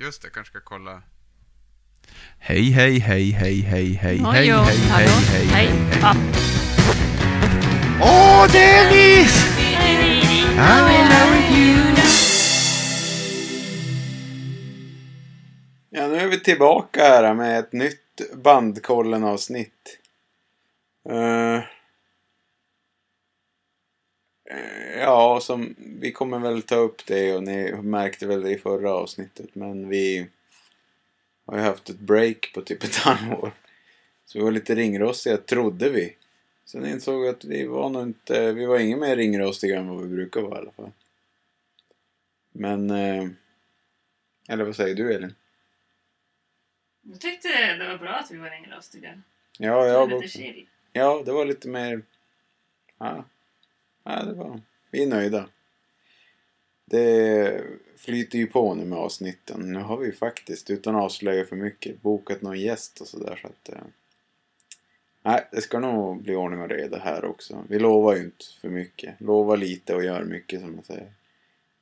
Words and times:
Just 0.00 0.22
det, 0.22 0.30
kanske 0.30 0.50
ska 0.50 0.60
kolla. 0.60 1.02
Hej, 2.38 2.70
hej, 2.70 2.98
hej, 2.98 3.30
hej, 3.30 3.60
hej, 3.60 3.92
hej, 3.92 4.18
hej, 4.18 4.18
hej, 4.18 4.48
hej, 4.48 4.78
hej, 4.90 5.08
hej, 5.32 5.46
hej. 5.46 5.68
Åh, 8.02 8.46
Dennis! 8.52 9.58
I'm 10.58 10.88
in 10.90 11.04
love 11.08 11.36
with 11.36 11.58
you. 11.58 11.78
Ja, 15.90 16.08
nu 16.08 16.16
är 16.16 16.28
vi 16.28 16.40
tillbaka 16.40 17.02
här 17.02 17.34
med 17.34 17.58
ett 17.58 17.72
nytt 17.72 18.32
Bandkollen-avsnitt. 18.34 19.98
Eh, 21.08 21.62
ja, 24.98 25.40
som, 25.42 25.74
vi 25.78 26.12
kommer 26.12 26.38
väl 26.38 26.62
ta 26.62 26.74
upp 26.74 27.06
det 27.06 27.34
och 27.34 27.42
ni 27.42 27.72
märkte 27.72 28.26
väl 28.26 28.42
det 28.42 28.50
i 28.50 28.58
förra 28.58 28.92
avsnittet. 28.92 29.54
Men 29.54 29.88
vi 29.88 30.26
har 31.46 31.56
ju 31.56 31.62
haft 31.62 31.90
ett 31.90 31.98
break 31.98 32.52
på 32.54 32.62
typ 32.62 32.84
ett 32.84 32.96
halvår. 32.96 33.52
Så 34.26 34.38
vi 34.38 34.44
var 34.44 34.52
lite 34.52 34.74
ringrostiga, 34.74 35.36
trodde 35.36 35.90
vi. 35.90 36.16
Sen 36.64 36.86
insåg 36.86 37.22
vi 37.22 37.28
att 37.28 37.44
vi 37.44 37.66
var 37.66 37.90
nog 37.90 38.02
inte, 38.02 38.52
vi 38.52 38.66
var 38.66 38.78
ingen 38.78 39.00
mer 39.00 39.16
ringrostiga 39.16 39.78
än 39.78 39.88
vad 39.88 40.02
vi 40.02 40.08
brukar 40.08 40.40
vara 40.40 40.54
i 40.54 40.58
alla 40.58 40.72
fall. 40.72 40.92
Men, 42.52 42.90
eh, 42.90 43.28
eller 44.48 44.64
vad 44.64 44.76
säger 44.76 44.94
du 44.94 45.14
Elin? 45.14 45.34
Jag 47.02 47.20
tyckte 47.20 47.76
det 47.76 47.88
var 47.88 47.98
bra 47.98 48.10
att 48.10 48.30
vi 48.30 48.36
var 48.36 48.50
ringrostiga. 48.50 49.22
Ja, 49.58 49.86
jag 49.86 50.06
var 50.06 50.20
lite 50.20 50.38
chill. 50.38 50.68
Ja, 50.92 51.22
det 51.26 51.32
var 51.32 51.44
lite 51.44 51.68
mer... 51.68 52.02
Ja, 52.98 53.24
ja 54.08 54.24
det 54.24 54.34
var... 54.34 54.60
Vi 54.90 55.02
är 55.02 55.06
nöjda. 55.06 55.48
Det 56.84 57.64
flyter 57.96 58.38
ju 58.38 58.46
på 58.46 58.74
nu 58.74 58.84
med 58.84 58.98
avsnitten. 58.98 59.72
Nu 59.72 59.78
har 59.78 59.96
vi 59.96 60.12
faktiskt, 60.12 60.70
utan 60.70 60.96
att 60.96 61.02
avslöja 61.02 61.44
för 61.44 61.56
mycket, 61.56 62.02
bokat 62.02 62.42
någon 62.42 62.60
gäst 62.60 63.00
och 63.00 63.06
sådär. 63.06 63.38
Så 63.42 63.46
att, 63.48 63.68
eh, 63.68 63.84
nej, 65.22 65.48
det 65.52 65.60
ska 65.60 65.80
nog 65.80 66.22
bli 66.22 66.34
ordning 66.34 66.60
och 66.60 66.68
reda 66.68 66.98
här 66.98 67.24
också. 67.24 67.64
Vi 67.68 67.78
lovar 67.78 68.16
ju 68.16 68.22
inte 68.22 68.44
för 68.60 68.68
mycket. 68.68 69.20
Lovar 69.20 69.56
lite 69.56 69.94
och 69.94 70.04
gör 70.04 70.24
mycket 70.24 70.60
som 70.60 70.74
man 70.74 70.84
säger. 70.84 71.12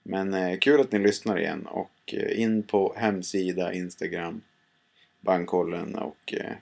Men 0.03 0.35
eh, 0.35 0.59
kul 0.59 0.81
att 0.81 0.93
ni 0.93 0.99
lyssnar 0.99 1.39
igen 1.39 1.67
och 1.67 2.15
eh, 2.15 2.41
in 2.41 2.63
på 2.63 2.95
hemsida, 2.97 3.73
Instagram, 3.73 4.43
Bankkollen 5.21 5.95
och 5.95 6.35
eh, 6.35 6.53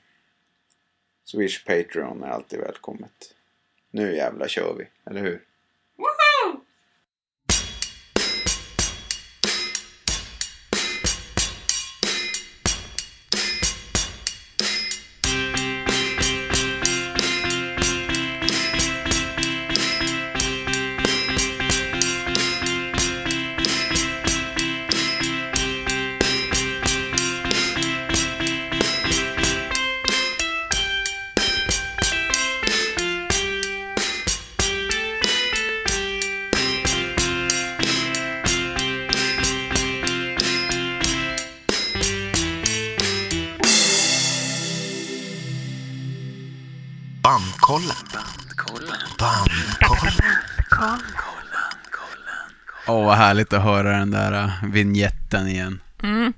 Swish 1.24 1.64
Patreon 1.66 2.22
är 2.22 2.28
alltid 2.28 2.60
välkommet. 2.60 3.34
Nu 3.90 4.16
jävla 4.16 4.48
kör 4.48 4.74
vi, 4.78 5.10
eller 5.10 5.20
hur? 5.20 5.40
Woohoo! 5.98 6.23
Härligt 53.34 53.52
att 53.52 53.62
höra 53.62 53.98
den 53.98 54.10
där 54.10 54.44
uh, 54.44 54.70
vignetten 54.70 55.48
igen. 55.48 55.80
Mm. 56.02 56.32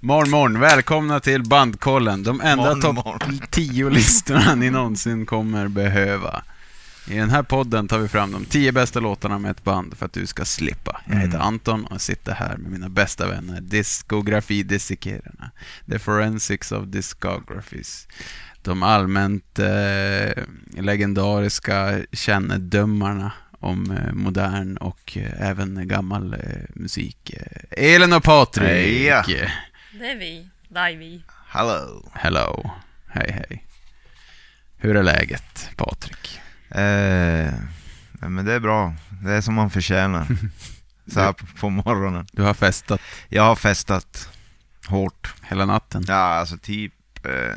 Morgon, 0.00 0.30
morgon. 0.30 0.60
Välkomna 0.60 1.20
till 1.20 1.42
Bandkollen. 1.42 2.22
De 2.22 2.40
enda 2.40 2.74
topp 2.74 2.94
morgon. 2.94 3.40
10-listorna 3.50 4.54
ni 4.56 4.70
någonsin 4.70 5.26
kommer 5.26 5.68
behöva. 5.68 6.42
I 7.06 7.16
den 7.16 7.30
här 7.30 7.42
podden 7.42 7.88
tar 7.88 7.98
vi 7.98 8.08
fram 8.08 8.32
de 8.32 8.44
10 8.44 8.72
bästa 8.72 9.00
låtarna 9.00 9.38
med 9.38 9.50
ett 9.50 9.64
band 9.64 9.96
för 9.98 10.06
att 10.06 10.12
du 10.12 10.26
ska 10.26 10.44
slippa. 10.44 11.00
Jag 11.06 11.16
heter 11.16 11.34
Mm. 11.34 11.46
Anton 11.46 11.84
och 11.84 12.00
sitter 12.00 12.32
här 12.32 12.56
med 12.56 12.70
mina 12.70 12.88
bästa 12.88 13.26
vänner, 13.26 13.60
diskografi-dissekerarna. 13.60 15.50
The 15.90 15.98
Forensics 15.98 16.72
of 16.72 16.86
Discographies. 16.86 18.08
De 18.62 18.82
allmänt 18.82 19.58
eh, 19.58 20.44
legendariska 20.82 22.00
kännedömarna 22.12 23.32
om 23.60 23.90
eh, 23.90 24.12
modern 24.12 24.76
och 24.76 25.16
eh, 25.16 25.48
även 25.48 25.88
gammal 25.88 26.34
eh, 26.34 26.40
musik. 26.68 27.34
Elin 27.70 28.12
och 28.12 28.22
Patrik! 28.22 28.68
Heja. 28.68 29.24
Det 29.92 30.10
är 30.10 30.16
vi. 30.18 30.48
Det 30.68 30.78
är 30.80 30.96
vi. 30.96 31.22
Hello. 31.48 32.10
Hello. 32.14 32.70
Hej, 33.08 33.32
hej. 33.32 33.64
Hur 34.76 34.96
är 34.96 35.02
läget, 35.02 35.70
Patrik? 35.76 36.40
Eh, 36.70 37.52
men 38.28 38.44
det 38.44 38.52
är 38.52 38.60
bra. 38.60 38.94
Det 39.22 39.32
är 39.32 39.40
som 39.40 39.54
man 39.54 39.70
förtjänar. 39.70 40.26
Så 41.06 41.20
här 41.20 41.32
på, 41.32 41.70
morgonen. 41.70 42.26
Du 42.32 42.42
har 42.42 42.54
festat 42.54 43.00
Jag 43.28 43.42
har 43.42 43.56
festat 43.56 44.28
hårt. 44.86 45.34
hela 45.42 45.66
natten. 45.66 46.04
Ja, 46.08 46.14
alltså 46.14 46.58
typ... 46.58 46.92
Eh, 47.26 47.56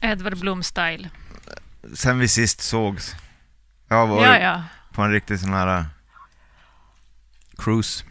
Edvard 0.00 0.34
Blom-style. 0.34 1.08
Sen 1.94 2.18
vi 2.18 2.28
sist 2.28 2.60
sågs. 2.60 3.14
Jag 3.88 4.06
varit 4.06 4.26
Ja, 4.26 4.38
ja. 4.38 4.64
på 4.92 5.02
en 5.02 5.10
riktig 5.12 5.40
sån 5.40 5.52
här... 5.52 5.84
Cruise, 7.58 8.04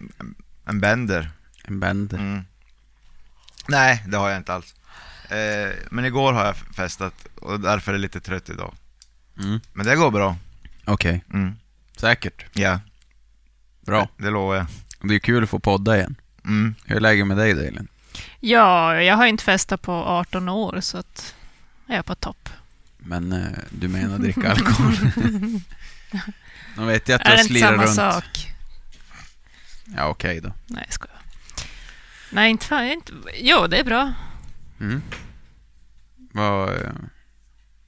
En 0.65 0.79
bender. 0.79 1.31
en 1.63 1.79
band. 1.79 2.13
Mm. 2.13 2.43
Nej, 3.67 4.03
det 4.07 4.17
har 4.17 4.29
jag 4.29 4.37
inte 4.37 4.53
alls. 4.53 4.75
Eh, 5.29 5.75
men 5.91 6.05
igår 6.05 6.33
har 6.33 6.45
jag 6.45 6.55
festat 6.55 7.13
och 7.35 7.59
därför 7.59 7.91
är 7.91 7.95
jag 7.95 8.01
lite 8.01 8.19
trött 8.21 8.49
idag. 8.49 8.73
Mm. 9.39 9.59
Men 9.73 9.85
det 9.85 9.95
går 9.95 10.11
bra. 10.11 10.35
Okej, 10.85 11.23
Mm. 11.33 11.55
säkert. 11.97 12.45
Ja, 12.53 12.79
Bra. 13.85 14.07
det 14.17 14.29
lovar 14.29 14.55
jag. 14.55 14.65
Det 15.01 15.15
är 15.15 15.19
kul 15.19 15.43
att 15.43 15.49
få 15.49 15.59
podda 15.59 15.97
igen. 15.97 16.15
Mm. 16.45 16.75
Hur 16.85 16.95
är 16.95 16.99
läget 16.99 17.27
med 17.27 17.37
dig, 17.37 17.51
Elin? 17.51 17.87
Ja, 18.39 18.95
jag 19.01 19.15
har 19.15 19.25
inte 19.25 19.43
festat 19.43 19.81
på 19.81 19.91
18 19.93 20.49
år 20.49 20.81
så 20.81 20.97
att 20.97 21.35
jag 21.87 21.97
är 21.97 22.01
på 22.01 22.15
topp. 22.15 22.49
Men 23.03 23.31
eh, 23.33 23.47
du 23.69 23.87
menar 23.87 24.17
dricka 24.19 24.51
alkohol? 24.51 24.93
Nu 26.77 26.85
vet 26.85 27.07
jag 27.09 27.15
att 27.15 27.25
du 27.25 27.31
är 27.31 27.37
har 27.37 27.43
det 27.43 27.49
inte 27.49 27.59
samma 27.59 27.83
runt. 27.85 27.95
sak? 27.95 28.53
Ja, 29.95 30.05
okej 30.07 30.41
då. 30.41 30.53
Nej, 30.67 30.83
jag 30.85 30.93
skojar. 30.93 31.17
Nej, 32.29 32.49
inte 32.51 32.65
fan. 32.65 32.85
Inte... 32.85 33.13
Jo, 33.39 33.67
det 33.67 33.77
är 33.77 33.83
bra. 33.83 34.13
Mm. 34.79 35.01
Vad... 36.33 36.69
eh, 36.69 36.91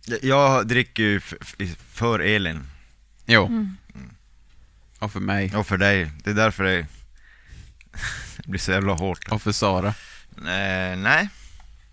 Jag- 0.05 0.23
Jag 0.23 0.67
dricker 0.67 1.03
ju 1.03 1.17
f- 1.17 1.33
f- 1.59 1.77
för 1.91 2.19
Elin 2.19 2.63
Jo. 3.25 3.45
Mm. 3.45 3.77
Och 4.99 5.11
för 5.11 5.19
mig. 5.19 5.55
och 5.55 5.67
för 5.67 5.77
dig. 5.77 6.11
Det 6.23 6.29
är 6.29 6.33
därför 6.33 6.63
det 6.63 6.85
det 8.37 8.47
blir 8.47 8.59
så 8.59 8.71
jävla 8.71 8.93
hårt. 8.93 9.27
Och 9.31 9.41
för 9.41 9.51
Sara. 9.51 9.87
Eh, 10.37 10.97
nej, 10.97 11.29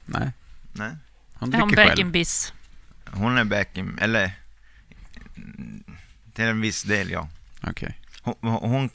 Nej, 0.07 0.31
nej. 0.73 0.91
hon 1.35 1.51
dricker 1.51 1.67
back 1.77 1.89
själv. 1.89 2.01
in 2.01 2.13
biz? 2.13 2.53
Hon 3.13 3.39
är 3.39 3.45
back 3.45 3.79
in, 3.79 3.99
eller 4.01 4.33
till 6.33 6.45
en 6.45 6.61
viss 6.61 6.83
del 6.83 7.11
ja. 7.11 7.29
Okej. 7.63 7.99
Hon, 8.23 8.35
hon 8.43 8.89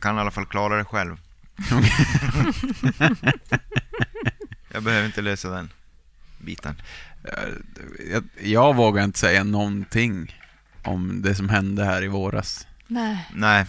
kan, 0.00 0.16
i 0.16 0.20
alla 0.20 0.30
fall 0.30 0.46
klara 0.46 0.76
det 0.78 0.84
själv. 0.84 1.16
Jag 4.72 4.82
behöver 4.82 5.06
inte 5.06 5.20
lösa 5.22 5.50
den 5.50 5.72
biten. 6.38 6.82
Eh, 7.24 7.48
Jag, 8.12 8.24
jag 8.42 8.76
vågar 8.76 9.04
inte 9.04 9.18
säga 9.18 9.44
någonting 9.44 10.36
om 10.82 11.22
det 11.22 11.34
som 11.34 11.48
hände 11.48 11.84
här 11.84 12.04
i 12.04 12.08
våras. 12.08 12.66
Nej. 12.86 13.28
Nej, 13.34 13.66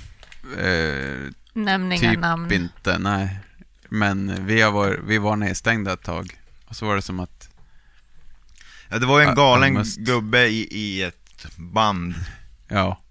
Eh, 0.58 1.30
Nämn 1.54 1.92
inga 1.92 2.12
typ 2.12 2.20
namn. 2.20 2.52
inte, 2.54 2.98
nej. 3.00 3.40
Men 3.90 4.46
vi, 4.46 4.62
har 4.62 4.72
varit, 4.72 5.00
vi 5.06 5.18
var 5.18 5.36
nedstängda 5.36 5.94
ett 5.94 6.04
tag. 6.04 6.40
Och 6.66 6.76
så 6.76 6.86
var 6.86 6.96
det 6.96 7.02
som 7.02 7.20
att, 7.20 7.41
ja, 8.92 9.00
det 9.00 9.06
var 9.06 9.20
ju 9.20 9.26
en 9.26 9.36
galen 9.36 9.74
måste- 9.74 10.02
gubbe 10.02 10.48
i, 10.48 10.68
i 10.72 11.02
ett 11.04 11.48
band. 11.58 12.16
ja, 12.68 13.02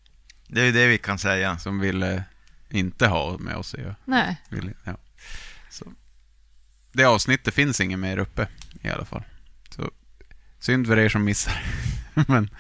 Det 0.49 0.61
är 0.61 0.65
ju 0.65 0.73
det 0.73 0.87
vi 0.87 0.99
kan 0.99 1.19
säga. 1.19 1.59
som 1.59 1.79
ville 1.81 2.25
inte 2.71 3.07
ha 3.07 3.39
med 3.39 3.57
oss 3.57 3.75
att 3.75 3.81
göra. 3.81 3.97
Nej. 4.05 4.37
Ville, 4.49 4.73
ja. 4.85 4.97
så. 5.71 5.93
Det 6.93 7.05
avsnittet 7.05 7.55
finns 7.55 7.81
inget 7.81 7.99
mer 7.99 8.19
uppe 8.19 8.49
i 8.83 8.89
alla 8.89 9.05
fall. 9.05 9.23
Så 9.71 9.91
synd 10.59 10.87
för 10.87 10.99
er 10.99 11.09
som 11.09 11.25
missar. 11.25 11.63
Men 12.29 12.51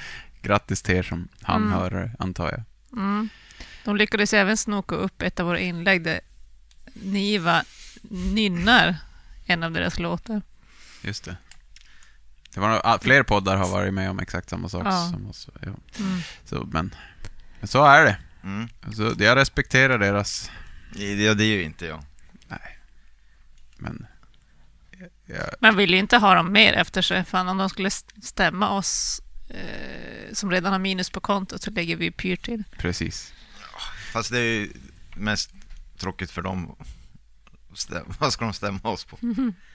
grattis 0.43 0.83
till 0.83 0.95
er 0.95 1.03
som 1.03 1.29
hann 1.43 1.73
Mm. 1.73 1.91
det, 1.91 2.11
antar 2.19 2.51
jag. 2.51 2.63
Mm. 3.01 3.29
De 3.85 3.97
lyckades 3.97 4.35
även 4.35 4.57
snoka 4.57 4.95
upp 4.95 5.23
ett 5.23 5.41
av 5.41 5.47
våra 5.47 5.59
inlägg 5.61 6.03
där 6.05 6.21
Niva 6.95 7.65
nynnar 8.11 8.97
en 9.47 9.63
av 9.63 9.73
deras 9.73 9.99
låtar. 9.99 10.43
Just 11.03 11.25
det. 11.25 11.37
Det 12.55 12.61
var, 12.61 12.81
ah, 12.85 12.99
fler 12.99 13.23
poddar 13.23 13.57
har 13.57 13.69
varit 13.69 13.95
med 13.95 14.11
om 14.11 14.19
exakt 14.21 14.51
samma 14.51 14.69
sak 14.69 14.83
Ja. 14.87 15.11
som 15.13 15.27
oss. 15.31 15.49
Ja. 15.63 15.69
Mm. 15.69 16.21
Så, 16.45 16.69
men, 16.73 16.95
men 17.61 17.69
så 17.69 17.85
är 17.85 18.05
det. 18.05 18.19
Mm. 18.43 18.69
Så 18.93 19.15
jag 19.19 19.37
respekterar 19.37 19.99
deras... 19.99 20.51
Ja, 20.95 21.35
det 21.35 21.45
är 21.45 21.57
ju 21.57 21.63
inte 21.63 21.87
jag. 21.87 22.05
Men... 23.77 24.07
Jag, 25.27 25.51
Man 25.61 25.77
vill 25.77 25.91
ju 25.91 25.97
inte 25.99 26.17
ha 26.17 26.35
dem 26.35 26.53
mer 26.53 26.73
efter 26.73 27.03
sig. 27.03 27.25
Fan, 27.25 27.49
om 27.49 27.59
de 27.59 27.69
skulle 27.71 27.87
st- 27.89 28.21
stämma 28.23 28.71
oss 28.71 29.21
eh, 29.49 30.33
som 30.33 30.51
redan 30.51 30.73
har 30.73 30.79
minus 30.79 31.11
på 31.11 31.21
kontot 31.21 31.63
så 31.63 31.71
lägger 31.71 31.97
vi 31.97 32.11
pyr 32.11 32.37
till. 32.37 32.65
precis. 32.79 33.33
Fast 34.13 34.31
det 34.31 34.39
är 34.39 34.43
ju 34.61 34.73
mest 35.15 35.51
tråkigt 35.99 36.31
för 36.31 36.43
dem. 36.43 36.77
Stäm, 37.75 38.07
vad 38.19 38.33
ska 38.33 38.45
de 38.45 38.53
stämma 38.55 38.81
oss 38.83 39.05
på? 39.05 39.19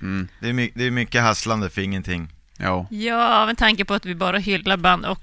Mm. 0.01 0.27
Det 0.41 0.49
är, 0.49 0.53
my, 0.53 0.71
det 0.75 0.83
är 0.83 0.91
mycket 0.91 1.21
hasslande 1.21 1.69
för 1.69 1.81
ingenting. 1.81 2.34
Ja. 2.57 2.87
Ja, 2.89 3.45
med 3.45 3.57
tanke 3.57 3.85
på 3.85 3.93
att 3.93 4.05
vi 4.05 4.15
bara 4.15 4.37
hyllar 4.37 4.77
band 4.77 5.05
och 5.05 5.21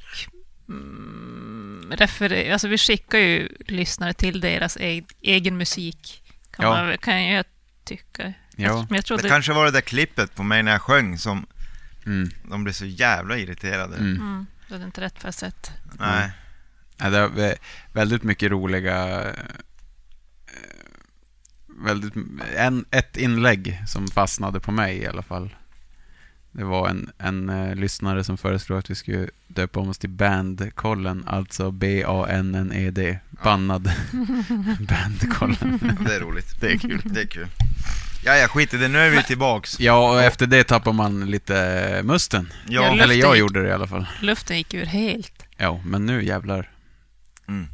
mm, 0.68 1.92
referer- 1.96 2.52
alltså 2.52 2.68
vi 2.68 2.78
skickar 2.78 3.18
ju 3.18 3.48
lyssnare 3.66 4.12
till 4.12 4.40
deras 4.40 4.76
e- 4.80 5.02
egen 5.22 5.56
musik. 5.56 6.22
Kan, 6.50 6.64
Ja. 6.64 6.84
man, 6.84 6.98
kan 6.98 7.24
jag 7.24 7.44
tycka. 7.84 8.32
Ja. 8.56 8.86
Jag 8.90 9.04
tror 9.04 9.18
Det 9.18 9.28
kanske 9.28 9.52
var 9.52 9.64
det 9.64 9.70
där 9.70 9.80
klippet 9.80 10.34
på 10.34 10.42
mig 10.42 10.62
när 10.62 10.72
jag 10.72 10.82
sjöng 10.82 11.18
som 11.18 11.46
Mm. 12.06 12.30
de 12.50 12.64
blev 12.64 12.72
så 12.74 12.84
jävla 12.84 13.38
irriterade. 13.38 13.96
Mm. 13.96 14.16
mm, 14.16 14.46
det 14.68 14.74
är 14.74 14.84
inte 14.84 15.00
rätt 15.00 15.18
för 15.22 15.30
sätt. 15.30 15.70
Nej. 15.98 16.30
Ja, 16.96 17.10
det 17.10 17.28
vä- 17.28 17.56
väldigt 17.92 18.22
mycket 18.22 18.50
roliga... 18.50 19.22
eh, 19.30 19.34
Väldigt, 21.84 22.14
en, 22.56 22.84
ett 22.90 23.16
inlägg 23.16 23.78
som 23.88 24.08
fastnade 24.08 24.60
på 24.60 24.72
mig 24.72 24.96
i 24.98 25.06
alla 25.06 25.22
fall. 25.22 25.56
Det 26.52 26.64
var 26.64 26.88
en, 26.88 27.10
en 27.18 27.48
eh, 27.50 27.74
lyssnare 27.74 28.24
som 28.24 28.38
föreslog 28.38 28.78
att 28.78 28.90
vi 28.90 28.94
skulle 28.94 29.28
döpa 29.48 29.80
om 29.80 29.88
oss 29.88 29.98
till 29.98 30.10
Bandkollen, 30.10 31.24
alltså 31.26 31.70
B-A-N-N-E-D. 31.70 33.18
Bannad 33.44 33.82
Bandkollen. 34.88 35.96
Det 36.06 36.14
är 36.14 36.20
roligt. 36.20 36.60
Det 36.60 36.72
är 36.72 36.78
kul. 36.78 37.00
Det 37.04 37.20
är 37.20 37.26
kul. 37.26 37.48
Ja, 38.24 38.36
ja, 38.36 38.48
skit 38.48 38.74
i 38.74 38.76
det. 38.76 38.88
Nu 38.88 38.98
är 38.98 39.10
vi 39.10 39.22
tillbaks. 39.22 39.80
Ja, 39.80 40.10
och 40.12 40.22
efter 40.22 40.46
det 40.46 40.64
tappar 40.64 40.92
man 40.92 41.30
lite 41.30 42.00
musten. 42.04 42.52
Ja, 42.68 42.82
Ja, 42.96 43.02
Eller 43.02 43.14
jag 43.14 43.34
gick- 43.34 43.40
gjorde 43.40 43.62
det 43.62 43.68
i 43.68 43.72
alla 43.72 43.86
fall. 43.86 44.06
Luften 44.20 44.56
gick 44.56 44.74
ur 44.74 44.84
helt. 44.84 45.42
Ja, 45.56 45.80
men 45.84 46.06
nu 46.06 46.24
jävlar 46.24 46.70
Mm. 47.48 47.66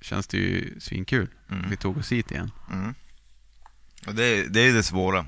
känns 0.00 0.26
det 0.26 0.36
ju 0.36 0.80
svinkul. 0.80 1.28
Mm. 1.50 1.70
Vi 1.70 1.76
tog 1.76 1.96
oss 1.98 2.12
hit 2.12 2.30
igen. 2.30 2.50
Mm. 2.72 2.94
Och 4.06 4.14
det, 4.14 4.24
är- 4.24 4.48
det 4.48 4.60
är 4.60 4.64
ju 4.64 4.72
det 4.72 4.82
svåra. 4.82 5.26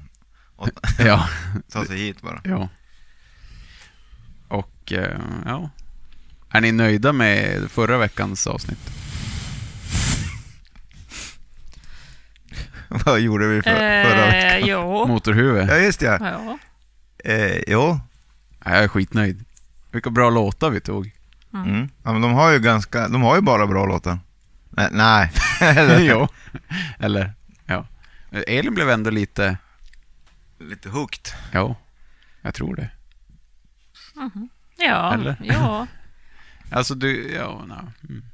Ja. 0.99 1.29
Ta 1.73 1.85
sig 1.85 1.99
hit 1.99 2.23
bara. 2.23 2.41
Ja. 2.45 2.69
Och, 4.87 4.93
eh, 4.93 5.19
ja. 5.45 5.71
Är 6.51 6.61
ni 6.61 6.73
nöjda 6.73 7.13
med 7.13 7.71
förra 7.71 7.99
veckans 7.99 8.47
avsnitt? 8.47 8.79
Vad 12.89 13.21
gjorde 13.21 13.47
vi 13.47 13.63
för, 13.63 13.71
förra 14.05 14.27
Eh, 14.27 14.53
veckan? 14.55 14.69
jo. 14.69 15.07
Motorhuvud? 15.07 15.69
Ja, 15.71 15.77
just 15.77 16.01
det. 16.01 16.07
Ja. 16.21 16.59
Eh, 17.25 17.57
jo. 17.67 18.01
Ja, 18.65 18.71
Jag 18.71 18.85
är 18.85 18.89
skitnöjd. 18.89 19.45
Vilka 19.91 20.11
bra 20.11 20.31
låtar 20.31 20.71
vi 20.71 20.81
tog. 20.81 21.11
Mm. 21.55 21.69
Mm. 21.69 21.89
Ja, 22.03 22.13
men 22.13 22.23
de 22.23 22.33
har 22.33 22.51
ju 22.53 22.59
ganska, 22.59 23.09
de 23.09 23.23
har 23.23 23.37
ju 23.37 23.43
bara 23.43 23.67
bra 23.67 23.87
låtar. 23.87 24.19
Nej, 24.71 24.89
nej. 24.93 25.33
Eller, 25.61 26.01
jo. 26.01 26.29
Eller, 26.99 27.33
ja. 27.67 27.87
Elin 28.47 28.75
blev 28.75 28.91
ändå 28.91 29.11
lite, 29.11 29.57
Lite 30.59 30.89
hooked. 30.89 31.33
ja, 31.53 31.75
jag 32.43 32.55
tror 32.55 32.77
det. 32.77 32.91
Mhm. 34.15 34.49
Ja, 34.77 35.15
Eller? 35.15 35.37
ja. 35.43 35.87
Alltså 36.71 36.95
du, 36.95 37.33
ja, 37.35 37.65
no. 37.67 37.75
mm. 38.09 38.25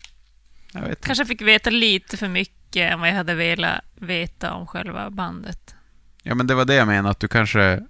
Jag 0.72 0.80
vet 0.80 0.88
inte. 0.90 1.06
Kanske 1.06 1.26
fick 1.26 1.42
veta 1.42 1.70
lite 1.70 2.16
för 2.16 2.28
mycket 2.28 2.92
än 2.92 3.00
vad 3.00 3.08
jag 3.08 3.14
hade 3.14 3.34
velat 3.34 3.80
veta 3.94 4.52
om 4.52 4.66
själva 4.66 5.10
bandet. 5.10 5.74
Ja, 6.22 6.34
men 6.34 6.46
det 6.46 6.54
var 6.54 6.64
det 6.64 6.74
jag 6.74 6.86
menade, 6.88 7.10
att 7.10 7.20
du 7.20 7.28
kanske 7.28 7.82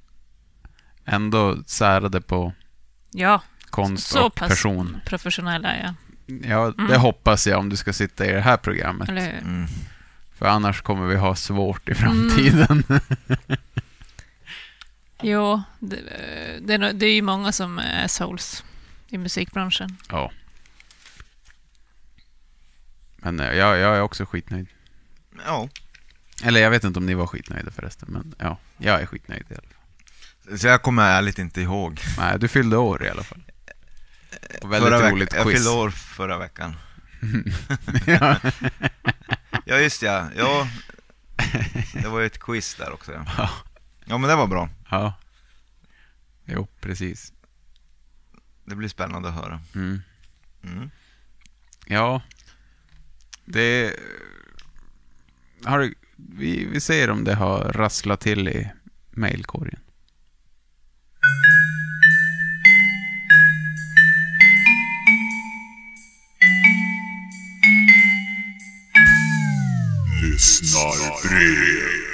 ändå 1.04 1.56
särade 1.66 2.20
på 2.20 2.52
Ja, 3.10 3.42
konst 3.70 4.06
så 4.06 4.26
och 4.26 4.34
pass 4.34 4.48
person. 4.48 5.00
professionell 5.06 5.64
är 5.64 5.82
jag. 5.82 5.94
Ja, 6.50 6.72
det 6.76 6.82
Mm. 6.82 7.00
hoppas 7.00 7.46
jag 7.46 7.58
om 7.58 7.68
du 7.68 7.76
ska 7.76 7.92
sitta 7.92 8.26
i 8.26 8.32
det 8.32 8.40
här 8.40 8.56
programmet. 8.56 9.08
Eller 9.08 9.20
hur? 9.20 9.38
Mm. 9.42 9.66
För 10.38 10.46
annars 10.46 10.80
kommer 10.82 11.06
vi 11.06 11.16
ha 11.16 11.34
svårt 11.36 11.88
i 11.88 11.94
framtiden. 11.94 12.82
Jo, 15.22 15.62
det, 15.78 15.96
det, 16.60 16.74
är 16.74 16.78
nog- 16.78 16.94
det 16.94 17.06
är 17.06 17.14
ju 17.14 17.22
många 17.22 17.52
som 17.52 17.78
är 17.78 18.08
souls 18.08 18.64
i 19.08 19.18
musikbranschen. 19.18 19.96
ja. 20.08 20.32
Men 23.16 23.40
eh, 23.40 23.52
jag, 23.52 23.78
jag 23.78 23.96
är 23.96 24.00
också 24.02 24.24
skitnöjd. 24.26 24.66
Ja. 25.46 25.68
Eller 26.44 26.60
jag 26.60 26.70
vet 26.70 26.84
inte 26.84 26.98
om 26.98 27.06
ni 27.06 27.14
var 27.14 27.26
skitnöjda 27.26 27.70
förresten, 27.70 28.08
men 28.12 28.34
ja, 28.38 28.58
jag 28.78 29.00
är 29.02 29.06
skitnöjd 29.06 29.44
i 29.50 29.54
alla 29.54 29.62
fall. 29.62 30.58
Så 30.58 30.66
jag 30.66 30.82
kommer 30.82 31.02
ärligt 31.10 31.38
inte 31.38 31.60
ihåg. 31.60 32.00
Nej, 32.18 32.38
du 32.38 32.48
fyllde 32.48 32.76
år 32.76 33.04
i 33.04 33.08
alla 33.10 33.22
fall. 33.22 33.42
Och 34.62 34.72
väldigt 34.72 34.90
Förra 34.90 35.10
roligt 35.10 35.32
Jag 35.34 35.44
quiz. 35.44 35.54
fyllde 35.56 35.70
år 35.70 35.90
förra 35.90 36.38
veckan. 36.38 36.76
ja. 38.06 38.36
Ja, 39.64 39.78
just 39.78 40.02
ja. 40.02 40.28
ja. 40.36 40.68
Det 42.02 42.08
var 42.08 42.20
ju 42.20 42.26
ett 42.26 42.38
quiz 42.40 42.74
där 42.74 42.92
också. 42.92 43.12
Ja, 43.38 43.50
Ja. 44.04 44.18
men 44.18 44.30
det 44.30 44.36
var 44.36 44.46
bra. 44.46 44.68
ja. 44.90 45.14
Jo, 46.44 46.66
precis. 46.80 47.32
Det 48.64 48.74
blir 48.74 48.88
spännande 48.88 49.28
att 49.28 49.34
höra. 49.34 49.60
Mm. 49.74 50.02
Mm. 50.64 50.90
Ja. 51.86 52.22
Det... 53.44 53.96
Har 55.64 55.78
det, 55.78 55.94
vi, 56.16 56.64
vi 56.64 56.80
ser 56.80 57.10
om 57.10 57.24
det 57.24 57.34
har 57.34 57.72
rasslat 57.72 58.20
till 58.20 58.48
i 58.48 58.70
mailkorgen. 59.10 59.80
Lyssnarbrev. 70.22 72.11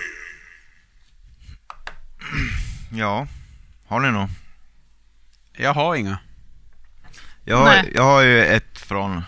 Ja, 2.93 3.27
har 3.87 4.01
ni 4.01 4.11
något? 4.11 4.31
Jag 5.53 5.75
har 5.75 5.95
inga. 5.97 6.19
Jag 7.45 7.57
har, 7.57 7.65
Nej. 7.65 7.93
jag 7.95 8.03
har 8.03 8.21
ju 8.23 8.45
ett 8.45 8.79
från 8.79 9.23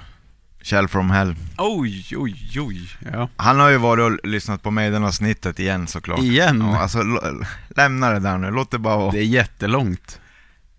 Kjell 0.63 0.89
from 0.89 1.11
Hell. 1.11 1.37
Oj, 1.59 2.07
oj, 2.17 2.61
oj. 2.61 2.89
Ja. 3.13 3.29
Han 3.37 3.61
har 3.61 3.69
ju 3.69 3.77
varit 3.77 4.03
och 4.21 4.29
lyssnat 4.29 4.63
på 4.63 4.71
Maiden-avsnittet 4.71 5.59
igen 5.59 5.87
såklart. 5.87 6.21
Igen? 6.21 6.61
Ja, 6.61 6.79
alltså, 6.79 7.01
l- 7.01 7.47
lämna 7.77 8.11
det 8.11 8.19
där 8.19 8.39
nu, 8.39 8.51
låt 8.51 8.71
det 8.71 8.79
bara 8.79 8.97
vara. 8.97 9.11
Det 9.13 9.19
är 9.19 9.25
jättelångt. 9.25 10.21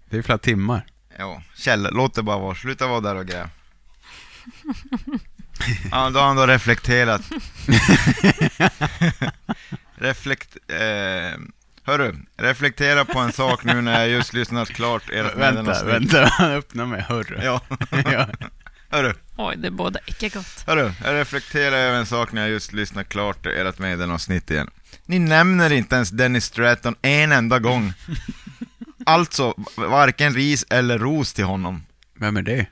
Det 0.10 0.18
är 0.18 0.22
flera 0.22 0.38
timmar. 0.38 0.86
Ja, 1.18 1.44
Kjell, 1.56 1.88
låt 1.92 2.14
det 2.14 2.24
bara 2.24 2.38
vara. 2.38 2.56
Sluta 2.56 2.88
vara 2.88 3.00
där 3.02 3.16
och 3.16 3.26
gräv. 3.28 3.48
Ja, 5.92 6.10
då 6.10 6.20
har 6.20 6.28
han 6.28 6.36
då 6.36 6.46
reflekterat. 6.48 7.22
Reflekt... 9.96 10.58
Eh, 10.68 11.40
hörru, 11.84 12.16
reflektera 12.38 13.06
på 13.06 13.20
en 13.20 13.32
sak 13.32 13.64
nu 13.64 13.82
när 13.82 14.00
jag 14.00 14.10
just 14.10 14.34
lyssnat 14.34 14.70
klart 14.70 15.04
ert 15.10 15.36
Vänta, 15.36 15.84
vänta. 15.84 16.26
Han 16.26 16.52
öppnar 16.52 16.86
med 16.86 17.04
hörru. 17.04 17.40
Ja, 17.44 17.62
ja. 18.12 18.28
hörru, 18.90 19.14
Oj, 19.38 19.56
det 19.58 19.68
är 19.68 19.72
båda 19.72 20.00
icke 20.06 20.30
gott. 20.30 20.64
hörru, 20.68 20.92
jag 21.06 21.14
reflekterar 21.16 21.78
över 21.78 21.98
en 22.00 22.06
sak 22.06 22.32
när 22.32 22.42
jag 22.42 22.50
just 22.50 22.74
lyssnat 22.74 23.10
klart 23.10 23.46
ert 23.46 23.80
meddelavsnitt 23.80 24.52
igen. 24.52 24.70
Ni 25.06 25.20
nämner 25.20 25.72
inte 25.72 25.96
ens 25.96 26.10
Dennis 26.10 26.46
Stratton 26.46 26.96
en 27.02 27.32
enda 27.32 27.60
gång. 27.60 27.94
Alltså, 29.06 29.54
varken 29.76 30.34
ris 30.34 30.66
eller 30.70 30.98
ros 31.00 31.34
till 31.34 31.46
honom. 31.46 31.84
Vem 32.20 32.38
är 32.38 32.42
det? 32.42 32.66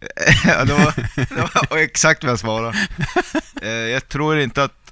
ja, 0.46 0.64
det 0.64 0.72
var, 0.72 0.94
det 1.16 1.70
var 1.70 1.78
exakt 1.78 2.24
vad 2.24 2.30
jag 2.30 2.38
svarade. 2.38 2.78
Eh, 3.62 3.68
jag 3.68 4.08
tror 4.08 4.38
inte 4.38 4.62
att 4.64 4.85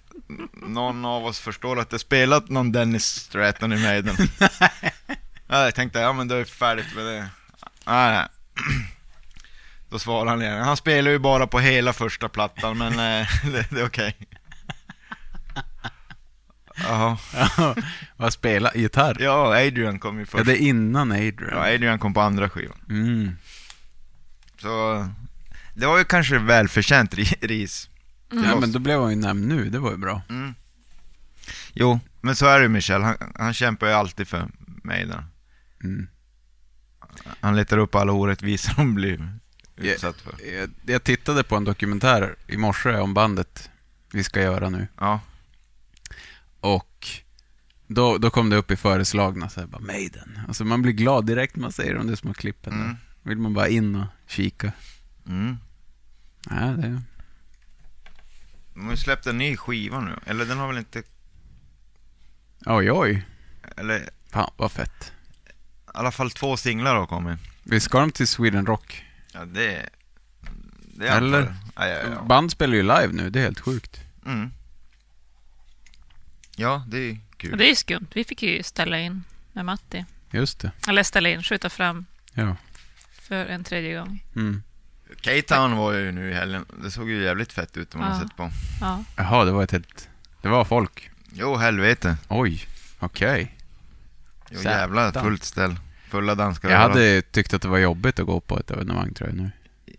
någon 0.52 1.04
av 1.04 1.24
oss 1.26 1.38
förstår 1.38 1.80
att 1.80 1.90
det 1.90 1.98
spelat 1.98 2.48
någon 2.48 2.72
Dennis 2.72 3.04
Stratton 3.06 3.72
i 3.72 3.82
Maiden. 3.82 4.16
ja, 5.48 5.64
jag 5.64 5.74
tänkte, 5.74 5.98
ja 5.98 6.12
men 6.12 6.28
då 6.28 6.34
är 6.34 6.38
det 6.38 6.44
färdigt 6.44 6.94
med 6.96 7.04
det. 7.06 7.28
Nej, 7.86 8.12
nej. 8.18 8.26
Då 9.88 9.98
svarar 9.98 10.30
han 10.30 10.42
igen. 10.42 10.60
Han 10.64 10.76
spelar 10.76 11.10
ju 11.10 11.18
bara 11.18 11.46
på 11.46 11.60
hela 11.60 11.92
första 11.92 12.28
plattan, 12.28 12.78
men 12.78 12.92
eh, 12.92 13.28
det, 13.52 13.66
det 13.70 13.80
är 13.80 13.86
okej. 13.86 14.16
Jaha. 16.76 17.16
Vad 18.16 18.32
spelar? 18.32 18.72
Gitarr? 18.74 19.16
Ja. 19.20 19.54
Ja, 19.56 19.66
Adrian 19.66 19.98
kom 19.98 20.18
ju 20.18 20.26
först. 20.26 20.46
det 20.46 20.52
är 20.52 20.56
innan 20.68 21.12
Adrian. 21.12 21.50
Ja, 21.50 21.74
Adrian 21.74 21.98
kom 21.98 22.14
på 22.14 22.20
andra 22.20 22.48
skivan. 22.50 22.80
Mm. 22.88 23.36
Så 24.60 25.06
det 25.74 25.86
var 25.86 25.98
ju 25.98 26.04
kanske 26.04 26.38
välförtjänt 26.38 27.14
ri- 27.14 27.46
ris. 27.46 27.88
Till 28.42 28.50
Ja, 28.50 28.60
men 28.60 28.72
då 28.72 28.78
blev 28.78 29.00
han 29.00 29.10
ju 29.10 29.16
nämnd 29.16 29.46
nu. 29.48 29.70
Det 29.70 29.78
var 29.78 29.90
ju 29.90 29.96
bra. 29.96 30.22
Mm. 30.28 30.54
Jo, 31.72 32.00
men 32.20 32.36
så 32.36 32.46
är 32.46 32.58
det 32.58 32.62
ju 32.62 32.68
Michel. 32.68 33.02
Han, 33.02 33.16
han 33.34 33.54
kämpar 33.54 33.86
ju 33.86 33.92
alltid 33.92 34.28
för 34.28 34.48
Maiden. 34.82 35.24
Mm. 35.84 36.06
Han 37.40 37.56
letar 37.56 37.78
upp 37.78 37.94
alla 37.94 38.12
orättvisor 38.12 38.74
de 38.76 38.94
blir 38.94 39.38
utsatt 39.76 40.20
för. 40.20 40.34
Jag, 40.56 40.70
jag 40.86 41.04
tittade 41.04 41.44
på 41.44 41.56
en 41.56 41.64
dokumentär 41.64 42.36
i 42.46 42.56
morse 42.56 42.96
om 42.98 43.14
bandet 43.14 43.70
vi 44.12 44.24
ska 44.24 44.42
göra 44.42 44.70
nu. 44.70 44.86
Ja, 45.00 45.20
Och 46.60 47.08
då, 47.86 48.18
då 48.18 48.30
kom 48.30 48.50
det 48.50 48.56
upp 48.56 48.70
i 48.70 48.76
föreslagna 48.76 49.48
så 49.48 49.60
här, 49.60 49.66
bara 49.66 49.82
Maiden. 49.82 50.38
Alltså 50.48 50.64
man 50.64 50.82
blir 50.82 50.92
glad 50.92 51.26
direkt 51.26 51.56
när 51.56 51.62
man 51.62 51.72
säger 51.72 51.94
de 51.94 52.06
där 52.06 52.16
små 52.16 52.34
klippen. 52.34 52.72
Mm. 52.72 52.86
Där. 52.86 52.96
vill 53.22 53.38
man 53.38 53.54
bara 53.54 53.68
in 53.68 53.94
och 53.94 54.06
kika. 54.26 54.72
mm. 55.26 55.56
Ja, 56.50 56.56
det, 56.60 57.02
De 58.74 58.84
har 58.84 58.90
ju 58.90 58.96
släppt 58.96 59.26
en 59.26 59.38
ny 59.38 59.56
skiva 59.56 60.00
nu. 60.00 60.18
Eller 60.26 60.44
den 60.44 60.58
har 60.58 60.68
väl 60.68 60.78
inte... 60.78 61.02
oj, 62.66 62.92
oj. 62.92 63.24
Eller 63.76 64.10
Fan, 64.30 64.50
vad 64.56 64.72
fett. 64.72 65.12
i 65.46 65.50
alla 65.86 66.10
fall 66.12 66.30
två 66.30 66.56
singlar 66.56 66.94
har 66.94 67.06
kommit. 67.06 67.38
Vi 67.62 67.80
ska 67.80 68.00
de 68.00 68.10
till 68.12 68.28
Sweden 68.28 68.66
Rock? 68.66 69.04
Ja, 69.32 69.44
det... 69.44 69.88
det 70.94 71.08
är 71.08 71.16
Eller? 71.18 71.54
Ja, 71.76 71.86
ja, 71.88 71.98
ja. 72.14 72.22
Band 72.22 72.50
spelar 72.50 72.74
ju 72.74 72.82
live 72.82 73.08
nu, 73.12 73.30
det 73.30 73.38
är 73.38 73.42
helt 73.44 73.60
sjukt. 73.60 74.00
Mm. 74.26 74.50
Ja, 76.56 76.84
det 76.88 76.98
är 76.98 77.12
Och 77.32 77.36
kul. 77.38 77.58
det 77.58 77.64
är 77.66 77.68
ju 77.68 77.74
skumt. 77.76 78.06
Vi 78.14 78.24
fick 78.24 78.42
ju 78.42 78.62
ställa 78.62 78.98
in 78.98 79.24
med 79.52 79.64
Matti. 79.64 80.04
Just 80.30 80.58
det. 80.60 80.70
Eller 80.88 81.02
ställa 81.02 81.28
in, 81.28 81.42
skjuta 81.42 81.70
fram 81.70 82.06
Ja. 82.32 82.56
för 83.12 83.46
en 83.46 83.64
tredje 83.64 83.98
gång. 83.98 84.24
Mm. 84.36 84.62
K-Town 85.24 85.76
var 85.76 85.92
ju 85.92 86.12
nu 86.12 86.30
i 86.30 86.34
helgen. 86.34 86.64
Det 86.82 86.90
såg 86.90 87.10
ju 87.10 87.22
jävligt 87.22 87.52
fett 87.52 87.76
ut 87.76 87.94
om 87.94 88.00
man 88.00 88.12
har 88.12 88.18
Ja. 88.18 88.22
sett 88.28 88.36
på. 88.36 88.50
Ja. 88.80 89.04
Jaha, 89.16 89.44
det 89.44 89.52
var 89.52 89.62
ett 89.64 89.70
helt... 89.72 90.08
Det 90.42 90.48
var 90.48 90.64
folk. 90.64 91.10
Jo, 91.32 91.56
helvete. 91.56 92.16
Oj, 92.28 92.66
okej. 92.98 93.56
Jo, 94.50 94.58
Satan. 94.58 94.72
jävlar 94.72 95.12
fullt 95.12 95.44
ställ. 95.44 95.76
Fulla 96.08 96.34
danskar 96.34 96.70
Jag 96.70 96.78
hade 96.78 97.22
tyckt 97.22 97.54
att 97.54 97.62
det 97.62 97.68
var 97.68 97.78
jobbigt 97.78 98.18
att 98.18 98.26
gå 98.26 98.40
på 98.40 98.58
ett 98.58 98.70
evenemang 98.70 99.14
tror 99.14 99.28
jag 99.28 99.36
nu. 99.38 99.50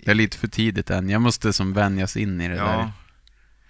Det 0.05 0.11
är 0.11 0.15
lite 0.15 0.37
för 0.37 0.47
tidigt 0.47 0.89
än. 0.89 1.09
Jag 1.09 1.21
måste 1.21 1.53
som 1.53 1.73
vänjas 1.73 2.17
in 2.17 2.41
i 2.41 2.47
det 2.47 2.53
där. 2.55 2.61
Ja, 2.63 2.91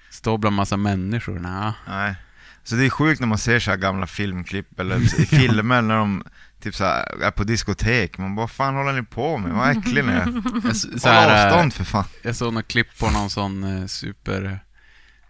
Stå 0.09 0.37
bland 0.37 0.55
massa 0.55 0.77
människor. 0.77 1.39
Nah. 1.39 1.73
nej. 1.87 2.15
Så 2.63 2.75
det 2.75 2.85
är 2.85 2.89
sjukt 2.89 3.19
när 3.19 3.27
man 3.27 3.37
ser 3.37 3.59
så 3.59 3.71
här 3.71 3.77
gamla 3.77 4.07
filmklipp 4.07 4.79
eller 4.79 5.21
i 5.21 5.25
filmer 5.25 5.81
när 5.81 5.97
de 5.97 6.23
typ 6.59 6.75
så 6.75 6.83
här, 6.83 7.21
är 7.21 7.31
på 7.31 7.43
diskotek. 7.43 8.17
Man 8.17 8.35
bara, 8.35 8.41
vad 8.43 8.51
fan 8.51 8.75
håller 8.75 8.93
ni 8.93 9.03
på 9.03 9.37
med? 9.37 9.51
Vad 9.51 9.77
äcklig 9.77 10.05
ni 10.05 10.11
är. 10.11 10.25
Håll 10.25 11.31
avstånd 11.31 11.73
för 11.73 11.83
fan. 11.83 12.05
jag 12.23 12.35
såg 12.35 12.53
något 12.53 12.67
klipp 12.67 12.97
på 12.99 13.09
någon 13.11 13.29
sån 13.29 13.63
eh, 13.63 13.85
super... 13.85 14.59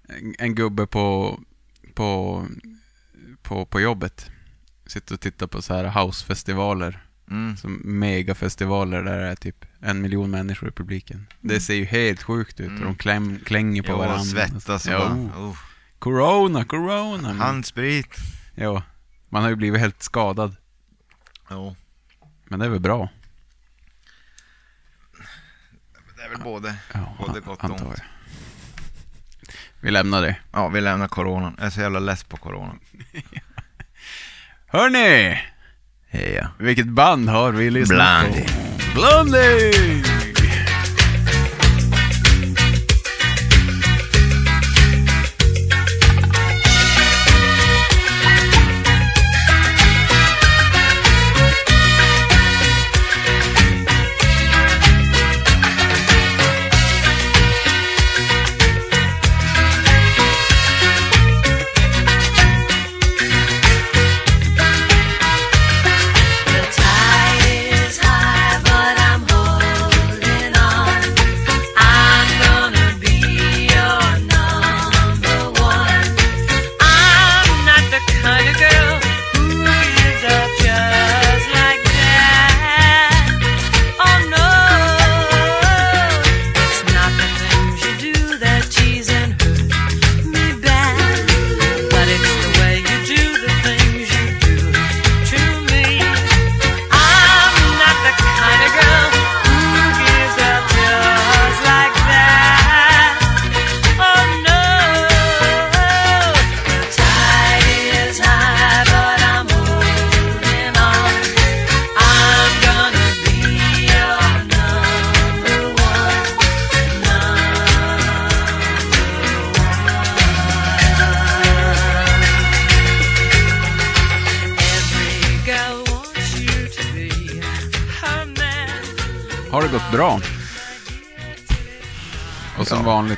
En, 0.07 0.35
en 0.39 0.55
gubbe 0.55 0.87
på, 0.87 1.39
på, 1.93 2.43
på, 3.41 3.65
på 3.65 3.81
jobbet. 3.81 4.29
Sitter 4.87 5.13
och 5.13 5.21
tittar 5.21 5.47
på 5.47 5.61
så 5.61 5.73
här 5.73 6.03
housefestivaler. 6.03 7.01
Mm. 7.31 7.57
Som 7.57 7.81
megafestivaler 7.83 9.03
där 9.03 9.19
det 9.19 9.27
är 9.27 9.35
typ 9.35 9.65
en 9.81 10.01
miljon 10.01 10.31
människor 10.31 10.69
i 10.69 10.71
publiken. 10.71 11.27
Det 11.41 11.59
ser 11.59 11.73
ju 11.73 11.85
helt 11.85 12.23
sjukt 12.23 12.59
ut. 12.59 12.69
Mm. 12.69 12.81
Och 12.81 12.87
de 12.87 12.95
kläm, 12.95 13.39
klänger 13.45 13.81
på 13.81 13.91
Jo, 13.91 13.97
varandra. 13.97 14.19
och 14.19 14.25
svettas 14.25 14.85
och 14.85 14.93
Ja, 14.93 14.99
bara, 14.99 15.13
oh. 15.13 15.49
oh. 15.49 15.57
Corona, 15.99 16.65
corona. 16.65 17.33
Handsprit. 17.33 18.15
Ja, 18.55 18.83
man 19.29 19.43
har 19.43 19.49
ju 19.49 19.55
blivit 19.55 19.81
helt 19.81 20.03
skadad. 20.03 20.55
Jo. 21.49 21.75
Men 22.45 22.59
det 22.59 22.65
är 22.65 22.69
väl 22.69 22.79
bra. 22.79 23.09
Det 26.17 26.23
är 26.23 26.29
väl 26.29 26.39
både. 26.43 26.75
Ja, 26.93 27.15
Både 27.19 27.39
gott 27.39 27.63
och 27.63 27.69
ont. 27.69 27.99
Vi 29.79 29.91
lämnar 29.91 30.21
det. 30.21 30.35
Ja, 30.51 30.67
vi 30.67 30.81
lämnar 30.81 31.07
coronan. 31.07 31.55
Jag 31.57 31.65
är 31.65 31.69
så 31.69 31.81
jävla 31.81 31.99
less 31.99 32.23
på 32.23 32.37
coronan. 32.37 32.79
Hörni! 34.67 35.41
Heja. 36.09 36.51
Vilket 36.59 36.87
band 36.87 37.29
har 37.29 37.51
vi 37.51 37.69
lyssnat 37.69 38.21
Blondie. 38.25 38.45
på? 38.47 38.99
Blondie! 38.99 40.03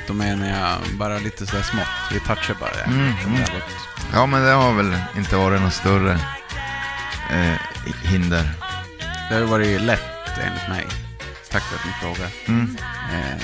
Då 0.08 0.14
menar 0.14 0.48
jag 0.48 0.98
bara 0.98 1.18
lite 1.18 1.46
sådär 1.46 1.62
smått. 1.62 2.12
Vi 2.12 2.20
touchar 2.20 2.56
bara 2.60 2.70
det. 2.70 2.82
Mm, 2.82 3.14
mm. 3.26 3.40
Ja, 4.12 4.26
men 4.26 4.42
det 4.42 4.50
har 4.50 4.74
väl 4.74 4.96
inte 5.16 5.36
varit 5.36 5.60
något 5.60 5.74
större 5.74 6.12
eh, 7.30 7.54
hinder. 8.02 8.50
Det 9.28 9.34
har 9.34 9.40
ju 9.40 9.46
varit 9.46 9.80
lätt 9.80 10.38
enligt 10.40 10.68
mig. 10.68 10.86
Tack 11.50 11.62
för 11.62 11.76
att 11.76 11.84
ni 11.86 11.92
frågar. 11.92 12.30
Mm. 12.46 12.76
Eh, 13.12 13.42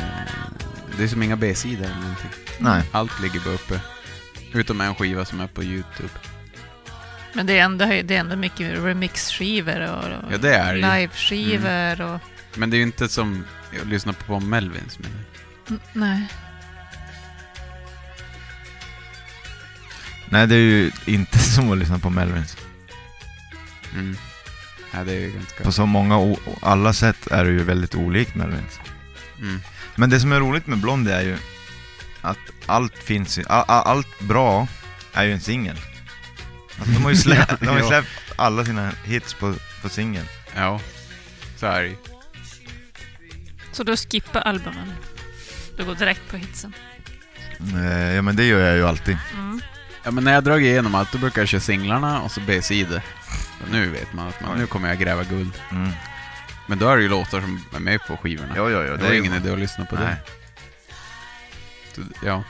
det 0.97 1.04
är 1.04 1.09
som 1.09 1.23
inga 1.23 1.37
B-sidor 1.37 1.85
eller 1.85 2.00
någonting. 2.00 2.30
Nej. 2.59 2.83
Allt 2.92 3.21
ligger 3.21 3.40
bara 3.40 3.54
uppe. 3.54 3.80
Utom 4.52 4.80
en 4.80 4.94
skiva 4.94 5.25
som 5.25 5.40
är 5.40 5.47
på 5.47 5.64
YouTube. 5.64 6.09
Men 7.33 7.47
det 7.47 7.59
är 7.59 7.64
ändå, 7.64 7.85
det 7.85 8.16
är 8.16 8.21
ändå 8.21 8.37
mycket 8.37 8.85
remixskivor 8.85 9.80
och, 9.80 10.04
och 10.04 10.33
Ja, 10.33 10.38
det 10.38 10.54
är 10.54 10.75
ju. 10.75 10.83
Mm. 10.83 11.00
liveskivor 11.00 12.00
och... 12.00 12.21
Men 12.54 12.71
det 12.71 12.76
är 12.76 12.78
ju 12.78 12.85
inte 12.85 13.09
som 13.09 13.44
jag 13.78 13.87
lyssnar 13.87 14.12
på 14.12 14.40
Melvins. 14.40 14.99
Men... 14.99 15.11
Nej. 15.92 16.28
Nej, 20.34 20.46
det 20.46 20.54
är 20.54 20.58
ju 20.58 20.90
inte 21.06 21.38
som 21.54 21.72
att 21.72 21.78
lyssna 21.78 21.98
på 21.98 22.10
Melvins. 22.10 22.56
Mm. 23.94 24.16
Ja, 24.92 25.04
det 25.04 25.12
är 25.12 25.20
ju 25.20 25.30
ganska... 25.32 25.64
På 25.64 25.72
så 25.72 25.86
många, 25.86 26.36
alla 26.62 26.92
sätt 26.92 27.26
är 27.26 27.44
det 27.44 27.50
ju 27.50 27.64
väldigt 27.64 27.94
olikt 27.94 28.34
Melvins. 28.34 28.80
Mm. 29.40 29.60
Men 29.94 30.10
det 30.10 30.20
som 30.20 30.32
är 30.32 30.40
roligt 30.40 30.66
med 30.66 30.78
Blondie 30.78 31.14
är 31.14 31.22
ju 31.22 31.36
att 32.20 32.38
allt 32.66 32.98
finns 32.98 33.38
a- 33.46 33.64
allt 33.86 34.20
bra 34.20 34.68
är 35.12 35.24
ju 35.24 35.32
en 35.32 35.40
singel. 35.40 35.76
Alltså, 36.78 36.92
de 36.94 37.02
har 37.04 37.10
ju 37.10 37.16
släppt, 37.26 37.60
de 37.60 37.66
har 37.66 37.78
ju 37.78 37.86
släppt 37.86 38.08
alla 38.36 38.64
sina 38.64 38.90
hits 39.04 39.34
på, 39.34 39.54
på 39.82 39.88
singel. 39.88 40.24
Ja, 40.56 40.80
så 41.56 41.66
är 41.66 41.82
det 41.82 41.88
ju. 41.88 41.96
Så 43.72 43.82
då 43.84 43.96
skippar 43.96 44.40
albumen. 44.40 44.92
Du 45.76 45.84
går 45.84 45.94
direkt 45.94 46.30
på 46.30 46.36
hitsen. 46.36 46.72
Ja 48.14 48.22
men 48.22 48.36
det 48.36 48.44
gör 48.44 48.60
jag 48.66 48.76
ju 48.76 48.86
alltid. 48.86 49.18
Mm. 49.34 49.60
Ja, 50.04 50.11
men 50.11 50.25
när 50.25 50.32
jag 50.32 50.44
dragit 50.44 50.66
igenom 50.66 50.94
allt, 50.94 51.12
då 51.12 51.18
brukar 51.18 51.40
jag 51.40 51.49
köra 51.49 51.61
singlarna 51.61 52.23
och 52.23 52.30
så 52.30 52.40
B-sidor. 52.40 53.02
Nu 53.70 53.90
vet 53.90 54.12
man 54.12 54.28
att 54.28 54.40
man, 54.40 54.58
nu 54.58 54.66
kommer 54.66 54.88
jag 54.88 54.99
gräva 54.99 55.25
guld. 55.25 55.62
Mm. 55.70 55.90
Men 56.66 56.78
då 56.78 56.88
är 56.88 56.96
det 56.96 57.02
ju 57.02 57.08
låtar 57.08 57.40
som 57.40 57.64
är 57.75 57.80
med 57.80 58.00
på 58.06 58.16
skivorna. 58.16 58.54
Jo, 58.56 58.70
jo, 58.70 58.82
jo. 58.82 58.96
det 58.96 58.96
Det 58.96 59.06
är 59.06 59.18
ingen 59.18 59.34
idé 59.34 59.52
att 59.52 59.58
lyssna 59.58 59.84
på 59.84 59.94
Nej. 59.94 60.04
det. 60.04 60.20
Så, 61.94 62.00
Ja. 62.25 62.44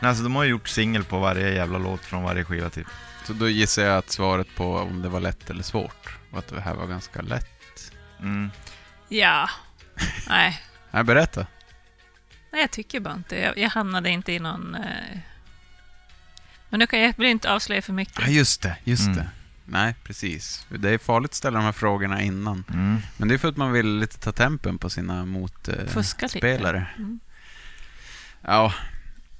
Nej, 0.00 0.08
alltså 0.08 0.22
de 0.24 0.36
har 0.36 0.44
ju 0.44 0.50
gjort 0.50 0.68
singel 0.68 1.04
på 1.04 1.18
varje 1.18 1.54
jävla 1.54 1.78
låt 1.78 2.00
från 2.00 2.22
varje 2.22 2.44
skiva 2.44 2.70
typ. 2.70 2.86
Så 3.24 3.32
då 3.32 3.48
gissar 3.48 3.82
jag 3.82 3.98
att 3.98 4.10
svaret 4.10 4.56
på 4.56 4.76
om 4.76 5.02
det 5.02 5.08
var 5.08 5.20
lätt 5.20 5.50
eller 5.50 5.62
svårt 5.62 6.16
var 6.30 6.38
att 6.38 6.48
det 6.48 6.60
här 6.60 6.74
var 6.74 6.86
ganska 6.86 7.22
lätt. 7.22 7.92
Mm. 8.20 8.50
Ja. 9.08 9.50
Nej. 10.28 10.62
Nej, 10.90 11.04
berätta. 11.04 11.46
Nej, 12.52 12.60
jag 12.60 12.70
tycker 12.70 13.00
bara 13.00 13.14
inte. 13.14 13.36
Jag, 13.36 13.58
jag 13.58 13.70
hamnade 13.70 14.10
inte 14.10 14.32
i 14.32 14.38
någon... 14.38 14.74
Eh... 14.74 15.18
Men 16.72 16.78
nu 16.78 16.86
kan 16.86 17.00
jag, 17.00 17.14
inte 17.18 17.52
avslöja 17.52 17.82
för 17.82 17.92
mycket. 17.92 18.18
Ja, 18.20 18.26
just 18.26 18.62
det, 18.62 18.76
just 18.84 19.06
Mm. 19.06 19.16
det. 19.16 19.28
Nej, 19.64 19.94
precis. 20.04 20.66
Det 20.68 20.90
är 20.90 20.98
farligt 20.98 21.30
att 21.30 21.34
ställa 21.34 21.58
de 21.58 21.64
här 21.64 21.72
frågorna 21.72 22.22
innan. 22.22 22.64
Mm. 22.72 22.96
Men 23.16 23.28
det 23.28 23.34
är 23.34 23.38
för 23.38 23.48
att 23.48 23.56
man 23.56 23.72
vill 23.72 23.98
lite 23.98 24.18
ta 24.18 24.32
tempen 24.32 24.78
på 24.78 24.90
sina 24.90 25.24
lite. 25.24 25.86
motspelare. 25.94 26.86
Mm. 26.98 27.20
Ja, 28.42 28.72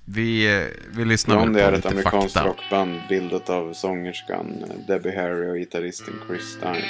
vi, 0.04 0.56
eh, 0.60 0.66
vi 0.90 1.04
lyssnar 1.04 1.36
väl 1.36 1.52
på 1.52 1.58
är 1.58 1.72
ett 1.72 1.76
lite 1.78 1.88
amerikanskt 1.88 2.32
fakta. 2.34 2.48
rockband 2.48 3.00
bildat 3.08 3.50
av 3.50 3.72
sångerskan 3.74 4.64
eh, 4.70 4.86
Debbie 4.86 5.16
Harry 5.16 5.50
och 5.50 5.56
gitarristen 5.56 6.14
Chris 6.26 6.42
Stein. 6.58 6.84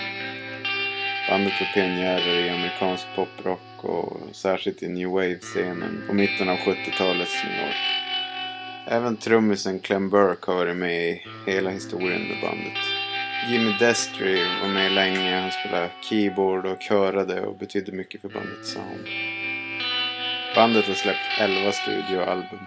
Bandet 1.29 1.53
var 1.61 1.67
pionjärer 1.75 2.47
i 2.47 2.51
amerikansk 2.51 3.05
poprock 3.17 3.85
och 3.85 4.21
särskilt 4.37 4.83
i 4.83 4.89
new 4.89 5.09
wave-scenen 5.09 6.03
på 6.07 6.15
mitten 6.15 6.49
av 6.49 6.57
70-talets 6.57 7.45
New 7.45 7.67
York. 7.67 8.02
Även 8.87 9.17
trummisen 9.17 9.81
Clem 9.81 10.11
Burke 10.11 10.51
har 10.51 10.55
varit 10.55 10.77
med 10.77 11.11
i 11.11 11.23
hela 11.47 11.71
historien 11.71 12.23
med 12.23 12.41
bandet. 12.43 12.79
Jimmy 13.51 13.73
Destry 13.79 14.45
var 14.63 14.69
med 14.69 14.93
länge. 14.93 15.41
Han 15.41 15.51
spelade 15.51 15.91
keyboard 16.03 16.67
och 16.67 16.81
körade 16.81 17.41
och 17.47 17.59
betydde 17.59 17.93
mycket 17.93 18.21
för 18.21 18.29
bandets 18.29 18.73
sound. 18.73 19.07
Bandet 20.55 20.85
har 20.87 20.95
släppt 20.95 21.41
11 21.41 21.73
studioalbum. 21.73 22.59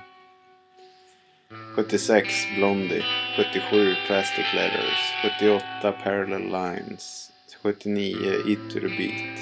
76 1.76 2.28
Blondie, 2.58 3.04
77 3.38 3.96
Plastic 4.08 4.46
Letters, 4.56 5.14
78 5.40 5.92
Parallel 6.04 6.42
Lines, 6.42 7.32
79 7.64 8.16
Eat 8.48 8.70
to 8.74 8.80
the 8.80 8.88
Beat, 8.88 9.40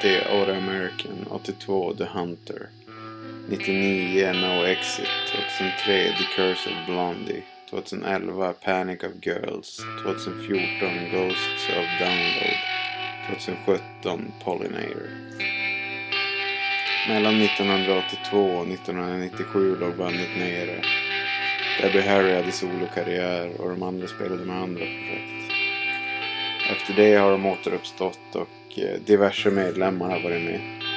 80 0.00 0.26
Ora 0.32 0.56
American, 0.56 1.26
82 1.30 1.94
The 1.98 2.04
Hunter, 2.04 2.68
99 3.50 4.32
No 4.32 4.64
Exit, 4.64 5.08
2003 5.32 6.12
The 6.18 6.24
Curse 6.36 6.66
of 6.66 6.86
Blondie, 6.86 7.44
2011 7.70 8.54
Panic 8.60 9.04
of 9.04 9.20
Girls, 9.22 9.80
2014 10.02 11.10
Ghosts 11.12 11.68
of 11.68 11.84
Download, 11.98 12.56
2017 13.28 14.32
Pollinator. 14.44 15.10
Mellan 17.08 17.40
1982 17.40 18.38
och 18.38 18.66
1997 18.66 19.76
låg 19.80 19.96
bandet 19.96 20.36
nere. 20.38 20.82
Debbie 21.80 22.08
Harry 22.08 22.34
hade 22.34 22.52
solokarriär 22.52 23.60
och 23.60 23.70
de 23.70 23.82
andra 23.82 24.06
spelade 24.06 24.44
med 24.44 24.56
andra 24.56 24.84
projekt. 24.84 25.52
Efter 26.70 26.94
det 26.94 27.14
har 27.14 27.30
de 27.30 27.46
återuppstått 27.46 28.34
och 28.34 28.78
eh, 28.78 29.00
diverse 29.06 29.50
medlemmar 29.50 30.10
har 30.10 30.22
varit 30.22 30.44
med. 30.44 30.87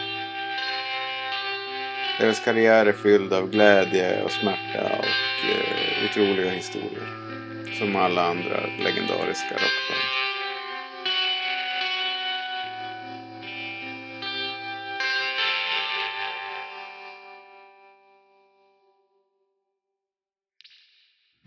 Deras 2.20 2.40
karriär 2.40 2.86
är 2.86 2.94
fylld 2.94 3.34
av 3.34 3.50
glädje 3.50 4.24
och 4.24 4.32
smärta 4.32 4.84
och 4.84 5.50
eh, 5.50 6.06
otroliga 6.06 6.52
historier. 6.52 7.08
Som 7.80 7.96
alla 7.96 8.26
andra 8.30 8.60
legendariska 8.80 9.54
rockband. 9.54 10.22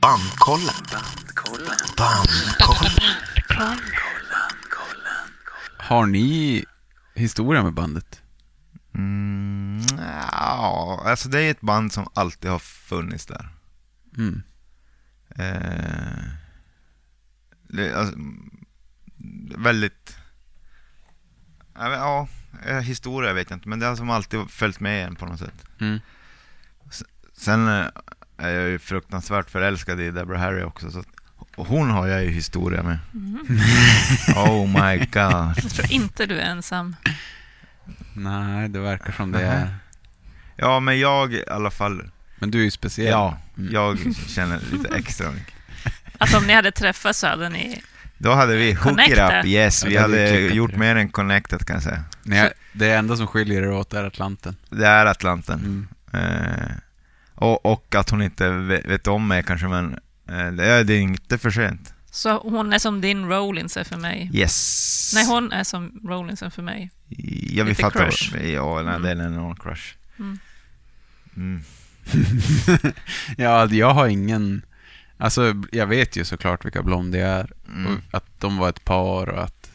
Bandkollen. 0.01 0.75
Bandkollen. 1.99 2.65
Har 5.79 6.07
ni 6.07 6.65
historia 7.15 7.63
med 7.63 7.75
bandet? 7.75 8.24
Mm, 8.95 9.81
ja, 10.33 11.03
alltså 11.05 11.29
det 11.29 11.41
är 11.41 11.51
ett 11.51 11.61
band 11.61 11.93
som 11.93 12.09
alltid 12.15 12.51
har 12.51 12.59
funnits 12.59 13.27
där. 13.27 13.49
Mm. 14.17 14.43
Eh, 15.37 16.25
det, 17.69 17.95
alltså, 17.95 18.15
mm, 18.15 18.65
väldigt... 19.57 20.17
Ja, 21.75 22.29
eh, 22.67 22.79
historia 22.79 23.33
vet 23.33 23.51
jag 23.51 23.57
inte, 23.57 23.69
men 23.69 23.79
det 23.79 23.87
har 23.87 23.97
som 23.97 24.11
alltid 24.11 24.51
följt 24.51 24.81
med 24.81 25.07
en 25.07 25.17
på 25.17 25.27
något 25.27 25.39
sätt. 25.39 25.65
Mm. 25.81 26.01
Sen 27.33 27.69
eh, 27.69 27.87
är 28.37 28.51
jag 28.51 28.69
ju 28.69 28.79
fruktansvärt 28.79 29.51
förälskad 29.51 30.01
i 30.01 30.11
Deborah 30.11 30.41
Harry 30.41 30.63
också, 30.63 30.91
så 30.91 30.99
att, 30.99 31.07
och 31.57 31.67
hon 31.67 31.91
har 31.91 32.07
jag 32.07 32.25
ju 32.25 32.31
historia 32.31 32.83
med. 32.83 32.99
Oh 34.37 34.67
my 34.67 34.99
god. 34.99 35.55
Jag 35.63 35.71
tror 35.71 35.93
inte 35.93 36.27
du 36.27 36.39
är 36.39 36.51
ensam. 36.51 36.97
Nej, 38.15 38.69
det 38.69 38.81
verkar 38.81 39.13
som 39.13 39.33
det 39.33 39.41
är. 39.43 39.75
Ja, 40.57 40.81
men 40.81 40.99
jag 41.01 41.33
i 41.35 41.45
alla 41.51 41.71
fall, 41.71 42.11
Men 42.39 42.51
du 42.51 42.59
är 42.61 42.65
ju 42.65 42.71
speciell. 42.71 43.09
ja, 43.11 43.39
Mm. 43.59 43.73
jag 43.75 43.99
känner 44.29 44.61
lite 44.73 44.97
extra 44.97 45.31
mycket. 45.31 45.55
Alltså 46.19 46.37
om 46.39 46.45
ni 46.47 46.53
hade 46.53 46.71
träffats 46.73 47.19
så 47.19 47.27
hade 47.27 47.49
ni... 47.49 47.83
Då 48.19 48.33
hade 48.33 48.57
vi 48.57 48.73
hook 48.73 49.01
it 49.09 49.19
up, 49.19 49.45
yes, 49.45 49.85
Ja, 49.85 49.89
vi 49.89 49.97
hade 49.97 50.31
gjort 50.41 50.77
mer 50.77 50.97
än 50.97 51.09
connected 51.09 51.67
kan 51.67 51.75
jag 51.75 51.83
säga. 51.83 52.05
Nej, 52.23 52.53
det 52.73 52.93
enda 52.95 53.17
som 53.17 53.27
skiljer 53.27 53.63
er 53.63 53.71
åt 53.73 53.93
är 53.95 54.05
Atlanten. 54.05 54.57
Det 54.71 54.87
är 54.87 55.07
Atlanten. 55.07 55.87
Mm. 56.13 56.35
Eh, 56.35 56.69
och, 57.35 57.67
och 57.67 57.95
att 57.95 58.11
hon 58.11 58.23
inte 58.23 58.51
vet, 58.51 58.85
vet 58.87 59.07
om 59.07 59.29
mig 59.29 59.43
kanske, 59.43 59.69
men 59.69 59.99
eh, 60.29 60.47
det, 60.47 60.65
är, 60.67 60.85
det 60.85 60.95
är 60.95 61.01
inte 61.01 61.39
för 61.39 61.51
sent. 61.51 61.94
Så 62.15 62.39
hon 62.39 62.73
är 62.73 62.79
som 62.79 63.01
din 63.01 63.25
Rollins 63.29 63.77
är 63.77 63.85
för 63.85 63.97
mig. 63.97 64.31
Yes. 64.35 65.13
Nej, 65.15 65.27
hon 65.27 65.53
är 65.53 65.65
som 65.65 66.01
Rollinsen 66.05 66.51
för 66.51 66.63
mig. 66.63 66.91
Jag 67.51 67.65
vill 67.65 67.71
lite 67.71 67.83
fatta. 67.83 67.99
crush. 68.11 68.37
Ja, 68.37 68.83
nej, 68.83 68.95
Mm. 68.95 69.03
det 69.03 69.11
är 69.11 69.17
en 69.49 69.57
crush. 69.57 69.95
Mm. 70.19 70.39
Mm. 71.37 71.63
ja, 73.37 73.67
jag 73.67 73.91
har 73.95 74.07
ingen... 74.09 74.63
Alltså, 75.19 75.55
jag 75.73 75.87
vet 75.87 76.17
ju 76.17 76.25
såklart 76.25 76.65
vilka 76.65 76.83
Blondie 76.83 77.27
är. 77.27 77.53
Mm. 77.69 77.87
Och 77.93 78.01
att 78.11 78.41
de 78.41 78.57
var 78.59 78.69
ett 78.69 78.85
par 78.85 79.29
och 79.29 79.43
att 79.45 79.71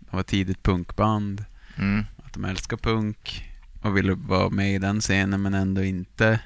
de 0.00 0.16
var 0.16 0.22
tidigt 0.22 0.62
punkband. 0.62 1.44
Mm. 1.76 2.04
Att 2.24 2.32
de 2.32 2.44
älskar 2.44 2.76
punk 2.76 3.44
och 3.82 3.96
ville 3.96 4.14
vara 4.14 4.50
med 4.50 4.74
i 4.74 4.78
den 4.78 5.00
scenen 5.00 5.42
men 5.42 5.54
ändå 5.54 5.82
inte 5.84 6.40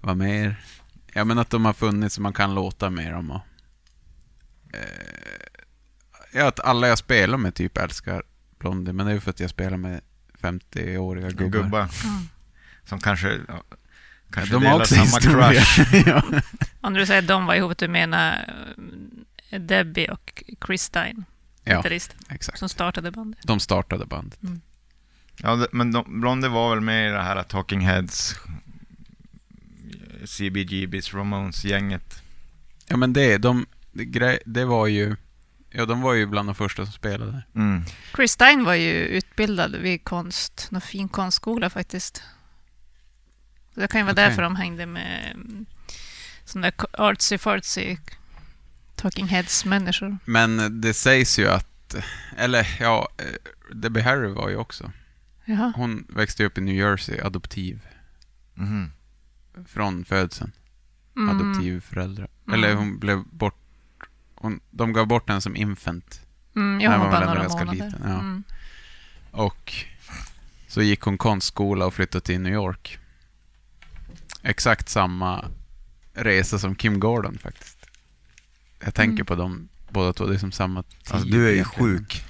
vara 0.00 0.14
mer. 0.14 0.56
Ja, 1.12 1.24
men 1.24 1.38
att 1.38 1.50
de 1.50 1.64
har 1.64 1.72
funnits 1.72 2.16
och 2.16 2.22
man 2.22 2.32
kan 2.32 2.54
låta 2.54 2.90
med 2.90 3.12
dem. 3.12 3.30
Och, 3.30 3.40
eh, 4.72 4.80
ja, 6.32 6.48
att 6.48 6.60
alla 6.60 6.88
jag 6.88 6.98
spelar 6.98 7.38
med 7.38 7.54
typ 7.54 7.78
älskar 7.78 8.22
Blondie, 8.58 8.92
men 8.92 9.06
det 9.06 9.12
är 9.12 9.14
ju 9.14 9.20
för 9.20 9.30
att 9.30 9.40
jag 9.40 9.50
spelar 9.50 9.76
med 9.76 10.00
50-åriga 10.40 11.30
gubbar. 11.30 11.62
Gubbar. 11.62 11.80
Mm. 11.80 12.28
Som 12.84 13.00
kanske, 13.00 13.40
ja, 13.48 13.62
kanske 14.30 14.54
de 14.54 14.60
delar 14.60 14.72
har 14.72 14.80
också 14.80 14.94
samma 14.94 15.04
historia. 15.04 15.62
crush. 15.62 16.06
ja. 16.08 16.22
Om 16.80 16.94
du 16.94 17.06
säger 17.06 17.22
de 17.22 17.46
var 17.46 17.54
ihop, 17.54 17.78
du 17.78 17.88
menar 17.88 18.48
eh, 19.50 19.60
Debbie 19.60 20.08
och 20.08 20.42
Chris 20.66 20.82
Stein, 20.82 21.24
ja, 21.64 21.84
exakt. 22.28 22.58
som 22.58 22.68
startade 22.68 23.10
bandet. 23.10 23.40
De 23.42 23.60
startade 23.60 24.06
bandet. 24.06 24.38
Ja, 25.36 25.56
det, 25.56 25.66
men 25.72 25.92
de, 25.92 26.20
Blondie 26.20 26.50
var 26.50 26.74
väl 26.74 26.80
med 26.80 27.08
i 27.08 27.12
det 27.12 27.22
här 27.22 27.42
Talking 27.42 27.80
Heads, 27.80 28.34
CBGBs, 30.24 31.14
Ramones-gänget. 31.14 32.22
Ja, 32.88 32.96
men 32.96 33.12
det, 33.12 33.38
de, 33.38 33.66
det, 33.92 34.38
det 34.46 34.64
var 34.64 34.86
ju... 34.86 35.16
Ja, 35.70 35.86
de 35.86 36.00
var 36.00 36.14
ju 36.14 36.26
bland 36.26 36.48
de 36.48 36.54
första 36.54 36.84
som 36.84 36.92
spelade. 36.92 37.42
Mm. 37.54 37.82
Chris 38.16 38.32
Stein 38.32 38.64
var 38.64 38.74
ju 38.74 38.92
utbildad 38.92 39.76
vid 39.76 40.04
konst, 40.04 40.68
någon 40.70 40.80
fin 40.80 41.08
konstskola 41.08 41.70
faktiskt. 41.70 42.22
Det 43.74 43.88
kan 43.88 44.00
ju 44.00 44.04
vara 44.04 44.12
Okej. 44.12 44.24
därför 44.24 44.42
de 44.42 44.56
hängde 44.56 44.86
med 44.86 45.32
mm, 45.34 45.66
sådana 46.44 46.70
där 46.70 46.86
artsy-fartsy 46.92 47.98
Talking 48.96 49.26
Heads-människor. 49.26 50.18
Men 50.24 50.80
det 50.80 50.94
sägs 50.94 51.38
ju 51.38 51.48
att... 51.48 51.94
Eller 52.36 52.76
ja, 52.80 53.08
eh, 53.18 53.74
Debbie 53.74 54.00
Harry 54.02 54.28
var 54.28 54.48
ju 54.48 54.56
också. 54.56 54.92
Jaha. 55.44 55.72
Hon 55.76 56.06
växte 56.08 56.44
upp 56.44 56.58
i 56.58 56.60
New 56.60 56.74
Jersey, 56.74 57.20
adoptiv. 57.20 57.80
Mhm. 58.54 58.92
Från 59.66 60.04
födseln. 60.04 60.52
Mm. 61.16 61.40
Adoptivföräldrar. 61.40 62.28
Mm. 62.46 62.58
Eller 62.58 62.74
hon 62.74 62.98
blev 62.98 63.24
bort... 63.24 63.58
Hon, 64.42 64.60
de 64.70 64.92
gav 64.92 65.06
bort 65.06 65.28
henne 65.28 65.40
som 65.40 65.56
infant. 65.56 66.20
Mm, 66.56 66.80
jag 66.80 66.90
Nej, 66.90 66.98
har 66.98 67.04
man 67.04 67.10
bara 67.12 67.20
var 67.26 67.34
några 67.34 67.42
ganska 67.42 67.64
månader. 67.64 67.84
liten, 67.84 68.00
ja. 68.04 68.14
Mm. 68.20 68.42
Och 69.30 69.72
så 70.68 70.82
gick 70.82 71.00
hon 71.00 71.18
konstskola 71.18 71.86
och 71.86 71.94
flyttade 71.94 72.24
till 72.24 72.40
New 72.40 72.52
York. 72.52 72.98
Exakt 74.42 74.88
samma 74.88 75.44
resa 76.14 76.58
som 76.58 76.74
Kim 76.74 77.00
Gordon 77.00 77.38
faktiskt. 77.38 77.86
Jag 78.84 78.94
tänker 78.94 79.12
Mm. 79.14 79.26
på 79.26 79.34
dem 79.34 79.68
båda 79.90 80.12
två, 80.12 80.26
det 80.26 80.34
är 80.34 80.38
som 80.38 80.52
samma 80.52 80.82
tid. 80.82 80.98
Alltså, 81.10 81.28
du 81.28 81.46
är 81.46 81.50
ju 81.50 81.54
egentligen. 81.54 81.88
sjuk. 81.98 82.24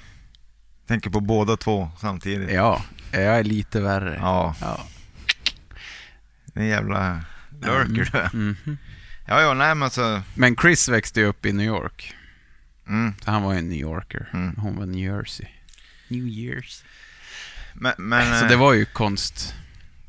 Tänker 0.87 1.11
på 1.11 1.20
båda 1.20 1.57
två 1.57 1.90
samtidigt. 2.01 2.51
Ja, 2.53 2.83
jag 3.12 3.22
är 3.22 3.44
lite 3.44 3.81
värre. 3.81 4.16
Ja, 4.20 4.55
Ja. 4.61 4.85
det 6.46 6.61
är 6.61 6.64
jävla... 6.66 7.20
Lurker 7.61 8.29
du. 8.33 8.38
Mhm. 8.38 8.79
Ja, 9.26 9.40
ja, 9.40 9.54
nej 9.54 9.74
men 9.74 9.82
alltså... 9.82 10.22
Men 10.35 10.56
Chris 10.56 10.88
växte 10.88 11.20
ju 11.20 11.26
upp 11.26 11.46
i 11.46 11.52
New 11.52 11.66
York. 11.66 12.14
Mm. 12.88 13.14
Så 13.24 13.30
han 13.30 13.42
var 13.42 13.52
ju 13.52 13.58
en 13.58 13.68
New 13.68 13.78
Yorker. 13.78 14.28
Mm. 14.32 14.54
Hon 14.56 14.76
var 14.76 14.87
New 14.87 15.14
Jersey. 15.16 15.46
New 16.08 16.26
Years. 16.28 16.85
Men, 17.74 17.92
men 17.98 18.38
Så 18.38 18.44
eh, 18.44 18.50
det 18.50 18.56
var 18.56 18.72
ju 18.72 18.85
konst. 18.85 19.54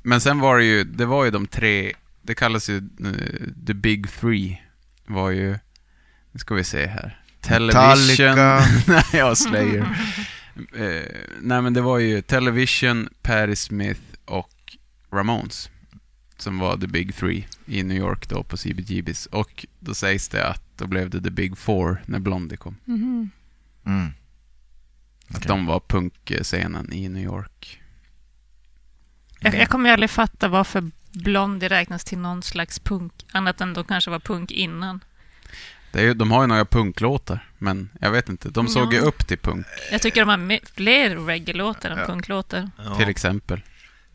Men 0.04 0.22
sen 0.22 0.40
var 0.40 0.58
det 0.58 0.64
ju, 0.66 0.84
det 0.84 1.06
var 1.06 1.26
ju 1.26 1.32
de 1.32 1.48
tre, 1.48 1.94
det 2.22 2.36
kallas 2.36 2.70
ju 2.70 2.78
eh, 2.78 3.48
the 3.68 3.74
big 3.74 4.12
three. 4.12 4.62
Var 5.06 5.30
ju, 5.30 5.50
nu 6.32 6.40
ska 6.40 6.56
vi 6.56 6.64
se 6.64 6.88
här. 6.88 7.20
Television. 7.42 8.36
Nej, 8.88 9.04
ja, 9.14 9.36
Slayer. 9.36 9.98
eh, 10.76 11.02
nej, 11.42 11.62
men 11.62 11.74
det 11.74 11.82
var 11.82 12.00
ju 12.00 12.22
Television, 12.22 13.10
Patti 13.22 13.56
Smith 13.56 14.02
och 14.26 14.78
Ramones. 15.14 15.70
Som 16.38 16.60
var 16.60 16.78
the 16.78 16.88
big 16.88 17.16
three 17.16 17.48
i 17.66 17.84
New 17.84 17.98
York 17.98 18.30
då 18.30 18.44
på 18.44 18.58
CBGBs. 18.58 19.26
Och 19.26 19.66
då 19.80 19.94
sägs 19.94 20.30
det 20.30 20.48
att 20.48 20.64
då 20.78 20.88
blev 20.88 21.10
det 21.10 21.22
the 21.22 21.30
big 21.30 21.58
four 21.58 22.04
när 22.06 22.20
Blondie 22.20 22.58
kom. 22.58 22.76
Mhm. 22.86 23.30
Mm. 23.86 24.12
Att 25.28 25.48
de 25.48 25.66
var 25.66 25.80
punkscenen 25.88 26.94
i 26.94 27.10
New 27.10 27.24
York. 27.24 27.82
Jag, 29.40 29.56
jag 29.56 29.70
kommer 29.70 29.90
ju 29.90 29.94
aldrig 29.94 30.10
fatta 30.10 30.48
varför 30.48 30.92
Blondie 31.12 31.70
räknas 31.70 32.04
till 32.04 32.18
någon 32.18 32.44
slags 32.44 32.80
punk, 32.80 33.14
annat 33.32 33.62
än 33.62 33.74
de 33.74 33.84
kanske 33.84 34.12
var 34.12 34.20
punk 34.20 34.52
innan. 34.52 35.04
Det 35.92 36.00
är 36.00 36.04
ju, 36.04 36.14
de 36.14 36.32
har 36.32 36.42
ju 36.44 36.48
några 36.48 36.66
punklåtar, 36.66 37.50
men 37.58 37.90
jag 38.02 38.12
vet 38.12 38.30
inte. 38.30 38.50
De 38.50 38.68
såg 38.68 38.94
ju 38.94 39.00
Ja. 39.00 39.06
upp 39.06 39.28
till 39.28 39.38
punk, 39.38 39.66
Jag 39.92 40.02
tycker 40.02 40.26
de 40.26 40.30
har 40.30 40.60
fler 40.76 41.16
reggae-låtar 41.18 41.90
än 41.90 41.98
Ja. 41.98 42.06
punklåtar. 42.06 42.70
Ja. 42.78 42.96
till 42.96 43.10
exempel. 43.10 43.62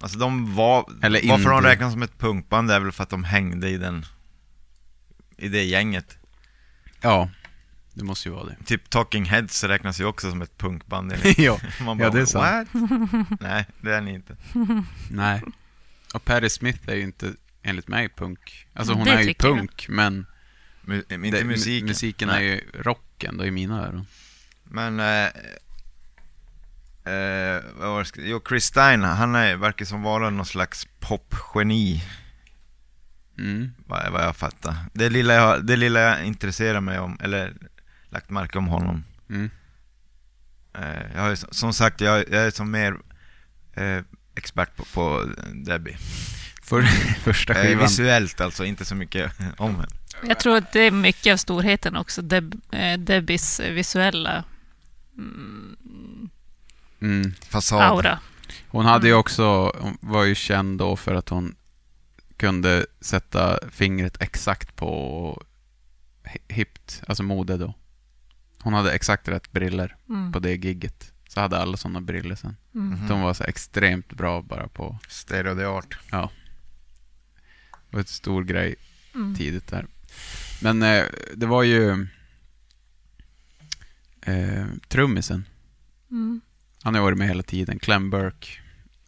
Alltså 0.00 0.18
de 0.18 0.54
var... 0.54 0.90
Eller 1.02 1.28
varför 1.28 1.50
de 1.50 1.56
indie. 1.56 1.70
räknas 1.70 1.92
som 1.92 2.02
ett 2.02 2.18
punkband 2.18 2.70
är 2.70 2.80
väl 2.80 2.92
för 2.92 3.02
att 3.02 3.10
de 3.10 3.24
hängde 3.24 3.68
i 3.68 3.76
den... 3.78 4.04
I 5.36 5.48
det 5.48 5.62
gänget. 5.64 6.18
Ja, 7.00 7.30
det 7.94 8.04
måste 8.04 8.28
ju 8.28 8.34
vara 8.34 8.44
det. 8.44 8.56
Typ 8.64 8.90
Talking 8.90 9.24
Heads 9.24 9.64
räknas 9.64 10.00
ju 10.00 10.04
också 10.04 10.30
som 10.30 10.42
ett 10.42 10.58
punkband. 10.58 11.12
ja, 11.36 11.58
Man 11.84 11.98
Ja, 11.98 12.10
det 12.10 12.20
är 12.20 12.24
sant. 12.26 12.68
What? 12.72 12.82
Nej, 13.40 13.66
det 13.80 13.94
är 13.94 14.00
ni 14.00 14.14
inte. 14.14 14.36
nej. 15.10 15.42
Och 16.14 16.24
Patti 16.24 16.50
Smith 16.50 16.88
är 16.88 16.94
ju 16.94 17.02
inte, 17.02 17.32
enligt 17.62 17.88
mig, 17.88 18.08
punk. 18.08 18.66
Alltså 18.74 18.92
hon 18.94 19.04
Det 19.04 19.10
är 19.10 19.20
ju 19.20 19.26
tycker 19.26 19.48
jag. 19.48 19.56
punk, 19.56 19.86
men 19.88 20.26
Mu- 20.84 21.12
inte 21.24 21.38
det, 21.38 21.44
musiken. 21.44 21.84
mu- 21.86 21.88
musiken 21.88 22.28
Nej. 22.28 22.48
är 22.48 22.54
ju 22.54 22.60
rocken 22.74 23.36
då 23.36 23.44
i 23.46 23.50
mina 23.50 23.86
öron. 23.86 24.06
Men... 24.64 25.00
Eh, 25.00 25.28
eh, 27.08 27.62
vad 27.78 27.88
var 27.90 28.02
det? 28.16 28.22
Jo, 28.28 28.40
Chris 28.48 28.64
Stein, 28.64 29.02
han 29.02 29.34
är, 29.34 29.56
verkar 29.56 29.84
som 29.84 30.02
vara 30.02 30.30
någon 30.30 30.46
slags 30.46 30.86
popgeni. 31.00 32.04
Mm. 33.38 33.70
Vad, 33.86 34.12
vad 34.12 34.22
jag 34.24 34.36
fattar. 34.36 34.76
Det 34.92 35.08
lilla 35.10 35.34
jag, 35.34 35.66
det 35.66 35.76
lilla 35.76 36.00
jag 36.00 36.24
intresserar 36.24 36.80
mig 36.80 36.98
om, 36.98 37.18
eller 37.22 37.54
lagt 38.10 38.30
märke 38.30 38.58
om 38.58 38.68
honom. 38.68 39.04
Mm. 39.30 39.50
Eh, 40.78 41.02
jag 41.14 41.20
har, 41.22 41.30
ju 41.30 41.36
som- 41.36 41.52
som 41.52 41.72
sagt, 41.72 42.00
jag, 42.00 42.18
jag 42.18 42.42
är 42.46 42.50
som 42.50 42.70
mer 42.70 42.96
eh, 43.74 44.02
expert 44.34 44.76
på, 44.76 44.84
på 44.84 45.30
Debbie. 45.54 45.96
För, 46.62 46.82
första 47.22 47.54
Eh, 47.54 47.62
skivan. 47.62 47.82
visuellt 47.82 48.40
alltså, 48.40 48.64
inte 48.64 48.84
så 48.84 48.94
mycket 48.94 49.32
om 49.58 49.74
henne. 49.74 49.88
Jag 50.22 50.40
tror 50.40 50.56
att 50.56 50.72
det 50.72 50.80
är 50.80 50.90
mycket 50.90 51.32
av 51.32 51.36
storheten 51.36 51.96
också, 51.96 52.22
Deb, 52.22 52.54
eh, 52.72 52.98
Debbies 52.98 53.60
visuella 53.60 54.44
mm, 55.18 55.76
Mm. 57.00 57.32
Fasad. 57.48 57.82
aura. 57.82 58.18
Hon 58.68 58.84
hade 58.84 59.06
ju 59.06 59.12
Mm. 59.12 59.20
också, 59.20 59.72
hon 59.78 59.98
var 60.00 60.24
ju 60.24 60.34
känd 60.34 60.78
då 60.78 60.96
för 60.96 61.14
att 61.14 61.28
hon 61.28 61.54
kunde 62.36 62.86
sätta 63.00 63.58
fingret 63.70 64.22
exakt 64.22 64.76
på 64.76 65.42
hi- 66.24 66.52
hippt, 66.54 67.02
alltså 67.08 67.22
mode 67.22 67.56
då. 67.56 67.74
Hon 68.60 68.72
hade 68.72 68.92
exakt 68.92 69.28
rätt 69.28 69.52
briller 69.52 69.96
Mm. 70.08 70.32
på 70.32 70.38
det 70.38 70.50
gigget. 70.56 71.12
Så 71.28 71.40
hade 71.40 71.58
alla 71.58 71.76
sådana 71.76 72.00
briller 72.00 72.34
sen. 72.34 72.56
Mm. 72.74 72.88
Mhm. 72.88 73.08
De 73.08 73.20
var 73.20 73.34
så 73.34 73.44
extremt 73.44 74.12
bra 74.12 74.42
bara 74.42 74.68
på, 74.68 74.98
Stereo 75.08 75.56
the 75.56 75.64
art. 75.64 75.98
det 76.10 77.96
var 77.96 78.00
ett 78.00 78.08
stor 78.08 78.44
grej 78.44 78.74
Mm. 79.14 79.34
tidigt 79.34 79.66
där. 79.66 79.86
Men 80.62 80.82
eh, 80.82 81.04
det 81.36 81.46
var 81.46 81.62
ju 81.62 82.06
eh, 84.22 84.66
trummisen. 84.88 85.44
Mm. 86.10 86.40
Han 86.82 86.94
har 86.94 87.02
varit 87.02 87.18
med 87.18 87.28
hela 87.28 87.42
tiden. 87.42 87.78
Clem 87.78 88.10
Burke. 88.10 88.48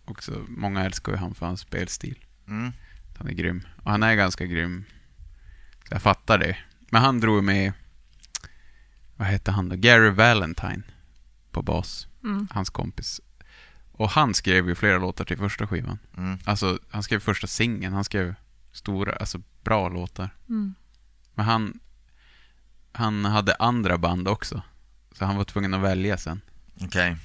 Också, 0.05 0.45
många 0.49 0.85
älskar 0.85 1.13
ju 1.13 1.19
han 1.19 1.35
för 1.35 1.47
hans 1.47 1.61
spelstil. 1.61 2.19
Mm. 2.49 2.73
Han 3.19 3.29
är 3.29 3.33
grym. 3.33 3.67
Och 3.83 3.91
han 3.91 4.03
är 4.03 4.15
ganska 4.15 4.47
grym. 4.47 4.85
Så 5.89 5.95
jag 5.95 6.03
fattar 6.03 6.39
det. 6.39 6.57
Men 6.91 7.03
han 7.03 7.21
drog 7.21 7.45
med, 7.45 7.73
vad 9.17 9.29
hette 9.29 9.51
han 9.51 9.69
då? 9.69 9.77
Gary 9.77 10.11
Valentine 10.11 10.83
på 11.51 11.63
bas. 11.63 12.09
Mm. 12.25 12.49
Hans 12.51 12.71
kompis. 12.71 13.21
Och 13.93 14.11
han 14.11 14.35
skrev 14.35 14.69
ju 14.69 14.75
flera 14.75 14.99
låtar 14.99 15.25
till 15.25 15.39
första 15.39 15.67
skivan. 15.67 15.99
Mm. 16.17 16.39
Alltså, 16.45 16.79
han 16.91 17.03
skrev 17.03 17.19
första 17.19 17.47
singeln. 17.47 17.95
Han 17.95 18.05
skrev 18.05 18.35
stora, 18.73 19.13
alltså 19.13 19.43
bra 19.65 19.89
låtar. 19.89 20.31
Mm. 20.49 20.75
Men 21.35 21.47
han, 21.47 21.81
han 22.93 23.25
hade 23.25 23.55
andra 23.55 23.99
band 23.99 24.29
också. 24.29 24.63
Så 25.13 25.25
han 25.25 25.37
var 25.37 25.45
tvungen 25.45 25.75
att 25.75 25.81
välja 25.81 26.19
sen. 26.19 26.41
Okej. 26.81 27.17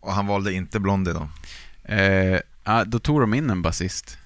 Och 0.00 0.12
han 0.12 0.26
valde 0.26 0.52
inte 0.52 0.80
Blondie 0.80 1.12
då? 1.12 1.28
Eh, 1.84 2.40
ja, 2.64 2.84
då 2.84 2.98
tog 2.98 3.20
de 3.20 3.34
in 3.34 3.50
en 3.50 3.62
basist 3.62 4.18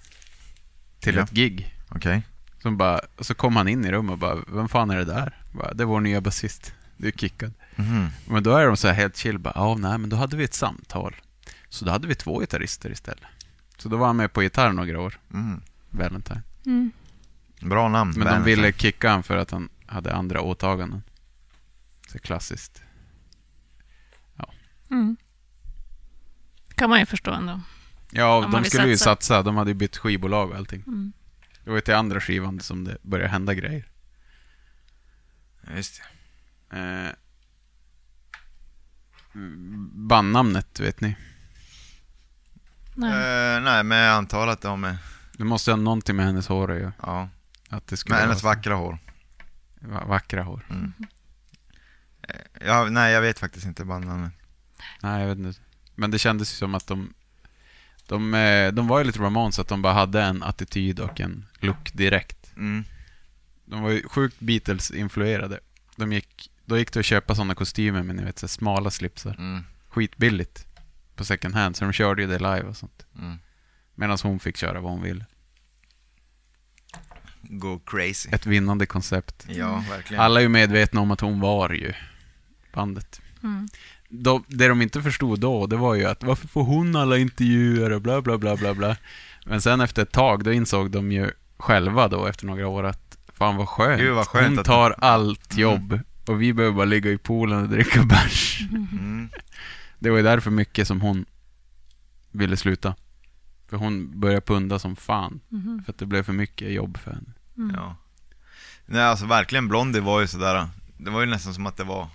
till 1.00 1.14
Ja. 1.14 1.22
ett 1.22 1.30
gig. 1.30 1.74
Okej. 1.88 2.22
Som 2.62 2.76
bara, 2.76 3.00
och 3.16 3.26
så 3.26 3.34
kom 3.34 3.56
han 3.56 3.68
in 3.68 3.84
i 3.84 3.92
rummet 3.92 4.12
och 4.12 4.18
bara, 4.18 4.36
vem 4.48 4.68
fan 4.68 4.90
är 4.90 4.96
det 4.96 5.04
där? 5.04 5.38
Bara, 5.52 5.74
det 5.74 5.82
är 5.82 5.86
vår 5.86 6.00
nya 6.00 6.20
basist. 6.20 6.74
Du 6.96 7.08
är 7.08 7.12
kickad. 7.12 7.52
Mhm. 7.76 8.08
Men 8.26 8.42
då 8.42 8.56
är 8.56 8.66
de 8.66 8.76
så 8.76 8.88
här 8.88 8.94
helt 8.94 9.16
chill, 9.16 9.38
bara, 9.38 9.52
ja, 9.54 9.74
nej, 9.78 9.98
men 9.98 10.10
då 10.10 10.16
hade 10.16 10.36
vi 10.36 10.44
ett 10.44 10.54
samtal. 10.54 11.16
Så 11.68 11.84
då 11.84 11.90
hade 11.90 12.06
vi 12.08 12.14
två 12.14 12.38
gitarrister 12.40 12.90
istället. 12.90 13.22
Så 13.78 13.88
då 13.88 13.96
var 13.96 14.06
han 14.06 14.16
med 14.16 14.32
på 14.32 14.42
gitarr 14.42 14.72
några 14.72 15.00
år, 15.00 15.18
Mm. 15.34 15.60
Valentine. 15.90 16.42
Mm. 16.66 16.92
Bra 17.60 17.88
namn. 17.88 18.10
Men 18.10 18.18
de 18.18 18.24
Valentine. 18.24 18.56
ville 18.56 18.72
kicka 18.72 19.10
han 19.10 19.22
för 19.22 19.36
att 19.36 19.50
han 19.50 19.68
hade 19.86 20.14
andra 20.14 20.40
åtaganden. 20.40 21.02
Så 22.12 22.18
klassiskt. 22.18 22.82
Mm. 24.90 25.16
Kan 26.74 26.90
man 26.90 26.98
ju 27.00 27.06
förstå 27.06 27.30
ändå. 27.32 27.60
Ja, 28.10 28.44
Om 28.44 28.50
de 28.50 28.64
skulle 28.64 28.86
ju 28.88 28.96
satsa. 28.96 29.14
satsa. 29.14 29.42
De 29.42 29.56
hade 29.56 29.70
ju 29.70 29.74
bytt 29.74 29.96
skivbolag 29.96 30.50
och 30.50 30.56
allting. 30.56 30.82
Mm. 30.86 31.12
Det 31.64 31.70
var 31.70 31.76
ju 31.76 31.80
till 31.80 31.94
andra 31.94 32.20
skivan 32.20 32.60
som 32.60 32.84
det 32.84 32.96
började 33.02 33.30
hända 33.30 33.54
grejer. 33.54 33.88
Ja, 35.66 35.72
Just 35.76 36.02
det. 36.70 36.76
Eh, 36.78 37.10
mm, 39.34 39.90
bandnamnet, 40.08 40.80
vet 40.80 41.00
ni? 41.00 41.16
Nej. 42.94 43.10
Eh, 43.10 43.60
nej, 43.62 43.84
men 43.84 43.98
jag 43.98 44.14
antar 44.16 44.46
att 44.46 44.60
de 44.60 44.84
är... 44.84 44.96
Det 45.32 45.44
måste 45.44 45.70
ha 45.70 45.76
någonting 45.76 46.16
med 46.16 46.26
hennes 46.26 46.48
hår 46.48 46.70
att 46.72 46.78
göra. 46.80 46.92
Ja. 47.02 47.28
Att 47.68 47.86
det 47.86 47.96
skulle 47.96 48.14
Med 48.16 48.22
hennes 48.26 48.42
vackra 48.42 48.74
hår. 48.74 48.98
Va- 49.80 50.04
vackra 50.06 50.42
hår. 50.42 50.66
Mm. 50.70 50.92
Eh, 52.22 52.34
Ja, 52.66 52.84
nej, 52.90 53.12
jag 53.12 53.20
vet 53.20 53.38
faktiskt 53.38 53.66
inte 53.66 53.84
bandnamnet. 53.84 54.32
Nej, 55.02 55.20
jag 55.20 55.28
vet 55.28 55.38
inte. 55.38 55.60
Men 55.94 56.10
det 56.10 56.18
kändes 56.18 56.52
ju 56.52 56.56
som 56.56 56.74
att 56.74 56.86
de... 56.86 57.14
De, 58.06 58.34
eh, 58.34 58.72
de 58.72 58.88
var 58.88 58.98
ju 58.98 59.04
lite 59.04 59.18
Ramones, 59.18 59.58
att 59.58 59.68
de 59.68 59.82
bara 59.82 59.92
hade 59.92 60.22
en 60.22 60.42
attityd 60.42 61.00
och 61.00 61.20
en 61.20 61.46
look 61.60 61.92
direkt. 61.92 62.52
Mm. 62.56 62.84
De 63.64 63.82
var 63.82 63.90
ju 63.90 64.08
sjukt 64.08 64.40
Beatles-influerade. 64.40 65.60
De 65.96 66.12
gick, 66.12 66.50
då 66.64 66.78
gick 66.78 66.92
det 66.92 67.00
att 67.00 67.06
köpa 67.06 67.34
sådana 67.34 67.54
kostymer 67.54 68.02
med 68.02 68.16
ni 68.16 68.24
vet, 68.24 68.38
så 68.38 68.48
smala 68.48 68.90
slipsar. 68.90 69.34
Mm. 69.38 69.64
Skitbilligt. 69.88 70.66
På 71.16 71.24
second 71.24 71.54
hand, 71.54 71.76
så 71.76 71.84
de 71.84 71.92
körde 71.92 72.22
ju 72.22 72.28
det 72.28 72.38
live 72.38 72.62
och 72.62 72.76
sånt. 72.76 73.06
Mm. 73.18 73.38
Medan 73.94 74.18
hon 74.22 74.40
fick 74.40 74.56
köra 74.56 74.80
vad 74.80 74.92
hon 74.92 75.02
ville. 75.02 75.24
Go 77.42 77.80
crazy. 77.86 78.28
Ett 78.32 78.46
vinnande 78.46 78.86
koncept. 78.86 79.46
Ja, 79.48 79.84
verkligen. 79.90 80.22
Alla 80.22 80.40
är 80.40 80.42
ju 80.42 80.48
medvetna 80.48 81.00
om 81.00 81.10
att 81.10 81.20
hon 81.20 81.40
var 81.40 81.70
ju 81.70 81.92
bandet. 82.72 83.20
Mm. 83.42 83.68
De, 84.22 84.44
det 84.48 84.68
de 84.68 84.82
inte 84.82 85.02
förstod 85.02 85.40
då, 85.40 85.66
det 85.66 85.76
var 85.76 85.94
ju 85.94 86.04
att 86.04 86.22
varför 86.22 86.48
får 86.48 86.64
hon 86.64 86.96
alla 86.96 87.18
intervjuer 87.18 87.92
och 87.92 88.02
bla 88.02 88.22
bla 88.22 88.38
bla 88.38 88.56
bla 88.56 88.74
bla. 88.74 88.96
Men 89.46 89.60
sen 89.62 89.80
efter 89.80 90.02
ett 90.02 90.12
tag, 90.12 90.44
då 90.44 90.52
insåg 90.52 90.90
de 90.90 91.12
ju 91.12 91.30
själva 91.56 92.08
då 92.08 92.26
efter 92.26 92.46
några 92.46 92.68
år 92.68 92.84
att 92.84 93.18
fan 93.34 93.56
vad 93.56 93.68
skönt. 93.68 94.00
Gud, 94.00 94.14
vad 94.14 94.26
skönt 94.28 94.48
hon 94.48 94.58
att- 94.58 94.64
tar 94.66 94.94
allt 94.98 95.52
Mm. 95.52 95.62
jobb 95.62 96.00
och 96.26 96.42
vi 96.42 96.52
behöver 96.52 96.76
bara 96.76 96.84
ligga 96.84 97.10
i 97.10 97.18
poolen 97.18 97.62
och 97.62 97.68
dricka 97.68 98.02
bärs. 98.02 98.60
Mm. 98.72 99.28
Det 99.98 100.10
var 100.10 100.16
ju 100.16 100.22
därför 100.22 100.50
mycket 100.50 100.88
som 100.88 101.00
hon 101.00 101.24
ville 102.30 102.56
sluta. 102.56 102.94
För 103.68 103.76
hon 103.76 104.20
började 104.20 104.40
punda 104.40 104.78
som 104.78 104.96
fan. 104.96 105.40
Mhm. 105.48 105.82
För 105.84 105.92
att 105.92 105.98
det 105.98 106.06
blev 106.06 106.22
för 106.22 106.32
mycket 106.32 106.72
jobb 106.72 106.98
för 106.98 107.10
henne. 107.10 107.32
Mm. 107.56 107.74
Ja. 107.76 107.96
Nej, 108.86 109.02
alltså 109.02 109.26
verkligen 109.26 109.68
Blondie 109.68 110.00
var 110.00 110.20
ju 110.20 110.26
sådär, 110.26 110.68
det 110.96 111.10
var 111.10 111.20
ju 111.20 111.26
nästan 111.26 111.54
som 111.54 111.66
att 111.66 111.76
det 111.76 111.84
var, 111.84 112.08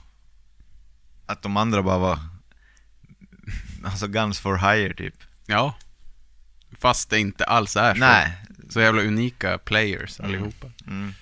att 1.29 1.41
de 1.41 1.57
andra 1.57 1.83
bara 1.83 1.97
var, 1.97 2.19
alltså 3.85 4.07
guns 4.07 4.39
for 4.39 4.57
hire 4.57 4.93
typ. 4.93 5.15
Ja. 5.45 5.73
Fast 6.79 7.09
det 7.09 7.19
inte 7.19 7.45
alls 7.45 7.75
är 7.77 7.93
så. 7.93 7.99
Nej, 7.99 8.37
så 8.69 8.81
jävla 8.81 9.01
unika 9.01 9.57
players 9.57 10.19
allihopa. 10.19 10.67
Mm. 10.87 11.13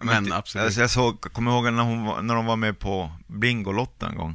Men 0.00 0.24
ty- 0.26 0.32
absolut. 0.32 0.64
Alltså 0.64 0.80
jag 0.80 0.90
såg, 0.90 1.20
kommer 1.20 1.50
ihåg 1.50 1.72
när, 1.72 1.82
hon 1.82 2.04
var, 2.04 2.22
när 2.22 2.34
de 2.34 2.46
var 2.46 2.56
med 2.56 2.78
på 2.78 3.12
Bingolotto 3.26 4.06
en 4.06 4.16
gång. 4.16 4.34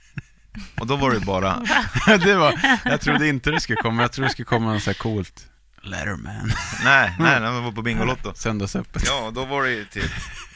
Och 0.80 0.86
då 0.86 0.96
var 0.96 1.10
det 1.10 1.20
bara, 1.20 1.62
det 2.06 2.34
var, 2.34 2.78
jag 2.84 3.00
trodde 3.00 3.28
inte 3.28 3.50
det 3.50 3.60
skulle 3.60 3.82
komma, 3.82 4.02
jag 4.02 4.12
trodde 4.12 4.28
det 4.28 4.32
skulle 4.32 4.46
komma 4.46 4.72
något 4.72 4.82
så 4.82 4.90
här 4.90 4.98
coolt. 4.98 5.46
Letterman. 5.82 6.52
nej, 6.84 7.16
nej, 7.18 7.40
när 7.40 7.52
de 7.52 7.64
var 7.64 7.72
på 7.72 7.82
Bingolotto. 7.82 8.32
Söndagsöppet. 8.34 9.02
Ja, 9.06 9.30
då 9.34 9.44
var 9.44 9.62
det 9.64 9.70
ju 9.70 9.84
typ, 9.84 10.10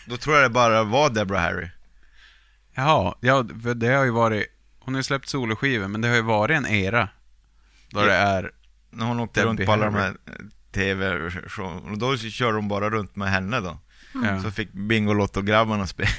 då 0.07 0.17
tror 0.17 0.37
jag 0.37 0.45
det 0.45 0.49
bara 0.55 0.85
var 0.85 1.11
Deborah 1.11 1.43
Harry. 1.43 1.69
Jaha, 2.75 3.15
ja, 3.21 3.45
för 3.63 3.75
det 3.75 3.89
har 3.95 4.05
ju 4.05 4.11
varit, 4.11 4.47
hon 4.81 4.95
har 4.95 4.99
ju 4.99 5.03
släppt 5.05 5.29
soloskivor, 5.29 5.89
men 5.89 6.01
det 6.01 6.09
har 6.09 6.15
ju 6.17 6.23
varit 6.23 6.57
en 6.57 6.67
era. 6.67 7.09
Då 7.91 8.01
Ja. 8.01 8.05
det 8.07 8.13
är, 8.15 8.51
När 8.91 9.07
hon 9.07 9.21
åkte 9.21 9.41
Debbie 9.41 9.49
runt 9.51 9.67
på 9.67 9.73
alla 9.73 9.85
de 9.85 9.95
här 9.95 10.09
eh, 10.27 10.33
tv 10.73 11.31
show 11.31 11.91
och 11.91 11.99
då 11.99 12.17
körde 12.17 12.53
de 12.57 12.69
bara 12.69 12.91
runt 12.91 13.17
med 13.17 13.31
henne 13.31 13.61
då. 13.61 13.79
ja, 14.25 14.43
Så 14.43 14.51
fick 14.51 14.73
Bingolotto-grabbarna 14.73 15.87
spela. 15.87 16.11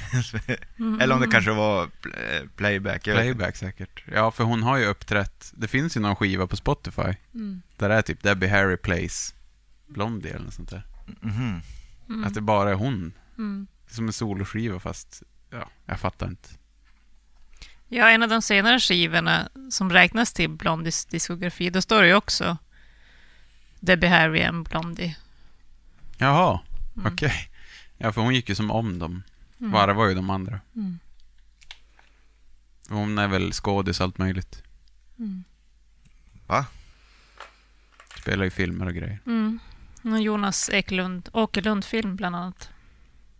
Eller 1.00 1.14
om 1.14 1.20
det 1.20 1.26
kanske 1.30 1.50
var 1.52 1.86
pl- 1.86 2.48
playback. 2.56 3.06
Jag 3.06 3.14
vet 3.14 3.24
inte. 3.24 3.36
playback 3.36 3.56
säkert. 3.56 4.04
Ja, 4.12 4.30
för 4.30 4.44
hon 4.44 4.62
har 4.62 4.76
ju 4.76 4.86
uppträtt, 4.86 5.52
det 5.56 5.68
finns 5.68 5.96
ju 5.96 6.00
någon 6.00 6.16
skiva 6.16 6.46
på 6.46 6.56
Spotify, 6.56 7.14
Mm. 7.34 7.62
där 7.76 7.88
det 7.88 7.94
är 7.94 8.02
typ 8.02 8.22
Debbie 8.22 8.46
Harry 8.48 8.76
plays 8.76 9.34
Blondie 9.86 10.30
eller 10.30 10.44
något 10.44 10.54
sånt 10.54 10.70
där. 10.70 10.82
Mhm. 11.20 11.60
Mm. 12.08 12.24
Att 12.24 12.34
det 12.34 12.40
bara 12.40 12.70
är 12.70 12.74
hon. 12.74 13.12
Mm. 13.38 13.66
Som 13.90 14.06
en 14.06 14.12
soloskiva 14.12 14.80
fast, 14.80 15.22
ja, 15.58 15.68
jag 15.86 16.00
fattar 16.00 16.26
inte. 16.28 16.48
Ja, 17.88 18.10
en 18.10 18.22
av 18.22 18.28
de 18.28 18.42
senare 18.42 18.80
skivorna 18.80 19.48
som 19.70 19.90
räknas 19.90 20.32
till 20.32 20.50
Blondies 20.50 21.04
diskografi, 21.06 21.70
då 21.70 21.82
står 21.82 22.02
det 22.02 22.08
ju 22.08 22.14
också 22.14 22.56
Debbie 23.80 24.06
Harry 24.08 24.42
and 24.42 24.68
Blondie. 24.68 25.16
Jaha, 26.18 26.60
Mm. 26.96 27.12
okej. 27.12 27.50
Ja, 27.98 28.12
för 28.12 28.20
hon 28.20 28.34
gick 28.34 28.48
ju 28.48 28.54
som 28.54 28.70
om 28.70 28.98
dem. 28.98 29.22
Mm. 29.60 29.72
Var 29.96 30.08
ju 30.08 30.14
de 30.14 30.30
andra. 30.30 30.60
Mm. 30.76 30.98
Hon 32.88 33.18
är 33.18 33.28
väl 33.28 33.52
skådis 33.52 34.00
allt 34.00 34.18
möjligt. 34.18 34.62
Mm. 35.18 35.44
Va? 36.46 36.66
Spelar 38.20 38.44
i 38.44 38.50
filmer 38.50 38.86
och 38.86 38.94
grejer. 38.94 39.20
Mm. 39.26 39.58
Och 40.02 40.20
Jonas 40.20 40.70
Ekelund, 40.70 41.28
Åkerlund-film 41.32 42.16
bland 42.16 42.36
annat. 42.36 42.68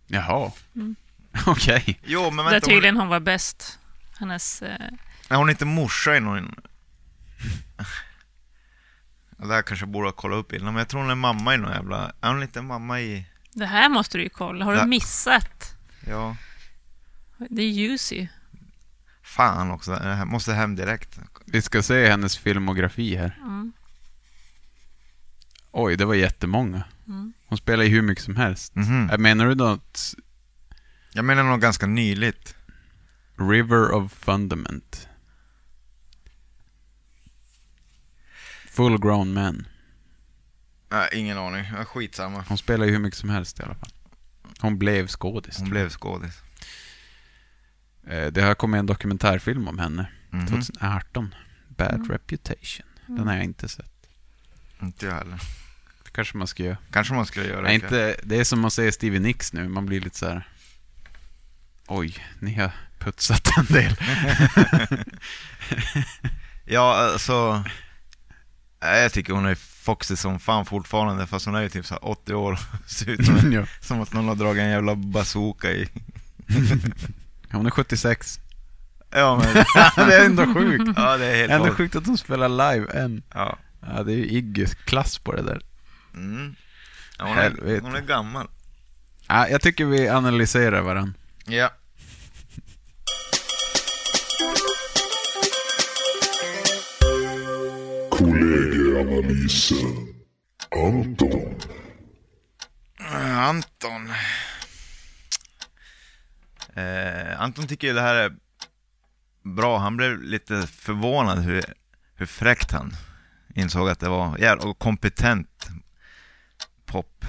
Jaha. 0.07 0.51
Mm. 0.75 0.95
Okej. 1.45 1.99
Jo, 2.03 2.31
men 2.31 2.45
Där 2.45 2.51
vänta, 2.51 2.67
tydligen 2.67 2.97
hon 2.97 3.07
var 3.07 3.19
bäst. 3.19 3.79
Hennes... 4.19 4.61
Eh, 4.61 4.77
hon, 4.79 4.97
är 5.29 5.35
hon 5.35 5.49
inte 5.49 5.65
morsa 5.65 6.17
i 6.17 6.19
någon... 6.19 6.55
Ja, 7.77 7.85
Det 9.47 9.53
här 9.53 9.61
kanske 9.61 9.85
jag 9.85 9.91
borde 9.91 10.07
ha 10.07 10.11
kollat 10.13 10.37
upp 10.37 10.53
innan, 10.53 10.65
men 10.73 10.75
jag 10.79 10.87
tror 10.89 11.01
hon 11.01 11.09
är 11.09 11.15
mamma 11.15 11.53
i 11.53 11.57
någon 11.57 11.71
jävla... 11.71 12.11
Är 12.21 12.27
hon 12.29 12.43
inte 12.43 12.61
mamma 12.61 13.01
i... 13.01 13.25
det 13.53 13.65
här 13.65 13.89
måste 13.89 14.17
du 14.17 14.23
ju 14.23 14.29
kolla. 14.29 14.65
Har 14.65 14.75
du 14.75 14.85
missat? 14.85 15.75
Ja, 16.07 16.35
Det 17.49 17.61
är 17.61 17.69
Juicy. 17.69 18.27
fan 19.23 19.71
också. 19.71 19.91
Jag 20.03 20.27
måste 20.27 20.53
hem 20.53 20.75
direkt. 20.75 21.19
Vi 21.45 21.61
ska 21.61 21.83
se 21.83 22.09
hennes 22.09 22.37
filmografi 22.37 23.15
här. 23.15 23.37
Mm. 23.41 23.73
Oj, 25.71 25.95
det 25.97 26.05
var 26.05 26.15
jättemånga. 26.15 26.83
Mm. 27.07 27.33
Hon 27.47 27.57
spelar 27.57 27.83
ju 27.83 27.89
hur 27.89 28.01
mycket 28.01 28.23
som 28.23 28.35
helst. 28.35 28.75
Mhm. 28.75 29.09
Äh, 29.09 29.17
Menar 29.17 29.45
du 29.45 29.55
något 29.55 30.13
Jag 31.15 31.25
menar 31.25 31.43
något 31.43 31.61
ganska 31.61 31.87
nyligt. 31.87 32.55
River 33.37 33.91
of 33.91 34.11
Fundament? 34.13 35.07
Full 38.69 38.99
grown 39.01 39.33
man. 39.33 39.67
Nej, 40.89 41.09
ingen 41.13 41.37
aning. 41.37 41.65
Ja, 41.77 41.85
skitsamma. 41.85 42.45
Hon 42.47 42.57
spelar 42.57 42.85
ju 42.85 42.91
hur 42.91 42.99
mycket 42.99 43.19
som 43.19 43.29
helst 43.29 43.59
i 43.59 43.63
alla 43.63 43.75
fall. 43.75 43.89
Hon 44.59 44.79
blev 44.79 45.07
skådis. 45.07 45.57
Hon 45.59 45.69
blev 45.69 45.89
skådis. 45.89 46.33
Eh, 48.07 48.25
Det 48.27 48.41
har 48.41 48.55
kommit 48.55 48.79
en 48.79 48.85
dokumentärfilm 48.85 49.67
om 49.67 49.79
henne. 49.79 50.11
Mhm. 50.29 50.45
2018. 50.47 51.35
Bad 51.67 51.93
Mm. 51.95 52.07
Reputation. 52.11 52.85
Den 53.07 53.27
har 53.27 53.35
jag 53.35 53.43
inte 53.43 53.67
sett. 53.69 53.91
Inte 54.81 55.05
jag 55.05 55.13
heller. 55.13 55.39
Det 56.03 56.11
kanske 56.11 56.37
man 56.37 56.47
ska 56.47 56.63
göra. 56.63 56.77
Kanske 56.91 57.13
man 57.13 57.25
skulle 57.25 57.47
göra 57.47 57.61
Nej, 57.61 57.77
det. 57.79 57.85
inte, 57.85 58.15
det 58.23 58.37
är 58.39 58.43
som 58.43 58.65
att 58.65 58.73
se 58.73 58.91
Stevie 58.91 59.19
Nicks 59.19 59.53
nu. 59.53 59.67
Man 59.69 59.85
blir 59.85 60.01
lite 60.01 60.17
så 60.17 60.27
här. 60.27 60.47
Oj, 61.87 62.25
ni 62.39 62.53
har 62.53 62.71
putsat 62.99 63.49
en 63.57 63.65
del. 63.65 63.95
Ja, 66.65 66.95
alltså... 66.95 67.63
Jag 68.79 69.11
tycker 69.11 69.33
hon 69.33 69.45
är 69.45 69.55
foxy 69.55 70.15
som 70.15 70.39
fan 70.39 70.65
fortfarande, 70.65 71.27
fast 71.27 71.45
hon 71.45 71.55
är 71.55 71.61
ju 71.61 71.69
typ 71.69 71.85
så 71.85 71.93
här 71.93 72.05
80 72.05 72.33
år 72.33 72.51
och 72.51 72.89
ser 72.89 73.09
ut 73.09 73.25
som, 73.25 73.51
ja. 73.51 73.65
som 73.79 74.01
att 74.01 74.13
någon 74.13 74.27
har 74.27 74.35
dragit 74.35 74.61
en 74.61 74.69
jävla 74.69 74.95
bazooka 74.95 75.71
i... 75.71 75.89
Hon 77.51 77.65
är 77.65 77.69
76. 77.69 78.39
Ja, 79.11 79.35
men... 79.43 79.65
det 80.07 80.15
är 80.15 80.25
ändå 80.25 80.53
sjukt. 80.53 80.93
ja, 80.95 81.17
det 81.17 81.25
är 81.25 81.35
helt 81.35 81.51
Ändå 81.51 81.73
sjukt 81.73 81.95
att 81.95 82.07
hon 82.07 82.17
spelar 82.17 82.49
live 82.49 82.99
än. 82.99 83.23
Ja. 83.33 83.57
Ja, 83.81 84.03
det 84.03 84.13
är 84.13 84.17
ju 84.17 84.25
Iggys 84.25 84.75
klass 84.75 85.17
på 85.17 85.31
det 85.31 85.41
där. 85.41 85.61
Mm. 86.13 86.55
ja 87.17 87.25
hon, 87.25 87.37
är, 87.37 87.81
hon 87.81 87.95
är 87.95 88.01
gammal. 88.01 88.47
Ja, 89.27 89.47
jag 89.47 89.61
tycker 89.61 89.85
vi 89.85 90.09
analyserar 90.09 90.81
varann. 90.81 91.13
Ja. 91.47 91.69
Kollegieanalysen. 98.11 100.15
Anton. 100.71 101.55
Eh, 102.99 103.39
Anton. 103.39 104.11
Eh, 106.75 107.41
Anton 107.41 107.67
tycker 107.67 107.87
ju 107.87 107.93
det 107.93 108.01
här 108.01 108.15
är 108.15 108.35
bra. 109.43 109.77
Han 109.77 109.97
blev 109.97 110.21
lite 110.21 110.67
förvånad 110.67 111.39
hur, 111.39 111.63
hur 112.15 112.25
fräckt 112.25 112.71
han 112.71 112.91
insåg 113.55 113.89
att 113.89 113.99
det 113.99 114.09
var. 114.09 114.37
Jävla 114.37 114.69
och 114.69 114.79
kompetent 114.79 115.67
pop 116.85 117.25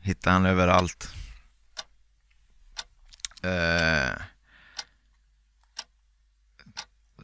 hittade 0.00 0.34
han 0.34 0.46
överallt. 0.46 1.08
Eh, 3.42 4.22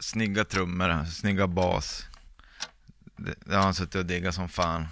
snygga 0.00 0.44
trummor, 0.44 1.04
snygga 1.04 1.46
bas. 1.46 2.06
Det, 3.16 3.34
det 3.46 3.54
har 3.54 3.62
han 3.62 3.74
suttit 3.74 3.94
och 3.94 4.06
diggat 4.06 4.34
som 4.34 4.48
fan. 4.48 4.88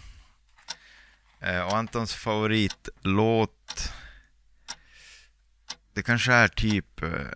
Eh, 1.41 1.61
och 1.61 1.77
Antons 1.77 2.15
favoritlåt 2.15 3.93
Det 5.93 6.03
kanske 6.03 6.33
är 6.33 6.49
typ 6.49 7.03
eh, 7.03 7.31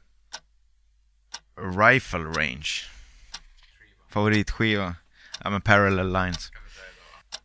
Rifle 1.79 2.25
Range 2.25 2.69
Favoritskiva 4.09 4.95
Ja 5.41 5.51
men 5.51 5.61
Parallel 5.61 6.13
Lines 6.13 6.53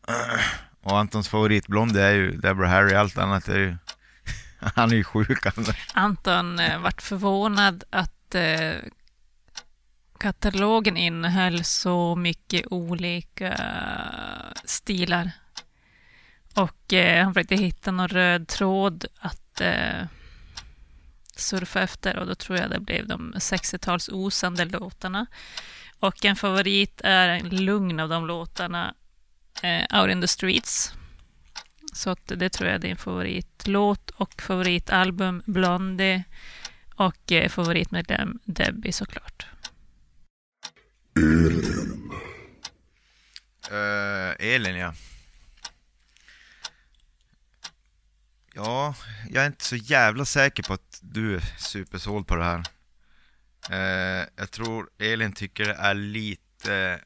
eh, 0.08 0.40
Och 0.82 1.00
Antons 1.00 1.30
favoritblond 1.30 1.98
är 1.98 2.12
ju 2.12 2.32
Deborah 2.32 2.72
Harry, 2.72 2.96
allt 2.96 3.18
annat 3.18 3.48
är 3.48 3.60
ju 3.60 3.78
Han 4.76 4.92
är 4.92 4.96
ju 4.96 5.04
sjuk. 5.04 5.46
Anton 5.94 6.60
eh, 6.60 6.80
vart 6.80 7.02
förvånad 7.02 7.84
att 7.90 8.36
eh, 8.36 8.76
katalogen 10.18 10.98
innehöll 10.98 11.64
så 11.64 12.16
mycket 12.16 12.66
olika 12.72 13.60
stilar. 14.64 15.32
Och 16.56 16.94
eh, 16.94 17.24
han 17.24 17.34
försökte 17.34 17.56
hitta 17.56 17.92
någon 17.92 18.08
röd 18.08 18.48
tråd 18.48 19.06
att 19.20 19.62
eh, 19.62 20.06
surfa 21.36 21.82
efter 21.82 22.18
och 22.18 22.28
då 22.28 22.36
tror 22.36 22.58
jag 22.58 22.70
det 22.70 22.80
blev 22.80 23.08
de 23.08 23.34
60-tals 23.34 24.10
osande 24.10 24.66
låtarna. 24.66 25.26
Och 26.00 26.26
en 26.26 26.36
favorit 26.36 27.02
är 27.04 27.30
en 27.30 27.50
lugn 27.50 28.00
av 28.00 28.10
de 28.10 28.28
låtarna, 28.28 28.94
eh, 29.62 30.02
Out 30.02 30.12
in 30.12 30.22
the 30.22 30.28
Streets. 30.28 30.94
Så 31.96 32.10
att 32.10 32.28
det 32.28 32.50
tror 32.50 32.70
jag 32.70 32.76
är 32.76 32.80
din 32.80 32.98
favoritlåt 32.98 34.10
och 34.10 34.42
favoritalbum 34.42 35.44
Blondie 35.46 36.24
och 36.96 37.32
eh, 37.32 37.50
favoritmedlem 37.50 38.40
Debbie 38.46 38.92
såklart. 38.92 39.46
Elin. 41.16 42.12
Uh, 43.72 44.36
Elin 44.40 44.76
ja 44.76 44.94
Ja, 48.54 48.96
jag 49.30 49.44
är 49.44 49.48
inte 49.48 49.66
så 49.66 49.76
jävla 49.76 50.26
säker 50.26 50.64
på 50.64 50.74
att 50.74 51.00
du 51.02 51.36
är 51.36 51.42
supersåld 51.58 52.28
på 52.28 52.36
det 52.36 52.44
här. 52.44 52.64
Uh, 53.72 54.28
jag 54.36 54.52
tror 54.52 54.90
Elin 54.98 55.34
tycker 55.34 55.66
det 55.66 55.74
är 55.74 55.94
lite 55.94 57.00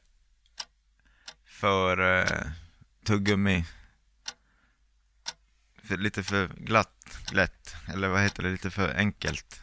för 1.44 2.00
uh, 2.00 2.50
tuggummi. 3.06 3.64
För, 5.90 5.96
lite 5.96 6.22
för 6.22 6.48
glatt, 6.56 7.18
lätt. 7.32 7.76
Eller 7.94 8.08
vad 8.08 8.22
heter 8.22 8.42
det? 8.42 8.50
Lite 8.50 8.70
för 8.70 8.94
enkelt. 8.94 9.62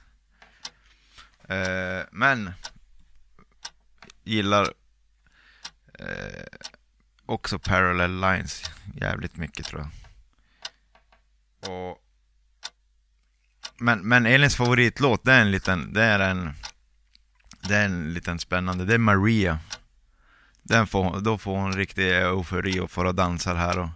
Eh, 1.49 2.05
men 2.11 2.51
gillar 4.23 4.73
eh, 5.99 6.43
också 7.25 7.59
Parallel 7.59 8.21
Lines 8.21 8.63
jävligt 8.95 9.37
mycket 9.37 9.65
tror 9.65 9.81
jag. 9.81 9.89
Och... 11.71 12.03
Men, 13.77 13.99
men 13.99 14.25
Elins 14.25 14.55
favoritlåt, 14.55 15.23
det 15.23 15.33
är 15.33 15.41
en 15.41 15.51
liten, 15.51 15.93
det 15.93 16.03
är 16.03 16.19
en, 16.19 16.53
det 17.59 17.75
är 17.75 17.85
en 17.85 18.13
liten 18.13 18.39
spännande, 18.39 18.85
det 18.85 18.93
är 18.93 18.97
Maria. 18.97 19.59
Den 20.63 20.87
får, 20.87 21.19
då 21.19 21.37
får 21.37 21.57
hon 21.57 21.73
riktig 21.73 22.11
eufori 22.11 22.79
och 22.79 22.91
får 22.91 23.13
dansa 23.13 23.53
här 23.53 23.79
och... 23.79 23.89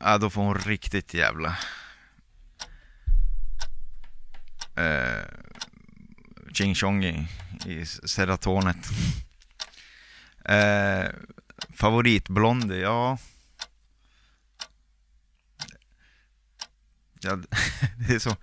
Ja, 0.00 0.18
då 0.18 0.30
får 0.30 0.42
hon 0.42 0.58
riktigt 0.58 1.14
jävla... 1.14 1.58
Eh, 4.76 5.24
Ching 6.54 6.74
Chong 6.74 7.04
i, 7.04 7.28
i 7.66 7.86
seratonet. 7.86 8.76
Eh, 10.44 11.08
favoritblondie, 11.74 12.80
ja... 12.80 13.18
ja 17.20 17.36
det 18.08 18.14
är 18.14 18.18
så... 18.18 18.36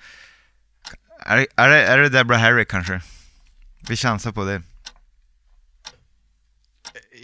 Är, 1.19 1.37
det- 1.37 1.47
är, 1.55 1.69
det, 1.69 1.83
är 1.87 1.97
det 1.97 2.09
Deborah 2.09 2.41
Harry 2.41 2.65
kanske? 2.65 3.01
Vi 3.87 3.95
chansar 3.95 4.31
på 4.31 4.45
det. 4.45 4.61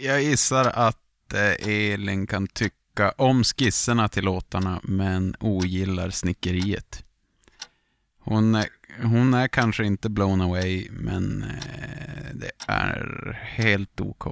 Jag 0.00 0.22
gissar 0.22 0.64
att 0.64 1.32
eh, 1.34 1.68
Elin 1.68 2.26
kan 2.26 2.46
tycka 2.46 2.76
om 3.16 3.44
skisserna 3.44 4.08
till 4.08 4.24
låtarna 4.24 4.80
men 4.82 5.34
ogillar 5.40 6.10
snickeriet. 6.10 7.04
Hon 8.18 8.54
är, 8.54 8.68
hon 9.02 9.34
är 9.34 9.48
kanske 9.48 9.84
inte 9.84 10.08
blown 10.08 10.40
away 10.40 10.88
men 10.90 11.42
eh, 11.42 12.34
det 12.34 12.50
är 12.66 13.32
helt 13.42 14.00
OK. 14.00 14.24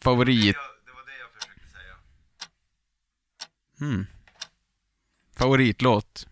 Favorit... 0.00 0.56
Det 0.86 0.92
var 0.92 1.06
det 1.06 1.18
jag 1.18 1.30
försökte 1.30 1.68
säga. 1.70 1.96
Hmm. 3.78 4.06
Favoritlåt? 5.36 6.26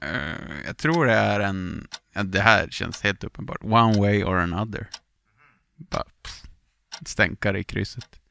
Eh, 0.00 0.64
jag 0.66 0.76
tror 0.76 1.06
det 1.06 1.12
är 1.12 1.40
en... 1.40 1.88
Ja, 2.12 2.22
det 2.22 2.40
här 2.40 2.68
känns 2.68 3.02
helt 3.02 3.24
uppenbart. 3.24 3.64
One 3.64 4.00
way 4.00 4.24
or 4.24 4.36
another. 4.36 4.88
Bara 5.76 6.04
pff, 6.22 6.42
stänkare 7.06 7.60
i 7.60 7.64
krysset. 7.64 8.21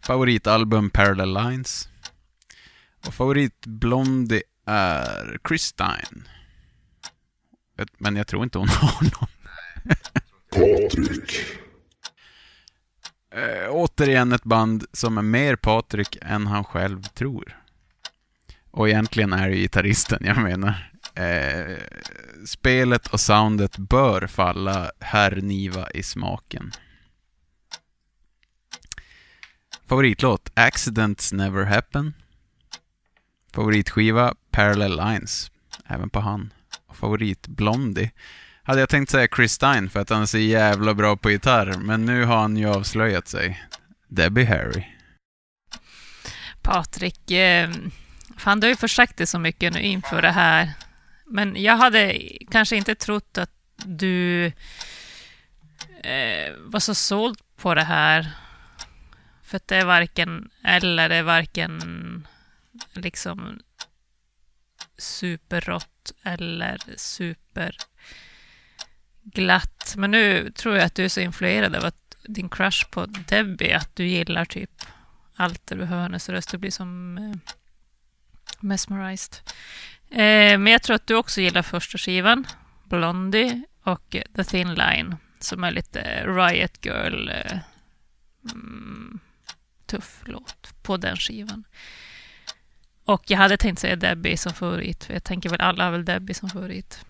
Favoritalbum 0.00 0.90
Parallel 0.90 1.34
Lines. 1.34 1.88
Och 3.06 3.14
favoritblondie 3.14 4.42
är 4.66 5.38
Christine. 5.48 6.22
Men 7.98 8.16
jag 8.16 8.26
tror 8.26 8.44
inte 8.44 8.58
hon 8.58 8.68
har 8.80 9.02
någon. 9.02 9.28
Patrik. 10.50 11.40
Eh, 13.34 13.70
återigen 13.70 14.32
ett 14.32 14.44
band 14.44 14.84
som 14.92 15.18
är 15.18 15.22
mer 15.22 15.56
Patrik 15.56 16.18
än 16.22 16.46
han 16.46 16.64
själv 16.64 17.02
tror. 17.02 17.60
Och 18.70 18.88
egentligen 18.88 19.32
är 19.32 19.48
det 19.48 19.56
gitarristen 19.56 20.18
jag 20.24 20.42
menar. 20.42 20.92
Eh, 21.14 21.76
spelet 22.46 23.06
och 23.06 23.20
soundet 23.20 23.78
bör 23.78 24.26
falla 24.26 24.90
herr 25.00 25.36
Niva 25.36 25.90
i 25.90 26.02
smaken. 26.02 26.72
Favoritlåt? 29.88 30.50
Accidents 30.54 31.32
Never 31.32 31.64
Happen. 31.64 32.14
Favoritskiva? 33.54 34.34
Parallel 34.50 34.96
Lines. 34.96 35.50
Även 35.86 36.10
på 36.10 36.20
han. 36.20 36.52
Favorit 36.94 37.46
Blondie. 37.46 38.10
Hade 38.62 38.80
jag 38.80 38.88
tänkt 38.88 39.10
säga 39.10 39.28
Chris 39.36 39.52
Stein 39.52 39.90
för 39.90 40.00
att 40.00 40.10
han 40.10 40.22
är 40.22 40.26
så 40.26 40.38
jävla 40.38 40.94
bra 40.94 41.16
på 41.16 41.30
gitarr, 41.30 41.74
men 41.78 42.06
nu 42.06 42.24
har 42.24 42.36
han 42.36 42.56
ju 42.56 42.68
avslöjat 42.68 43.28
sig. 43.28 43.62
Debbie 44.08 44.44
Harry. 44.44 44.84
Patrik, 46.62 47.30
eh, 47.30 47.70
fan 48.36 48.60
du 48.60 48.66
har 48.66 48.70
ju 48.70 48.76
försagt 48.76 49.16
dig 49.16 49.26
så 49.26 49.38
mycket 49.38 49.72
nu 49.72 49.80
inför 49.80 50.22
det 50.22 50.30
här. 50.30 50.72
Men 51.26 51.62
jag 51.62 51.76
hade 51.76 52.22
kanske 52.50 52.76
inte 52.76 52.94
trott 52.94 53.38
att 53.38 53.50
du 53.84 54.46
eh, 56.02 56.52
var 56.58 56.80
så 56.80 56.94
såld 56.94 57.38
på 57.56 57.74
det 57.74 57.84
här. 57.84 58.32
För 59.46 59.56
att 59.56 59.68
det 59.68 59.76
är 59.76 59.84
varken 59.84 60.50
eller, 60.64 61.08
det 61.08 61.16
är 61.16 61.22
varken 61.22 62.26
liksom 62.92 63.60
superrått 64.98 66.12
eller 66.22 66.80
superglatt. 66.96 67.84
Men 69.96 70.10
nu 70.10 70.50
tror 70.50 70.76
jag 70.76 70.84
att 70.84 70.94
du 70.94 71.04
är 71.04 71.08
så 71.08 71.20
influerad 71.20 71.76
av 71.76 71.84
att 71.84 72.16
din 72.22 72.48
crush 72.48 72.90
på 72.90 73.06
Debbie, 73.06 73.72
att 73.72 73.96
du 73.96 74.06
gillar 74.06 74.44
typ 74.44 74.82
allt 75.36 75.66
där 75.66 75.76
du 75.76 75.84
hör 75.84 76.02
hennes 76.02 76.28
röst. 76.28 76.50
Du 76.50 76.58
blir 76.58 76.70
som 76.70 77.18
eh, 77.18 77.34
mesmerized. 78.60 79.34
Eh, 80.10 80.58
men 80.58 80.66
jag 80.66 80.82
tror 80.82 80.96
att 80.96 81.06
du 81.06 81.14
också 81.14 81.40
gillar 81.40 81.62
första 81.62 81.98
skivan, 81.98 82.46
Blondie, 82.84 83.62
och 83.82 84.16
The 84.36 84.44
Thin 84.44 84.74
Line, 84.74 85.16
som 85.38 85.64
är 85.64 85.70
lite 85.70 86.26
Riot 86.26 86.84
Girl, 86.84 87.28
eh, 87.28 87.58
mm, 88.52 89.20
tuff 89.86 90.20
låt 90.24 90.74
på 90.82 90.96
den 90.96 91.16
skivan. 91.16 91.64
Och 93.04 93.22
jag 93.26 93.38
hade 93.38 93.56
tänkt 93.56 93.78
säga 93.78 93.96
Debbie 93.96 94.36
som 94.36 94.52
favorit, 94.54 95.04
för 95.04 95.12
jag 95.14 95.24
tänker 95.24 95.48
väl 95.48 95.60
alla 95.60 95.84
har 95.84 95.90
väl 95.90 96.04
Debbie 96.04 96.34
som 96.34 96.50
favorit. 96.50 97.04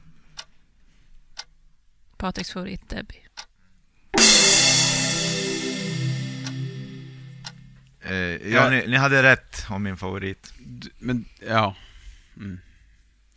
Patriks 2.16 2.50
favorit, 2.52 2.88
Debbie. 2.88 3.22
Eh, 8.00 8.14
ja, 8.14 8.38
Ja. 8.48 8.70
Ni, 8.70 8.84
ni 8.86 8.96
hade 8.96 9.22
rätt 9.22 9.66
om 9.70 9.82
min 9.82 9.96
favorit. 9.96 10.52
D- 10.58 10.88
Men, 10.98 11.24
ja. 11.48 11.74
Mm. 12.36 12.60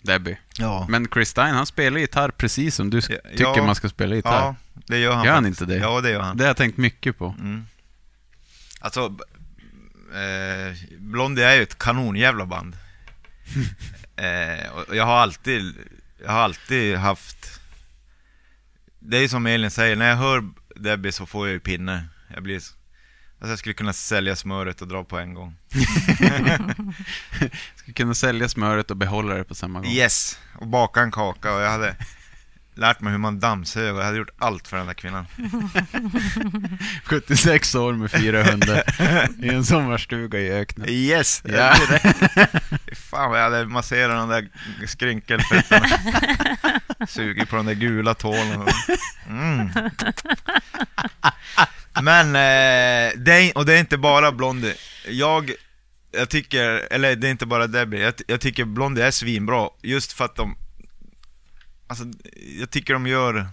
Debbie. 0.03 0.37
Ja. 0.57 0.85
Men 0.89 1.07
Chris 1.13 1.29
Stein, 1.29 1.55
han 1.55 1.65
spelar 1.65 1.99
gitarr 1.99 2.29
precis 2.29 2.75
som 2.75 2.89
du 2.89 2.97
Ja, 3.09 3.17
tycker 3.31 3.61
man 3.65 3.75
ska 3.75 3.89
spela 3.89 4.15
gitarr. 4.15 4.41
Ja, 4.41 4.55
det 4.87 4.97
gör 4.99 5.13
han 5.13 5.25
Gör 5.25 5.33
han 5.33 5.43
faktiskt. 5.43 5.61
inte 5.61 5.73
det? 5.73 5.79
Ja, 5.79 6.01
det 6.01 6.09
gör 6.11 6.19
han. 6.19 6.37
Det 6.37 6.43
har 6.43 6.49
jag 6.49 6.57
tänkt 6.57 6.77
mycket 6.77 7.17
på. 7.17 7.35
Mm. 7.39 7.65
Alltså, 8.79 9.15
eh, 10.13 10.75
Blondie 10.99 11.45
är 11.45 11.55
ju 11.55 11.63
ett 11.63 11.77
kanonjävla 11.77 12.45
band. 12.45 12.77
eh, 14.15 14.69
och 14.69 14.95
jag 14.95 15.05
har 15.05 15.17
alltid, 15.17 15.75
jag 16.23 16.31
har 16.31 16.39
alltid 16.39 16.95
haft... 16.95 17.59
Det 18.99 19.17
är 19.17 19.21
ju 19.21 19.29
som 19.29 19.45
Elin 19.45 19.71
säger, 19.71 19.95
när 19.95 20.09
jag 20.09 20.15
hör 20.15 20.43
Debbie 20.75 21.11
så 21.11 21.25
får 21.25 21.47
jag 21.47 21.53
ju 21.53 21.59
pinne. 21.59 22.05
Jag 22.33 22.43
blir... 22.43 22.55
Alltså 22.55 23.51
jag 23.51 23.59
skulle 23.59 23.73
kunna 23.73 23.93
sälja 23.93 24.35
smöret 24.35 24.81
och 24.81 24.87
dra 24.87 25.03
på 25.03 25.17
en 25.17 25.33
gång. 25.33 25.55
Ska 27.75 27.93
kunna 27.93 28.13
sälja 28.13 28.49
smöret 28.49 28.91
och 28.91 28.97
behålla 28.97 29.35
det 29.35 29.43
på 29.43 29.55
samma 29.55 29.79
gång. 29.79 29.89
Yes! 29.89 30.39
Och 30.55 30.67
baka 30.67 31.01
en 31.01 31.11
kaka 31.11 31.55
och 31.55 31.61
jag 31.61 31.69
hade 31.69 31.95
lärt 32.79 33.01
mig 33.01 33.11
hur 33.11 33.17
man 33.17 33.39
dammsög 33.39 33.93
och 33.93 33.99
jag 33.99 34.05
hade 34.05 34.17
gjort 34.17 34.29
allt 34.37 34.67
för 34.67 34.77
den 34.77 34.87
där 34.87 34.93
kvinnan. 34.93 35.25
76 37.03 37.75
år 37.75 37.93
med 37.93 38.11
fyra 38.11 38.43
hundar 38.43 38.83
i 39.43 39.49
en 39.49 39.65
sommarstuga 39.65 40.39
i 40.39 40.51
öknen. 40.51 40.89
Yes! 40.89 41.43
Ja. 41.45 41.75
Fan 42.93 43.29
vad 43.29 43.39
jag 43.39 43.43
hade 43.43 43.65
masserat 43.65 44.17
de 44.17 44.29
där 44.29 44.49
skrynkelfötterna. 44.87 45.87
Sugit 47.07 47.49
på 47.49 47.55
de 47.55 47.65
där 47.65 47.73
gula 47.73 48.13
tålen. 48.13 48.67
Mm. 49.29 49.69
Men, 52.01 52.27
eh, 52.27 53.13
det 53.17 53.33
är, 53.33 53.57
och 53.57 53.65
det 53.65 53.73
är 53.73 53.79
inte 53.79 53.97
bara 53.97 54.31
Blondie. 54.31 54.75
Jag, 55.07 55.51
jag 56.11 56.29
tycker, 56.29 56.87
eller 56.93 57.15
det 57.15 57.27
är 57.27 57.31
inte 57.31 57.45
bara 57.45 57.67
Debbie, 57.67 58.01
jag, 58.01 58.13
jag 58.27 58.41
tycker 58.41 58.65
Blondie 58.65 59.05
är 59.05 59.11
svinbra. 59.11 59.69
Just 59.81 60.13
för 60.13 60.25
att 60.25 60.35
de, 60.35 60.55
alltså 61.89 62.05
jag 62.59 62.69
tycker 62.69 62.93
de 62.93 63.07
gör, 63.07 63.47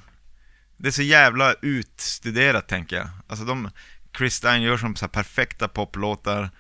det 0.76 0.88
är 0.88 0.92
så 0.92 1.02
jävla 1.02 1.54
utstuderat 1.62 2.68
tänker 2.68 2.96
jag. 2.96 3.08
Alltså 3.26 3.44
de, 3.44 3.70
Chris 4.18 4.34
Stein 4.34 4.62
gör 4.62 4.76
som 4.76 4.96
så 4.96 5.08
perfekta 5.08 5.68
poplåtar 5.68 6.50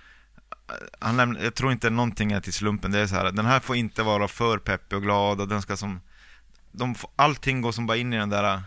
han 1.00 1.16
lämnar, 1.16 1.40
jag 1.40 1.54
tror 1.54 1.72
inte 1.72 1.90
någonting 1.90 2.32
är 2.32 2.40
till 2.40 2.52
slumpen, 2.52 2.90
det 2.90 2.98
är 2.98 3.06
så 3.06 3.14
här, 3.14 3.32
den 3.32 3.46
här 3.46 3.60
får 3.60 3.76
inte 3.76 4.02
vara 4.02 4.28
för 4.28 4.58
peppig 4.58 4.96
och 4.96 5.02
glad 5.02 5.40
och 5.40 5.48
den 5.48 5.62
ska 5.62 5.76
som 5.76 6.00
de, 6.72 6.94
allting 7.16 7.60
går 7.60 7.72
som 7.72 7.86
bara 7.86 7.96
in 7.96 8.12
i 8.12 8.16
den 8.16 8.30
där 8.30 8.62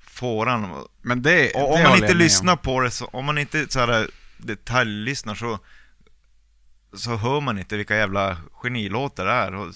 fåran. 0.00 0.86
Men 1.02 1.22
det, 1.22 1.52
Och 1.54 1.60
det 1.60 1.76
om 1.76 1.82
man 1.82 1.98
inte 1.98 2.14
lyssnar 2.14 2.52
om. 2.52 2.58
på 2.58 2.80
det, 2.80 2.90
så, 2.90 3.04
om 3.06 3.24
man 3.24 3.38
inte 3.38 3.66
så 3.68 3.80
här 3.80 4.10
detaljlyssnar 4.36 5.34
så 5.34 5.58
så 6.96 7.16
hör 7.16 7.40
man 7.40 7.58
inte 7.58 7.76
vilka 7.76 7.96
jävla 7.96 8.36
genilåtar 8.52 9.24
det 9.24 9.32
är 9.32 9.54
och 9.54 9.74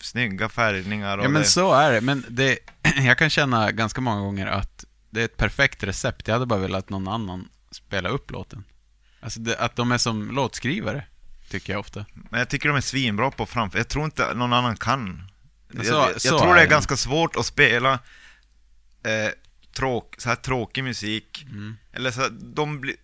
snygga 0.00 0.48
färgningar 0.48 1.18
och 1.18 1.24
Ja 1.24 1.28
men 1.28 1.42
det. 1.42 1.48
så 1.48 1.74
är 1.74 1.92
det, 1.92 2.00
men 2.00 2.24
det, 2.28 2.58
jag 2.96 3.18
kan 3.18 3.30
känna 3.30 3.72
ganska 3.72 4.00
många 4.00 4.20
gånger 4.20 4.46
att 4.46 4.84
det 5.10 5.20
är 5.20 5.24
ett 5.24 5.36
perfekt 5.36 5.82
recept. 5.82 6.28
Jag 6.28 6.34
hade 6.34 6.46
bara 6.46 6.60
velat 6.60 6.84
att 6.84 6.90
någon 6.90 7.08
annan 7.08 7.48
spela 7.70 8.08
upp 8.08 8.30
låten. 8.30 8.64
Alltså 9.20 9.40
det, 9.40 9.58
att 9.58 9.76
de 9.76 9.92
är 9.92 9.98
som 9.98 10.30
låtskrivare, 10.30 11.04
tycker 11.50 11.72
jag 11.72 11.80
ofta. 11.80 12.04
Men 12.30 12.38
jag 12.38 12.48
tycker 12.48 12.68
de 12.68 12.76
är 12.76 12.80
svinbra 12.80 13.30
på 13.30 13.46
framför. 13.46 13.78
Jag 13.78 13.88
tror 13.88 14.04
inte 14.04 14.34
någon 14.34 14.52
annan 14.52 14.76
kan. 14.76 15.30
Men 15.68 15.76
jag 15.76 15.86
så- 15.86 15.92
jag, 16.12 16.20
så 16.20 16.28
jag 16.28 16.38
tror 16.40 16.50
är 16.52 16.56
det 16.56 16.62
är 16.62 16.66
ganska 16.70 16.96
svårt 16.96 17.36
att 17.36 17.46
spela 17.46 17.92
eh, 19.02 19.30
tråk, 19.76 20.14
så 20.18 20.28
här 20.28 20.36
tråkig 20.36 20.84
musik. 20.84 21.46
Mm. 21.50 21.76
Eller 21.92 22.10
så 22.10 22.20
här, 22.20 22.30
de, 22.30 22.80
blir 22.80 22.96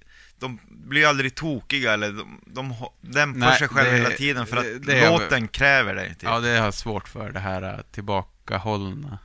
de 0.43 0.59
blir 0.69 1.07
aldrig 1.07 1.35
tokiga 1.35 1.93
eller 1.93 2.13
de, 2.13 2.41
de 2.47 2.75
dämpar 3.01 3.39
Nej, 3.41 3.59
sig 3.59 3.69
själva 3.69 3.93
hela 3.97 4.11
tiden 4.11 4.47
för 4.47 4.57
att 4.57 4.65
det- 4.65 4.79
det 4.79 5.11
låten 5.11 5.49
kräver 5.49 5.95
det. 5.95 6.09
Typ. 6.09 6.23
Ja, 6.23 6.41
det 6.41 6.49
har 6.49 6.65
jag 6.65 6.75
svårt 6.75 7.09
för, 7.09 7.31
det 7.33 7.41
här 7.41 7.63
äh, 7.63 7.81
tillbakahållna. 7.93 9.19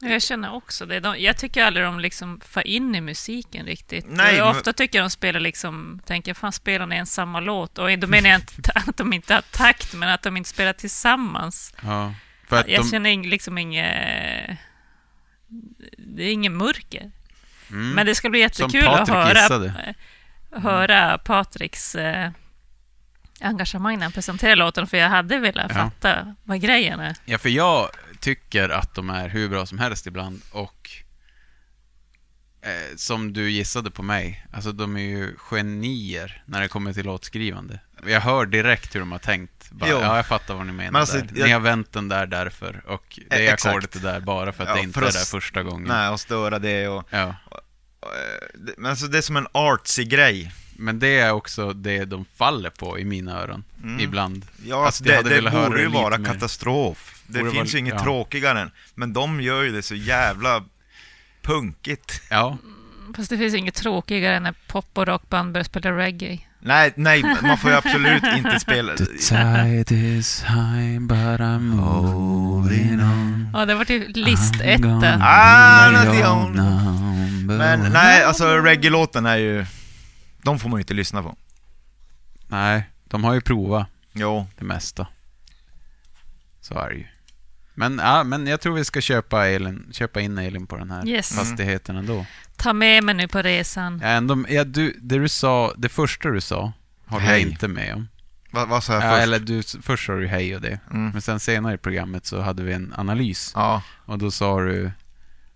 Jag 0.00 0.22
känner 0.22 0.54
också 0.54 0.86
det. 0.86 1.00
De, 1.00 1.18
jag 1.18 1.36
tycker 1.38 1.64
aldrig 1.64 1.86
de 1.86 2.00
liksom 2.00 2.40
får 2.44 2.66
in 2.66 2.94
i 2.94 3.00
musiken 3.00 3.66
riktigt. 3.66 4.04
Nej, 4.08 4.36
jag 4.36 4.46
men- 4.46 4.56
ofta 4.56 4.72
tycker 4.72 5.00
de 5.00 5.10
spelar 5.10 5.40
liksom, 5.40 6.00
tänker 6.06 6.34
fan 6.34 6.52
spelar 6.52 6.86
ni 6.86 6.96
en 6.96 7.06
samma 7.06 7.40
låt? 7.40 7.78
Och 7.78 7.98
då 7.98 8.06
menar 8.06 8.30
jag 8.30 8.40
inte 8.40 8.72
att 8.74 8.96
de 8.96 9.12
inte 9.12 9.34
har 9.34 9.42
takt, 9.50 9.94
men 9.94 10.08
att 10.08 10.22
de 10.22 10.36
inte 10.36 10.48
spelar 10.48 10.72
tillsammans. 10.72 11.74
Ja, 11.82 12.14
för 12.48 12.56
att 12.60 12.68
jag 12.68 12.82
de, 12.84 12.90
känner 12.90 13.24
liksom 13.28 13.58
inget... 13.58 14.58
Det 15.98 16.22
är 16.24 16.32
ingen 16.32 16.56
mörker. 16.56 17.10
mm, 17.70 17.90
Men 17.90 18.06
det 18.06 18.14
ska 18.14 18.30
bli 18.30 18.40
jättekul 18.40 18.86
att 18.86 19.08
höra, 19.08 19.28
gissade. 19.40 19.94
Höra 20.62 21.18
Patriks 21.18 21.94
eh, 21.94 22.30
engagemang 23.40 23.96
när 23.98 24.02
han 24.02 24.12
presenterar 24.12 24.56
låten, 24.56 24.86
för 24.86 24.96
jag 24.96 25.08
hade 25.08 25.38
velat 25.38 25.66
Ja. 25.70 25.74
fatta 25.74 26.34
vad 26.44 26.60
grejen 26.60 27.00
är. 27.00 27.16
Ja, 27.24 27.38
för 27.38 27.48
jag 27.48 27.90
tycker 28.20 28.68
att 28.68 28.94
de 28.94 29.10
är 29.10 29.28
hur 29.28 29.48
bra 29.48 29.66
som 29.66 29.78
helst 29.78 30.06
ibland 30.06 30.42
och 30.52 30.90
eh, 32.62 32.96
som 32.96 33.32
du 33.32 33.50
gissade 33.50 33.90
på 33.90 34.02
mig, 34.02 34.46
alltså 34.52 34.72
de 34.72 34.96
är 34.96 35.00
ju 35.00 35.36
genier 35.38 36.42
när 36.46 36.60
det 36.60 36.68
kommer 36.68 36.92
till 36.92 37.04
låtskrivande. 37.06 37.80
Jag 38.06 38.20
hör 38.20 38.46
direkt 38.46 38.94
hur 38.94 39.00
de 39.00 39.12
har 39.12 39.18
tänkt. 39.18 39.70
Bara, 39.70 39.90
ja, 39.90 40.16
jag 40.16 40.26
fattar 40.26 40.54
vad 40.54 40.66
ni 40.66 40.72
menar 40.72 40.92
Men 40.92 41.00
alltså, 41.00 41.16
där. 41.18 41.28
jag- 41.34 41.46
Ni 41.46 41.52
har 41.52 41.60
vänt 41.60 41.92
den 41.92 42.08
där 42.08 42.26
därför 42.26 42.82
och 42.86 43.18
det 43.28 43.36
är 43.36 43.40
Eh, 43.46 43.52
exakt. 43.52 43.66
ackordet 43.66 43.92
det 43.92 43.98
där 43.98 44.20
bara 44.20 44.52
för 44.52 44.62
att 44.62 44.68
Ja, 44.68 44.74
det 44.74 44.80
inte 44.82 44.98
för 44.98 45.02
är 45.04 45.08
att 45.08 45.14
där 45.14 45.24
första 45.24 45.62
gången. 45.62 45.88
Nej, 45.88 46.08
och 46.08 46.20
störa 46.20 46.58
det 46.58 46.88
och... 46.88 47.08
Ja. 47.10 47.34
och, 47.50 47.60
Men 48.76 48.90
alltså 48.90 49.06
det 49.06 49.18
är 49.18 49.22
som 49.22 49.36
en 49.36 49.46
artsy 49.52 50.04
grej. 50.04 50.52
Men 50.78 50.98
det 50.98 51.18
är 51.18 51.32
också 51.32 51.72
det 51.72 52.04
de 52.04 52.24
faller 52.36 52.70
på 52.70 52.98
i 52.98 53.04
mina 53.04 53.40
öron, 53.40 53.64
Mm. 53.82 54.00
ibland. 54.00 54.46
Ja, 54.66 54.86
alltså 54.86 55.04
det, 55.04 55.22
det 55.22 55.50
höra 55.50 55.68
borde 55.68 55.80
ju 55.80 55.88
vara 55.88 56.18
mer. 56.18 56.26
katastrof. 56.26 57.22
Det 57.26 57.38
Borde 57.38 57.50
finns 57.50 57.74
ju 57.74 57.78
inget 57.78 57.94
ja. 57.94 58.02
tråkigare 58.02 58.60
än. 58.60 58.70
Men 58.94 59.12
de 59.12 59.40
gör 59.40 59.62
ju 59.62 59.72
det 59.72 59.82
så 59.82 59.94
jävla 59.94 60.64
punkigt. 61.42 62.22
Ja, 62.30 62.58
Fast 63.16 63.30
det 63.30 63.38
finns 63.38 63.54
inget 63.54 63.74
tråkigare 63.74 64.36
än 64.36 64.42
när 64.42 64.54
pop 64.66 64.98
och 64.98 65.06
rockband 65.06 65.52
börjar 65.52 65.64
spela 65.64 65.96
reggae. 65.96 66.38
Nej, 66.66 66.92
nej, 66.96 67.22
man 67.42 67.58
får 67.58 67.70
ju 67.70 67.76
absolut 67.76 68.22
inte 68.36 68.60
spela... 68.60 68.96
tide 68.96 69.94
is 69.96 70.42
high 70.42 70.98
but 71.00 71.40
I'm 71.40 71.58
moving 71.60 73.00
on. 73.02 73.48
Ja, 73.52 73.64
det 73.66 73.74
var 73.74 73.84
till 73.84 74.12
listetta. 74.14 75.18
Ah, 75.22 75.90
not 75.90 76.02
the 76.16 76.22
only- 76.24 77.56
Men 77.58 77.92
nej, 77.92 78.24
alltså 78.24 78.56
reggae-låten 78.56 79.26
är 79.26 79.36
ju... 79.36 79.66
De 80.42 80.58
får 80.58 80.68
man 80.68 80.78
ju 80.78 80.82
inte 80.82 80.94
lyssna 80.94 81.22
på. 81.22 81.36
Nej, 82.48 82.90
de 83.04 83.24
har 83.24 83.34
ju 83.34 83.40
provat 83.40 83.86
Jo. 84.12 84.46
det 84.58 84.64
mesta. 84.64 85.06
Så 86.60 86.78
är 86.78 86.88
det 86.88 86.94
ju. 86.94 87.06
Men, 87.78 87.98
ja, 87.98 88.24
men 88.24 88.46
jag 88.46 88.60
tror 88.60 88.74
vi 88.74 88.84
ska 88.84 89.00
köpa, 89.00 89.46
Elin, 89.46 89.88
köpa 89.92 90.20
in 90.20 90.38
Elin 90.38 90.66
på 90.66 90.76
den 90.76 90.90
här 90.90 91.06
Yes. 91.08 91.36
fastigheten 91.36 91.96
ändå. 91.96 92.26
Ta 92.56 92.72
med 92.72 93.04
mig 93.04 93.14
nu 93.14 93.28
på 93.28 93.42
resan. 93.42 94.00
Ja, 94.02 94.08
ändå 94.08 94.44
ja, 94.48 94.64
du, 94.64 94.98
det 95.02 95.18
du 95.18 95.28
sa, 95.28 95.74
det 95.76 95.88
första 95.88 96.28
du 96.30 96.40
sa, 96.40 96.72
håller 97.06 97.24
Hej. 97.26 97.40
jag 97.42 97.50
inte 97.50 97.68
med 97.68 97.94
om. 97.94 98.08
Vad, 98.50 98.68
vad 98.68 98.84
sa 98.84 98.92
jag 98.94 99.02
Ja, 99.04 99.10
först? 99.10 99.22
eller 99.22 99.38
du, 99.38 99.62
först 99.82 100.06
sa 100.06 100.12
du 100.12 100.26
hej 100.26 100.54
och 100.56 100.60
det. 100.60 100.78
Mm. 100.90 101.10
Men 101.10 101.22
sen 101.22 101.40
senare 101.40 101.74
i 101.74 101.78
programmet 101.78 102.26
så 102.26 102.40
hade 102.40 102.62
vi 102.62 102.72
en 102.72 102.94
analys. 102.96 103.52
Ja. 103.54 103.82
Och 104.04 104.18
då 104.18 104.30
sa 104.30 104.60
du 104.60 104.90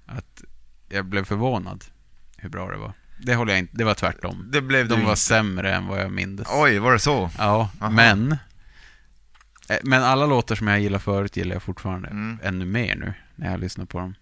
att 0.07 0.43
jag 0.89 1.05
blev 1.07 1.25
förvånad 1.25 1.85
hur 2.37 2.49
bra 2.49 2.71
det 2.71 2.77
var. 2.77 2.93
Det 3.25 3.35
håller 3.35 3.53
jag 3.53 3.59
inte, 3.59 3.77
det 3.77 3.85
var 3.85 3.95
tvärtom. 3.95 4.49
Det 4.53 4.61
blev 4.61 4.89
De 4.89 4.95
var 5.03 5.11
inte. 5.11 5.21
sämre 5.21 5.75
än 5.75 5.87
vad 5.87 6.01
jag 6.01 6.13
mindes. 6.13 6.47
Oj, 6.51 6.79
var 6.79 6.93
det 6.93 6.99
så? 6.99 7.31
Ja, 7.39 7.71
Aha. 7.81 7.91
men... 7.91 8.37
eh, 9.71 9.79
Men 9.83 10.03
alla 10.03 10.27
låtar 10.27 10.55
som 10.55 10.67
jag 10.69 10.81
gillar 10.81 10.99
förut 10.99 11.37
gillar 11.37 11.55
jag 11.55 11.63
fortfarande 11.63 12.09
Mm. 12.09 12.39
ännu 12.43 12.65
mer 12.65 12.97
nu 12.97 13.13
när 13.37 13.51
jag 13.51 13.61
lyssnar 13.61 13.85
på 13.85 13.99
dem. 13.99 14.15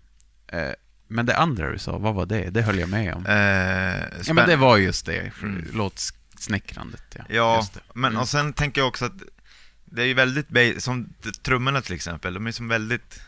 Eh, 0.49 0.69
Men 1.11 1.27
det 1.27 1.37
andra 1.37 1.73
du 1.73 1.79
sa, 1.79 1.99
vad 1.99 2.15
var 2.15 2.27
det? 2.27 2.51
Det 2.51 2.63
höll 2.63 2.79
jag 2.79 2.89
med 2.89 3.15
om. 3.15 3.27
Eh, 3.27 4.05
Ja, 4.27 4.35
men 4.35 4.49
det 4.49 4.57
var 4.57 4.77
just 4.77 5.07
det, 5.07 5.33
Mm. 5.43 5.65
låtsnickrandet. 5.73 7.03
Ja, 7.17 7.25
Ja, 7.29 7.67
men 7.95 8.11
Mm. 8.13 8.21
och 8.21 8.29
sen 8.29 8.53
tänker 8.53 8.81
jag 8.81 8.89
också 8.89 9.05
att 9.05 9.13
det 9.85 10.03
är 10.03 10.07
ju 10.07 10.15
väldigt, 10.15 10.83
som 10.83 11.15
trummorna 11.43 11.81
till 11.81 11.95
exempel, 11.95 12.35
de 12.35 12.47
är 12.47 12.53
som 12.53 12.69
väldigt, 12.69 13.21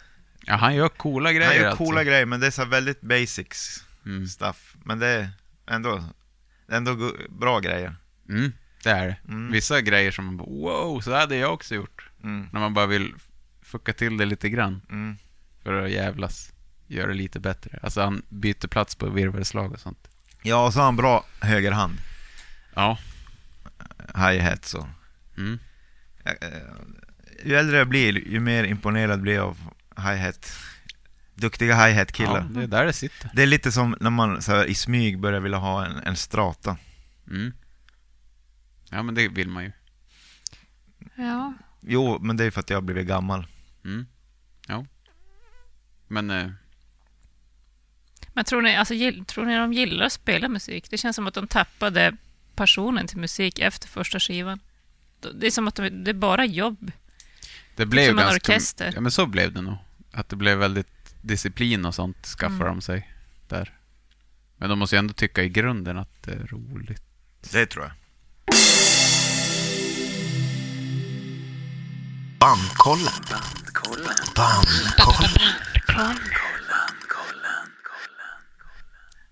ja, 0.47 0.55
han 0.57 0.75
gör 0.75 0.89
coola 0.89 1.33
grejer 1.33 1.47
han 1.49 1.57
gör 1.57 1.65
alltså. 1.71 1.85
coola 1.85 2.05
grejer, 2.05 2.27
men 2.27 2.41
det 2.41 2.47
är 2.47 2.51
så 2.51 2.65
väldigt 2.65 3.01
basics 3.01 3.85
Mm. 4.07 4.27
stuff. 4.29 4.75
Men 4.85 4.99
det 4.99 5.07
är 5.07 5.29
ändå, 5.71 6.05
ändå 6.73 7.13
bra 7.29 7.61
grejer. 7.61 7.95
Mm, 8.29 8.53
det 8.85 8.91
är 8.91 9.07
det. 9.07 9.17
Mm. 9.29 9.53
Vissa 9.53 9.81
grejer 9.81 10.11
som 10.11 10.25
man 10.25 10.37
bara, 10.37 10.49
wow, 10.49 11.01
så 11.01 11.15
hade 11.15 11.37
jag 11.37 11.53
också 11.55 11.75
gjort. 11.75 12.10
Mm. 12.23 12.49
När 12.53 12.61
man 12.61 12.75
bara 12.75 12.87
vill 12.87 13.15
fucka 13.63 13.93
till 13.93 14.17
det 14.17 14.25
lite 14.27 14.49
grann 14.49 14.83
Mm. 14.91 15.17
för 15.63 15.83
att 15.85 15.91
jävlas. 15.91 16.53
Göra 16.87 17.07
det 17.07 17.15
lite 17.15 17.41
bättre. 17.41 17.79
Alltså 17.83 18.01
han 18.01 18.23
byter 18.29 18.67
plats 18.69 18.95
på 18.95 19.11
virvelslag 19.11 19.73
och 19.73 19.81
sånt. 19.81 20.09
Ja, 20.43 20.67
och 20.67 20.73
så 20.73 20.79
har 20.79 20.85
han 20.85 20.97
bra 20.97 21.25
högerhand, 21.41 21.99
Ja. 22.75 22.99
hi-hat 24.15 24.65
så. 24.65 24.89
Mm. 25.37 25.59
Eh, 26.25 26.35
Ju 27.45 27.55
äldre 27.57 27.77
jag 27.79 27.89
blir, 27.89 28.29
ju 28.29 28.41
mer 28.41 28.65
imponerad 28.65 29.23
blir 29.23 29.35
jag 29.35 29.47
av 29.49 29.59
hi-hat. 29.97 30.53
Duktiga 31.35 31.87
hi-hat 31.87 32.13
killar. 32.13 32.39
Ja, 32.41 32.61
det 32.61 32.63
är 32.63 32.67
där 32.67 32.85
det 32.87 32.93
sitter. 32.93 33.31
Det 33.35 33.43
är 33.43 33.47
lite 33.47 33.73
som 33.73 33.97
när 34.01 34.11
man 34.11 34.43
så 34.43 34.53
här, 34.53 34.65
i 34.65 34.75
smyg 34.75 35.19
börjar 35.21 35.41
vilja 35.41 35.59
ha 35.59 35.87
en, 35.87 35.97
en 35.97 36.17
strata. 36.17 36.77
Mm. 37.31 37.53
Ja, 38.91 39.03
men 39.03 39.15
det 39.15 39.29
vill 39.29 39.49
man 39.49 39.65
ju. 39.65 39.73
Ja. 41.17 41.55
Jo, 41.81 42.19
men 42.21 42.37
det 42.37 42.45
är 42.45 42.51
för 42.51 42.61
att 42.61 42.71
jag 42.71 42.77
har 42.77 42.83
blivit 42.83 43.07
gammal. 43.07 43.47
Mm. 43.85 44.07
Ja. 44.69 44.87
Men, 46.09 46.31
eh, 46.31 46.51
Men 48.33 48.45
tror 48.45 48.63
ni, 48.63 48.77
alltså, 48.77 48.95
gill, 48.95 49.25
tror 49.25 49.45
ni 49.47 49.57
de 49.57 49.73
gillar 49.73 50.07
att 50.07 50.13
spela 50.13 50.49
musik? 50.49 50.91
Det 50.91 50.99
känns 50.99 51.17
som 51.17 51.27
att 51.27 51.35
de 51.35 51.47
tappade 51.49 52.17
passionen 52.55 53.07
till 53.07 53.19
musik 53.19 53.59
efter 53.59 53.89
första 53.89 54.21
skivan. 54.21 54.61
Det 55.35 55.47
är 55.47 55.51
som 55.51 55.69
att 55.69 55.75
de, 55.75 55.89
det 56.05 56.11
är 56.11 56.15
bara 56.15 56.45
jobb. 56.45 56.93
det 57.77 57.87
blev 57.87 58.09
som 58.09 58.19
en 58.19 58.25
ganska... 58.25 58.53
orkester. 58.53 58.93
Ja, 58.95 59.01
men 59.01 59.13
så 59.13 59.27
blev 59.27 59.53
det 59.53 59.61
nog. 59.63 59.77
Att 60.13 60.29
det 60.29 60.37
blev 60.37 60.59
väldigt 60.59 61.15
disciplin 61.23 61.85
och 61.85 61.95
sånt 61.95 62.27
skaffade 62.27 62.65
Mm. 62.65 62.75
de 62.77 62.81
sig 62.83 63.11
där. 63.49 63.73
Men 64.57 64.69
de 64.71 64.79
måste 64.79 64.97
ju 64.97 64.99
ändå 64.99 65.13
tycka 65.15 65.43
i 65.43 65.49
grunden 65.49 65.99
att 65.99 66.23
det 66.23 66.33
är 66.33 66.47
roligt. 66.47 67.03
Det 67.53 67.67
tror 67.67 67.85
jag. 67.85 67.93
Bandkollen. 72.41 73.13
Bandkollen. 74.37 75.37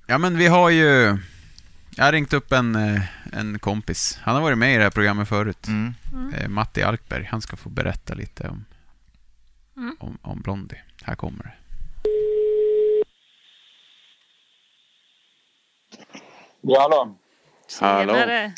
Ja, 0.06 0.18
men 0.18 0.38
vi 0.38 0.46
har 0.46 0.70
ju... 0.70 1.18
Jag 1.96 2.04
har 2.04 2.12
ringt 2.12 2.32
upp 2.32 2.52
en, 2.52 2.76
eh, 2.76 3.02
en 3.32 3.58
kompis. 3.58 4.18
Han 4.22 4.34
har 4.34 4.42
varit 4.42 4.58
med 4.58 4.74
i 4.74 4.76
det 4.76 4.82
här 4.82 4.90
programmet 4.90 5.28
förut. 5.28 5.66
Mm. 5.66 5.94
Eh, 6.34 6.48
Matti 6.48 6.82
Alkberg. 6.82 7.24
Han 7.30 7.40
ska 7.42 7.56
få 7.56 7.68
berätta 7.68 8.14
lite 8.14 8.48
om, 8.48 8.64
Mm. 9.76 9.96
om, 10.00 10.18
om 10.22 10.40
Blondie. 10.40 10.82
Här 11.02 11.14
kommer 11.14 11.44
det. 11.44 11.52
Ja, 16.60 16.80
hallå. 16.80 17.16
Hallå. 17.80 18.12
Tjenare! 18.14 18.52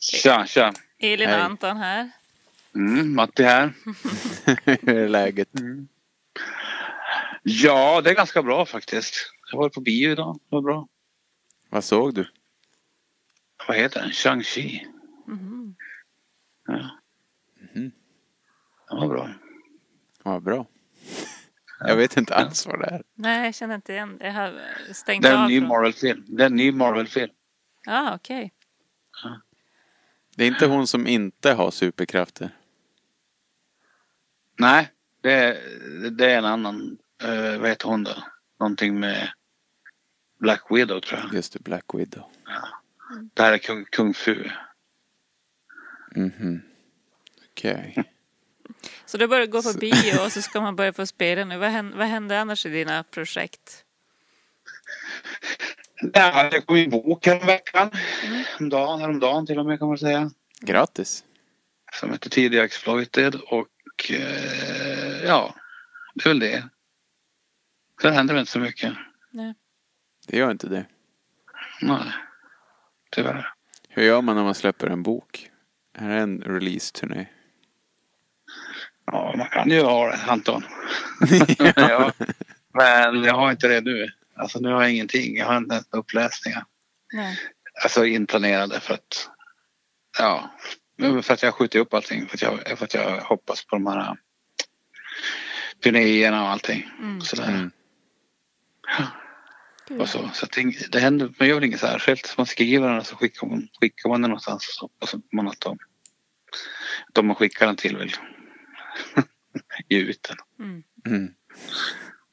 Tja, 0.00 0.46
tja. 0.46 0.72
Elin 0.98 1.28
Hej. 1.28 1.38
och 1.38 1.44
Anton 1.44 1.76
här. 1.76 2.10
Mm, 2.76 3.14
Matti 3.14 3.42
här. 3.42 3.72
Hur 4.64 4.88
är 4.96 5.08
läget? 5.08 5.48
Ja, 7.42 8.00
det 8.00 8.10
är 8.10 8.14
ganska 8.14 8.42
bra 8.42 8.66
faktiskt. 8.66 9.14
Jag 9.52 9.58
var 9.58 9.68
på 9.68 9.80
bio 9.80 10.10
idag. 10.10 10.34
Det 10.34 10.56
var 10.56 10.62
bra. 10.62 10.88
Vad 11.70 11.84
såg 11.84 12.14
du? 12.14 12.28
Vad 13.68 13.76
heter 13.76 14.00
den? 14.00 14.10
Shang-Chi. 14.10 14.86
Mhm. 15.26 15.76
Ja. 16.66 16.90
Mhm. 17.74 17.90
Det 18.90 18.96
var 18.96 19.08
bra. 19.08 19.30
Vad 20.22 20.42
bra. 20.42 20.66
Jag 21.80 21.96
vet 21.96 22.16
inte 22.16 22.34
alls 22.34 22.66
vad 22.66 22.78
det 22.80 22.86
är. 22.86 23.02
Nej, 23.14 23.44
jag 23.44 23.54
känner 23.54 23.74
inte 23.74 23.92
igen 23.92 24.18
det. 24.18 24.26
Jag 24.26 24.32
har 24.32 24.60
stängt 24.92 25.22
Det 25.22 25.28
är 25.28 25.42
en 25.42 25.48
ny 25.48 25.60
Marvel-film. 25.60 26.24
Det 26.28 26.42
är 26.42 26.46
en 26.46 26.56
ny 26.56 26.72
Marvel-film. 26.72 27.32
Ja, 27.84 28.14
okej. 28.14 28.52
Det 30.36 30.44
är 30.44 30.48
inte 30.48 30.66
hon 30.66 30.86
som 30.86 31.06
inte 31.06 31.52
har 31.52 31.70
superkrafter. 31.70 32.50
Nej, 34.58 34.92
det 35.22 35.32
är, 35.32 35.60
det 36.10 36.32
är 36.32 36.38
en 36.38 36.44
annan. 36.44 36.98
Uh, 37.24 37.58
vad 37.58 37.68
heter 37.68 37.88
hon 37.88 38.04
då? 38.04 38.14
Någonting 38.60 39.00
med 39.00 39.32
Black 40.38 40.62
Widow 40.70 41.00
tror 41.00 41.20
jag. 41.20 41.34
Just 41.34 41.52
det, 41.52 41.62
Black 41.62 41.84
Widow. 41.94 42.24
Det 43.34 43.42
här 43.42 43.52
är 43.52 43.58
kung, 43.58 43.84
kung 43.84 44.14
fu. 44.14 44.50
Mhm. 46.16 46.62
Okej. 47.50 48.04
Så 49.06 49.18
du 49.18 49.26
börjar 49.26 49.46
gå 49.46 49.62
på 49.62 49.72
bio 49.72 50.24
och 50.24 50.32
så 50.32 50.42
ska 50.42 50.60
man 50.60 50.76
börja 50.76 50.92
få 50.92 51.06
spela 51.06 51.44
nu. 51.44 51.58
Vad 51.58 51.68
händer, 51.68 51.98
vad 51.98 52.06
händer 52.06 52.36
annars 52.36 52.66
i 52.66 52.68
dina 52.68 53.02
projekt? 53.02 53.84
Ja, 56.12 56.48
det 56.50 56.60
kom 56.60 56.76
en 56.76 56.90
bok 56.90 57.26
häromveckan. 57.26 57.90
Mm. 58.24 58.68
Dagen, 58.68 59.00
häromdagen 59.00 59.46
till 59.46 59.58
och 59.58 59.66
med 59.66 59.78
kan 59.78 59.88
man 59.88 59.98
säga. 59.98 60.30
Grattis. 60.60 61.24
Som 62.00 62.12
heter 62.12 62.30
Tidiga 62.30 62.64
Exploited 62.64 63.34
och 63.34 63.66
eh, 64.10 65.24
ja, 65.24 65.54
det 66.14 66.24
är 66.24 66.28
väl 66.30 66.38
det. 66.38 66.68
Sen 68.02 68.12
händer 68.12 68.34
det 68.34 68.40
inte 68.40 68.52
så 68.52 68.58
mycket. 68.58 68.94
Det 70.26 70.36
gör 70.36 70.50
inte 70.50 70.68
det. 70.68 70.86
Nej, 71.80 72.12
tyvärr. 73.10 73.52
Hur 73.88 74.02
gör 74.02 74.22
man 74.22 74.36
när 74.36 74.44
man 74.44 74.54
släpper 74.54 74.86
en 74.86 75.02
bok? 75.02 75.50
Är 75.98 76.08
det 76.08 76.14
en 76.14 76.40
release-turné? 76.40 77.26
Ja, 79.06 79.34
man 79.36 79.48
kan 79.48 79.70
ju 79.70 79.82
ha 79.82 80.08
det, 80.08 80.18
Anton. 80.26 80.62
ja. 81.76 82.12
Men 82.74 83.24
jag 83.24 83.34
har 83.34 83.50
inte 83.50 83.68
det 83.68 83.80
nu. 83.80 84.08
Alltså 84.34 84.58
nu 84.58 84.68
har 84.68 84.82
jag 84.82 84.92
ingenting. 84.92 85.36
Jag 85.36 85.46
har 85.46 85.56
inte 85.56 85.74
ens 85.74 85.88
uppläsningar. 85.90 86.64
Nej. 87.12 87.38
Alltså 87.84 88.04
inplanerade 88.04 88.80
för 88.80 88.94
att... 88.94 89.30
Ja, 90.18 90.50
för 90.98 91.32
att 91.34 91.42
jag 91.42 91.54
skjuter 91.54 91.78
upp 91.78 91.94
allting. 91.94 92.26
För 92.26 92.36
att 92.36 92.42
jag, 92.42 92.78
för 92.78 92.84
att 92.84 92.94
jag 92.94 93.20
hoppas 93.20 93.64
på 93.64 93.76
de 93.76 93.86
här 93.86 94.16
turnéerna 95.82 96.42
och 96.42 96.48
allting. 96.48 96.90
Mm. 96.98 97.20
Sådär. 97.20 97.48
Mm. 97.48 97.70
Gud. 99.88 100.00
Och 100.00 100.08
så, 100.08 100.30
så 100.32 100.44
att 100.44 100.52
det, 100.52 100.92
det 100.92 101.00
händer, 101.00 101.34
man 101.38 101.48
gör 101.48 101.54
väl 101.54 101.64
inget 101.64 101.80
särskilt. 101.80 102.34
Man 102.36 102.46
skriver 102.46 102.88
den 102.88 102.98
och 102.98 103.06
så 103.06 103.16
skickar 103.16 103.46
man, 103.46 103.68
skickar 103.80 104.08
man 104.08 104.22
den 104.22 104.30
någonstans. 104.30 104.68
Och 104.68 104.74
så, 104.74 104.90
och 105.00 105.08
så 105.08 105.20
man 105.32 105.48
att 105.48 105.60
de, 105.60 105.78
de 107.12 107.26
man 107.26 107.36
skickar 107.36 107.66
den 107.66 107.76
till 107.76 107.96
vill 107.96 108.12
ge 109.88 109.98
ut 109.98 110.28
den. 110.28 110.66
Mm. 110.66 110.82
Mm. 111.06 111.34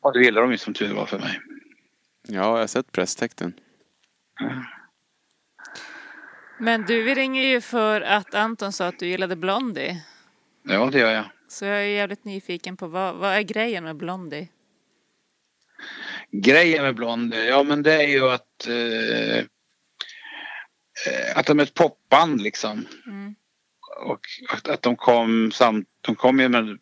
Och 0.01 0.13
det 0.13 0.23
gillar 0.23 0.41
de 0.41 0.51
ju 0.51 0.57
som 0.57 0.73
tur 0.73 0.93
var 0.93 1.05
för 1.05 1.19
mig. 1.19 1.39
Ja, 2.27 2.33
jag 2.33 2.57
har 2.57 2.67
sett 2.67 2.91
presstexten. 2.91 3.53
Men 6.63 6.85
du, 6.85 7.03
vi 7.03 7.15
ringer 7.15 7.43
ju 7.43 7.61
för 7.61 8.01
att 8.01 8.33
Anton 8.33 8.71
sa 8.71 8.87
att 8.87 8.99
du 8.99 9.07
gillade 9.07 9.35
Blondie. 9.35 10.03
Ja, 10.63 10.89
det 10.91 10.99
gör 10.99 11.11
jag. 11.11 11.25
Så 11.47 11.65
jag 11.65 11.77
är 11.77 11.87
jävligt 11.87 12.25
nyfiken 12.25 12.77
på 12.77 12.87
vad, 12.87 13.15
vad 13.15 13.33
är 13.33 13.41
grejen 13.41 13.83
med 13.83 13.95
Blondie? 13.95 14.47
Grejen 16.31 16.83
med 16.83 16.95
Blondie, 16.95 17.45
ja 17.45 17.63
men 17.63 17.83
det 17.83 17.93
är 17.93 18.07
ju 18.07 18.29
att 18.29 18.67
eh, 18.67 19.37
eh, 19.37 19.45
att 21.37 21.45
de 21.45 21.59
är 21.59 21.63
ett 21.63 21.73
popband 21.73 22.41
liksom. 22.41 22.87
Mm. 23.05 23.35
Och 24.05 24.19
att, 24.49 24.67
att 24.67 24.81
de 24.81 24.95
kom 24.95 25.51
samt, 25.51 25.87
de 26.01 26.15
kom 26.15 26.39
ju 26.39 26.49
med 26.49 26.79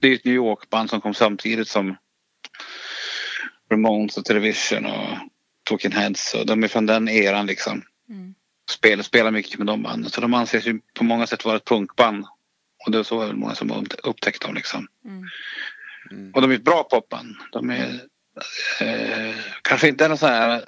det 0.00 0.08
är 0.08 0.14
ett 0.14 0.24
New 0.24 0.34
York-band 0.34 0.90
som 0.90 1.00
kom 1.00 1.14
samtidigt 1.14 1.68
som 1.68 1.96
Ramones 3.70 4.16
och 4.16 4.24
Television 4.24 4.86
och 4.86 5.18
Talking 5.64 5.92
Heads 5.92 6.34
och 6.34 6.46
de 6.46 6.64
är 6.64 6.68
från 6.68 6.86
den 6.86 7.08
eran 7.08 7.46
liksom. 7.46 7.82
Mm. 8.12 8.34
Spelar, 8.70 9.02
spelar 9.02 9.30
mycket 9.30 9.58
med 9.58 9.66
de 9.66 9.82
banden 9.82 10.10
så 10.10 10.20
de 10.20 10.34
anses 10.34 10.66
ju 10.66 10.80
på 10.94 11.04
många 11.04 11.26
sätt 11.26 11.44
vara 11.44 11.56
ett 11.56 11.64
punkband. 11.64 12.26
Och 12.86 12.92
det 12.92 12.98
är 12.98 13.02
så 13.02 13.18
väl 13.18 13.36
många 13.36 13.54
som 13.54 13.70
har 13.70 13.86
upptäckt 14.02 14.42
dem 14.42 14.54
liksom. 14.54 14.86
Mm. 15.04 15.24
Mm. 16.10 16.32
Och 16.34 16.42
de 16.42 16.50
är 16.50 16.54
ett 16.54 16.64
bra 16.64 16.82
popband. 16.82 17.36
De 17.52 17.70
är 17.70 18.00
eh, 18.80 19.36
kanske 19.62 19.88
inte 19.88 20.08
något 20.08 20.20
så 20.20 20.26
här, 20.26 20.64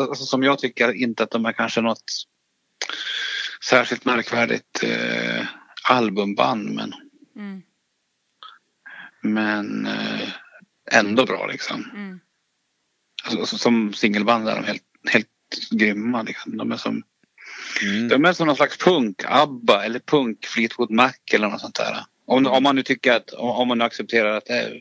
alltså, 0.00 0.24
som 0.24 0.42
jag 0.42 0.58
tycker 0.58 0.92
inte 0.92 1.22
att 1.22 1.30
de 1.30 1.46
är 1.46 1.52
kanske 1.52 1.80
något 1.80 2.12
särskilt 3.68 4.04
märkvärdigt 4.04 4.82
eh, 4.82 5.46
albumband 5.90 6.70
men, 6.70 6.94
Mm. 7.36 7.62
men 9.20 9.86
eh, 9.86 10.28
ändå 10.92 11.26
bra 11.26 11.46
liksom. 11.46 11.90
Mm. 11.94 12.20
Alltså, 13.24 13.58
som 13.58 13.94
singelband 13.94 14.48
är 14.48 14.54
de 14.54 14.64
helt, 14.64 14.82
helt 15.10 15.28
grymma 15.70 16.22
liksom. 16.22 16.56
De 16.56 16.72
är 16.72 16.76
som, 16.76 17.02
Mm. 17.82 18.08
de 18.08 18.24
är 18.24 18.32
som 18.32 18.46
någon 18.46 18.56
slags 18.56 18.78
punk 18.78 19.22
ABBA 19.26 19.84
eller 19.84 19.98
punk 20.00 20.46
Fleetwood 20.46 20.90
Mac 20.90 21.12
eller 21.32 21.48
något 21.48 21.60
sånt 21.60 21.74
där. 21.74 21.96
Om, 22.26 22.46
om 22.46 22.62
man 22.62 22.76
nu 22.76 22.82
tycker 22.82 23.12
att, 23.12 23.30
om, 23.30 23.50
om 23.50 23.68
man 23.68 23.78
nu 23.78 23.84
accepterar 23.84 24.36
att 24.36 24.46
det 24.46 24.52
är 24.54 24.80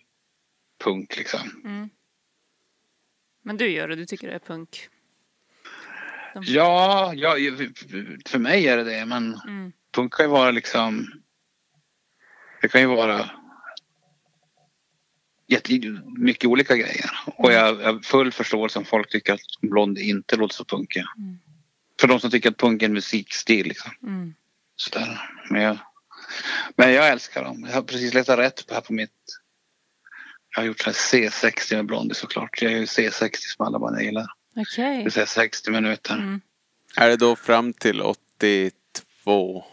punk 0.84 1.18
liksom. 1.18 1.40
Mm. 1.66 1.90
Men 3.44 3.58
du 3.58 3.68
gör 3.72 3.88
det, 3.88 3.96
du 3.96 4.06
tycker 4.06 4.28
det 4.28 4.34
är 4.36 4.40
punk? 4.40 4.90
De- 6.34 6.44
Ja, 6.44 7.14
ja, 7.16 7.30
för 8.26 8.40
mig 8.40 8.68
är 8.68 8.78
det 8.78 8.84
det. 8.84 9.06
Men 9.06 9.40
Mm. 9.48 9.72
punk 9.96 10.14
kan 10.14 10.26
ju 10.26 10.30
vara 10.32 10.52
liksom... 10.52 11.08
Det 12.62 12.68
kan 12.68 12.82
ju 12.82 12.88
vara 12.88 13.30
jätte, 15.54 16.02
mycket 16.18 16.46
olika 16.48 16.76
grejer. 16.76 17.12
Och 17.26 17.54
jag 17.54 17.82
jag 17.82 17.94
har 17.94 18.00
full 18.00 18.32
förståelse 18.32 18.80
om 18.80 18.86
folk 18.86 19.10
tycker 19.10 19.34
att 19.34 19.40
Blondie 19.62 20.10
inte 20.10 20.36
låter 20.36 20.56
så 20.56 20.66
punkig. 20.66 21.04
Mm. 21.18 21.40
För 22.00 22.08
de 22.08 22.20
som 22.20 22.32
tycker 22.32 22.50
att 22.50 22.58
punk 22.58 22.82
är 22.82 22.86
en 22.86 22.94
musikstil. 22.94 23.68
Liksom. 23.68 23.92
Mm. 24.04 24.34
Sådär. 24.76 25.30
Men, 25.50 25.62
jag, 25.62 25.78
men 26.76 26.94
jag 26.94 27.10
älskar 27.10 27.44
dem. 27.44 27.66
Jag 27.68 27.76
har 27.76 27.82
precis 27.82 28.14
letat 28.14 28.40
rätt 28.40 28.68
på 28.68 28.74
här 28.74 28.82
på 28.82 28.94
mitt... 28.94 29.12
Jag 30.56 30.62
har 30.62 30.68
gjort 30.68 30.80
så 30.80 30.86
här 30.90 30.94
C60 30.94 31.76
med 31.76 31.86
Blondie 31.86 32.16
såklart. 32.16 32.62
Jag 32.62 32.72
är 32.72 32.78
ju 32.78 32.86
C60 32.86 33.36
som 33.40 33.66
alla 33.66 33.80
bara 33.80 34.02
gillar. 34.02 34.28
Okej. 34.56 34.98
Det 34.98 35.04
vill 35.04 35.12
säga 35.12 35.26
60 35.26 35.72
minuter. 35.72 36.14
Mm. 36.14 36.42
Är 36.96 37.10
det 37.10 37.18
då 37.18 37.36
fram 37.36 37.74
till 37.74 38.02
82? 38.02 39.66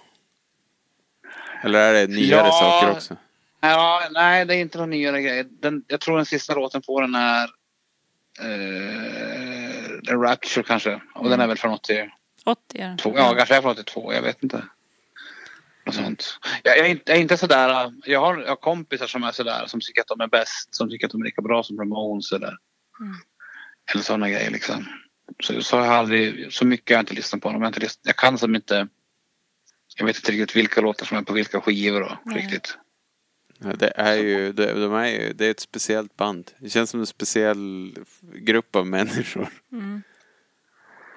Eller 1.65 1.79
är 1.79 1.93
det 1.93 2.15
nyare 2.15 2.47
Ja. 2.47 2.53
saker 2.53 2.91
också? 2.97 3.17
Ja, 3.61 4.03
nej, 4.11 4.45
det 4.45 4.55
är 4.55 4.59
inte 4.59 4.79
någon 4.79 4.91
nyare 4.91 5.23
grej. 5.23 5.45
Den, 5.51 5.85
jag 5.89 6.01
tror 6.01 6.17
den 6.17 6.27
sista 6.27 6.55
låten 6.55 6.83
på 6.83 7.01
den 7.01 7.15
är 7.15 7.43
eh, 8.41 10.01
The 10.07 10.13
Rapture 10.15 10.63
kanske. 10.63 11.01
Och 11.15 11.31
den 11.31 11.41
är 11.41 11.47
väl 11.47 11.57
från 11.57 11.73
82. 11.73 12.11
80 12.45 12.79
är 12.79 12.89
det. 12.89 13.19
Ja, 13.19 13.35
kanske 13.37 13.57
är 13.57 13.63
från 13.63 13.71
82. 13.71 14.13
Jag 14.13 14.23
vet 14.23 14.43
inte. 14.43 14.65
Något 15.87 15.95
sånt. 15.95 16.39
Jag, 16.63 16.79
jag, 16.79 16.87
är 16.87 16.91
inte, 16.91 17.03
jag 17.07 17.17
är 17.19 17.23
inte 17.23 17.37
sådär. 17.37 17.93
Jag 18.05 18.21
har, 18.21 18.41
jag 18.41 18.49
har 18.49 18.57
kompisar 18.57 19.07
som 19.07 19.25
är 19.25 19.33
sådär. 19.33 19.65
Som 19.67 19.81
tycker 19.81 20.01
att 20.01 20.07
de 20.09 20.21
är 20.21 20.27
bäst. 20.29 20.75
Som 20.75 20.91
tycker 20.91 21.07
att 21.07 21.13
de 21.13 21.21
är 21.21 21.25
lika 21.25 21.43
bra 21.43 21.63
som 21.63 21.79
Ramones 21.79 22.33
eller, 22.33 22.57
Mm. 23.01 23.17
eller 23.93 24.03
sådana 24.03 24.31
grejer 24.31 24.51
liksom. 24.51 24.87
Så, 25.43 25.63
så 25.63 25.77
har 25.77 25.85
jag 25.85 25.95
aldrig, 25.95 26.53
så 26.53 26.67
mycket 26.67 26.91
har 26.91 26.95
jag 26.95 27.03
inte 27.03 27.15
lyssnat 27.15 27.43
på 27.43 27.53
dem. 27.53 27.63
Jag, 27.63 27.69
inte 27.69 27.81
lyssnat, 27.81 28.01
jag 28.03 28.17
kan 28.17 28.39
som 28.39 28.55
inte. 28.55 28.89
Jag 29.97 30.07
vet 30.07 30.17
inte 30.17 30.33
riktigt 30.33 30.57
vilka 30.57 30.81
låtar 30.81 31.07
som 31.07 31.19
är 31.19 31.23
på 31.23 31.33
vilka 31.33 31.61
skivor 31.61 32.03
och 32.03 32.33
riktigt. 32.35 32.79
Ja, 33.63 33.73
det 33.79 33.93
är 33.97 34.15
ju, 34.15 34.53
de 34.53 34.95
är 34.95 35.07
ju, 35.07 35.33
det 35.33 35.47
är 35.47 35.51
ett 35.51 35.61
speciellt 35.61 36.17
band. 36.17 36.51
Det 36.59 36.71
känns 36.71 36.91
som 36.91 37.01
en 37.01 37.07
speciell 37.07 37.95
grupp 38.35 38.77
av 38.77 38.87
människor. 38.87 39.49
Mm. 39.73 40.03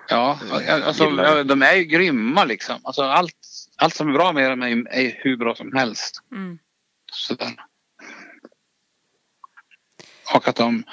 Ja, 0.10 0.40
alltså, 0.68 1.10
de 1.44 1.62
är 1.62 1.76
ju 1.76 1.84
grymma 1.84 2.44
liksom. 2.44 2.76
Alltså, 2.84 3.02
allt, 3.02 3.36
allt 3.78 3.96
som 3.96 4.10
är 4.10 4.14
bra 4.14 4.32
med 4.34 4.52
dem 4.52 4.62
är, 4.62 4.94
är 4.94 5.20
hur 5.24 5.38
bra 5.38 5.56
som 5.56 5.74
helst. 5.74 6.24
Mm. 6.32 6.60
Sådär. 7.12 7.54
Och 10.36 10.48
att 10.48 10.56
de... 10.56 10.84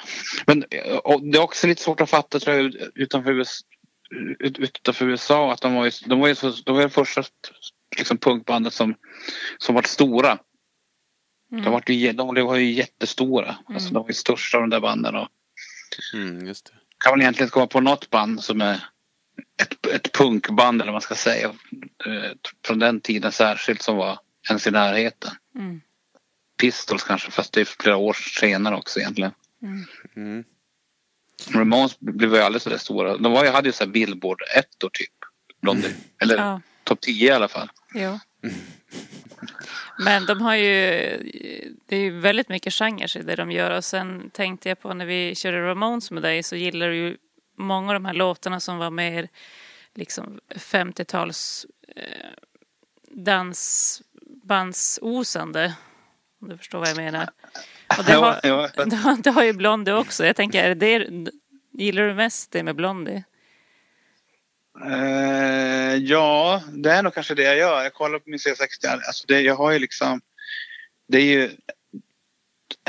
Men 0.45 0.63
och 1.03 1.23
det 1.23 1.37
är 1.37 1.41
också 1.41 1.67
lite 1.67 1.81
svårt 1.83 2.01
att 2.01 2.09
fatta 2.09 2.39
tror 2.39 2.55
jag 2.55 2.75
utanför 2.95 3.31
USA, 3.31 3.65
ut- 4.39 4.59
utanför 4.59 5.05
USA 5.05 5.53
att 5.53 5.61
de 5.61 5.73
var 5.75 5.85
ju, 5.85 5.91
de 6.05 6.19
var 6.19 6.27
ju 6.27 6.35
så, 6.35 6.49
de 6.65 6.75
var 6.75 6.81
det 6.81 6.89
första 6.89 7.23
liksom, 7.97 8.17
punkbandet 8.17 8.73
som, 8.73 8.95
som 9.57 9.75
var 9.75 9.81
stora. 9.81 10.37
Mm. 11.51 11.63
De, 11.63 11.69
var 11.73 11.83
ju, 11.87 12.11
de 12.11 12.27
var 12.45 12.55
ju 12.55 12.71
jättestora. 12.71 13.55
Alltså, 13.65 13.93
de 13.93 14.03
var 14.03 14.09
ju 14.09 14.13
största 14.13 14.57
av 14.57 14.61
de 14.63 14.69
där 14.69 14.79
banden. 14.79 15.15
Och, 15.15 15.27
Mm, 16.13 16.45
just 16.47 16.65
det. 16.65 16.71
kan 17.03 17.11
man 17.11 17.21
egentligen 17.21 17.49
komma 17.49 17.67
på 17.67 17.81
något 17.81 18.09
band 18.09 18.43
som 18.43 18.61
är 18.61 18.83
ett, 19.61 19.85
ett 19.85 20.11
punkband 20.13 20.81
eller 20.81 20.91
vad 20.91 20.93
man 20.93 21.01
ska 21.01 21.15
säga. 21.15 21.47
eh, 22.05 22.31
Från 22.65 22.79
den 22.79 23.01
tiden 23.01 23.31
särskilt 23.31 23.81
som 23.81 23.97
var 23.97 24.19
ens 24.49 24.67
i 24.67 24.71
närheten. 24.71 25.31
Mm. 25.55 25.81
Pistols 26.61 27.03
kanske 27.03 27.31
fast 27.31 27.53
det 27.53 27.61
är 27.61 27.65
flera 27.65 27.97
år 27.97 28.13
senare 28.13 28.75
också 28.75 28.99
egentligen. 28.99 29.31
Mm. 29.63 29.85
Mm. 30.15 30.43
Ramones 31.53 31.99
blev 31.99 32.35
ju 32.35 32.41
aldrig 32.41 32.61
så 32.61 32.69
där 32.69 32.77
stora. 32.77 33.17
De 33.17 33.31
var 33.31 33.43
ju, 33.45 33.49
hade 33.51 33.69
ju 33.69 33.73
så 33.73 33.83
här 33.83 33.91
billboard 33.91 34.41
ettor 34.57 34.89
typ. 34.93 35.09
Blondie. 35.61 35.95
Eller 36.21 36.37
Ja, 36.37 36.61
topp 36.83 37.01
10 37.01 37.27
i 37.27 37.31
alla 37.31 37.47
fall. 37.47 37.69
jo. 37.93 38.19
Men 39.97 40.25
de 40.25 40.41
har 40.41 40.55
ju, 40.55 40.71
det 41.85 41.95
är 41.95 41.99
ju 41.99 42.19
väldigt 42.19 42.49
mycket 42.49 42.73
genrer 42.73 43.17
i 43.17 43.21
det 43.21 43.35
de 43.35 43.51
gör 43.51 43.77
och 43.77 43.85
sen 43.85 44.29
tänkte 44.29 44.69
jag 44.69 44.79
på 44.79 44.93
när 44.93 45.05
vi 45.05 45.35
körde 45.35 45.67
Ramones 45.67 46.11
med 46.11 46.23
dig 46.23 46.43
så 46.43 46.55
gillar 46.55 46.87
du 46.87 46.95
ju 46.95 47.17
många 47.57 47.87
av 47.87 47.93
de 47.93 48.05
här 48.05 48.13
låtarna 48.13 48.59
som 48.59 48.77
var 48.77 48.89
mer 48.89 49.27
liksom 49.93 50.39
50-tals 50.49 51.65
eh, 51.95 52.29
dansbandsosande. 53.07 55.73
Om 56.41 56.49
du 56.49 56.57
förstår 56.57 56.79
vad 56.79 56.89
jag 56.89 56.97
menar. 56.97 57.29
Och 57.97 58.03
det, 58.05 58.13
har, 58.13 58.39
det, 58.89 58.95
har, 58.95 59.23
det 59.23 59.31
har 59.31 59.43
ju 59.43 59.53
Blondie 59.53 59.93
också. 59.93 60.25
Jag 60.25 60.35
tänker, 60.35 60.63
är 60.63 60.75
det 60.75 61.29
gillar 61.71 62.03
du 62.03 62.13
mest 62.13 62.51
det 62.51 62.63
med 62.63 62.75
Blondie? 62.75 63.23
Eh, 64.79 65.95
ja, 65.95 66.63
det 66.73 66.91
är 66.91 67.03
nog 67.03 67.13
kanske 67.13 67.35
det 67.35 67.43
jag 67.43 67.57
gör. 67.57 67.83
Jag 67.83 67.93
kollar 67.93 68.19
på 68.19 68.29
min 68.29 68.39
C60. 68.39 68.87
Alltså 69.07 69.25
det, 69.27 69.41
jag 69.41 69.55
har 69.55 69.71
ju 69.71 69.79
liksom... 69.79 70.21
Det 71.07 71.17
är 71.17 71.23
ju... 71.25 71.51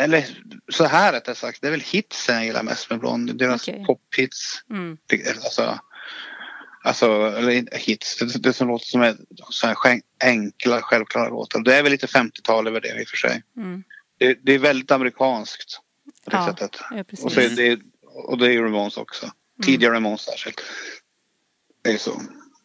eller 0.00 0.24
så 0.72 0.84
här 0.84 1.12
rättare 1.12 1.34
sagt, 1.34 1.60
det 1.60 1.66
är 1.66 1.70
väl 1.70 1.80
hitsen 1.80 2.34
jag 2.34 2.44
gillar 2.44 2.62
mest 2.62 2.90
med 2.90 2.98
Blondie. 3.00 3.34
Deras 3.34 3.68
Okej. 3.68 3.84
pophits. 3.86 4.60
Mm. 4.70 4.96
Alltså, 5.44 5.78
alltså, 6.84 7.06
eller 7.38 7.78
hits, 7.78 8.16
det, 8.18 8.38
det 8.42 8.52
som 8.52 8.68
låter 8.68 8.86
som 8.86 9.02
är 9.02 9.16
så 9.50 9.66
här 9.66 9.74
skän- 9.74 10.02
enkla, 10.24 10.80
självklara 10.82 11.28
låtar. 11.28 11.60
Det 11.60 11.74
är 11.76 11.82
väl 11.82 11.92
lite 11.92 12.06
50-tal 12.06 12.66
över 12.66 12.80
det 12.80 13.00
i 13.00 13.04
och 13.04 13.08
för 13.08 13.16
sig. 13.16 13.42
Mm. 13.56 13.82
Det, 14.18 14.38
det 14.42 14.52
är 14.52 14.58
väldigt 14.58 14.90
amerikanskt 14.90 15.78
på 16.24 16.30
det 16.30 16.36
Ja, 16.36 16.46
sättet. 16.46 16.80
ja, 16.90 17.04
precis. 17.04 17.24
Och, 17.24 17.32
så 17.32 17.40
är 17.40 17.48
det, 17.48 17.80
och 18.02 18.38
det 18.38 18.46
är 18.46 18.50
ju 18.50 18.62
Ramones 18.64 18.96
också. 18.96 19.30
Tidigare 19.64 19.94
Ramones 19.94 20.20
särskilt. 20.20 20.60
Det 21.82 21.92
är 21.92 21.98
så. 21.98 22.20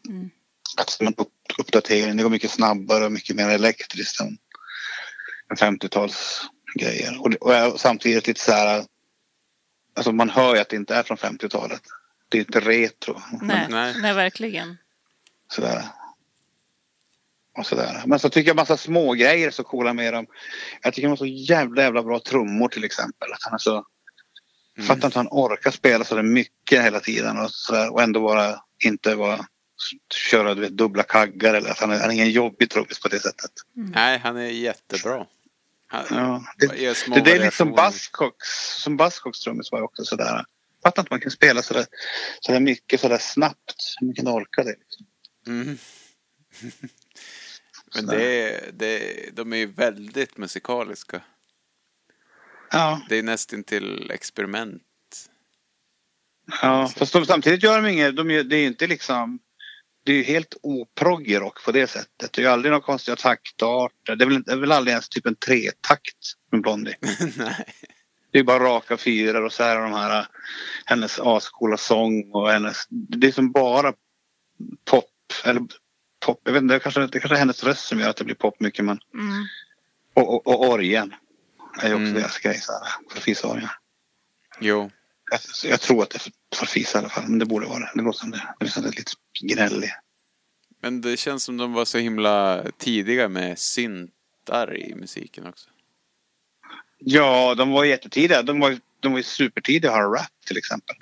Mm. 0.10 0.30
Att 0.78 1.02
upp, 1.18 1.30
uppdatering, 1.58 2.18
det 2.18 2.24
går 2.24 2.30
mycket 2.30 2.52
snabbare 2.52 3.06
och 3.06 3.12
mycket 3.12 3.36
mer 3.36 3.50
elektriskt 3.50 4.22
än, 4.22 4.38
än 5.52 5.58
50-tals 5.58 6.42
grejer. 6.80 7.22
Och, 7.22 7.30
det- 7.30 7.38
och 7.38 7.54
är 7.54 7.78
samtidigt 7.78 8.28
lite 8.28 8.42
så 8.42 8.52
här, 8.52 8.86
alltså 9.96 10.12
man 10.12 10.30
hör 10.30 10.56
ju 10.56 10.62
att 10.62 10.70
det 10.70 10.76
inte 10.76 10.96
är 10.96 11.04
från 11.04 11.18
50-talet. 11.18 11.82
Det 12.30 12.38
är 12.38 12.40
inte 12.40 12.60
retro. 12.60 13.22
Nej, 13.42 13.68
Nej. 13.70 13.96
nej. 14.02 14.14
verkligen. 14.14 14.78
Sådär. 15.52 15.86
Och 17.58 17.66
sådär. 17.66 18.04
Men 18.06 18.20
så 18.20 18.30
tycker 18.30 18.50
jag 18.50 18.56
massa 18.56 18.78
små 18.78 19.14
grejer 19.14 19.48
är 19.48 19.52
så 19.52 19.64
coola 19.64 19.94
med 19.94 20.14
dem. 20.14 20.26
Jag 20.82 20.94
tycker 20.94 21.08
de 21.08 21.10
har 21.10 21.18
så 21.18 21.26
jävla 21.26 21.82
jävla 21.82 22.04
bra 22.04 22.20
trummor 22.20 22.70
till 22.70 22.84
exempel. 22.84 23.34
Att 23.34 23.44
han 23.44 23.54
är 23.54 23.58
så... 23.58 23.86
Mm. 24.78 24.88
Fattar 24.88 25.08
inte 25.08 25.20
hur 25.20 25.24
han 25.24 25.28
orkar 25.32 25.72
spela 25.72 26.04
så 26.04 26.24
mycket 26.24 26.84
hela 26.84 27.00
tiden 27.00 27.38
och, 27.38 27.52
sådär, 27.52 27.94
och 27.94 28.02
ändå 28.02 28.20
vara, 28.20 28.60
inte 28.84 29.16
vara, 29.16 29.46
köra 30.32 30.56
du 30.56 30.62
vet, 30.62 30.78
dubbla 30.78 31.04
kaggar 31.04 31.54
eller 31.54 31.70
att 31.70 31.80
han 31.80 31.92
är, 31.92 32.00
han 32.00 32.10
är 32.10 32.14
ingen 32.14 32.32
jobbig 32.32 32.70
trummis 32.70 33.00
på 33.00 33.08
det 33.08 33.20
sättet. 33.20 33.52
Nej, 33.74 34.18
han 34.18 34.38
är 34.38 34.50
jättebra. 34.50 35.26
Han, 35.88 36.06
Ja, 36.10 36.44
det, 36.58 36.98
små 36.98 37.16
det, 37.16 37.22
det 37.22 37.32
är 37.32 37.40
lite 37.40 37.56
som. 37.56 37.72
Buzzcocks, 37.72 38.82
som 38.84 38.98
Buzzcocks 38.98 39.40
trummis 39.40 39.72
var 39.72 39.82
också 39.82 40.06
sådär. 40.06 40.46
Fattar 40.84 41.02
inte 41.02 41.14
man 41.14 41.20
kan 41.20 41.32
spela 41.32 41.62
sådär, 41.62 41.86
sådär 42.40 42.60
mycket 42.60 43.00
sådär 43.00 43.18
snabbt. 43.18 43.96
Hur 44.00 44.08
mycket 44.08 44.26
han 44.26 44.34
orkar 44.34 44.64
det. 44.64 44.76
Liksom. 44.80 45.06
Mm. 45.48 45.78
Men 47.96 48.06
det, 48.06 48.62
det, 48.74 49.30
de 49.36 49.54
är 49.54 49.58
ju 49.58 49.66
väldigt 49.66 50.38
musikaliska. 50.38 51.22
Ja. 52.72 53.02
Det 53.10 53.16
är 53.16 53.24
nästan 53.24 53.64
till 53.64 54.12
experiment. 54.12 54.84
Ja, 56.62 56.88
fast 56.98 57.14
de, 57.14 57.26
samtidigt 57.26 57.64
gör 57.64 57.82
de 57.82 57.90
inget, 57.90 58.16
de, 58.16 58.28
det 58.28 58.56
är 58.56 58.60
ju 58.60 58.68
inte 58.68 58.88
liksom 58.88 59.40
det 60.04 60.12
är 60.12 60.16
ju 60.16 60.24
helt 60.24 60.56
oproggig 60.64 61.38
rock 61.38 61.66
på 61.66 61.72
det 61.72 61.88
sättet. 61.88 62.34
Det 62.34 62.42
är 62.42 62.44
ju 62.44 62.52
aldrig 62.52 62.72
några 62.72 62.84
konstiga 62.84 63.16
taktarter. 63.16 64.16
Det 64.16 64.24
är 64.24 64.28
väl, 64.30 64.44
det 64.44 64.52
är 64.52 64.58
väl 64.58 64.72
aldrig 64.72 64.92
ens 64.92 65.10
typ 65.10 65.26
en 65.26 65.36
tretakt 65.36 66.18
med 66.52 66.62
Blondie. 66.62 66.96
Nej. 67.38 67.66
Det 68.32 68.40
är 68.40 68.44
bara 68.44 68.64
raka 68.64 68.98
fyror 68.98 69.46
och 69.46 69.54
så 69.54 69.64
här 69.64 69.76
är 69.76 69.82
de 69.82 69.94
här 69.94 70.28
hennes 70.86 71.20
ascoola 71.20 71.78
sång 71.78 72.32
och 72.32 72.52
hennes 72.52 72.86
det 72.90 73.28
är 73.28 73.32
som 73.32 73.52
bara 73.52 73.94
pop 74.86 75.06
eller 75.44 75.62
pop. 76.26 76.42
Jag 76.44 76.54
vet 76.54 76.62
inte, 76.62 76.74
det 76.76 76.80
kanske, 76.80 77.08
det 77.08 77.20
kanske 77.20 77.36
är 77.36 77.40
hennes 77.40 77.64
röst 77.64 77.88
som 77.88 78.00
gör 78.00 78.10
att 78.10 78.18
det 78.18 78.24
blir 78.24 78.36
pop 78.36 78.60
mycket 78.60 78.86
men 78.86 79.00
Mm. 79.14 79.46
och, 80.14 80.34
och, 80.34 80.48
och 80.48 80.70
orgeln 80.70 81.16
är 81.82 81.88
ju 81.88 81.94
också 81.94 82.02
Mm. 82.04 82.14
deras 82.14 82.40
grej 82.40 82.58
så 82.58 82.72
här. 82.72 82.82
Jo. 84.60 84.92
Jag, 85.32 85.40
jag 85.72 85.82
tror 85.82 86.04
att 86.04 86.10
det 86.10 86.28
är 86.28 86.32
farfis 86.56 86.96
i 86.96 86.98
alla 86.98 87.10
fall 87.10 87.28
men 87.28 87.40
det 87.40 87.46
borde 87.46 87.66
vara 87.66 87.80
det. 87.80 87.92
Det 87.96 88.02
låter 88.02 88.20
som 88.20 88.32
det. 88.32 88.56
Det 88.60 88.66
är 88.66 88.70
som 88.70 88.84
det 88.84 88.90
är 88.90 88.92
lite 88.92 89.12
gnällig. 89.42 89.92
Men 90.82 91.02
det 91.02 91.18
känns 91.18 91.44
som 91.44 91.58
de 91.58 91.74
var 91.74 91.86
så 91.86 91.98
himla 91.98 92.66
tidiga 92.78 93.30
med 93.30 93.60
syntar 93.60 94.78
i 94.78 94.96
musiken 94.96 95.48
också. 95.48 95.70
Ja, 97.00 97.56
de 97.56 97.72
var 97.72 97.86
jättetidiga. 97.86 98.42
De 98.42 98.60
var, 98.60 98.78
de 99.00 99.12
var 99.12 99.20
ju 99.20 99.24
supertidiga 99.24 99.92
att 99.92 99.98
ha 99.98 100.04
rap 100.04 100.32
till 100.48 100.58
exempel. 100.58 100.96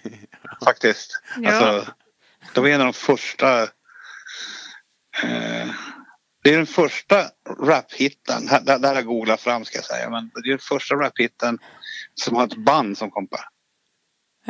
Faktiskt. 0.64 1.22
Ja. 1.36 1.50
Alltså, 1.50 1.92
det 2.54 2.60
var 2.60 2.68
en 2.68 2.80
av 2.80 2.86
de 2.86 2.92
första. 2.92 3.62
Eh, 5.22 5.68
det 6.42 6.50
är 6.50 6.56
den 6.56 6.66
första 6.66 7.30
rap-hitten. 7.60 8.46
Det 8.62 8.72
här 8.72 8.88
har 8.88 8.94
jag 8.94 9.06
googlat 9.06 9.40
fram 9.40 9.64
ska 9.64 9.78
jag 9.78 9.84
säga. 9.84 10.10
Men 10.10 10.30
det 10.34 10.48
är 10.48 10.50
den 10.50 10.58
första 10.58 10.94
rap-hitten 10.94 11.58
som 12.14 12.36
har 12.36 12.44
ett 12.44 12.56
band 12.56 12.98
som 12.98 13.10
kompar. 13.10 13.40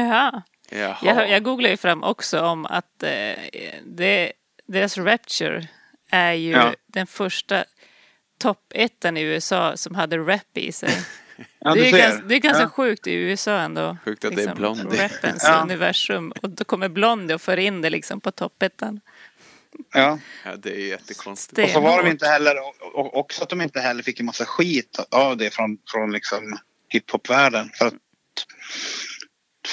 Jaha. 0.01 0.43
Jaha. 0.71 0.97
Jag, 1.03 1.31
jag 1.31 1.43
googlade 1.43 1.71
ju 1.71 1.77
fram 1.77 2.03
också 2.03 2.41
om 2.41 2.67
att 2.67 3.03
eh, 3.03 3.35
det, 3.87 4.33
deras 4.67 4.99
Rapture 4.99 5.69
är 6.11 6.33
ju 6.33 6.51
Ja. 6.51 6.75
den 6.87 7.07
första 7.07 7.65
toppettan 8.39 9.17
i 9.17 9.21
USA 9.23 9.77
som 9.77 9.95
hade 9.95 10.19
rap 10.19 10.57
i 10.57 10.73
sig. 10.73 10.91
Ja, 11.59 11.75
det, 11.75 11.89
är 11.89 11.99
ganska, 11.99 12.23
det 12.27 12.35
är 12.35 12.39
ganska 12.39 12.63
Ja. 12.63 12.69
sjukt 12.69 13.07
i 13.07 13.13
USA 13.15 13.59
ändå. 13.61 13.97
Sjukt 14.05 14.25
att 14.25 14.37
det 14.37 14.43
är 14.43 14.55
Blondie. 14.55 15.05
Rappens 15.05 15.45
Ja. 15.49 15.61
universum. 15.63 16.33
Och 16.43 16.51
då 16.51 16.65
kommer 16.65 16.89
Blondie 16.89 17.35
och 17.35 17.41
för 17.43 17.57
in 17.57 17.83
det 17.83 17.91
liksom 17.91 18.21
på 18.21 18.31
toppettan. 18.31 19.01
Ja. 19.95 20.19
Ja, 20.45 20.57
det 20.57 20.71
är 20.75 20.87
jättekonstigt. 20.89 21.57
Det- 21.57 21.63
Och 21.65 21.71
så 21.71 21.81
var 21.81 22.03
de 22.03 22.11
inte 22.11 22.27
heller, 22.27 22.55
och, 22.59 22.95
och 22.95 23.17
också 23.17 23.43
att 23.43 23.49
de 23.49 23.61
inte 23.61 23.81
heller 23.81 24.03
fick 24.03 24.21
en 24.21 24.27
massa 24.27 24.45
skit 24.45 25.01
av 25.11 25.37
det 25.37 25.55
från, 25.55 25.79
från 25.93 26.13
liksom 26.13 26.59
hiphopvärlden. 26.89 27.71
För 27.75 27.87
att, 27.87 27.95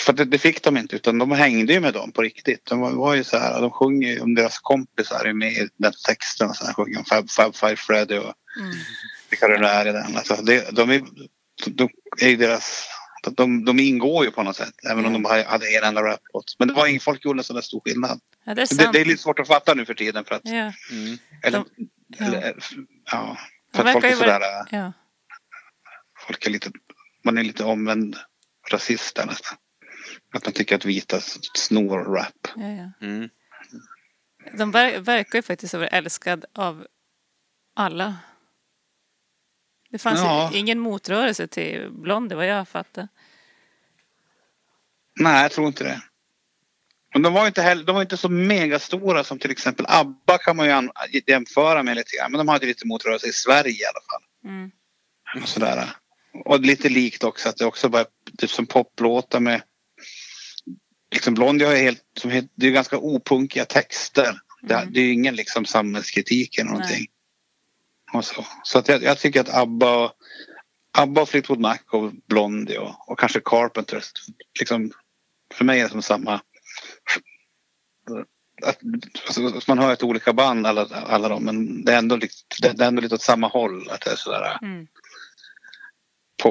för 0.06 0.14
det, 0.14 0.26
det 0.26 0.38
fick 0.38 0.64
de 0.64 0.78
inte 0.78 0.96
utan 0.96 1.18
de 1.18 1.32
hängde 1.32 1.74
ju 1.74 1.80
med 1.80 1.94
dem 1.94 2.12
på 2.12 2.22
riktigt. 2.22 2.66
De 2.66 2.80
var, 2.80 2.92
var 2.92 3.14
ju 3.16 3.24
så 3.24 3.38
här, 3.38 3.62
de 3.62 3.72
sjunger 3.72 4.08
ju 4.14 4.20
om 4.20 4.36
deras 4.36 4.60
kompisar 4.60 5.26
är 5.26 5.34
med 5.34 5.52
i 5.52 5.70
den 5.78 5.94
texten. 6.08 6.50
Och 6.50 6.56
så 6.56 6.66
här, 6.66 6.74
sjunger 6.74 7.00
om 7.00 7.06
Fab, 7.06 7.30
Fab 7.30 7.56
Five 7.56 7.76
Freddy 7.76 8.18
och 8.18 8.34
Mm. 8.60 8.72
vilka 9.30 9.48
det 9.48 9.60
nu 9.60 9.66
är 9.66 9.88
i 9.88 9.92
den. 9.92 10.18
Alltså, 10.18 10.36
det, 10.36 10.76
de, 10.76 10.90
är, 10.92 11.02
de 11.66 11.90
är 12.22 12.28
ju 12.30 12.36
deras, 12.36 12.88
de, 13.36 13.66
de 13.66 13.80
ingår 13.80 14.26
ju 14.26 14.32
på 14.32 14.44
något 14.44 14.56
sätt. 14.56 14.74
Även 14.92 15.06
om 15.06 15.14
de 15.14 15.26
hade- 15.26 15.44
hade 15.44 15.78
en 15.78 15.84
enda 15.84 16.02
raplåt. 16.04 16.56
Men 16.60 16.68
det 16.68 16.74
var 16.74 16.88
ingen 16.88 17.00
folk 17.02 17.26
gjorde 17.26 17.40
en 17.40 17.44
sån 17.44 17.56
där 17.56 17.62
stor 17.62 17.82
skillnad. 17.86 18.20
Ja, 18.46 18.56
det 18.56 18.62
är 18.62 18.78
Det, 18.78 18.90
det 18.94 19.02
är 19.02 19.06
lite 19.06 19.22
svårt 19.22 19.40
att 19.40 19.48
fatta 19.48 19.74
nu 19.74 19.86
för 19.86 19.94
tiden. 19.94 20.26
För 20.26 20.36
att, 20.36 20.42
Ja, 20.44 20.52
Mm. 20.92 21.18
eller, 21.44 21.64
ja. 22.18 22.26
eller, 22.26 22.54
ja, 23.12 23.38
De 23.72 23.78
för 23.78 23.86
att 23.86 23.94
folk 23.94 24.06
är 24.06 24.12
sådär, 24.16 24.40
vara- 24.40 24.68
ja. 24.72 24.94
folk 26.28 26.46
är 26.46 26.50
lite, 26.50 26.70
man 27.24 27.38
är 27.38 27.44
lite 27.44 27.64
omvänd 27.64 28.16
rasist 28.72 29.16
där 29.16 29.26
nästan. 29.26 29.58
Att 30.38 30.46
man 30.46 30.54
tycker 30.54 30.76
att 30.76 30.86
vita 30.86 31.20
snor 31.54 31.98
rap. 32.16 32.48
Ja, 32.56 32.68
ja. 32.68 33.08
Mm. 33.08 33.30
De 34.58 34.72
ver- 34.72 35.00
verkar 35.00 35.40
ju 35.40 35.44
faktiskt 35.44 35.74
vara 35.74 35.88
älskad 35.88 36.46
av 36.54 36.88
alla. 37.76 38.18
Det 39.90 39.98
fanns 39.98 40.20
Ja. 40.20 40.50
ju 40.54 40.60
ingen 40.60 40.80
motrörelse 40.80 41.48
till 41.48 41.90
Blondie 41.92 42.36
vad 42.36 42.48
jag 42.48 42.68
fattar. 42.68 43.08
Nej, 45.20 45.42
jag 45.42 45.52
tror 45.52 45.68
inte 45.68 45.84
det. 45.84 46.02
Men 47.14 47.22
de 47.22 47.34
var 47.34 47.48
inte, 47.48 47.62
heller, 47.62 47.84
de 47.84 47.96
var 47.96 48.02
inte 48.02 48.18
så 48.18 48.30
megastora 48.30 49.24
som 49.24 49.40
till 49.40 49.52
exempel 49.52 49.86
ABBA 49.90 50.38
kan 50.38 50.56
man 50.56 50.66
ju 50.66 50.72
an- 50.72 50.92
jämföra 51.28 51.84
med 51.84 51.96
lite 51.96 52.18
grann. 52.18 52.32
Men 52.32 52.38
de 52.38 52.48
hade 52.48 52.66
lite 52.66 52.88
motrörelse 52.88 53.28
i 53.28 53.34
Sverige 53.34 53.72
i 53.82 53.86
alla 53.86 54.02
fall. 54.12 54.52
Mm. 54.52 54.72
Och, 55.44 55.50
sådär. 55.50 55.90
och 56.46 56.60
lite 56.60 56.90
likt 56.90 57.24
också 57.24 57.50
att 57.50 57.58
det 57.58 57.66
också 57.66 57.88
var 57.88 58.06
typ 58.38 58.50
som 58.50 58.66
poplåtar 58.66 59.40
med 59.40 59.62
liksom 61.12 61.34
Blondie 61.34 61.66
har 61.68 61.74
ju 61.74 61.80
helt, 61.80 62.04
som 62.20 62.32
helt, 62.32 62.52
det 62.56 62.68
är 62.68 62.72
ganska 62.72 62.98
opunkiga 62.98 63.66
texter. 63.66 64.40
Det, 64.62 64.74
Mm. 64.74 64.94
det 64.94 65.00
är 65.00 65.04
ju 65.04 65.14
ingen 65.14 65.36
liksom 65.36 65.66
samhällskritik 65.66 66.58
eller 66.58 66.70
någonting. 66.70 66.98
Nej. 66.98 67.10
Och 68.14 68.26
så 68.26 68.46
så 68.64 68.80
att 68.80 68.88
jag, 68.88 69.04
jag 69.04 69.20
tycker 69.20 69.42
att 69.42 69.54
ABBA, 69.54 70.12
ABBA 70.92 71.22
och 71.22 71.30
Fleetwood 71.30 71.60
Mac 71.60 71.78
och 71.92 72.12
Blondie 72.28 72.78
och, 72.78 73.10
och 73.12 73.20
kanske 73.20 73.42
Carpenters. 73.46 74.12
Liksom, 74.60 74.92
för 75.54 75.66
mig 75.66 75.80
är 75.80 75.84
det 75.84 75.90
som 75.90 76.02
samma. 76.02 76.42
Att, 78.64 78.80
alltså, 79.28 79.62
man 79.68 79.80
hör 79.80 79.94
ett 79.94 80.04
olika 80.04 80.34
band 80.34 80.68
alla, 80.68 80.86
alla 80.86 81.30
dem 81.30 81.44
men 81.44 81.86
det 81.86 81.94
är, 81.94 81.98
ändå, 81.98 82.16
det, 82.16 82.30
det 82.62 82.84
är 82.84 82.88
ändå 82.88 83.02
lite 83.02 83.16
åt 83.16 83.22
samma 83.22 83.48
håll. 83.48 83.90
Att 83.90 84.02
det 84.02 84.12
är 84.12 84.16
sådär 84.16 84.58
Mm. 84.62 84.88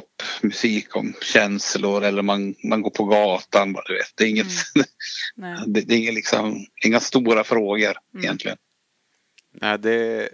Popmusik 0.00 0.96
om 0.96 1.14
känslor 1.22 2.04
eller 2.04 2.22
man, 2.22 2.54
man 2.64 2.82
går 2.82 2.90
på 2.90 3.04
gatan. 3.04 3.72
bara, 3.72 3.84
Du 3.86 3.94
vet. 3.94 4.12
Det 4.16 4.24
är 4.24 4.28
inget, 4.28 4.46
Nej. 5.36 5.58
det, 5.66 5.80
det 5.80 5.94
är 5.94 5.98
inget 5.98 6.14
liksom, 6.14 6.66
inga 6.84 7.00
stora 7.00 7.44
frågor 7.44 7.96
Mm. 8.14 8.24
egentligen. 8.24 8.56
Nej, 9.52 9.78
det, 9.78 10.28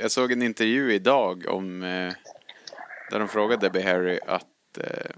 jag 0.00 0.10
såg 0.10 0.32
en 0.32 0.42
intervju 0.42 0.92
idag 0.92 1.46
om 1.48 1.82
eh, 1.82 2.12
där 3.10 3.18
de 3.18 3.28
frågade 3.28 3.66
Debbie 3.68 3.82
Harry 3.82 4.18
att 4.26 4.78
eh, 4.80 5.10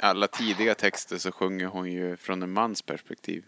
alla 0.00 0.26
tidiga 0.26 0.74
texter 0.74 1.18
så 1.18 1.32
sjunger 1.32 1.66
hon 1.66 1.92
ju 1.92 2.16
från 2.16 2.42
en 2.42 2.52
mans 2.52 2.82
perspektiv. 2.82 3.44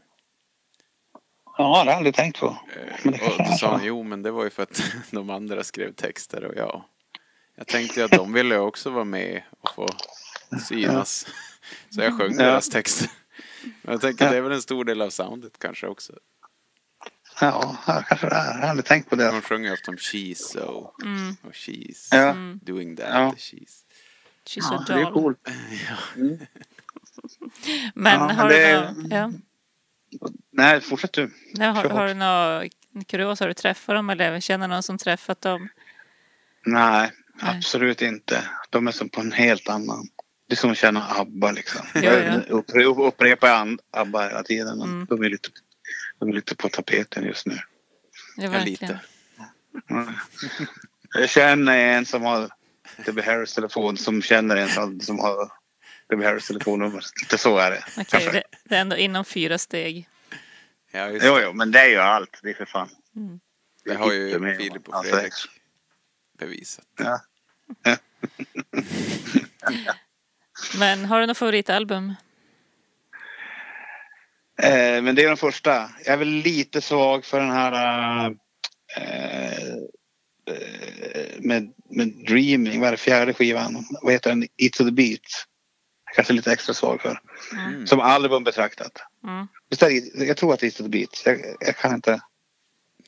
Ja, 1.58 1.64
det 1.64 1.78
har 1.78 1.86
jag 1.86 1.94
aldrig 1.96 2.14
tänkt 2.14 2.40
på. 2.40 2.46
Eh, 2.46 2.94
Men 3.02 3.12
det 3.12 3.22
och 3.22 3.38
då 3.38 3.44
sa 3.44 3.70
hon, 3.70 3.84
jo 3.84 4.02
men 4.02 4.22
det 4.22 4.30
var 4.30 4.44
ju 4.44 4.50
för 4.50 4.62
att 4.62 4.82
de 5.10 5.30
andra 5.30 5.64
skrev 5.64 5.92
texter 5.92 6.44
och 6.44 6.54
ja. 6.56 6.88
Jag 7.56 7.66
tänkte 7.66 8.04
att 8.04 8.10
de 8.10 8.32
ville 8.32 8.58
också 8.58 8.90
vara 8.90 9.04
med 9.04 9.42
och 9.60 9.74
få 9.74 9.88
synas. 10.68 11.26
Så 11.90 12.00
jag 12.00 12.18
sjöng 12.18 12.32
Ja. 12.32 12.44
deras 12.44 12.68
texter. 12.68 13.10
Men 13.82 13.92
jag 13.92 14.00
tänker 14.00 14.24
Ja. 14.24 14.30
det 14.30 14.36
är 14.36 14.40
väl 14.42 14.52
en 14.52 14.62
stor 14.62 14.84
del 14.84 15.02
av 15.02 15.10
soundet 15.10 15.58
kanske 15.58 15.86
också. 15.86 16.12
Ja, 17.40 17.76
ja, 17.86 18.02
kanske 18.08 18.28
det 18.28 18.34
är. 18.34 18.46
Jag 18.54 18.60
har 18.62 18.68
aldrig 18.68 18.84
tänkt 18.84 19.10
på 19.10 19.16
det. 19.16 19.24
De 19.30 19.42
sjunger 19.42 19.72
ofta 19.72 19.90
om 19.90 19.96
she's 19.96 20.34
so 20.34 20.90
Mm. 21.04 21.36
och 21.42 21.52
she's 21.52 22.08
Ja. 22.10 22.34
doing 22.62 22.96
that. 22.96 23.06
Ja. 23.10 23.34
She's. 23.36 23.82
She's 24.46 24.58
Ja, 24.70 24.84
det 24.86 24.92
är 25.00 25.10
coolt. 25.12 25.48
Men 27.94 28.12
Ja, 28.20 28.32
har 28.32 28.48
det- 28.48 28.94
du 28.96 29.02
nå, 29.02 29.16
ja. 29.16 29.32
Nej, 30.50 30.80
fortsätt 30.80 31.12
du. 31.12 31.30
Nej, 31.54 31.68
har, 31.68 31.84
har 31.90 32.06
du 32.06 32.14
något 32.14 33.06
kurios? 33.06 33.40
Har 33.40 33.48
du 33.48 33.54
träffat 33.54 33.94
dem 33.96 34.10
eller 34.10 34.40
känner 34.40 34.68
någon 34.68 34.82
som 34.82 34.98
träffat 34.98 35.40
dem? 35.40 35.68
Nej, 36.66 37.12
Nej. 37.42 37.56
absolut 37.56 38.02
inte. 38.02 38.48
De 38.70 38.86
är 38.88 38.92
som 38.92 39.08
på 39.08 39.20
en 39.20 39.32
helt 39.32 39.68
annan. 39.68 40.08
Det 40.48 40.54
är 40.54 40.56
som 40.56 40.70
att 40.70 40.78
känna 40.78 41.06
ABBA 41.08 41.50
liksom. 41.52 41.86
Ja, 41.94 42.00
Jag 42.02 42.24
ja. 42.26 42.40
upprepar, 42.48 43.02
upprepar 43.02 43.48
jag 43.48 43.78
ABBA 43.92 44.28
hela 44.28 44.42
tiden. 44.42 44.78
men 44.78 44.88
Mm. 44.88 45.06
De, 45.10 45.22
är 45.24 45.28
lite, 45.30 45.48
de 46.18 46.28
är 46.28 46.32
lite 46.32 46.56
på 46.56 46.68
tapeten 46.68 47.24
just 47.24 47.46
nu. 47.46 47.54
Ja, 48.36 48.44
Ja, 48.44 48.50
verkligen. 48.50 48.70
lite. 48.70 49.00
Mm. 49.90 50.12
Jag 51.14 51.28
känner 51.30 51.78
en 51.78 52.06
som 52.06 52.22
har 52.22 52.48
Debbie 53.04 53.22
Harris 53.22 53.54
telefon 53.54 53.96
som 53.96 54.22
känner 54.22 54.56
en 54.56 55.00
som, 55.00 55.18
har 55.18 55.52
Debbie 56.10 56.24
Harris 56.24 56.46
telefonnummer. 56.46 57.04
Lite 57.22 57.38
så 57.38 57.58
är 57.58 57.70
det. 57.70 57.84
Okej, 57.92 58.04
kanske. 58.08 58.30
det, 58.30 58.42
det 58.64 58.76
är 58.76 58.80
ändå 58.80 58.96
inom 58.96 59.24
fyra 59.24 59.58
steg. 59.58 60.08
Ja, 60.92 61.08
just 61.10 61.26
Jo, 61.26 61.38
jo, 61.42 61.52
men 61.52 61.70
det 61.72 61.80
är 61.80 61.88
ju 61.88 61.96
allt. 61.98 62.40
Det 62.42 62.50
är 62.50 62.54
för 62.54 62.64
fan. 62.64 62.88
Mm. 63.16 63.40
Det 63.84 63.94
har 63.94 64.12
ju 64.12 64.26
Inte 64.26 64.38
med, 64.38 64.56
Filip 64.56 64.88
och 64.88 64.94
alltså, 64.96 65.16
Bevisat. 66.38 66.86
Ja. 66.98 67.20
Men 70.78 71.04
har 71.04 71.20
du 71.20 71.26
något 71.26 71.38
favoritalbum? 71.38 72.14
Eh, 74.62 75.02
men 75.02 75.14
det 75.14 75.22
är 75.22 75.28
den 75.28 75.36
första. 75.36 75.90
Jag 76.04 76.12
är 76.12 76.16
väl 76.16 76.28
lite 76.28 76.80
svag 76.80 77.24
för 77.24 77.40
den 77.40 77.50
här 77.50 78.26
eh, 78.96 79.74
eh, 80.54 81.40
med, 81.40 81.72
med 81.90 82.08
Dreaming. 82.08 82.80
Vad 82.80 82.88
är 82.88 82.90
det 82.90 82.96
fjärde 82.96 83.34
skivan? 83.34 83.86
Vad 84.02 84.12
heter 84.12 84.30
den? 84.30 84.42
Eat 84.42 84.72
to 84.72 84.84
the 84.84 84.90
beat. 84.90 85.20
Kanske 86.14 86.32
lite 86.32 86.52
extra 86.52 86.74
svag 86.74 87.00
för. 87.00 87.20
Mm. 87.52 87.86
Som 87.86 88.00
album 88.00 88.44
betraktat. 88.44 89.02
Mm. 89.24 89.46
Visst 89.70 89.82
är 89.82 89.88
det, 89.88 90.24
jag 90.24 90.36
tror 90.36 90.54
att 90.54 90.60
det 90.60 90.66
är 90.66 90.68
Eat 90.68 90.76
to 90.76 90.82
the 90.82 90.88
beat. 90.88 91.22
Jag, 91.24 91.40
jag 91.60 91.76
kan 91.76 91.94
inte. 91.94 92.20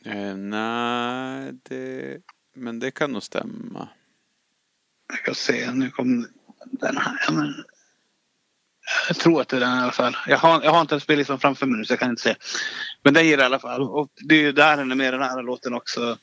Eh, 0.04 0.36
nej, 0.36 1.52
det... 1.62 2.16
men 2.58 2.78
det 2.78 2.90
kan 2.90 3.12
nog 3.12 3.22
stämma. 3.22 3.88
Jag 5.08 5.18
ska 5.18 5.34
se. 5.34 5.72
Nu 5.72 5.90
kom 5.90 6.26
den 6.64 6.96
här. 6.96 7.22
Ja, 7.26 7.32
men, 7.32 7.54
jag 9.08 9.16
tror 9.16 9.40
att 9.40 9.48
det 9.48 9.56
är 9.56 9.60
den 9.60 9.78
i 9.78 9.82
alla 9.82 9.92
fall. 9.92 10.16
Jag 10.26 10.38
har, 10.38 10.62
jag 10.62 10.70
har 10.70 10.80
inte 10.80 10.94
en 10.94 11.00
spellistan 11.00 11.40
framför 11.40 11.66
mig 11.66 11.78
nu 11.78 11.84
så 11.84 11.92
jag 11.92 12.00
kan 12.00 12.10
inte 12.10 12.22
se. 12.22 12.34
Men 13.02 13.14
det 13.14 13.24
är 13.24 13.36
det 13.36 13.42
i 13.42 13.46
alla 13.46 13.58
fall. 13.58 13.82
Och 13.82 14.08
det 14.16 14.34
är 14.34 14.40
ju 14.40 14.52
där 14.52 14.76
den 14.76 14.90
är 14.90 14.94
med 14.96 15.14
den 15.14 15.22
här 15.22 15.42
låten 15.42 15.74
också. 15.74 16.18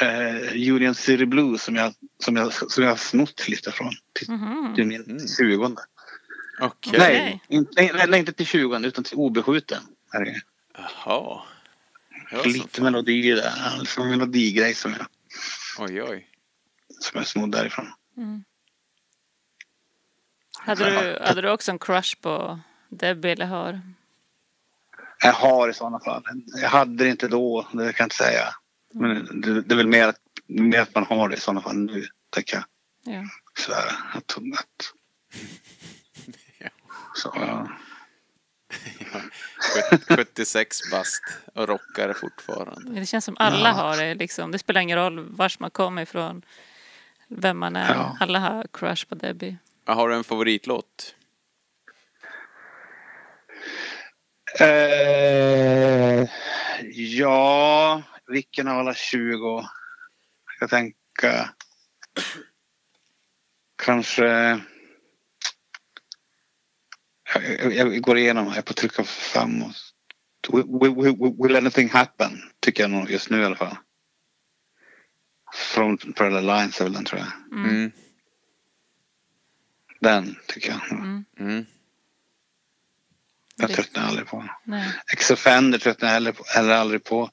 Eh, 0.00 0.52
Union 0.72 0.94
City 0.94 1.26
Blues 1.26 1.62
som 1.62 1.76
jag, 1.76 1.94
som 2.24 2.36
jag, 2.36 2.52
som 2.52 2.82
jag 2.84 2.90
har 2.90 2.96
snott 2.96 3.48
lite 3.48 3.72
från. 3.72 3.92
Till, 4.12 4.30
Mhm. 4.30 4.74
till 4.74 4.86
min 4.86 5.02
Mm. 5.04 5.28
20. 5.38 5.76
Okej. 6.60 6.98
Nej, 6.98 7.42
inte, 7.48 7.70
nej, 7.76 8.06
nej, 8.08 8.20
inte 8.20 8.32
till 8.32 8.46
20 8.46 8.78
utan 8.86 9.04
till 9.04 9.16
obeskjuten. 9.16 9.82
Jaha. 10.78 11.42
Lite 12.44 12.82
melodi 12.82 13.30
där. 13.30 13.52
Alltså 13.78 14.04
melodigrej 14.04 14.74
som 14.74 14.92
jag, 14.98 15.06
Oj, 15.78 16.02
oj. 16.02 16.28
som 17.00 17.18
jag 17.18 17.26
snodde 17.26 17.58
därifrån. 17.58 17.92
Mm. 18.16 18.44
Hade, 20.58 20.90
du, 20.90 21.24
hade 21.24 21.42
du 21.42 21.50
också 21.50 21.70
en 21.70 21.78
crush 21.78 22.20
på 22.20 22.60
Debbie 22.88 23.30
eller 23.30 23.46
har? 23.46 23.80
Jag 25.22 25.32
har 25.32 25.68
i 25.68 25.74
sådana 25.74 26.00
fall. 26.00 26.22
Jag 26.62 26.68
hade 26.68 27.04
det 27.04 27.10
inte 27.10 27.28
då, 27.28 27.68
det 27.72 27.92
kan 27.92 27.94
jag 27.96 28.06
inte 28.06 28.16
säga. 28.16 28.54
Men 28.92 29.40
det, 29.40 29.62
det 29.62 29.74
är 29.74 29.76
väl 29.76 29.86
mer 29.86 30.08
att, 30.08 30.20
mer 30.46 30.80
att 30.80 30.94
man 30.94 31.04
har 31.04 31.28
det 31.28 31.36
i 31.36 31.40
sådana 31.40 31.60
fall 31.60 31.76
nu, 31.76 32.06
tänker 32.30 32.56
jag. 32.56 32.64
Ja. 33.14 33.22
Sådär, 33.58 33.92
att, 34.12 34.36
att, 34.36 34.92
Ja. 36.58 36.68
så, 37.14 37.32
ja. 37.36 37.68
76 40.08 40.90
bast 40.90 41.22
och 41.54 41.68
rockar 41.68 42.12
fortfarande. 42.12 43.00
Det 43.00 43.06
känns 43.06 43.24
som 43.24 43.36
alla 43.38 43.68
Ja. 43.68 43.72
har 43.74 43.96
det. 43.96 44.14
Liksom. 44.14 44.50
Det 44.50 44.58
spelar 44.58 44.80
ingen 44.80 44.98
roll 44.98 45.20
vars 45.20 45.58
man 45.58 45.70
kommer 45.70 46.02
ifrån. 46.02 46.42
Vem 47.28 47.58
man 47.58 47.76
är. 47.76 47.94
Ja. 47.94 48.16
Alla 48.20 48.38
har 48.38 48.66
crush 48.72 49.06
på 49.08 49.14
Debbie. 49.14 49.56
Har 49.86 50.08
du 50.08 50.14
en 50.14 50.24
favoritlåt? 50.24 51.14
Eh, 54.60 56.28
ja, 56.92 58.02
vilken 58.26 58.68
av 58.68 58.78
alla 58.78 58.94
20? 58.94 59.64
Jag 60.46 60.56
ska 60.56 60.68
tänka. 60.68 61.50
Kanske. 63.84 64.60
Jag, 67.34 67.74
jag, 67.74 68.00
går 68.00 68.18
igenom 68.18 68.46
här. 68.46 68.56
Jag 68.56 68.66
får 68.66 68.74
trycka 68.74 69.04
framåt. 69.04 69.76
Will, 70.52 70.64
will, 70.80 71.16
will, 71.16 71.34
will 71.38 71.56
anything 71.56 71.88
happen? 71.88 72.30
Tycker 72.60 72.82
jag 72.82 72.90
nog 72.90 73.10
just 73.10 73.30
nu 73.30 73.40
i 73.40 73.44
alla 73.44 73.56
fall. 73.56 73.76
Från 75.54 75.98
Parallel 75.98 76.46
Lines 76.46 76.80
är 76.80 76.84
väl 76.84 76.92
den 76.92 77.04
tror 77.04 77.20
jag. 77.20 77.58
Mm. 77.58 77.92
Den 80.00 80.36
tycker 80.46 80.70
jag. 80.70 80.98
Mm. 80.98 81.24
Mm. 81.38 81.66
Jag 83.56 83.70
tröttnar 83.70 84.06
aldrig 84.08 84.26
på. 84.26 84.48
Nej. 84.64 84.92
X-Offender 85.12 85.78
tröttnar 85.78 86.08
jag 86.08 86.14
heller, 86.14 86.32
på, 86.32 86.44
heller 86.46 86.74
aldrig 86.74 87.04
på. 87.04 87.30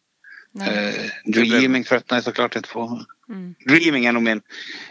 Eh, 0.62 1.06
Dreaming 1.26 1.84
tröttnar 1.84 2.18
jag 2.18 2.24
såklart 2.24 2.56
inte 2.56 2.70
på. 2.70 3.06
Mm. 3.30 3.56
Dreaming 3.68 4.06
är 4.06 4.12
nog 4.12 4.24
min, 4.24 4.42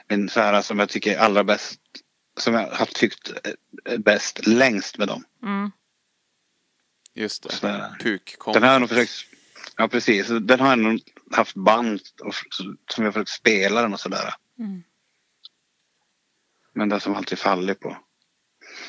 min 0.09 0.29
så 0.29 0.41
här, 0.41 0.63
som 0.63 0.79
jag 0.79 0.89
tycker 0.89 1.13
är 1.13 1.19
allra 1.19 1.45
bäst. 1.45 1.81
Som 2.37 2.55
jag 2.55 2.71
har 2.71 2.87
tyckt 2.87 3.33
bäst 3.99 4.47
längst 4.47 4.99
med 4.99 5.09
dem. 5.09 5.25
Mm. 5.43 5.71
Just 7.15 7.43
det. 7.43 7.53
Sådär. 7.53 7.97
Puk 8.01 8.37
Den 8.53 8.63
har 8.63 8.73
jag 8.73 8.81
nog 8.81 8.89
försökt. 8.89 9.27
Ja 9.77 9.89
precis. 9.89 10.27
Den 10.29 10.61
har 10.61 10.69
jag 10.69 10.79
nog 10.79 11.01
haft 11.31 11.57
band 11.57 12.01
och, 12.23 12.35
som 12.91 13.05
jag 13.05 13.15
försökt 13.15 13.31
spela 13.31 13.83
den 13.83 13.93
och 13.93 14.01
sådär. 14.01 14.35
Mm. 14.59 14.83
Men 16.73 16.89
det 16.89 17.01
som 17.01 17.15
alltid 17.15 17.39
fallit 17.39 17.81
på. 17.81 17.97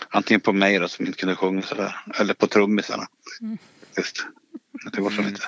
Antingen 0.09 0.41
på 0.41 0.53
mig 0.53 0.79
då 0.79 0.87
som 0.87 1.05
inte 1.05 1.19
kunde 1.19 1.35
sjunga 1.35 1.61
sådär. 1.61 2.05
Eller 2.19 2.33
på 2.33 2.47
trummisarna. 2.47 3.07
Mm. 3.41 3.57
Just. 3.97 4.25
Det 4.93 5.01
var 5.01 5.11
som 5.11 5.27
inte. 5.27 5.47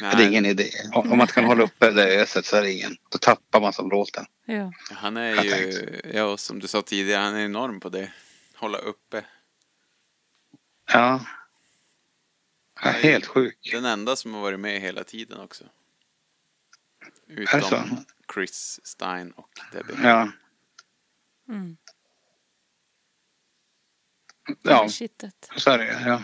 Nej, 0.00 0.16
Det 0.16 0.22
är 0.22 0.28
ingen 0.28 0.46
idé. 0.46 0.70
Om 0.92 1.08
man 1.08 1.20
inte 1.20 1.32
kan 1.32 1.44
hålla 1.44 1.64
uppe 1.64 1.90
det 1.90 2.20
öset 2.20 2.46
så 2.46 2.56
är 2.56 2.62
det 2.62 2.72
ingen. 2.72 2.96
Då 3.08 3.18
tappar 3.18 3.60
man 3.60 3.72
som 3.72 3.90
låten. 3.90 4.26
Ja. 4.46 4.72
Han 4.90 5.16
är 5.16 5.44
ju, 5.44 6.00
ja, 6.14 6.36
som 6.36 6.58
du 6.58 6.68
sa 6.68 6.82
tidigare, 6.82 7.22
han 7.22 7.36
är 7.36 7.44
enorm 7.44 7.80
på 7.80 7.88
det. 7.88 8.12
Hålla 8.54 8.78
uppe. 8.78 9.24
Ja. 10.92 11.26
ja 12.82 12.90
Nej. 12.92 13.02
helt 13.02 13.26
sjuk. 13.26 13.68
Den 13.72 13.84
enda 13.84 14.16
som 14.16 14.34
har 14.34 14.40
varit 14.40 14.60
med 14.60 14.80
hela 14.80 15.04
tiden 15.04 15.40
också. 15.40 15.64
Är? 17.28 17.56
Utom 17.56 18.04
Chris 18.34 18.80
Stein 18.84 19.30
och 19.30 19.50
Debbie. 19.72 19.94
Ja. 20.02 20.32
Mm. 21.48 21.76
Ja, 24.62 24.88
så 25.56 25.70
är 25.70 25.78
det 25.78 26.02
ja. 26.06 26.22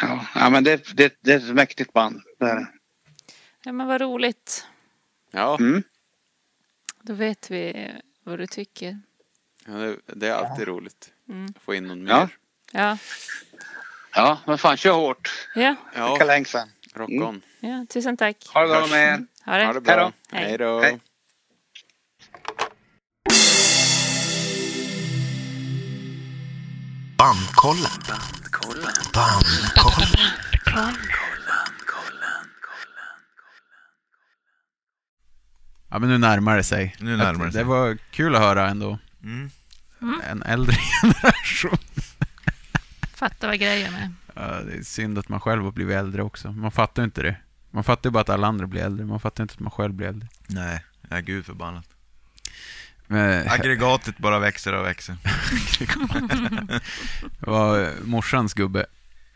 Ja, 0.00 0.26
ja 0.34 0.50
men 0.50 0.64
det, 0.64 0.96
det, 0.96 1.16
det 1.20 1.32
är 1.32 1.36
ett 1.36 1.54
mäktigt 1.54 1.92
band. 1.92 2.22
Det. 2.38 2.66
Ja, 3.64 3.72
men 3.72 3.86
vad 3.86 4.00
roligt. 4.00 4.66
Ja, 5.30 5.56
Mm. 5.60 5.82
Då 7.02 7.12
vet 7.14 7.50
vi 7.50 7.90
vad 8.24 8.38
du 8.38 8.46
tycker. 8.46 9.00
ja, 9.66 9.72
det, 9.72 9.96
det 10.06 10.28
är 10.28 10.34
alltid 10.34 10.68
roligt. 10.68 11.12
Mm. 11.28 11.54
Få 11.64 11.74
in 11.74 11.86
någon 11.86 12.04
mer. 12.04 12.10
Ja. 12.12 12.28
Ja. 12.72 12.98
Ja, 14.14 14.38
men 14.46 14.58
fan 14.58 14.76
kör 14.76 14.92
hårt. 14.92 15.48
Ja. 15.54 15.74
Ja, 15.94 16.16
Kalängsen. 16.16 16.68
rock 16.94 17.10
Mm. 17.10 17.28
on. 17.28 17.42
ja, 17.60 17.86
tusen 17.88 18.16
tack. 18.16 18.46
Ha 18.54 18.60
det 18.62 18.68
bra 18.68 18.86
med 18.86 19.08
er. 19.14 19.26
Ha 19.44 19.56
det. 19.58 19.64
Ha 19.66 19.72
det 19.72 19.80
bra. 19.80 20.12
Hej 20.32 20.58
då. 20.58 20.80
Hej. 20.80 20.98
Då. 20.98 20.98
Hej. 20.98 21.00
Bandkollen. 28.62 30.30
Bandkollen. 30.74 31.08
Ja, 35.90 35.98
men 35.98 36.08
nu 36.08 36.18
närmar 36.18 36.56
det 36.56 36.62
sig. 36.64 36.96
Nu 37.00 37.16
närmar 37.16 37.46
det 37.46 37.52
sig. 37.52 37.58
Det 37.58 37.68
var 37.68 37.98
kul 38.10 38.34
att 38.34 38.40
höra 38.42 38.68
ändå. 38.68 38.98
Mm. 39.22 39.50
En 40.24 40.42
äldre 40.42 40.76
generation. 41.02 41.78
Fatta 43.14 43.46
vad 43.46 43.58
grejen 43.58 43.94
är. 43.94 44.12
Ja, 44.34 44.60
det 44.60 44.72
är 44.78 44.82
synd 44.82 45.18
att 45.18 45.28
man 45.28 45.40
själv 45.40 45.64
har 45.64 45.72
blivit 45.72 45.96
äldre 45.96 46.22
också. 46.22 46.52
Man 46.52 46.70
fattar 46.70 47.04
inte 47.04 47.22
det. 47.22 47.36
Man 47.70 47.84
fattar 47.84 48.10
ju 48.10 48.12
bara 48.12 48.20
att 48.20 48.28
alla 48.28 48.46
andra 48.46 48.66
blir 48.66 48.82
äldre. 48.82 49.06
Man 49.06 49.20
fattar 49.20 49.44
inte 49.44 49.54
att 49.54 49.60
man 49.60 49.70
själv 49.70 49.94
blir 49.94 50.06
äldre. 50.08 50.28
Nej, 50.46 50.84
ja, 51.08 51.20
gud 51.20 51.46
förbannat. 51.46 51.86
Men, 53.10 53.48
Aggregatet 53.48 54.18
bara 54.18 54.38
växer 54.38 54.72
och 54.72 54.86
växer. 54.86 55.16
det 57.40 57.50
var 57.50 57.90
morsans 58.04 58.54
gubbe. 58.54 58.86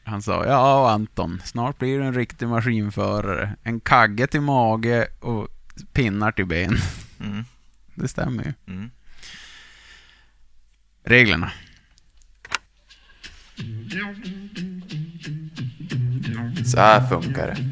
Han 0.05 0.23
sa, 0.23 0.47
ja 0.47 0.91
Anton, 0.91 1.43
snart 1.45 1.79
blir 1.79 1.99
du 1.99 2.05
en 2.05 2.15
riktig 2.15 2.49
maskinförare. 2.49 3.57
En 3.63 3.81
kagge 3.81 4.27
till 4.27 4.41
mage 4.41 5.09
och 5.21 5.49
pinnar 5.93 6.33
till 6.33 6.47
ben. 6.47 6.79
Mm. 7.21 7.45
Det 7.95 8.09
stämmer 8.09 8.45
ju. 8.45 8.53
Mm. 8.67 8.91
reglerna. 11.05 11.53
Så 16.67 16.81
här 16.81 17.09
funkar 17.09 17.47
det. 17.47 17.72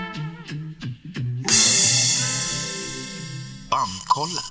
Bandkollen. 4.11 4.43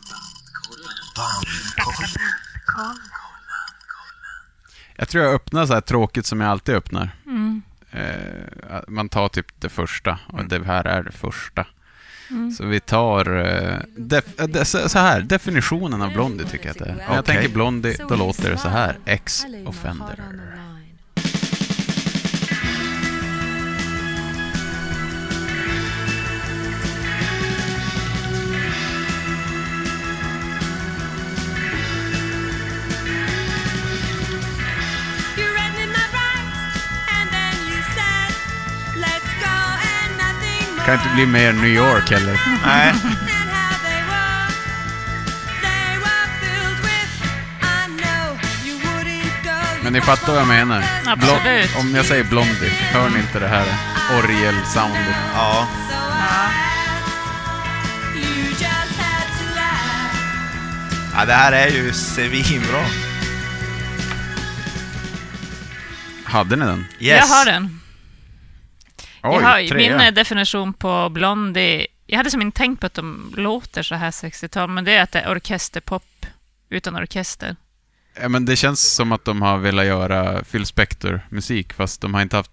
Bandkollen. 1.16 2.10
Jag 4.96 5.08
tror 5.08 5.24
jag 5.24 5.34
öppnar 5.34 5.66
så 5.66 5.74
här 5.74 5.80
tråkigt 5.80 6.26
som 6.26 6.40
jag 6.40 6.50
alltid 6.50 6.74
öppnar. 6.74 7.16
Mm. 7.26 7.62
Eh, 7.90 8.80
man 8.88 9.08
tar 9.08 9.28
typ 9.28 9.46
det 9.58 9.68
första 9.68 10.18
och 10.26 10.44
det 10.44 10.64
här 10.64 10.84
är 10.84 11.02
det 11.02 11.12
första. 11.12 11.66
Mm. 12.30 12.50
Så 12.50 12.66
vi 12.66 12.80
tar 12.80 13.38
eh, 13.38 13.74
eh, 14.38 14.46
de, 14.46 14.64
så 14.64 14.98
här, 14.98 15.20
definitionen 15.20 16.02
av 16.02 16.12
Blondie 16.12 16.46
tycker 16.46 16.64
jag 16.64 16.70
att 16.70 16.78
det 16.78 16.90
är. 16.90 17.08
När 17.08 17.14
jag 17.14 17.24
tänker 17.24 17.48
Blondie, 17.48 17.96
då 18.08 18.16
låter 18.16 18.50
det 18.50 18.58
så 18.58 18.68
här. 18.68 18.98
Ex-offender. 19.04 20.24
Kan 40.90 40.98
inte 40.98 41.14
bli 41.14 41.26
mer 41.26 41.52
New 41.52 41.66
York 41.66 42.10
heller. 42.10 42.40
Nej. 42.66 42.94
Men 49.82 49.92
ni 49.92 50.00
fattar 50.00 50.32
vad 50.32 50.40
jag 50.40 50.48
menar. 50.48 50.84
Absolut. 51.06 51.76
om 51.76 51.94
jag 51.94 52.06
säger 52.06 52.24
Blondie, 52.24 52.70
hör 52.92 53.08
ni 53.08 53.18
inte 53.18 53.38
det 53.38 53.48
här 53.48 53.66
orgelsoundet? 54.18 55.16
ja. 55.34 55.68
Ja. 61.16 61.24
Det 61.26 61.32
här 61.34 61.52
är 61.52 61.68
ju 61.68 61.92
svinbra. 61.92 62.84
Hade 66.24 66.56
ni 66.56 66.64
den? 66.64 66.86
Yes. 66.98 67.18
Jag 67.20 67.36
har 67.36 67.44
den. 67.44 67.79
Oj, 69.22 69.34
jag 69.34 69.40
har, 69.40 69.74
min 69.74 69.92
eh, 69.92 70.12
definition 70.12 70.72
på 70.72 71.08
Blondie, 71.08 71.86
jag 72.06 72.16
hade 72.16 72.30
som 72.30 72.42
inte 72.42 72.58
tänkt 72.58 72.80
på 72.80 72.86
att 72.86 72.94
de 72.94 73.34
låter 73.36 73.82
så 73.82 73.94
här 73.94 74.10
60-tal, 74.10 74.70
men 74.70 74.84
det 74.84 74.92
är 74.92 75.02
att 75.02 75.12
det 75.12 75.20
är 75.20 75.32
orkesterpop 75.32 76.26
utan 76.68 76.96
orkester. 76.96 77.56
Ja, 78.20 78.28
men 78.28 78.44
det 78.44 78.56
känns 78.56 78.94
som 78.94 79.12
att 79.12 79.24
de 79.24 79.42
har 79.42 79.58
velat 79.58 79.86
göra 79.86 80.44
Phil 80.44 80.66
Spector-musik, 80.66 81.72
fast 81.72 82.00
de 82.00 82.14
har 82.14 82.22
inte 82.22 82.36
haft 82.36 82.50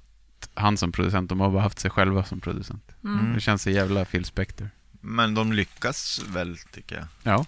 han 0.53 0.77
som 0.77 0.91
producent, 0.91 1.29
de 1.29 1.39
har 1.39 1.49
bara 1.49 1.61
haft 1.61 1.79
sig 1.79 1.91
själva 1.91 2.23
som 2.23 2.39
producent. 2.39 2.91
Mm. 3.03 3.33
Det 3.33 3.41
känns 3.41 3.61
så 3.61 3.69
jävla 3.69 4.05
Phil 4.05 4.25
Spector. 4.25 4.69
Men 5.01 5.33
de 5.35 5.53
lyckas 5.53 6.21
väl, 6.27 6.57
tycker 6.57 6.95
jag. 6.95 7.05
Ja. 7.23 7.45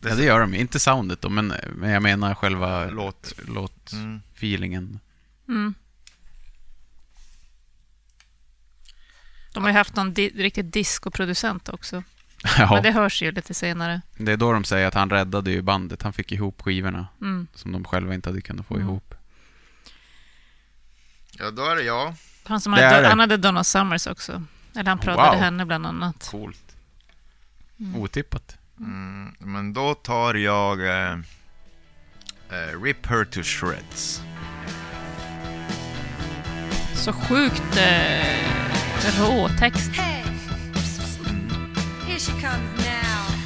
Ja, 0.00 0.14
det 0.14 0.24
gör 0.24 0.40
de. 0.40 0.54
Inte 0.54 0.80
soundet 0.80 1.20
då, 1.20 1.28
men, 1.28 1.54
men 1.74 1.90
jag 1.90 2.02
menar 2.02 2.34
själva 2.34 2.90
Låt. 2.90 3.34
låtfeelingen. 3.46 5.00
Mm. 5.48 5.60
Mm. 5.60 5.74
De 9.52 9.62
har 9.62 9.70
ju 9.70 9.76
haft 9.76 9.96
någon 9.96 10.12
di- 10.14 10.32
riktigt 10.42 10.72
discoproducent 10.72 11.68
också. 11.68 12.02
Ja, 12.58 12.70
Men 12.74 12.82
det 12.82 12.90
hörs 12.90 13.22
ju 13.22 13.32
lite 13.32 13.54
senare. 13.54 14.00
det 14.16 14.32
är 14.32 14.36
då 14.36 14.52
de 14.52 14.64
säger 14.64 14.86
att 14.86 14.94
han 14.94 15.10
räddade 15.10 15.50
ju 15.50 15.62
bandet. 15.62 16.02
Han 16.02 16.12
fick 16.12 16.32
ihop 16.32 16.62
skivorna 16.62 17.06
Mm. 17.20 17.46
som 17.54 17.72
de 17.72 17.84
själva 17.84 18.14
inte 18.14 18.28
hade 18.28 18.40
kunnat 18.40 18.66
få 18.66 18.74
Mm. 18.74 18.86
ihop. 18.86 19.14
Ja, 21.32 21.50
då 21.50 21.64
är 21.64 21.76
det 21.76 21.82
jag. 21.82 22.14
Han, 22.44 22.60
som 22.60 22.72
Det 22.72 22.84
hade, 22.84 22.96
är 22.96 23.02
det. 23.02 23.08
han 23.08 23.18
hade 23.20 23.36
Donna 23.36 23.64
Summers 23.64 24.06
också. 24.06 24.42
Eller 24.74 24.88
han 24.88 24.98
pratade 24.98 25.30
Wow. 25.30 25.40
henne 25.40 25.64
bland 25.66 25.86
annat. 25.86 26.28
Coolt. 26.30 26.76
Otippat. 27.96 28.56
Mm, 28.80 29.34
men 29.38 29.72
då 29.72 29.94
tar 29.94 30.34
jag 30.34 30.86
eh, 30.86 31.12
eh, 32.50 32.82
Rip 32.82 33.06
Her 33.06 33.24
to 33.24 33.42
Shreds. 33.42 34.20
Så 36.94 37.12
sjukt 37.12 37.76
eh, 37.76 38.81
rå 39.10 39.48
text. 39.58 39.90
Hey, 39.96 40.22
here 42.06 42.18
she 42.18 42.32
comes 42.32 42.76
now. 42.76 43.36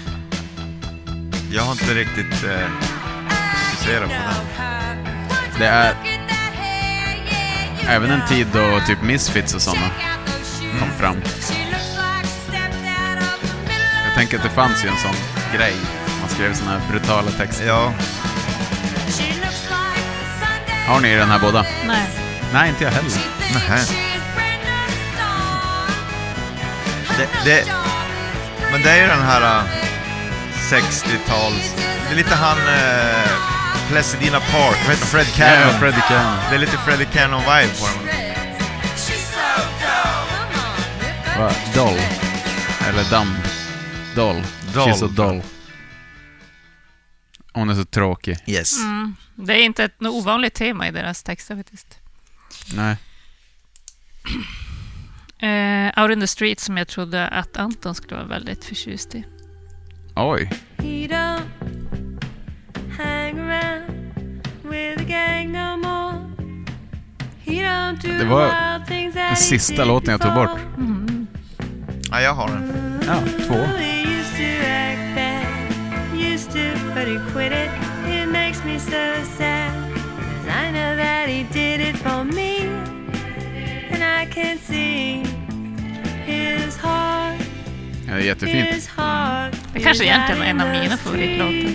Jag 1.53 1.63
har 1.63 1.73
inte 1.73 1.95
riktigt 1.95 2.45
eh, 2.45 2.69
fokuserat 3.71 4.09
på 4.09 4.15
den. 4.15 5.07
Det 5.59 5.67
är 5.67 5.95
även 7.89 8.11
en 8.11 8.27
tid 8.29 8.47
då 8.53 8.81
typ 8.87 9.03
Misfits 9.03 9.55
och 9.55 9.63
sådana 9.63 9.91
kom 10.81 10.91
fram. 10.99 11.17
Jag 14.07 14.15
tänker 14.15 14.37
att 14.37 14.43
det 14.43 14.51
fanns 14.51 14.85
ju 14.85 14.89
en 14.89 14.97
sån 14.97 15.15
grej. 15.59 15.75
Man 16.21 16.29
skrev 16.29 16.55
såna 16.55 16.71
här 16.71 16.81
brutala 16.91 17.31
texter. 17.31 17.67
Ja, 17.67 17.93
Har 20.87 21.01
ni 21.01 21.15
den 21.15 21.29
här 21.29 21.39
båda? 21.41 21.63
Nej. 21.87 22.09
Nej, 22.53 22.69
inte 22.69 22.85
jag 22.85 22.91
heller. 22.91 23.11
Nähä. 23.55 24.06
Det- 27.17 27.29
det- 27.45 27.67
men 28.73 28.83
det 28.83 28.91
är 28.91 29.01
ju 29.03 29.07
den 29.07 29.23
här 29.23 29.43
eh, 29.59 29.65
60-tals... 30.71 31.75
Det 32.09 32.13
är 32.13 32.17
lite 32.17 32.35
han... 32.35 32.59
Eh, 32.59 33.31
Placidina 33.89 34.41
Park, 34.41 34.77
vad 34.87 34.95
heter? 34.95 35.07
Fred 35.07 35.27
Cannon. 35.35 35.79
Freddie 35.81 36.03
Cannon. 36.09 36.37
Det 36.51 36.55
är 36.55 36.59
lite 36.59 36.77
Freddie 36.79 37.05
Cannon-vibe 37.13 37.81
på 37.81 37.87
den. 37.87 38.09
Va? 41.39 41.53
Doll. 41.75 41.99
Eller 42.89 43.05
Dumb. 43.11 43.37
Doll. 44.15 44.43
Doll. 44.75 44.89
She's 44.89 44.95
so 44.99 45.07
doll. 45.07 45.43
Hon 47.53 47.71
är 47.71 47.75
så 47.75 47.85
tråkig. 47.85 48.39
Yes. 48.47 48.79
Mm. 48.79 49.17
Det 49.35 49.53
är 49.55 49.63
inte 49.63 49.85
ett 49.85 50.03
ovanligt 50.03 50.55
tema 50.55 50.89
i 50.89 50.91
deras 50.91 51.23
texter 51.23 51.57
faktiskt. 51.57 51.99
Nej. 52.75 52.97
Eh, 55.39 56.03
Out 56.03 56.11
in 56.13 56.21
the 56.21 56.27
Street 56.27 56.61
som 56.61 56.77
jag 56.77 56.89
trodde 56.89 57.29
att 57.29 57.57
Anton 57.57 57.95
skulle 57.95 58.17
vara 58.17 58.29
väldigt 58.29 58.65
förtjust 58.65 59.15
i. 59.15 59.25
Oj. 60.17 60.51
He 60.79 61.07
don't 61.09 61.43
hang 62.99 63.39
around 63.39 63.85
with 64.63 64.99
the 64.99 65.05
gang 65.05 65.53
no 65.53 65.77
more. 65.77 66.17
He 67.45 67.53
don't 67.53 68.03
do 68.03 68.09
Det 68.19 68.25
var 68.25 68.49
the 68.49 68.79
wild 68.79 68.87
things 68.87 69.15
that 69.15 69.29
Den 69.29 69.37
sista 69.37 69.85
låten 69.85 70.11
jag 70.11 70.21
tog 70.21 70.35
bort. 70.35 70.59
Mm. 70.77 71.27
Ja, 72.11 72.21
jag 72.21 72.35
har 72.35 72.49
den. 72.49 73.01
Ja, 73.07 73.21
två. 73.47 73.55
He 73.55 73.97
And 84.03 84.23
I 84.31 84.35
can 84.35 84.59
see 84.59 85.23
his 86.27 86.77
heart, 86.79 87.41
Ja, 88.09 88.15
det 88.15 88.21
är 88.21 88.25
jättefint. 88.27 88.69
his 88.75 88.89
heart. 88.89 89.53
Det 89.73 89.81
kanske 89.81 90.05
is 90.05 90.11
egentligen 90.11 90.43
är 90.43 90.47
en 90.47 90.61
av 90.61 90.69
mina 90.69 90.97
favoritlåtar. 90.97 91.73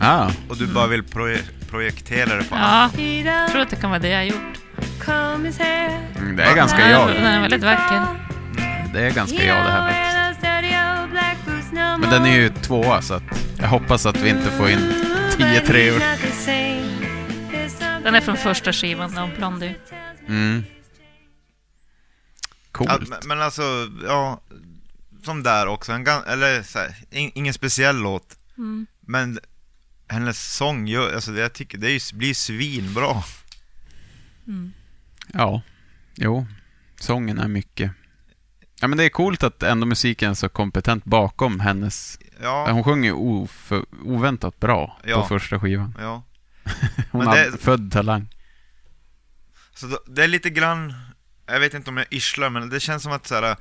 Ah, 0.00 0.30
Och 0.48 0.56
du 0.56 0.66
bara 0.66 0.86
vill 0.86 1.02
proje- 1.02 1.42
projektera 1.70 2.34
det 2.36 2.44
på 2.44 2.56
Ja, 2.56 2.90
jag 3.24 3.50
tror 3.50 3.62
att 3.62 3.70
det 3.70 3.76
kan 3.76 3.90
vara 3.90 4.00
det 4.00 4.08
jag 4.08 4.18
har 4.18 4.24
gjort. 4.24 4.58
mm, 6.16 6.36
det 6.36 6.42
är 6.42 6.54
ganska 6.56 6.78
är- 6.78 6.90
jag. 6.90 7.08
Den 7.08 7.24
är 7.24 7.40
väldigt 7.40 7.62
vacker. 7.62 8.02
Det 8.94 9.00
är 9.00 9.10
ganska 9.10 9.44
jag 9.44 9.56
det 9.66 9.70
här 9.72 9.88
faktiskt. 9.92 11.72
Men 11.72 12.10
den 12.10 12.26
är 12.26 12.36
ju 12.36 12.48
tvåa, 12.48 13.02
så 13.02 13.14
att 13.14 13.22
jag 13.60 13.68
hoppas 13.68 14.06
att 14.06 14.16
vi 14.16 14.28
inte 14.28 14.50
får 14.50 14.70
in 14.70 14.92
tio 15.36 15.60
treor. 15.60 16.02
Den 18.04 18.14
är 18.14 18.20
från 18.20 18.36
första 18.36 18.72
skivan 18.72 19.18
av 19.18 19.30
Blondie. 19.36 19.74
Mm. 20.28 20.64
Ja, 22.78 22.86
Coolt. 22.96 23.08
men, 23.08 23.18
men 23.24 23.40
alltså, 23.42 23.88
ja, 24.04 24.40
som 25.24 25.42
där 25.42 25.66
också, 25.66 25.92
en, 25.92 26.06
eller 26.06 26.62
så 26.62 26.78
här, 26.78 26.94
in, 27.10 27.30
ingen 27.34 27.54
speciell 27.54 27.96
låt, 27.96 28.38
Mm. 28.58 28.86
men 29.00 29.38
hennes 30.08 30.54
sång, 30.56 30.86
gör, 30.86 31.14
alltså 31.14 31.30
det, 31.32 31.40
jag 31.40 31.52
tycker 31.52 31.78
det 31.78 31.86
är, 31.90 31.92
ju- 32.12 32.18
blir 32.18 32.34
svinbra. 32.34 33.22
Mm. 34.46 34.72
Ja, 35.32 35.62
jo. 36.14 36.46
Sången 37.00 37.38
är 37.38 37.48
mycket. 37.48 37.90
Ja, 38.80 38.88
men 38.88 38.98
det 38.98 39.04
är 39.04 39.08
coolt 39.08 39.42
att 39.42 39.62
ändå 39.62 39.86
musiken 39.86 40.30
är 40.30 40.34
så 40.34 40.48
kompetent 40.48 41.04
bakom 41.04 41.60
hennes... 41.60 42.18
Ja, 42.42 42.70
Hon 42.72 42.84
sjunger 42.84 43.04
ju 43.08 43.12
oför, 43.12 43.84
oväntat 44.04 44.60
bra 44.60 45.00
Ja. 45.04 45.20
på 45.22 45.28
första 45.28 45.60
skivan. 45.60 45.96
ja. 46.00 46.22
Hon 47.10 47.18
Men 47.18 47.26
har 47.26 47.36
det- 47.36 47.58
född 47.60 47.92
talang. 47.92 48.28
Så 49.74 49.98
det 50.06 50.24
är 50.24 50.28
lite 50.28 50.50
grann, 50.50 50.94
jag 51.52 51.60
vet 51.60 51.74
inte 51.74 51.90
om 51.90 51.96
jag 51.96 52.06
yrslar, 52.12 52.50
men 52.50 52.68
det 52.68 52.80
känns 52.80 53.02
som 53.02 53.12
att 53.12 53.26
så 53.26 53.34
här, 53.34 53.56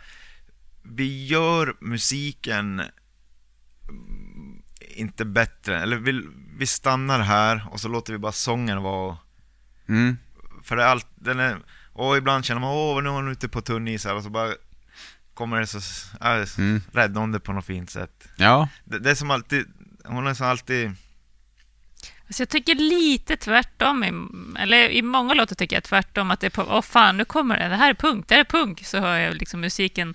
vi 0.84 1.26
gör 1.26 1.76
musiken 1.82 2.82
inte 4.80 5.26
bättre, 5.26 5.80
eller 5.82 5.98
vi, 5.98 6.28
vi 6.58 6.68
stannar 6.68 7.20
här 7.20 7.68
och 7.72 7.80
så 7.80 7.88
låter 7.88 8.14
vi 8.14 8.20
bara 8.20 8.32
sången 8.32 8.82
vara, 8.82 9.18
Mm. 9.90 10.18
för 10.64 10.76
det 10.76 10.84
är 10.84 10.88
allt, 10.88 11.08
den 11.16 11.40
är, 11.40 11.58
och 11.94 12.18
ibland 12.18 12.46
känner 12.46 12.62
man 12.62 12.70
åh 12.70 13.04
nu 13.04 13.10
är 13.10 13.14
hon 13.14 13.32
ute 13.32 13.50
på 13.50 13.62
tunn 13.62 13.88
is 13.88 14.06
här 14.06 14.16
och 14.16 14.24
så 14.24 14.30
bara 14.30 14.54
kommer 15.34 15.60
det 15.60 15.68
så, 15.68 15.78
äh, 16.22 16.46
Mm. 16.58 16.82
räddar 16.94 17.22
hon 17.22 17.32
det 17.32 17.40
på 17.40 17.54
något 17.54 17.66
fint 17.66 17.90
sätt. 17.90 18.28
Ja, 18.36 18.68
Det, 18.86 19.00
det 19.00 19.12
är 19.12 19.16
som 19.16 19.32
alltid, 19.32 19.66
hon 20.06 20.28
är 20.28 20.34
som 20.34 20.48
alltid, 20.48 20.92
Alltså 22.32 22.42
jag 22.42 22.50
tycker 22.50 22.76
lite 22.76 23.36
tvärtom, 23.38 24.04
i, 24.04 24.12
eller 24.62 24.90
i 24.90 25.02
många 25.02 25.34
låtar 25.34 25.56
tycker 25.56 25.76
jag 25.76 25.84
tvärtom, 25.84 26.32
att 26.32 26.40
det 26.40 26.46
är 26.48 26.50
på, 26.50 26.62
åh 26.70 26.82
fan, 26.82 27.18
nu 27.18 27.26
kommer 27.26 27.60
det, 27.60 27.68
det 27.70 27.76
här 27.76 27.90
är 27.90 27.94
punk, 27.94 28.28
det 28.28 28.34
här 28.36 28.40
är 28.42 28.46
punk, 28.46 28.86
så 28.86 29.00
hör 29.00 29.18
jag 29.18 29.36
liksom 29.36 29.60
musiken 29.62 30.14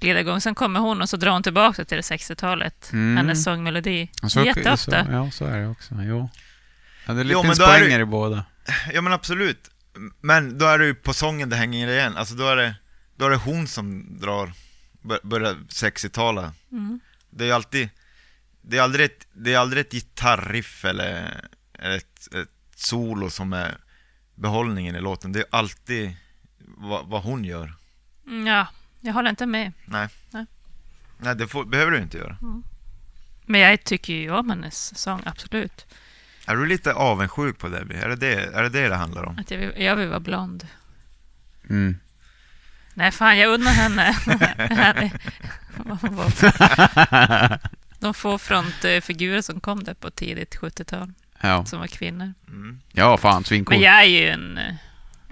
glida 0.00 0.20
igång. 0.20 0.40
Sen 0.40 0.54
kommer 0.54 0.80
hon 0.80 1.02
och 1.02 1.08
så 1.08 1.16
drar 1.16 1.30
hon 1.32 1.42
tillbaka 1.42 1.84
till 1.84 1.96
det 1.96 2.02
60-talet, 2.02 2.90
Mm. 2.92 3.16
hennes 3.16 3.44
sångmelodi. 3.44 4.10
så, 4.28 4.44
Jätteofta. 4.44 4.76
så, 4.76 5.10
ja, 5.12 5.30
så 5.30 5.44
är 5.46 5.58
det 5.58 5.68
också. 5.68 5.94
Jo. 6.02 6.30
Ja, 7.06 7.12
det 7.12 7.20
är 7.20 7.24
lite 7.24 7.42
men 7.42 7.56
då 7.56 7.64
är 7.64 7.72
det- 7.78 7.78
poänger 7.84 8.00
i 8.00 8.04
båda. 8.04 8.44
ja 8.92 9.00
men 9.00 9.12
absolut. 9.12 9.70
Men 10.20 10.58
då 10.58 10.66
är 10.66 10.78
det 10.78 10.86
ju 10.86 10.94
på 10.94 11.14
sången 11.14 11.48
det 11.48 11.56
hänger 11.56 11.88
igen, 11.88 12.16
alltså 12.16 12.34
då 12.34 12.48
är 12.48 12.56
det, 12.56 12.74
då 13.16 13.26
är 13.26 13.30
det 13.30 13.36
hon 13.36 13.66
som 13.66 14.18
drar, 14.20 14.52
bör- 15.02 15.20
börjar 15.22 15.54
60-tala. 15.68 16.52
Mm. 16.72 17.00
Det 17.30 17.44
är 17.44 17.48
ju 17.48 17.52
alltid, 17.54 17.88
det 18.62 18.78
är 18.78 18.82
aldrig 18.82 19.04
ett, 19.06 19.26
det 19.32 19.54
är 19.54 19.58
aldrig 19.58 19.80
ett 19.80 19.92
gitarriff 19.92 20.84
eller 20.84 21.40
ett, 21.94 22.34
ett 22.34 22.48
solo 22.76 23.30
som 23.30 23.52
är 23.52 23.78
behållningen 24.34 24.96
i 24.96 25.00
låten. 25.00 25.32
Det 25.32 25.40
är 25.40 25.46
alltid 25.50 26.16
vad, 26.58 27.06
vad 27.06 27.22
hon 27.22 27.44
gör. 27.44 27.74
Mm, 28.26 28.46
Ja, 28.46 28.66
jag 29.00 29.12
håller 29.12 29.30
inte 29.30 29.46
med. 29.46 29.72
Nej. 29.84 30.08
Nej. 30.30 30.46
Nej, 31.18 31.36
det 31.36 31.48
får, 31.48 31.64
behöver 31.64 31.92
du 31.92 31.98
inte 31.98 32.18
göra. 32.18 32.36
Men 33.46 33.60
jag 33.60 33.84
tycker 33.84 34.12
ju 34.12 34.30
om 34.30 34.50
hennes 34.50 34.98
sång, 34.98 35.22
absolut. 35.24 35.86
Är 36.46 36.56
du 36.56 36.66
lite 36.66 36.92
avundsjuk 36.92 37.58
på 37.58 37.68
Debbie? 37.68 37.94
Är 37.96 38.08
det 38.08 38.16
det 38.16 38.34
är 38.34 38.62
det, 38.62 38.68
det, 38.68 38.88
det 38.88 38.96
handlar 38.96 39.24
om? 39.24 39.38
Att 39.38 39.50
jag, 39.50 39.58
vill, 39.58 39.72
jag 39.76 39.96
vill 39.96 40.08
vara 40.08 40.20
blond. 40.20 40.68
Mm. 41.70 41.96
Nej, 42.94 43.12
fan, 43.12 43.38
jag 43.38 43.54
unnar 43.54 43.72
henne. 43.72 44.16
De 47.98 48.14
få 48.14 48.38
frontfigurer 48.38 49.42
som 49.42 49.60
kom 49.60 49.84
där 49.84 49.94
på 49.94 50.10
tidigt 50.10 50.56
70-tal, 50.56 51.12
ja. 51.46 51.64
som 51.64 51.80
var 51.80 51.86
kvinnor. 51.86 52.32
Mm. 52.48 52.80
ja, 52.92 53.16
fan 53.16 53.44
svincool. 53.44 53.74
Men 53.74 53.84
jag 53.84 54.00
är 54.00 54.04
ju 54.04 54.28
en... 54.28 54.58
eh, 54.58 54.74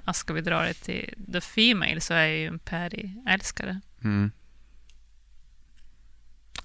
ja, 0.05 0.13
Ska 0.13 0.33
vi 0.33 0.41
dra 0.41 0.63
det 0.63 0.75
till 0.75 1.15
the 1.33 1.41
female 1.41 2.01
så 2.01 2.15
är 2.15 2.27
jag 2.27 2.37
ju 2.37 2.47
en 2.47 2.59
Perry-älskare. 2.59 3.81
Mm. 4.05 4.33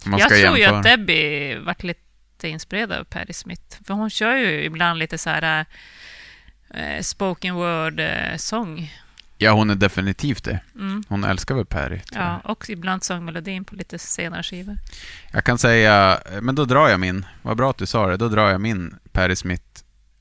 Jag 0.05 0.29
tror 0.29 0.57
ju 0.57 0.61
jämföra. 0.61 0.77
att 0.77 0.83
Debbie 0.83 1.55
vart 1.57 1.83
lite 1.83 2.47
inspirerad 2.47 2.91
av 2.91 3.03
Perry 3.03 3.33
Smith. 3.33 3.83
För 3.85 3.93
hon 3.93 4.09
kör 4.09 4.35
ju 4.35 4.63
ibland 4.63 4.99
lite 4.99 5.17
så 5.17 5.29
här 5.29 5.65
eh, 6.69 7.01
spoken 7.01 7.55
word-sång. 7.55 8.91
Ja, 9.41 9.51
hon 9.51 9.69
är 9.69 9.75
definitivt 9.75 10.43
det. 10.43 10.59
Mm. 10.75 11.03
Hon 11.09 11.23
älskar 11.23 11.55
väl 11.55 11.65
Perry. 11.65 12.01
Ja, 12.11 12.39
och 12.43 12.69
ibland 12.69 13.03
sångmelodin 13.03 13.65
på 13.65 13.75
lite 13.75 13.99
senare 13.99 14.43
skivor. 14.43 14.77
Jag 15.31 15.43
kan 15.43 15.57
säga, 15.57 16.19
men 16.41 16.55
då 16.55 16.65
drar 16.65 16.89
jag 16.89 16.99
min. 16.99 17.25
Vad 17.41 17.57
bra 17.57 17.69
att 17.69 17.77
du 17.77 17.85
sa 17.85 18.07
det. 18.07 18.17
Då 18.17 18.29
drar 18.29 18.49
jag 18.49 18.61
min 18.61 18.95
Perry 19.11 19.35
Smith 19.35 19.63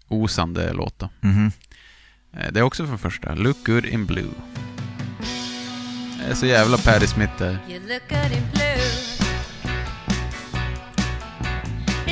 osande 0.09 0.73
låt 0.73 0.99
då. 0.99 1.11
Eh, 2.37 2.53
Det 2.53 2.61
är 2.61 2.63
också 2.63 2.87
för 2.87 2.97
första. 2.97 3.35
Look 3.35 3.67
good 3.67 3.85
in 3.87 4.07
blue. 4.07 4.31
Det 6.19 6.31
är 6.31 6.35
så 6.35 6.47
jävla 6.47 6.79
Perry 6.79 7.07
Smith 7.07 7.33
där. 7.39 7.59
You 7.69 7.81
look 7.81 8.03
good 8.09 8.33
in 8.33 8.43
blue. 8.53 8.85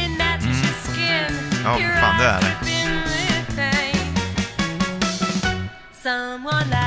It 0.04 0.18
matches 0.18 0.64
your 0.64 0.94
skin. 0.94 1.60
Ja, 1.64 1.78
fan, 2.00 2.18
det 2.20 2.26
är 2.26 2.40
det. 2.40 2.56
Someone 6.02 6.64
like. 6.70 6.85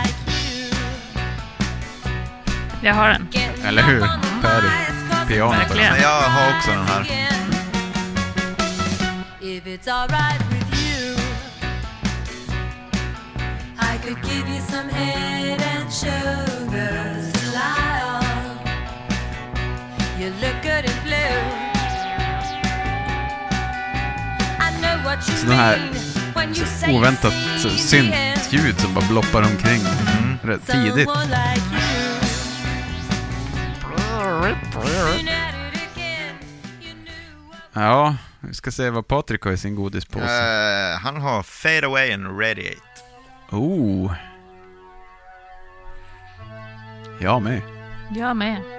Jag 2.81 2.93
har 2.93 3.09
den. 3.09 3.27
Eller 3.65 3.83
hur? 3.83 3.99
Perry. 4.41 4.69
Piano. 5.27 5.51
Verkligen. 5.51 5.93
Men 5.93 6.01
jag 6.01 6.21
har 6.21 6.57
också 6.57 6.71
den 6.71 6.85
här. 6.87 7.01
If 9.41 9.65
it's 9.65 9.87
alright 9.87 10.41
with 10.51 10.83
you, 10.83 11.15
I 13.79 13.97
could 14.03 14.17
give 14.25 14.49
you 14.49 14.61
some 14.61 14.89
head 14.89 15.61
and 15.61 15.91
shoulders 15.91 17.33
to 17.33 17.45
lie 17.51 18.03
on. 18.05 18.59
You 20.21 20.29
look 20.41 20.63
good 20.63 20.85
in 20.85 21.03
blue. 21.03 21.39
I 24.59 24.71
know 24.81 25.03
what 25.03 25.29
you 25.29 25.37
Så 25.37 25.45
den 25.45 25.57
här 25.57 25.79
Oväntat 26.89 27.33
syntljud 27.77 28.79
som 28.79 28.93
bara 28.93 29.05
bloppar 29.09 29.41
omkring. 29.41 29.81
Mm. 29.81 30.39
Rätt 30.43 30.67
tidigt. 30.67 31.09
Ja, 37.73 38.15
vi 38.39 38.53
ska 38.53 38.71
se 38.71 38.89
vad 38.89 39.07
Patrik 39.07 39.43
har 39.43 39.51
i 39.51 39.57
sin 39.57 39.75
godispåse. 39.75 40.25
Eh, 40.25 40.99
han 40.99 41.21
har 41.21 41.43
Fade 41.43 41.87
Away 41.87 42.11
and 42.11 42.41
Radiate. 42.41 42.81
Oh. 43.51 44.13
Jag 47.19 47.41
med. 47.41 47.61
Jag 48.15 48.37
med. 48.37 48.78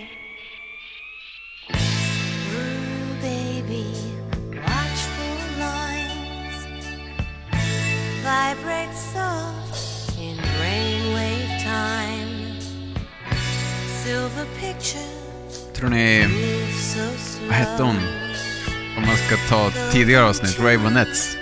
vibrate 8.55 8.95
soft 8.95 10.19
in 10.19 10.37
brainwave 10.37 11.63
time. 11.63 12.59
Silver 14.03 14.45
pictures 14.59 15.71
Tror 15.73 15.89
ni, 15.89 16.27
vad 17.47 17.55
hette 17.55 17.83
hon? 17.83 17.97
Om 18.97 19.03
man 19.05 19.15
ska 19.15 19.35
ta 19.49 19.71
tidigare 19.91 20.25
avsnitt, 20.25 20.59
Ravenettes. 20.59 21.37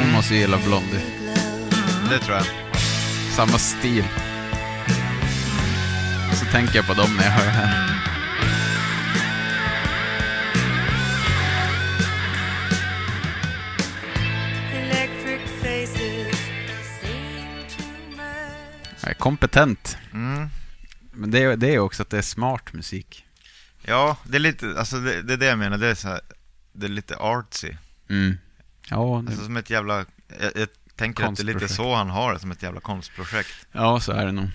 Hon 0.00 0.12
måste 0.12 0.34
ju 0.34 0.40
gilla 0.40 0.58
Blondie. 0.66 1.00
Det 2.10 2.18
tror 2.18 2.36
jag. 2.36 2.46
Samma 3.36 3.58
stil. 3.58 4.04
Så 6.32 6.44
tänker 6.52 6.76
jag 6.76 6.86
på 6.86 6.94
dem 6.94 7.16
när 7.16 7.24
jag 7.24 7.30
hör 7.30 7.46
det 7.46 7.95
kompetent. 19.18 19.98
Mm. 20.12 20.48
Men 21.12 21.30
det 21.30 21.42
är, 21.42 21.56
det 21.56 21.74
är 21.74 21.78
också 21.78 22.02
att 22.02 22.10
det 22.10 22.18
är 22.18 22.22
smart 22.22 22.72
musik. 22.72 23.24
Ja, 23.82 24.16
det 24.24 24.36
är 24.36 24.40
lite, 24.40 24.74
alltså 24.78 24.96
det, 24.96 25.22
det 25.22 25.32
är 25.32 25.36
det 25.36 25.46
jag 25.46 25.58
menar, 25.58 25.78
det 25.78 25.86
är 25.86 25.94
så 25.94 26.08
här, 26.08 26.20
det 26.72 26.86
är 26.86 26.90
lite 26.90 27.16
artsy. 27.16 27.72
Mm. 28.10 28.38
Ja, 28.90 29.22
det, 29.24 29.30
Alltså 29.30 29.44
som 29.44 29.56
ett 29.56 29.70
jävla... 29.70 30.04
Jag, 30.40 30.52
jag 30.54 30.68
tänker 30.96 31.24
att 31.24 31.36
det 31.36 31.42
är 31.42 31.44
lite 31.44 31.68
så 31.68 31.94
han 31.94 32.10
har 32.10 32.32
det, 32.32 32.38
som 32.38 32.50
ett 32.50 32.62
jävla 32.62 32.80
konstprojekt. 32.80 33.66
ja, 33.72 34.00
så 34.00 34.12
är 34.12 34.26
det 34.26 34.32
nog. 34.32 34.48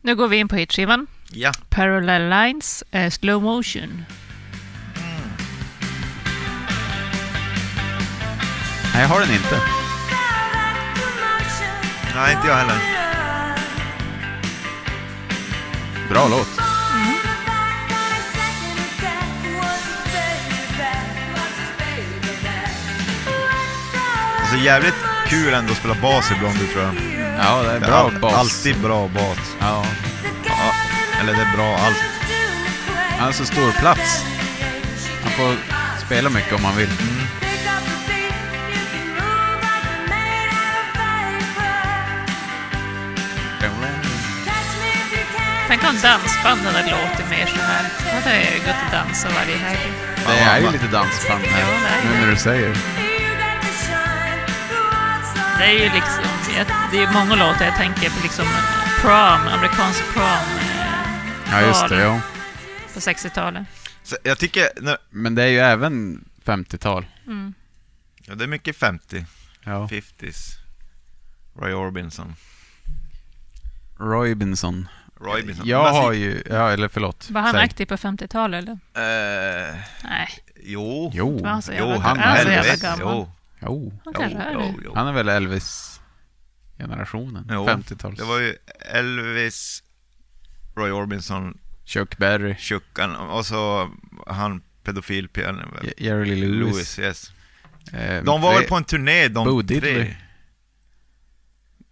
Nu 0.00 0.16
går 0.16 0.28
vi 0.28 0.36
in 0.36 0.48
på 0.48 0.56
hitskivan. 0.56 1.06
Ja. 1.30 1.52
Parallel 1.68 2.30
Lines, 2.30 2.84
eh, 2.90 3.10
Slow 3.10 3.42
Motion. 3.42 4.04
Nej, 8.94 9.02
jag 9.02 9.08
har 9.08 9.20
den 9.20 9.30
inte. 9.32 9.60
Nej, 12.14 12.34
inte 12.34 12.48
jag 12.48 12.56
heller. 12.56 13.01
Bra 16.12 16.28
låt. 16.28 16.48
Alltså 24.40 24.56
jävligt 24.56 24.94
kul 25.26 25.54
ändå 25.54 25.72
att 25.72 25.78
spela 25.78 25.94
bas 26.02 26.30
i 26.30 26.34
Blondie 26.34 26.66
tror 26.72 26.84
jag. 26.84 26.94
Ja, 27.38 27.62
det 27.62 27.70
är 27.70 27.80
Det 27.80 27.86
bra 27.86 27.94
all- 27.96 28.18
bas. 28.20 28.34
Alltid 28.34 28.76
bra 28.80 29.08
bas. 29.08 29.38
Ja. 29.60 29.84
Ja, 30.46 30.72
eller 31.20 31.32
det 31.32 31.40
är 31.42 31.56
bra 31.56 31.76
allt. 31.76 31.96
Han 33.18 33.24
har 33.26 33.32
så 33.32 33.44
stor 33.44 33.72
plats. 33.72 34.24
Han 35.22 35.32
får 35.32 35.56
spela 36.06 36.30
mycket 36.30 36.52
om 36.52 36.64
han 36.64 36.76
vill. 36.76 36.88
Tänk 36.98 37.21
om 45.90 45.96
dansbanden 46.02 46.74
hade 46.74 46.90
låtit 46.90 47.30
mer 47.30 47.46
så 47.46 47.60
här. 47.60 47.84
Då 48.04 48.10
hade 48.10 48.36
jag 48.44 48.54
gått 48.66 48.82
och 48.86 48.92
dansat 48.92 49.32
varje 49.34 49.56
helg. 49.56 49.92
Det 50.26 50.32
är 50.32 50.60
ju 50.60 50.70
lite 50.72 50.86
dansband 50.88 51.42
Ja, 51.44 51.48
det 51.50 51.56
här, 51.56 51.98
är 52.00 52.04
nu 52.04 52.12
det. 52.12 52.20
när 52.20 52.30
du 52.30 52.36
säger. 52.36 52.76
Det 55.58 55.64
är 55.64 55.72
ju 55.72 55.84
liksom, 55.94 56.24
det 56.92 56.98
är 57.02 57.12
många 57.12 57.34
låtar 57.34 57.64
jag 57.64 57.76
tänker 57.76 58.10
på 58.10 58.22
liksom 58.22 58.44
prom, 59.00 59.48
amerikansk 59.54 60.12
prom 60.12 60.24
eh, 60.24 61.50
Ja, 61.50 61.60
just 61.66 61.88
det. 61.88 62.00
Ja. 62.02 62.20
på 62.94 63.00
60-talet. 63.00 63.66
Så 64.02 64.16
jag 64.24 64.38
tycker, 64.38 64.68
när, 64.80 64.96
Men 65.10 65.34
det 65.34 65.42
är 65.42 65.46
ju 65.48 65.58
även 65.58 66.24
50-tal. 66.44 67.06
Mm. 67.26 67.54
ja, 68.26 68.34
det 68.34 68.44
är 68.44 68.48
mycket 68.48 68.76
50, 68.76 69.26
Ja. 69.64 69.88
50s. 69.90 70.52
Roy 71.60 71.72
Orbison. 71.74 72.34
Roy 74.00 74.34
Orbison. 75.28 75.66
Jag 75.68 75.92
har 75.92 76.12
ju... 76.12 76.42
Ja, 76.50 76.70
eller 76.70 76.88
förlåt. 76.88 77.30
Var 77.30 77.40
han 77.40 77.52
Säg. 77.52 77.60
aktiv 77.64 77.86
på 77.86 77.96
50-talet 77.96 78.58
eller? 78.62 78.72
Eh, 78.72 78.78
Nej, 80.04 80.28
jo. 80.62 81.10
Jo. 81.14 81.38
var 81.42 81.48
han 81.50 81.62
så 81.62 81.72
Jo, 81.72 81.78
jävla, 81.88 81.98
han 82.00 82.18
är 82.18 82.42
så 82.42 82.48
jävla 82.48 82.62
helvete. 82.62 82.82
gammal? 82.86 83.14
Jo, 83.16 83.32
Jo. 83.60 83.92
Han 84.04 84.12
jo, 84.14 84.20
kanske 84.20 84.38
är 84.38 84.52
jo, 84.52 84.60
det. 84.60 84.74
jo. 84.84 84.92
Han 84.94 85.06
är 85.06 85.12
väl 85.12 85.28
Elvis-generationen? 85.28 87.46
Jo, 87.50 87.66
50-tals. 87.68 88.18
Det 88.18 88.24
var 88.24 88.38
ju 88.38 88.56
Elvis, 88.92 89.82
Roy 90.76 90.90
Orbison, 90.90 91.58
Chuck 91.84 92.18
Berry, 92.18 92.54
Chuckan 92.56 93.16
och 93.16 93.46
så 93.46 93.90
han 94.26 94.62
pedofilpian 94.84 95.62
J- 95.82 95.92
Jerry 95.96 96.34
Lee 96.34 96.48
Lewis. 96.48 96.74
Lewis. 96.74 96.98
yes. 96.98 97.32
Eh, 97.92 98.22
De 98.24 98.40
var 98.40 98.54
väl 98.54 98.64
på 98.64 98.76
en 98.76 98.84
turné 98.84 99.28
de 99.28 99.44
Bo 99.44 99.62
tre? 99.62 100.14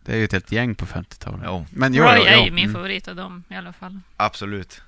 Det 0.05 0.13
är 0.13 0.17
ju 0.17 0.25
ett 0.25 0.33
helt 0.33 0.53
gäng 0.53 0.75
på 0.75 0.87
50-talet. 0.87 1.41
Jo, 1.45 1.67
Men 1.71 1.95
jo, 1.95 2.05
Roy 2.05 2.17
jo, 2.19 2.25
är 2.25 2.37
jo. 2.37 2.45
ju 2.45 2.51
min 2.51 2.65
Mm. 2.65 2.75
favorit 2.75 3.09
av 3.09 3.17
dem 3.17 3.45
i 3.49 3.55
alla 3.55 3.73
fall. 3.73 4.01
absolut. 4.17 4.83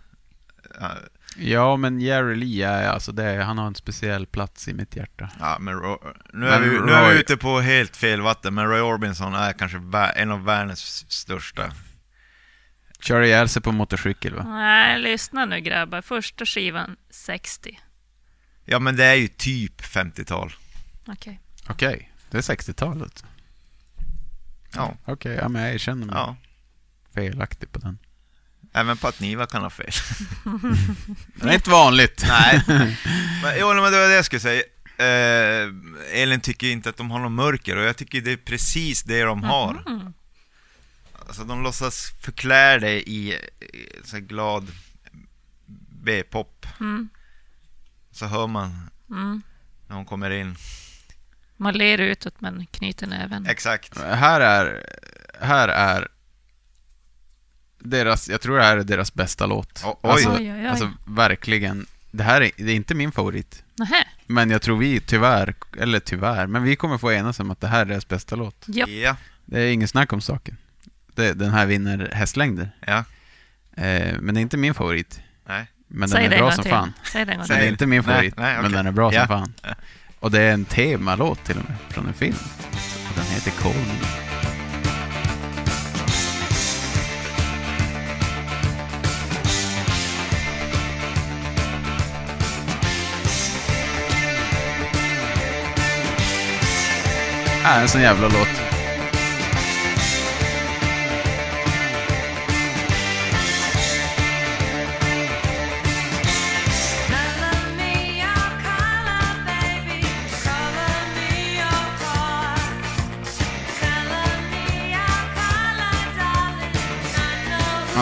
Ja, 0.81 0.91
Ja, 1.37 1.77
men 1.77 2.01
Jerry 2.01 2.35
Lee 2.37 2.69
är 2.69 2.89
alltså 2.89 3.13
det, 3.13 3.43
han 3.43 3.59
har 3.59 3.67
en 3.67 3.75
speciell 3.75 4.27
plats 4.27 4.69
i 4.69 4.75
mitt 4.75 4.97
hjärta. 4.97 5.31
Ja, 5.41 5.57
men 5.61 5.75
Ro- 5.75 6.01
nu, 6.33 6.39
Men 6.41 6.49
är 6.53 6.61
vi, 6.61 6.67
nu 6.69 6.93
är 6.93 7.03
Roy- 7.09 7.15
vi 7.15 7.21
ute 7.21 7.37
på 7.37 7.61
helt 7.61 7.97
fel 7.97 8.21
vatten, 8.21 8.55
men 8.55 8.67
Roy 8.69 8.81
Orbison 8.81 9.35
är 9.35 9.53
kanske 9.53 9.79
vä- 9.79 10.13
en 10.17 10.31
av 10.31 10.45
världens 10.45 11.11
största. 11.13 11.73
Kör 13.01 13.21
ihjäl 13.23 13.49
sig 13.49 13.63
på 13.63 13.73
motorcykel 13.73 14.35
va? 14.35 14.43
Nej, 14.45 14.99
lyssna 15.01 15.45
nu 15.45 15.61
grabbar. 15.61 16.03
Första 16.03 16.47
skivan 16.47 16.97
60. 17.11 17.79
Ja, 18.65 18.79
men 18.79 18.97
det 18.97 19.05
är 19.05 19.15
ju 19.15 19.29
typ 19.29 19.81
50-tal. 19.83 20.53
Okej. 21.07 21.41
Okej, 21.69 22.13
det 22.31 22.37
är 22.39 22.43
60-talet. 22.43 23.25
Ja, 24.75 24.95
Okej, 25.05 25.35
ja, 25.35 25.49
men 25.49 25.63
jag 25.63 25.75
erkänner 25.75 26.07
mig 26.07 26.15
ja. 26.17 26.37
felaktig 27.15 27.73
på 27.73 27.79
den. 27.79 27.99
Även 28.75 28.97
på 28.97 29.09
att 29.09 29.21
Niva 29.21 29.47
kan 29.47 29.63
ha 29.63 29.71
fel. 29.71 29.93
Det 31.35 31.49
är 31.49 31.55
inte 31.55 31.71
vanligt. 31.71 32.25
Nej. 32.29 32.63
Men, 33.43 33.53
jo, 33.61 33.67
men 33.75 33.77
det 33.77 33.99
var 33.99 34.09
det 34.09 34.15
jag 34.15 34.25
skulle 34.25 34.41
säga. 34.41 34.63
Eh, 34.99 35.69
Elin 36.23 36.41
tycker 36.41 36.67
inte 36.67 36.89
att 36.91 36.97
de 36.97 37.11
har 37.11 37.19
något 37.19 37.33
mörker 37.33 37.77
och 37.77 37.85
jag 37.85 37.97
tycker 37.97 38.21
det 38.21 38.33
är 38.33 38.37
precis 38.37 39.03
det 39.03 39.23
de 39.23 39.43
har. 39.43 39.83
Mm. 39.87 40.13
Alltså 41.27 41.45
de 41.45 41.63
låtsas 41.63 42.13
förklä 42.21 42.79
det 42.79 43.09
i, 43.11 43.33
i 43.33 43.39
så 44.05 44.17
här 44.17 44.21
glad 44.23 44.67
B-pop. 46.05 46.67
Mm. 46.81 47.09
Så 48.11 48.27
hör 48.27 48.47
man 48.47 48.91
Mm. 49.11 49.43
när 49.89 49.97
hon 49.97 50.05
kommer 50.05 50.31
in. 50.31 50.57
Man 51.63 51.75
ler 51.75 51.99
utåt 51.99 52.41
men 52.41 52.67
knyter 52.71 53.07
näven. 53.07 53.47
Exakt. 53.47 53.99
Här 54.01 54.41
är, 54.41 54.87
här 55.41 55.69
är 55.69 56.09
deras, 57.79 58.29
jag 58.29 58.41
tror 58.41 58.57
det 58.59 58.63
här 58.65 58.77
är 58.77 58.83
deras 58.85 59.15
bästa 59.15 59.47
låt. 59.47 59.83
O- 59.85 59.99
oj. 60.03 60.11
Alltså, 60.11 60.29
Oj, 60.31 60.37
oj, 60.39 60.53
oj. 60.53 60.67
alltså 60.67 60.91
verkligen. 61.07 61.87
Det 62.11 62.23
här 62.25 62.41
är, 62.41 62.51
det 62.57 62.73
är 62.73 62.77
inte 62.77 62.95
min 62.95 63.13
favorit. 63.13 63.65
Nähä. 63.77 64.05
Men 64.27 64.51
jag 64.51 64.63
tror 64.63 64.79
vi 64.79 65.01
tyvärr, 65.01 65.55
eller 65.81 66.01
tyvärr, 66.01 66.47
men 66.47 66.63
vi 66.63 66.77
kommer 66.77 66.99
få 66.99 67.13
enas 67.13 67.41
om 67.41 67.51
att 67.51 67.61
det 67.61 67.69
här 67.69 67.81
är 67.81 67.85
deras 67.85 68.09
bästa 68.09 68.37
låt. 68.37 68.65
Japp. 68.67 68.89
Ja. 68.89 69.17
Det 69.45 69.61
är 69.61 69.73
ingen 69.73 69.89
snack 69.89 70.13
om 70.13 70.21
saken. 70.21 70.57
Det, 71.15 71.33
den 71.33 71.51
här 71.51 71.67
vinner 71.67 72.11
hästlängder. 72.13 72.71
Ja. 72.87 73.05
Eh, 73.77 74.15
men 74.21 74.35
det 74.35 74.41
är 74.41 74.43
inte 74.43 74.57
min 74.57 74.75
favorit. 74.75 75.21
Nej. 75.47 75.67
Men 75.89 76.09
Säg 76.09 76.21
den 76.23 76.31
det 76.31 76.37
är 76.37 76.39
en 76.39 76.41
bra 76.41 76.47
gång 76.49 76.55
som 76.55 76.63
till. 76.63 76.71
fan. 76.73 76.93
Säg 77.13 77.25
det 77.25 77.33
en 77.33 77.39
gång 77.39 77.47
Men 77.49 77.57
det 77.57 77.63
är 77.63 77.67
till. 77.67 77.73
inte 77.73 77.87
min 77.87 78.03
Nej, 78.07 78.15
favorit, 78.15 78.37
nej, 78.37 78.55
men 78.57 78.65
okej. 78.65 78.77
den 78.77 78.87
är 78.87 78.93
bra 78.93 79.13
Ja. 79.15 79.21
som 79.21 79.29
fan. 79.29 79.55
Och 80.23 80.31
det 80.31 80.43
är 80.43 80.53
en 80.53 80.65
temalåt 80.65 81.45
till 81.45 81.57
och 81.59 81.65
med, 81.69 81.77
från 81.91 82.07
en 82.07 82.15
film. 82.15 82.35
Och 83.09 83.17
den 83.17 83.25
heter 83.25 83.51
Call 83.51 83.73
Me. 83.73 84.07
Äh, 97.65 97.83
en 97.83 97.89
sån 97.89 98.01
jävla 98.01 98.29
låt. 98.29 98.72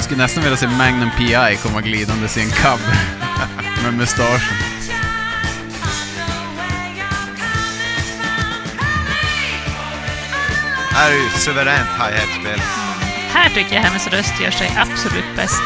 Man 0.00 0.04
skulle 0.04 0.22
nästan 0.22 0.42
vilja 0.42 0.56
se 0.56 0.68
Magnum 0.68 1.10
P.I. 1.18 1.56
komma 1.56 1.80
glidande 1.80 2.28
i 2.36 2.40
en 2.40 2.50
cab 2.50 2.78
med 3.82 3.94
mustaschen. 3.94 4.56
Här 10.90 11.10
är 11.10 11.14
ju 11.14 11.30
suveränt 11.30 11.88
hi-hat-spel. 11.88 12.60
Här 13.32 13.50
tycker 13.50 13.74
jag 13.74 13.82
hennes 13.82 14.06
röst 14.06 14.40
gör 14.40 14.50
sig 14.50 14.72
absolut 14.76 15.36
bäst. 15.36 15.62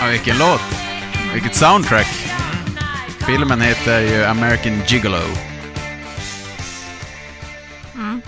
Ja, 0.00 0.06
vilken 0.06 0.38
låt! 0.38 0.62
Vilket 1.34 1.54
soundtrack! 1.54 2.08
Filmen 3.26 3.60
heter 3.60 4.00
ju 4.00 4.24
American 4.24 4.82
Gigolo. 4.86 5.22
Mm. 7.94 8.22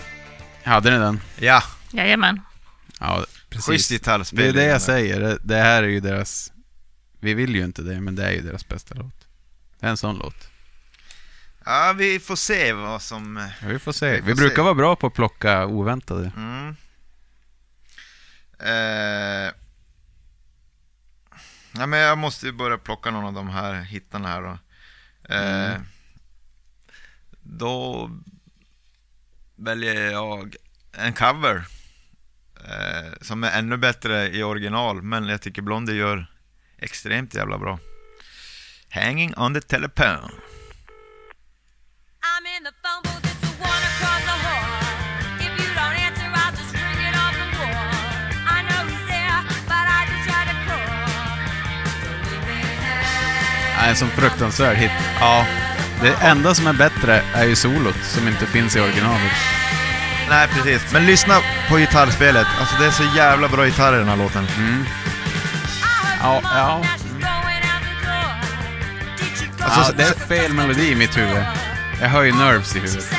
Hade 0.64 0.90
ni 0.90 0.98
den? 0.98 1.20
Ja, 1.38 1.62
Jajamän. 1.90 2.40
Ja, 3.02 3.24
precis. 3.48 3.66
schysst 3.66 3.90
gitarrspel. 3.90 4.38
Det 4.38 4.48
är 4.48 4.52
det 4.52 4.64
jag 4.64 4.82
säger. 4.82 5.38
Det, 5.42 5.56
här 5.56 5.82
är 5.82 5.88
ju 5.88 6.00
deras... 6.00 6.52
Vi 7.20 7.34
vill 7.34 7.54
ju 7.56 7.64
inte 7.64 7.82
det, 7.82 8.00
men 8.00 8.14
det 8.16 8.24
är 8.26 8.30
ju 8.30 8.40
deras 8.40 8.68
bästa 8.68 8.94
låt. 8.94 9.26
Det 9.80 9.86
är 9.86 9.90
en 9.90 9.96
sån 9.96 10.18
låt. 10.18 10.48
Ja, 11.64 11.94
vi 11.98 12.20
får 12.20 12.36
se 12.36 12.72
vad 12.72 13.02
som... 13.02 13.50
Ja, 13.62 13.68
vi 13.68 13.78
får 13.78 13.92
se. 13.92 14.10
Vi 14.10 14.20
Vi, 14.20 14.30
får 14.32 14.36
brukar 14.36 14.56
se. 14.56 14.62
vara 14.62 14.74
bra 14.74 14.96
på 14.96 15.06
att 15.06 15.14
plocka 15.14 15.66
oväntade. 15.66 16.32
Mm. 16.36 16.76
Eh. 18.58 19.52
Ja, 21.78 21.86
men 21.86 21.98
jag 22.00 22.18
måste 22.18 22.46
ju 22.46 22.52
börja 22.52 22.78
plocka 22.78 23.10
någon 23.10 23.24
av 23.24 23.32
de 23.32 23.48
här 23.48 23.74
hittarna 23.82 24.28
här 24.28 24.42
då. 24.42 24.58
Eh, 25.34 25.70
Mm. 25.72 25.82
Då 27.44 28.10
väljer 29.56 30.10
jag 30.10 30.56
en 30.92 31.12
cover 31.12 31.64
eh, 32.68 33.12
som 33.20 33.44
är 33.44 33.58
ännu 33.58 33.76
bättre 33.76 34.28
i 34.28 34.42
original, 34.42 35.02
men 35.02 35.28
jag 35.28 35.42
tycker 35.42 35.62
Blondie 35.62 35.94
gör 35.94 36.26
extremt 36.78 37.34
jävla 37.34 37.58
bra. 37.58 37.78
Hanging 38.90 39.34
on 39.36 39.54
the 39.54 39.60
telephone. 39.60 40.30
En 53.88 53.96
sån 53.96 54.08
fruktansvärd 54.08 54.76
hit. 54.76 54.90
Ja. 55.20 55.46
Det 56.02 56.14
enda 56.14 56.54
som 56.54 56.66
är 56.66 56.72
bättre 56.72 57.22
är 57.34 57.44
ju 57.44 57.56
solot 57.56 58.04
som 58.04 58.28
inte 58.28 58.46
finns 58.46 58.76
i 58.76 58.80
originalet. 58.80 59.61
Nej, 60.28 60.48
precis. 60.48 60.92
Men 60.92 61.06
lyssna 61.06 61.34
på 61.68 61.76
gitarrspelet. 61.76 62.46
Alltså 62.60 62.76
det 62.80 62.86
är 62.86 62.90
så 62.90 63.04
jävla 63.16 63.48
bra 63.48 63.66
gitarr 63.66 63.94
i 63.94 63.98
den 63.98 64.08
här 64.08 64.16
låten. 64.16 64.46
Mm. 64.56 64.84
Ja, 66.22 66.40
ja. 66.44 66.84
Alltså, 69.60 69.80
ja, 69.80 69.92
det 69.96 70.02
är 70.02 70.26
fel 70.28 70.52
melodi 70.52 70.90
i 70.90 70.94
mitt 70.94 71.16
huvud. 71.16 71.44
Jag 72.00 72.08
hör 72.08 72.22
ju 72.22 72.32
Nerves 72.32 72.76
i 72.76 72.78
huvudet. 72.80 73.14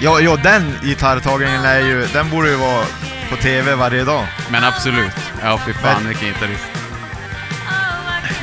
Ja, 0.00 0.20
ja, 0.20 0.36
den 0.36 0.74
gitarrtagningen 0.82 1.64
är 1.64 1.78
ju... 1.80 2.06
Den 2.12 2.30
borde 2.30 2.48
ju 2.48 2.56
vara 2.56 2.84
på 3.30 3.36
TV 3.36 3.74
varje 3.74 4.04
dag. 4.04 4.26
Men 4.50 4.64
absolut. 4.64 5.12
Ja, 5.42 5.60
fy 5.66 5.72
fan 5.72 5.94
Men- 5.96 6.08
vilken 6.08 6.28
gitarrist. 6.28 6.64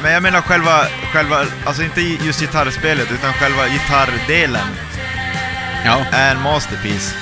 Men 0.03 0.11
jag 0.11 0.23
menar 0.23 0.41
själva, 0.41 0.85
själva, 1.13 1.45
alltså 1.65 1.83
inte 1.83 2.01
just 2.01 2.39
gitarrspelet, 2.41 3.11
utan 3.11 3.33
själva 3.33 3.67
gitarrdelen 3.67 4.67
Ja, 5.85 6.05
är 6.11 6.31
en 6.35 6.41
masterpiece. 6.41 7.15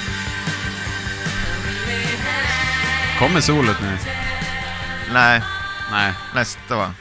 Kommer 3.20 3.42
solot 3.42 3.82
nu? 3.82 3.98
Nej, 5.14 5.42
Nej. 5.92 6.14
nästa 6.36 6.76
va. 6.76 6.94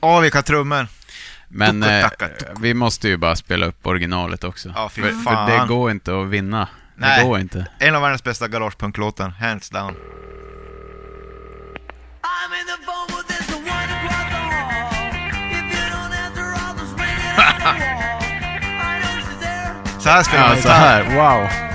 Åh, 0.00 0.20
vilka 0.20 0.42
trummor! 0.42 0.86
Men 1.48 1.82
eh, 1.82 2.08
Tucka, 2.08 2.28
vi 2.60 2.74
måste 2.74 3.08
ju 3.08 3.16
bara 3.16 3.36
spela 3.36 3.66
upp 3.66 3.86
originalet 3.86 4.44
också. 4.44 4.72
Ja, 4.76 4.88
fy 4.88 5.02
för, 5.02 5.08
för 5.08 5.22
fan. 5.22 5.50
det 5.50 5.66
går 5.74 5.90
inte 5.90 6.20
att 6.20 6.26
vinna. 6.28 6.68
Nej. 6.96 7.18
Det 7.22 7.28
går 7.28 7.38
inte. 7.40 7.66
En 7.78 7.94
av 7.94 8.02
världens 8.02 8.24
bästa 8.24 8.48
garagepunklåtar, 8.48 9.28
hands 9.28 9.70
down. 9.70 9.94
Så 19.98 20.08
här 20.08 20.22
spelar 20.22 20.48
man 20.48 20.56
Ja, 20.56 20.62
så 20.62 20.68
gitarr. 20.68 21.04
här. 21.04 21.16
Wow. 21.40 21.69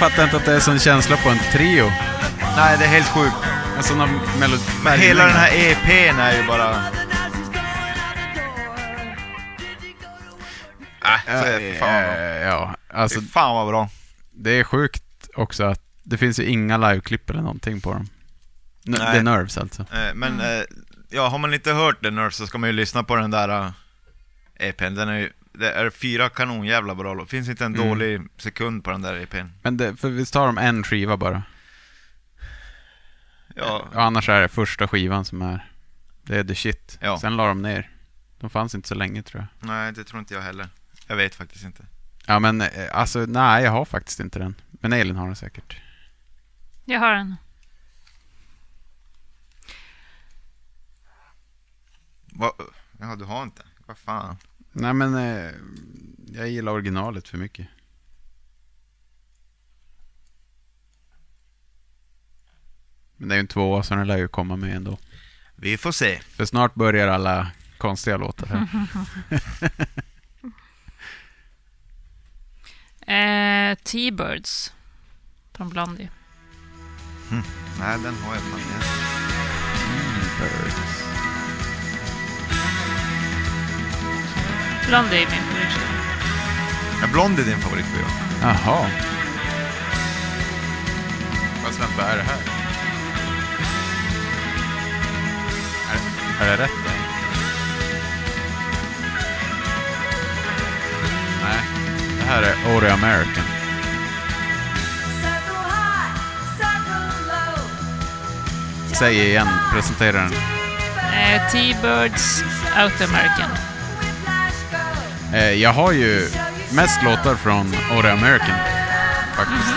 Fattar 0.00 0.24
inte 0.24 0.36
att 0.36 0.44
det 0.44 0.52
är 0.54 0.60
sån 0.60 0.78
känsla 0.78 1.16
på 1.16 1.28
en 1.28 1.38
trio. 1.52 1.84
Nej, 2.56 2.78
det 2.78 2.84
är 2.84 2.88
helt 2.88 3.06
sjukt. 3.08 3.36
En 3.76 3.82
sån 3.82 3.98
melodi. 4.40 4.62
Men 4.84 4.98
hela 4.98 5.24
den 5.24 5.32
här 5.36 5.50
EPn 5.54 6.18
är 6.20 6.36
ju 6.42 6.46
bara... 6.46 6.70
Äh, 11.04 11.40
så 11.40 11.46
är 11.46 11.78
fan, 11.78 12.04
vad- 12.04 12.42
Ja, 12.52 12.74
alltså 12.88 13.20
fan 13.20 13.54
vad 13.54 13.66
bra. 13.68 13.88
det 14.30 14.50
är 14.50 14.64
sjukt 14.64 15.02
också 15.34 15.64
att 15.64 15.80
det 16.02 16.18
finns 16.18 16.38
ju 16.40 16.44
inga 16.44 16.76
liveklipp 16.76 17.30
eller 17.30 17.42
någonting 17.42 17.80
på 17.80 17.92
dem. 17.92 18.08
N- 18.86 18.96
Nej. 18.98 19.14
The 19.16 19.22
Nerves 19.22 19.58
alltså. 19.58 19.82
Eh, 19.82 20.14
Men 20.14 20.40
eh, 20.40 20.62
ja, 21.10 21.28
har 21.28 21.38
man 21.38 21.54
inte 21.54 21.72
hört 21.72 22.02
The 22.02 22.10
Nerves 22.10 22.36
så 22.36 22.46
ska 22.46 22.58
man 22.58 22.68
ju 22.68 22.72
lyssna 22.76 23.02
på 23.02 23.16
den 23.16 23.30
där 23.30 23.72
EPn. 24.60 24.94
Den 24.94 25.08
är 25.08 25.18
ju, 25.18 25.32
det 25.60 25.72
är 25.72 25.90
fyra 25.90 26.28
kanonjävla 26.28 26.94
bra 26.94 27.14
låt. 27.14 27.30
Finns 27.30 27.48
inte 27.48 27.64
en 27.64 27.74
Mm. 27.74 27.88
dålig 27.88 28.20
sekund 28.36 28.84
på 28.84 28.90
den 28.90 29.02
där 29.02 29.14
EPn. 29.16 29.46
Men 29.62 29.76
det, 29.76 29.96
för 29.96 30.08
vi 30.10 30.26
tar 30.26 30.46
dem 30.46 30.58
en 30.58 30.82
skiva 30.82 31.16
bara. 31.16 31.42
Ja, 33.56 33.88
Och 33.94 34.02
annars 34.02 34.28
är 34.28 34.40
det 34.40 34.48
första 34.48 34.88
skivan 34.88 35.24
som 35.24 35.42
är, 35.42 35.70
det 36.22 36.36
är 36.38 36.44
the 36.44 36.54
shit. 36.54 36.98
Ja. 37.00 37.18
Sen 37.20 37.36
la 37.36 37.46
de 37.46 37.62
ner. 37.62 37.90
De 38.38 38.50
fanns 38.50 38.74
inte 38.74 38.88
så 38.88 38.94
länge 38.94 39.22
tror 39.22 39.40
jag. 39.60 39.68
nej 39.68 39.92
det 39.92 40.04
tror 40.04 40.18
inte 40.20 40.34
jag 40.34 40.42
heller. 40.42 40.68
Jag 41.06 41.16
vet 41.16 41.34
faktiskt 41.34 41.64
inte. 41.64 41.86
Ja 42.26 42.38
men 42.38 42.60
eh, 42.60 42.68
alltså 42.92 43.18
nej, 43.28 43.64
jag 43.64 43.70
har 43.70 43.84
faktiskt 43.84 44.20
inte 44.20 44.38
den. 44.38 44.54
Men 44.70 44.92
Elin 44.92 45.16
har 45.16 45.26
den 45.26 45.36
säkert. 45.36 45.76
Jag 46.84 47.00
har 47.00 47.12
en. 47.12 47.36
Va? 52.32 52.52
Ja, 53.00 53.16
du 53.16 53.24
har 53.24 53.42
inte? 53.42 53.62
Vad 53.86 53.98
fan? 53.98 54.36
Nej 54.72 54.92
men 54.92 55.14
eh, 55.14 55.50
jag 56.32 56.48
gillar 56.48 56.72
originalet 56.72 57.28
för 57.28 57.38
mycket. 57.38 57.66
Men 63.16 63.28
det 63.28 63.34
är 63.34 63.36
ju 63.36 63.40
en 63.40 63.46
tvåa 63.46 63.82
så 63.82 63.94
den 63.94 64.06
lär 64.06 64.18
ju 64.18 64.28
komma 64.28 64.56
med 64.56 64.76
ändå. 64.76 64.98
Vi 65.56 65.76
får 65.76 65.92
se. 65.92 66.20
För 66.20 66.44
snart 66.44 66.74
börjar 66.74 67.08
alla 67.08 67.50
konstiga 67.78 68.16
låtar 68.16 68.46
här. 68.46 68.68
Eh, 73.06 73.74
T-Birds 73.74 74.74
från 75.52 75.68
Blondie. 75.68 76.10
Nej, 77.78 77.98
den 78.02 78.14
har 78.14 78.34
jag 78.34 78.42
fan 78.42 78.60
inte. 78.60 78.86
Blondie 84.90 85.22
är 85.22 85.26
min 85.30 85.42
favoritskiva. 85.42 87.02
Är 87.02 87.08
Blond 87.12 87.38
är 87.38 87.44
din 87.44 87.60
favoritskiva? 87.60 88.08
Jaha. 88.42 88.86
Fast 91.64 91.80
vänta, 91.80 92.12
är 92.12 92.16
det 92.16 92.22
här? 92.22 92.38
Är, 95.92 96.44
är 96.44 96.56
det 96.56 96.62
rätt 96.62 96.70
där? 96.84 96.94
Nej, 101.42 101.60
det 102.18 102.24
här 102.24 102.42
är 102.42 102.76
Oreo 102.76 102.92
American. 102.92 103.44
Säg 108.98 109.28
igen, 109.28 109.48
presentera 109.72 110.12
den. 110.12 110.32
Eh, 111.12 111.50
T-Birds 111.52 112.44
Out 112.82 113.00
American. 113.08 113.69
Eh, 115.34 115.52
jag 115.52 115.72
har 115.72 115.92
ju 115.92 116.28
mest 116.72 117.02
låtar 117.02 117.34
från 117.34 117.74
Oreo 117.92 118.12
American, 118.12 118.58
faktiskt. 119.36 119.74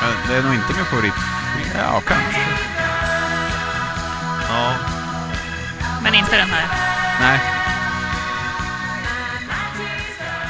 Men 0.00 0.28
det 0.28 0.36
är 0.36 0.42
nog 0.42 0.54
inte 0.54 0.74
min 0.76 0.84
favorit. 0.84 1.14
Ja, 1.78 2.02
kanske. 2.06 2.40
Ja. 4.48 4.76
Men 6.02 6.14
inte 6.14 6.36
den 6.36 6.48
här. 6.48 6.66
Nej. 7.20 7.40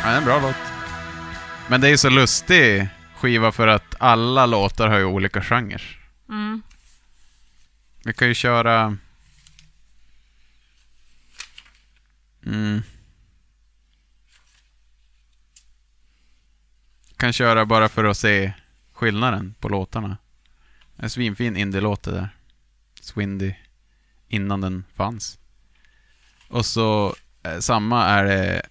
Ja, 0.03 0.09
det 0.09 0.15
är 0.15 0.19
en 0.19 0.25
bra 0.25 0.41
låt. 0.41 0.57
Men 1.69 1.81
det 1.81 1.89
är 1.89 1.91
ju 1.91 1.99
så 1.99 2.09
lustig 2.09 2.89
skiva 3.17 3.53
för 3.53 3.67
att 3.67 3.95
alla 3.99 4.47
låtar 4.47 4.89
har 4.89 4.99
ju 4.99 5.05
olika 5.05 5.43
genrer. 5.43 5.83
Mm. 6.29 6.63
Vi 8.05 8.13
kan 8.13 8.29
ju 8.29 8.35
köra... 8.35 8.97
Mm. 12.47 12.83
Kan 17.17 17.33
köra 17.33 17.67
bara 17.67 17.89
för 17.89 18.05
att 18.05 18.17
se 18.17 18.53
skillnaden 18.93 19.55
på 19.61 19.69
låtarna. 19.69 20.17
En 20.97 21.11
svinfin 21.11 21.57
indie-låt 21.57 22.03
det 22.03 22.11
där. 22.11 22.29
Swindy. 23.01 23.55
Innan 24.29 24.61
den 24.61 24.85
fanns. 24.95 25.39
Och 26.49 26.67
så 26.67 27.15
eh, 27.43 27.59
samma 27.59 28.05
är 28.05 28.25
det 28.25 28.63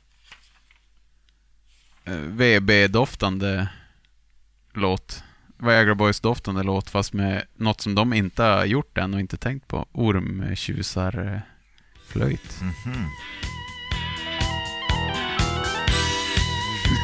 eh, 2.06 2.14
VB-doftande 2.14 3.68
låt. 4.74 5.24
Viagra 5.58 5.96
Boys-doftande 5.96 6.64
låt 6.64 6.90
fast 6.90 7.14
med 7.14 7.46
något 7.56 7.82
som 7.82 7.96
de 7.96 8.14
inte 8.14 8.44
har 8.44 8.66
gjort 8.66 8.98
än 8.98 9.14
och 9.14 9.20
inte 9.20 9.38
tänkt 9.38 9.68
på. 9.68 9.88
Ormtjusarflöjt. 9.92 12.62
Mm 12.62 12.74
-hmm. 12.74 13.06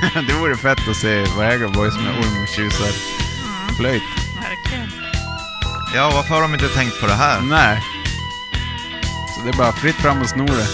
det 0.28 0.34
vore 0.34 0.58
fett 0.58 0.88
att 0.90 0.98
se 0.98 1.26
Viagra 1.38 1.70
Boys 1.70 1.96
med 1.96 2.20
ormtjusar 2.20 2.88
flöjt. 3.78 4.04
Verkligen. 4.36 4.92
Ja, 5.96 6.12
varför 6.14 6.36
har 6.36 6.42
de 6.42 6.54
inte 6.54 6.68
tänkt 6.68 7.02
på 7.02 7.08
det 7.08 7.14
här? 7.14 7.42
Nej. 7.42 7.80
Så 9.36 9.42
det 9.44 9.50
är 9.50 9.58
bara 9.58 9.72
fritt 9.72 9.96
fram 9.96 10.22
och 10.22 10.30
sno 10.30 10.46
det. 10.46 10.68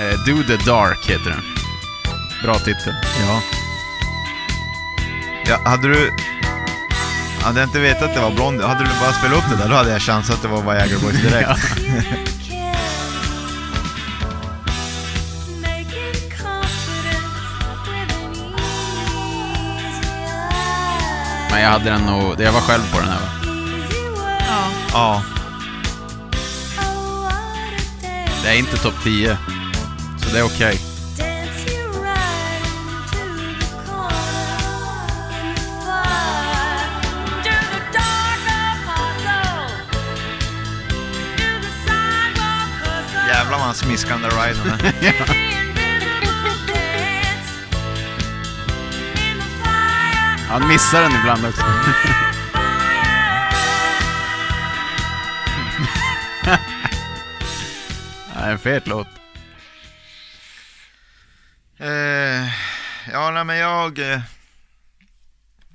Eh, 0.00 0.18
Do 0.26 0.42
the 0.42 0.56
Dark 0.56 1.06
heter 1.06 1.30
den. 1.30 1.42
Bra 2.42 2.58
titel. 2.58 2.94
Ja. 3.20 3.42
ja 5.46 5.70
hade 5.70 5.88
du... 5.88 6.10
Hade 7.42 7.60
jag 7.60 7.68
inte 7.68 7.78
vetat 7.78 8.02
att 8.02 8.14
det 8.14 8.20
var 8.20 8.30
Blondie, 8.30 8.66
hade 8.66 8.84
du 8.84 8.90
bara 9.00 9.12
spelat 9.12 9.38
upp 9.38 9.50
det 9.50 9.56
där, 9.56 9.68
då 9.68 9.74
hade 9.74 9.90
jag 9.90 10.02
chans 10.02 10.30
att 10.30 10.42
det 10.42 10.48
var 10.48 10.62
Viagra 10.62 10.98
Boys 10.98 11.22
direkt. 11.22 11.50
Men 21.50 21.62
jag 21.62 21.70
hade 21.70 21.84
den 21.84 22.00
nog... 22.00 22.40
Jag 22.40 22.52
var 22.52 22.60
själv 22.60 22.92
på 22.92 23.00
den 23.00 23.08
här 23.08 23.20
va? 23.20 23.28
Ja. 24.48 24.70
ja. 24.92 25.22
Det 28.42 28.48
är 28.48 28.58
inte 28.58 28.76
topp 28.76 28.94
10. 29.04 29.36
Så 30.18 30.32
det 30.32 30.38
är 30.38 30.44
okej. 30.44 30.74
Dance 30.74 30.89
Jävlar 43.50 43.66
vad 43.66 43.66
han 43.66 43.74
smiskar 43.74 44.10
den 44.10 44.22
där 44.22 44.30
riden. 44.30 44.78
Fire. 44.78 45.14
Han 50.48 50.68
missar 50.68 51.02
den 51.02 51.12
ibland 51.20 51.46
också. 51.46 51.62
Ja, 58.34 58.46
en 58.46 58.58
fet 58.58 58.86
låt. 58.86 59.06
Eh, 61.78 61.88
ja, 63.12 63.30
nej, 63.30 63.44
men 63.44 63.56
jag 63.56 64.12
eh, 64.12 64.20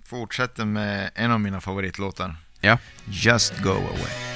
fortsätter 0.05 0.65
med 0.65 1.11
en 1.15 1.31
av 1.31 1.39
mina 1.39 1.61
favoritlåtar. 1.61 2.35
Ja. 2.61 2.77
Just 3.05 3.59
Go 3.59 3.69
Away. 3.69 4.35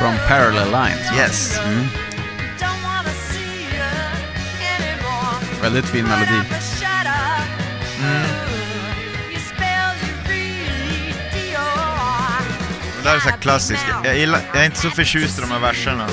From 0.00 0.16
Parallel 0.28 0.70
Lines. 0.70 1.12
Yes. 1.16 1.58
Mm. 1.58 1.86
Väldigt 5.62 5.84
fin 5.84 6.04
melodi. 6.04 6.26
Dior. 6.26 6.42
Det 12.96 13.08
där 13.08 13.16
är 13.16 13.20
så 13.20 13.28
klassiskt. 13.28 13.84
Jag, 14.04 14.16
gillar, 14.16 14.40
jag 14.52 14.62
är 14.62 14.66
inte 14.66 14.78
så 14.78 14.90
förtjust 14.90 15.38
i 15.38 15.40
de 15.40 15.50
här 15.50 15.60
verserna. 15.60 16.08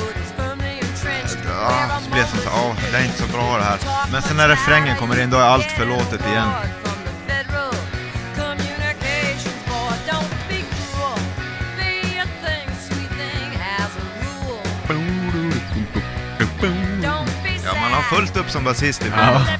Ja, 1.59 1.99
så 2.03 2.09
blir 2.09 2.19
jag 2.19 2.29
som 2.29 2.39
så 2.39 2.49
ja, 2.53 2.75
det 2.91 2.97
är 2.97 3.05
inte 3.05 3.17
så 3.17 3.27
bra 3.27 3.57
det 3.57 3.63
här. 3.63 3.79
Men 4.11 4.21
sen 4.21 4.37
när 4.37 4.49
refrängen 4.49 4.97
kommer 4.97 5.21
in, 5.21 5.29
då 5.29 5.37
är 5.37 5.41
allt 5.41 5.71
förlåtet 5.71 6.27
igen. 6.27 6.49
Fullt 18.09 18.37
upp 18.37 18.49
som 18.49 18.63
basist 18.63 19.05
ibland. 19.05 19.45
Ja. 19.47 19.57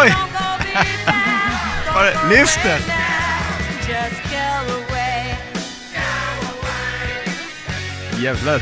Oj! 0.00 0.14
Var 1.94 2.04
det- 2.04 2.28
lyft 2.36 2.60
den! 2.62 2.80
Jävlar. 8.22 8.60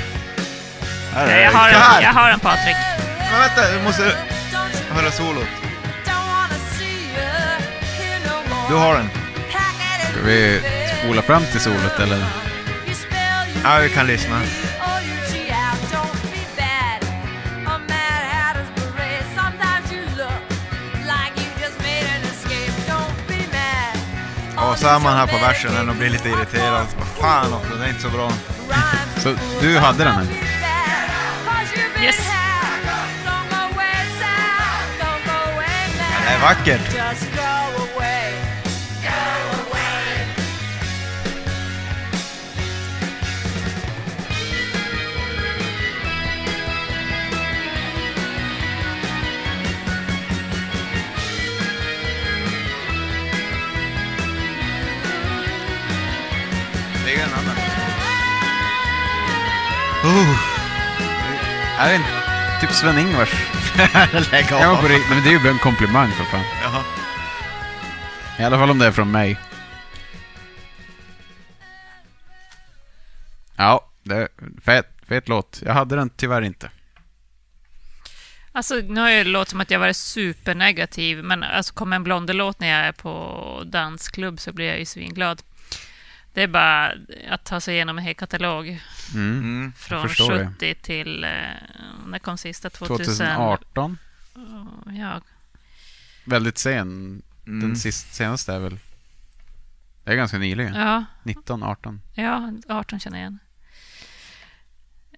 Här 1.14 1.26
är 1.26 1.42
jag, 1.42 1.52
det. 1.52 1.58
har 1.58 1.68
en, 1.68 2.02
jag 2.02 2.12
har 2.12 2.30
en 2.30 2.40
Patrik. 2.40 2.76
Men 3.30 3.40
vänta, 3.40 3.72
du 3.72 3.82
måste 3.82 4.02
höra 4.90 5.10
solot. 5.10 5.46
Du 8.68 8.74
har 8.76 8.94
den. 8.94 9.10
Ska 10.12 10.22
vi 10.24 10.60
spola 11.04 11.22
fram 11.22 11.42
till 11.52 11.60
solot 11.60 11.98
eller? 12.00 12.18
Ja, 13.64 13.78
vi 13.82 13.88
kan 13.88 14.06
lyssna. 14.06 14.40
Och 24.56 24.78
så 24.78 24.88
är 24.88 24.98
man 24.98 25.16
här 25.16 25.26
på 25.26 25.38
versen 25.38 25.88
och 25.88 25.96
blir 25.96 26.10
lite 26.10 26.28
irriterad. 26.28 26.86
Fan 27.20 27.52
också, 27.52 27.74
det 27.78 27.84
är 27.84 27.88
inte 27.88 28.02
så 28.02 28.10
bra. 28.10 28.32
Så 29.16 29.34
du 29.60 29.78
hade 29.78 30.04
den 30.04 30.14
här? 30.14 30.26
Yes. 32.02 32.16
Det 36.26 36.34
är 36.34 36.40
vackert. 36.40 37.39
Oh, 60.04 60.36
Är 61.78 61.88
det 61.88 61.94
en, 61.94 62.02
typ 62.60 62.70
Sven-Ingvars? 62.70 63.32
lägg 64.32 64.46
Ja, 64.50 64.78
av. 64.78 64.84
riktigt, 64.88 65.10
men 65.10 65.22
det 65.22 65.28
är 65.28 65.32
ju 65.32 65.38
bara 65.38 65.48
en 65.50 65.58
komplimang 65.58 66.10
för 66.12 66.24
fan. 66.24 66.44
Jaha. 66.62 66.82
I 68.38 68.42
alla 68.44 68.58
fall 68.58 68.70
om 68.70 68.78
det 68.78 68.86
är 68.86 68.92
från 68.92 69.10
mig. 69.10 69.38
Ja, 73.56 73.90
det 74.02 74.14
är 74.16 74.28
fet, 74.64 74.86
fet 75.08 75.28
låt. 75.28 75.62
Jag 75.64 75.72
hade 75.74 75.96
den 75.96 76.10
tyvärr 76.10 76.42
inte. 76.42 76.70
Alltså, 78.52 78.74
nu 78.74 79.00
har 79.00 79.08
jag 79.10 79.26
låtit 79.26 79.50
som 79.50 79.60
att 79.60 79.70
jag 79.70 79.78
varit 79.78 79.96
supernegativ, 79.96 81.24
men 81.24 81.42
alltså, 81.42 81.74
kommer 81.74 81.96
en 81.96 82.04
Blondie-låt 82.04 82.60
när 82.60 82.68
jag 82.68 82.86
är 82.86 82.92
på 82.92 83.62
dansklubb 83.66 84.40
så 84.40 84.52
blir 84.52 84.66
jag 84.66 84.78
ju 84.78 84.84
svinglad. 84.84 85.42
Det 86.32 86.42
är 86.42 86.48
bara 86.48 86.92
att 87.30 87.44
ta 87.44 87.60
sig 87.60 87.74
igenom 87.74 87.98
en 87.98 88.04
hel 88.04 88.14
katalog 88.14 88.80
Mm. 89.14 89.38
Mm. 89.38 89.72
från 89.76 90.08
förstår 90.08 90.32
det. 90.32 90.46
70 90.46 90.74
till... 90.74 91.24
Eh, 91.24 91.30
när 92.06 92.18
kom 92.18 92.38
sista? 92.38 92.70
2000? 92.70 93.06
2018. 93.26 93.98
Ja, 94.98 95.20
Väldigt 96.24 96.58
sen. 96.58 97.22
Den 97.44 97.62
Mm. 97.62 97.76
sist, 97.76 98.14
senaste 98.14 98.52
är 98.54 98.58
väl... 98.58 98.78
Det 100.04 100.12
är 100.12 100.16
ganska 100.16 100.38
nyligen. 100.38 100.74
ja, 100.74 101.04
19, 101.22 101.62
18. 101.62 102.00
ja, 102.14 102.52
18 102.68 103.00
känner 103.00 103.18
jag 103.18 103.22
igen. 103.22 103.38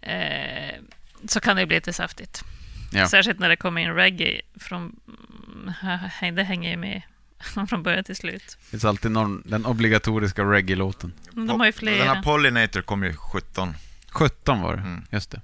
Eh, 0.03 0.81
så 1.29 1.41
kan 1.41 1.57
det 1.57 1.67
bli 1.67 1.77
lite 1.77 1.93
saftigt. 1.93 2.45
Ja. 2.93 3.09
Särskilt 3.09 3.39
när 3.39 3.49
det 3.49 3.57
kommer 3.57 3.81
in 3.81 3.95
reggae 3.95 4.41
från... 4.61 5.01
Det 6.35 6.43
hänger 6.45 6.71
ju 6.71 6.77
med 6.77 7.03
från 7.69 7.83
början 7.83 8.05
till 8.05 8.17
slut. 8.17 8.57
Det 8.61 8.71
finns 8.71 8.85
alltid 8.85 9.11
någon, 9.11 9.43
den 9.47 9.67
obligatoriska 9.67 10.43
reggae-låten. 10.45 11.13
De 11.33 11.49
har 11.49 11.57
ju 11.67 11.73
Den 11.73 11.79
flera. 11.79 12.15
här 12.15 12.23
Pollinator 12.23 12.83
kom 12.83 13.05
ju 13.05 13.17
17. 13.17 13.75
17 14.11 14.61
var 14.61 14.77
det, 14.77 14.83
Mm. 14.83 15.05
just 15.11 15.31
det. 15.31 15.41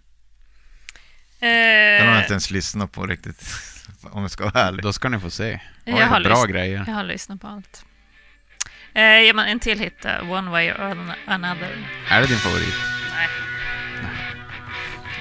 Den 1.40 1.50
har 1.50 2.06
jag 2.06 2.16
Eh, 2.16 2.20
inte 2.22 2.32
ens 2.32 2.50
lyssnat 2.50 2.92
på 2.92 3.06
riktigt. 3.06 3.44
Om 4.02 4.22
jag 4.22 4.30
ska 4.30 4.44
vara 4.50 4.64
ärlig. 4.64 4.82
Då 4.82 4.92
ska 4.92 5.08
ni 5.08 5.20
få 5.20 5.30
se. 5.30 5.60
jag, 5.84 5.96
har 6.06 6.20
bra 6.20 6.30
lyssnat, 6.30 6.48
grejer. 6.50 6.84
jag 6.86 6.94
har 6.94 7.04
lyssnat 7.04 7.40
på 7.40 7.46
allt. 7.46 7.84
Eh, 8.94 9.02
ja, 9.02 9.34
men 9.34 9.48
en 9.48 9.60
till 9.60 9.78
hit, 9.78 10.04
eh, 10.04 10.30
One 10.30 10.50
Way 10.50 10.70
or 10.70 11.14
Another. 11.26 11.88
Är 12.10 12.20
det 12.20 12.26
din 12.26 12.36
favorit? 12.38 12.74
Nej. 13.12 13.28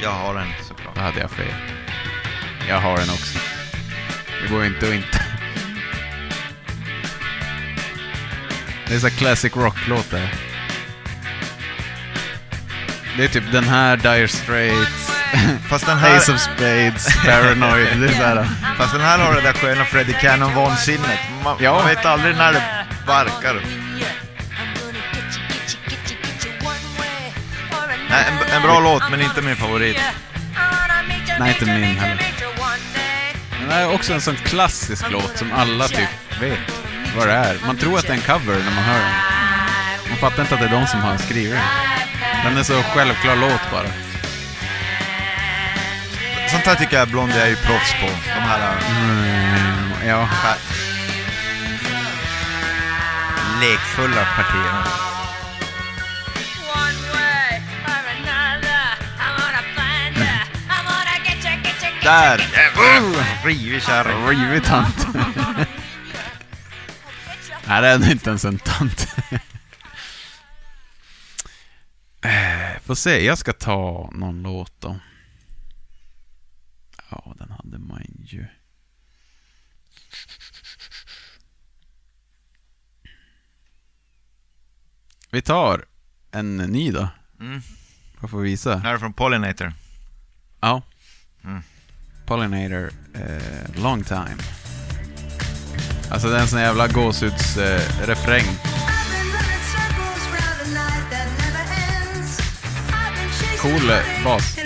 Jag 0.01 0.09
har 0.11 0.33
den 0.35 0.47
såklart. 0.67 0.95
Då 0.95 1.01
hade 1.01 1.19
jag 1.19 1.31
fel. 1.31 1.53
Jag 2.67 2.79
har 2.81 2.97
den 2.97 3.09
också. 3.09 3.39
Det 4.43 4.47
går 4.49 4.65
inte 4.65 4.87
att 4.87 4.93
inte. 4.93 5.26
Det 8.89 8.95
är 8.95 8.99
så 8.99 9.09
classic 9.09 9.55
rock-låt 9.55 10.11
det. 10.11 10.29
Det 13.17 13.23
är 13.23 13.27
typ 13.27 13.51
den 13.51 13.63
här, 13.63 13.97
Dire 13.97 14.27
Straits, 14.27 15.11
Fast 15.69 15.85
den 15.85 15.97
här, 15.97 16.17
Ace 16.17 16.31
of 16.33 16.39
Spades, 16.39 17.25
Paranoid. 17.25 17.87
Det 17.99 18.05
är 18.07 18.11
så 18.11 18.23
här. 18.23 18.47
fast 18.77 18.91
den 18.93 19.01
här 19.01 19.17
har 19.19 19.35
det 19.35 19.41
där 19.41 19.53
sköna 19.53 19.85
Freddie 19.85 20.13
Cannon-vansinnet. 20.13 21.19
Man, 21.43 21.57
Ja. 21.59 21.73
man 21.73 21.87
vet 21.87 22.05
aldrig 22.05 22.35
när 22.37 22.53
det 22.53 22.63
barkar. 23.07 23.61
Nej, 28.09 28.25
en, 28.27 28.55
en 28.55 28.61
bra 28.61 28.79
låt, 28.79 29.03
men 29.11 29.21
inte 29.21 29.41
min 29.41 29.55
favorit. 29.55 29.97
Nej, 31.39 31.49
inte 31.53 31.65
min 31.65 31.97
heller. 31.97 32.33
Men 33.59 33.67
det 33.69 33.73
här 33.73 33.81
är 33.81 33.93
också 33.93 34.13
en 34.13 34.21
sån 34.21 34.35
klassisk 34.35 35.05
låt 35.11 35.37
som 35.37 35.51
alla 35.53 35.87
typ 35.87 36.09
vet 36.41 36.59
vad 37.17 37.27
det 37.27 37.33
är. 37.33 37.57
Man 37.65 37.77
tror 37.77 37.97
att 37.97 38.07
det 38.07 38.13
är 38.13 38.13
en 38.13 38.21
cover 38.21 38.55
när 38.65 38.71
man 38.75 38.83
hör 38.83 38.99
den. 38.99 39.13
Man 40.09 40.17
fattar 40.17 40.41
inte 40.41 40.53
att 40.55 40.61
det 40.61 40.67
är 40.67 40.79
de 40.79 40.87
som 40.87 40.99
har 40.99 41.17
skrivit 41.17 41.51
den. 41.53 41.63
Den 42.45 42.57
är 42.57 42.63
så 42.63 42.83
självklar 42.83 43.35
låt 43.35 43.71
bara. 43.71 43.87
Sånt 46.51 46.65
här 46.65 46.75
tycker 46.75 46.97
jag 46.97 47.07
Blondie 47.07 47.41
är 47.41 47.47
ju 47.47 47.55
proffs 47.55 47.91
på. 48.01 48.07
De 48.35 48.41
här 48.41 48.77
Mm, 48.89 49.91
ja. 50.07 50.27
lekfulla 53.61 54.25
partierna. 54.35 54.83
Där! 62.03 62.37
Jävlar! 62.53 63.45
Rivig 63.45 63.81
kärring. 63.83 64.27
Rivig 64.27 64.63
tant. 64.63 65.07
Nej, 67.67 67.81
det 67.81 67.87
är 68.05 68.11
inte 68.11 68.29
ens 68.29 68.45
en 68.45 68.59
tant. 68.59 69.07
Eh, 72.21 72.79
Får 72.81 72.95
se, 72.95 73.25
jag 73.25 73.37
ska 73.37 73.53
ta 73.53 74.09
någon 74.13 74.41
låt 74.43 74.81
då. 74.81 74.99
Ja, 77.09 77.35
den 77.39 77.51
hade 77.51 77.77
man 77.79 78.03
ju. 78.25 78.45
Vi 85.31 85.41
tar 85.41 85.85
en 86.31 86.57
ny 86.57 86.91
då. 86.91 87.09
Mm. 87.39 87.61
Vad 88.19 88.31
får 88.31 88.41
vi 88.41 88.49
visa? 88.49 88.77
Här 88.77 88.93
är 88.93 88.97
från 88.97 89.13
Pollinator. 89.13 89.73
Ja. 90.59 90.81
Mm. 91.43 91.61
Pollinator, 92.25 92.91
eh, 93.13 93.81
long 93.81 94.03
time. 94.03 94.37
Alltså 96.09 96.27
det 96.27 96.37
är 96.37 96.41
en 96.41 96.47
sån 96.47 96.59
jävla 96.59 96.87
gåshudsrefräng. 96.87 98.45
Eh. 98.45 98.77
Cool 103.61 103.89
eh, 103.89 104.23
bas. 104.23 104.57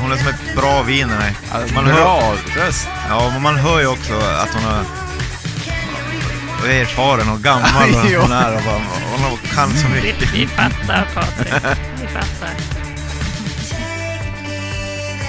Hon 0.00 0.12
är 0.12 0.16
som 0.16 0.28
ett 0.28 0.56
bra 0.56 0.82
vin. 0.82 1.10
Alltså, 1.52 1.74
Man 1.74 1.84
bra 1.84 2.34
röst. 2.56 2.88
Ja, 3.08 3.30
men 3.32 3.42
man 3.42 3.56
hör 3.56 3.80
ju 3.80 3.86
också 3.86 4.14
att 4.14 4.54
hon 4.54 4.64
är 4.64 5.07
och 6.60 6.68
är 6.68 6.80
erfaren 6.80 7.28
och 7.28 7.40
gammal 7.40 7.94
och 7.94 8.04
Jo. 8.10 8.20
hon 8.20 8.32
är 8.32 8.54
och 8.56 8.62
bara, 8.62 8.80
hon 9.28 9.38
kan 9.54 9.70
så 9.78 9.88
mycket. 9.88 10.32
vi 10.34 10.46
fattar 10.46 11.08
Patrik. 11.14 11.54
Vi 12.00 12.06
fattar. 12.06 12.50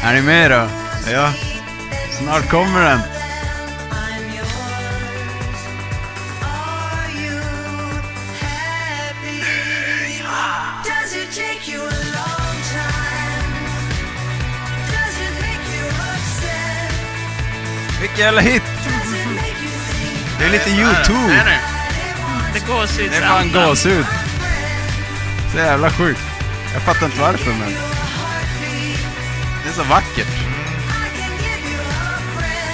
Är 0.04 0.14
ni 0.14 0.22
med 0.22 0.52
då? 0.52 0.68
Ja, 1.12 1.34
Snart 2.20 2.50
kommer 2.50 2.82
den. 2.82 3.00
Does 10.84 11.16
it 11.16 11.30
take 11.32 11.72
you 11.72 11.82
a 11.82 12.00
long 12.18 12.56
time? 12.76 13.54
Does 14.92 15.16
it 15.26 15.34
make 15.46 15.66
you 15.78 15.88
upset? 15.88 16.94
Vilken 18.02 18.18
jävla 18.26 18.42
hit! 18.42 18.64
Det 20.40 20.46
är 20.46 20.50
lite 20.50 20.70
YouTube. 20.70 21.44
Det 22.54 22.68
går 22.68 22.86
så 22.86 23.02
ut 23.02 23.12
Det 23.12 23.18
är 23.18 23.22
fan 23.28 23.52
gåshud. 23.52 24.06
Så 25.52 25.58
jävla 25.58 25.92
sjukt. 25.92 26.22
Jag 26.74 26.82
fattar 26.82 27.06
inte 27.06 27.20
varför 27.22 27.52
men... 27.52 27.72
Det 29.64 29.70
är 29.70 29.74
så 29.74 29.84
vackert. 29.84 30.28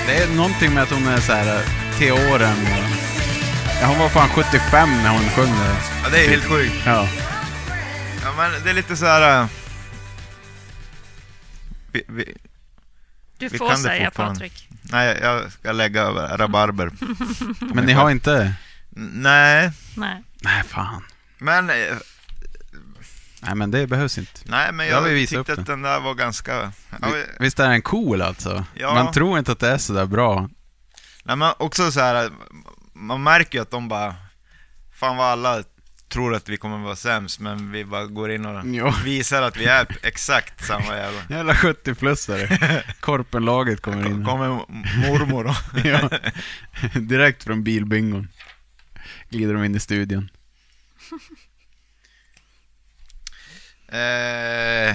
Det 0.08 0.18
är 0.18 0.28
någonting 0.28 0.74
med 0.74 0.84
att 0.84 0.92
hon 0.92 1.08
är 1.08 1.20
så 1.20 1.34
här 1.34 1.62
till 1.98 2.12
åren. 2.12 2.56
Ja, 3.82 3.88
hon 3.88 4.00
var 4.00 4.10
fan 4.10 4.30
75 4.30 4.90
när 5.04 5.10
hon 5.10 5.30
sjöng 5.30 5.52
det. 5.60 5.76
Ja, 6.04 6.10
det 6.12 6.26
är 6.26 6.30
helt 6.30 6.46
sjukt. 6.46 6.76
Ja. 6.86 7.08
Ja, 8.24 8.34
men 8.38 8.64
det 8.64 8.70
är 8.70 8.74
lite 8.74 8.96
så 8.98 9.06
här... 9.06 9.42
äh, 9.42 9.48
Vi, 11.92 12.04
vi, 12.08 12.38
Du 13.38 13.48
Vi 13.48 13.58
får 13.58 13.68
kan 13.70 13.78
det 13.84 13.90
säga. 13.90 14.12
Patrik. 14.12 14.70
Nej, 14.92 15.20
jag 15.22 15.52
ska 15.52 15.72
lägga 15.72 16.10
rabarber. 16.38 16.92
Men 17.74 17.86
ni 17.86 17.94
har 17.94 18.12
inte... 18.12 18.54
Nej, 18.98 19.72
Nej. 19.96 20.24
Nej, 20.42 20.64
fan. 20.64 21.04
men... 21.38 21.70
eh, 21.70 21.76
Nej, 23.42 23.56
men 23.56 23.72
det 23.72 23.88
behövs 23.88 24.18
inte. 24.18 24.32
Nej, 24.46 24.72
men 24.72 24.88
Jag 24.88 25.12
jag 25.12 25.18
tyckte 25.30 25.38
upp 25.38 25.60
att 25.60 25.66
den 25.66 25.82
där 25.82 26.00
var 26.00 26.14
ganska... 26.14 26.72
Ja, 27.02 27.08
Vi- 27.14 27.26
Visst 27.40 27.60
är 27.60 27.70
den 27.70 27.82
cool 27.82 28.22
alltså? 28.22 28.66
Ja. 28.74 28.94
Man 28.94 29.12
tror 29.14 29.40
inte 29.40 29.52
att 29.52 29.60
det 29.60 29.70
är 29.70 29.78
så 29.78 29.94
där 29.94 30.06
bra. 30.06 30.50
Nej, 31.24 31.36
men 31.36 31.54
också 31.58 31.92
så 31.92 32.00
här, 32.00 32.30
man 32.94 33.24
märker 33.24 33.58
ju 33.58 33.62
att 33.62 33.72
de 33.72 33.88
bara, 33.88 34.16
fan 34.94 35.18
vad 35.18 35.28
alla 35.28 35.64
tror 36.16 36.36
att 36.36 36.50
vi 36.50 36.58
kommer 36.58 36.78
vara 36.78 36.96
sämst, 36.96 37.40
men 37.40 37.72
vi 37.72 37.86
bara 37.86 38.06
går 38.06 38.32
in 38.32 38.46
och 38.46 38.62
Jo. 38.66 38.94
visar 39.04 39.42
att 39.42 39.58
vi 39.58 39.66
är 39.66 39.88
exakt 40.04 40.66
samma 40.66 40.96
jävla. 40.98 41.22
Jävla 41.30 41.54
70-plussare. 41.54 42.84
Korpenlaget 43.00 43.82
kommer 43.82 44.06
in. 44.06 44.26
Kommer 44.26 44.48
mormor 45.08 45.44
då. 45.44 45.56
Ja. 45.90 46.10
Direkt 47.00 47.44
från 47.44 47.64
bilbingon. 47.64 48.28
Glider 49.30 49.54
de 49.54 49.64
in 49.64 49.76
i 49.76 49.80
studion. 49.80 50.30
Eh, 53.88 54.00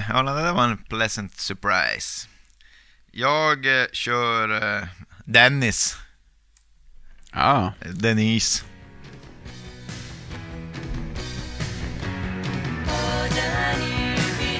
ja, 0.09 0.23
det 0.23 0.41
där 0.43 0.53
var 0.53 0.63
en 0.63 0.77
pleasant 0.77 1.37
surprise. 1.37 2.27
Jag 3.11 3.81
eh, 3.81 3.85
kör 3.93 4.77
eh, 4.79 4.87
Dennis, 5.25 5.97
Ja, 7.33 7.73
Denise. 7.93 8.63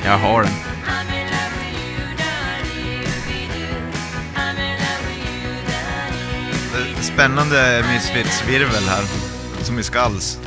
Jag 0.05 0.17
har 0.17 0.43
den. 0.43 0.51
Är 6.75 7.01
Spännande 7.01 7.83
Misfits-virvel 7.87 8.89
här, 8.89 9.03
som 9.63 9.79
i 9.79 9.83
Skulls. 9.83 10.39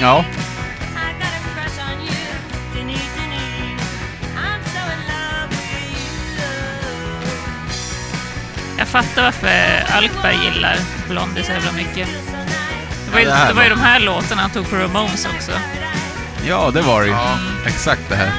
Ja. 0.00 0.24
Jag 8.78 8.88
fattar 8.88 9.22
varför 9.22 9.48
Alkberg 9.96 10.36
gillar 10.44 10.76
Blondie 11.08 11.44
så 11.44 11.52
jävla 11.52 11.72
mycket. 11.72 12.08
Det 13.06 13.12
var 13.12 13.20
ju, 13.20 13.26
Ja, 13.26 13.34
det 13.34 13.48
det 13.48 13.52
var 13.54 13.62
ju 13.62 13.68
de 13.68 13.80
här 13.80 14.00
låtarna 14.00 14.42
han 14.42 14.50
tog 14.50 14.70
på 14.70 14.76
Ramones 14.76 15.26
också. 15.36 15.52
Ja, 16.46 16.70
det 16.70 16.82
var 16.82 17.00
det 17.00 17.06
ju. 17.06 17.12
Ja. 17.12 17.38
Exakt 17.66 18.02
det 18.08 18.16
här. 18.16 18.32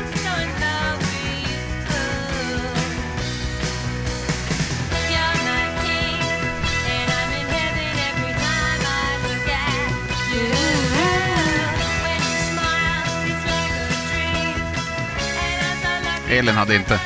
Elin 16.29 16.55
hade 16.55 16.75
inte. 16.75 16.99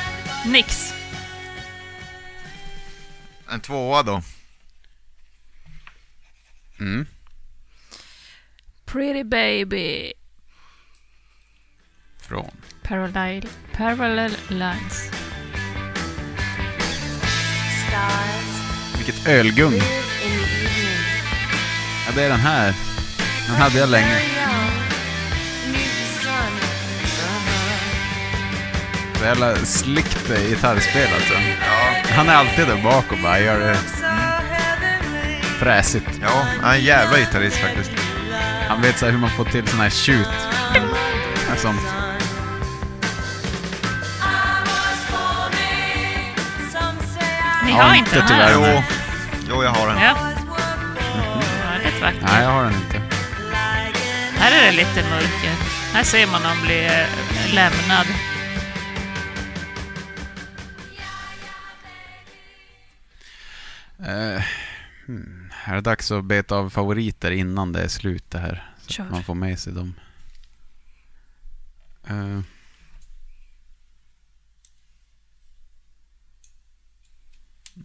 Nix. 0.46 0.94
En 3.52 3.60
tvåa 3.60 4.02
då. 4.02 4.22
Mm. 6.80 7.06
Pretty 8.84 9.24
baby. 9.24 10.12
Från. 12.18 12.50
Parallel, 12.82 13.48
parallel 13.72 14.36
lines. 14.48 15.10
Vilket 18.96 19.28
ölgung. 19.28 19.74
Ja, 22.06 22.12
det 22.14 22.22
är 22.22 22.28
den 22.28 22.40
här. 22.40 22.74
Den 23.46 23.56
hade 23.56 23.78
jag 23.78 23.88
länge. 23.88 24.20
Så 29.20 29.26
jävla 29.26 29.56
slickt 29.56 30.28
gitarrspel 30.28 31.08
alltså. 31.14 31.34
Han 32.14 32.28
är 32.28 32.34
alltid 32.34 32.66
där 32.66 32.82
bak 32.82 33.12
och 33.12 33.18
bara 33.22 33.40
gör 33.40 33.60
det 33.60 33.76
fräsigt. 35.58 36.06
Ja, 36.22 36.44
han 36.62 36.70
är 36.70 36.74
en 36.74 36.84
jävla 36.84 37.18
gitarrist 37.18 37.56
faktiskt. 37.56 37.90
Han 38.68 38.82
vet 38.82 38.98
så 38.98 39.04
här 39.04 39.12
hur 39.12 39.18
man 39.18 39.30
får 39.30 39.44
till 39.44 39.68
sån 39.68 39.80
här 39.80 39.90
shoot. 39.90 40.28
Sånt. 41.56 41.80
Ni 47.64 47.70
Ja, 47.70 47.82
har 47.82 47.94
inte 47.94 48.16
den 48.16 48.26
här? 48.26 48.52
Jo, 48.54 48.82
jo 49.48 49.62
jag 49.62 49.70
har 49.70 49.88
den. 49.88 49.98
Ja. 49.98 50.16
ja 51.64 51.84
rätt 51.84 52.00
vacker. 52.02 52.18
Nej, 52.22 52.42
jag 52.42 52.50
har 52.50 52.64
den 52.64 52.74
inte. 52.74 53.00
Här 54.38 54.60
är 54.60 54.66
det 54.66 54.72
lite 54.72 55.02
mörker. 55.10 55.52
Här 55.94 56.02
ser 56.02 56.26
man 56.26 56.46
om 56.46 56.62
blir 56.66 56.84
eh, 56.84 57.54
lämnad. 57.54 58.06
Eh, 64.02 64.42
hmm. 65.06 65.50
Här 65.52 65.72
är 65.72 65.76
det 65.76 65.80
dags 65.80 66.10
att 66.10 66.24
beta 66.24 66.56
av 66.56 66.70
favoriter 66.70 67.30
innan 67.30 67.72
det 67.72 67.82
är 67.82 67.88
slut 67.88 68.30
det 68.30 68.38
här. 68.38 68.72
Så 68.80 68.92
Kör. 68.92 69.04
att 69.04 69.10
man 69.10 69.22
får 69.24 69.34
med 69.34 69.58
sig 69.58 69.72
dem. 69.72 69.94
Eh. 72.06 72.40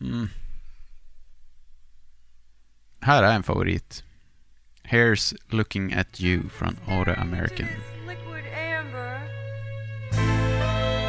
Mm. 0.02 0.30
Här 3.02 3.24
är 3.24 3.36
en 3.36 3.44
favorit. 3.44 4.04
Here's 4.84 5.36
Looking 5.48 5.94
at 5.94 6.22
You 6.22 6.50
från 6.50 6.78
Auto 6.88 7.12
American. 7.12 7.68
liquid 8.08 8.46
amber. 8.54 9.20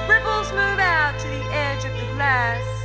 Ripples 0.09 0.53
move 0.53 0.81
out 0.81 1.21
to 1.21 1.29
the 1.29 1.55
edge 1.55 1.85
of 1.85 2.01
the 2.01 2.15
glass. 2.15 2.76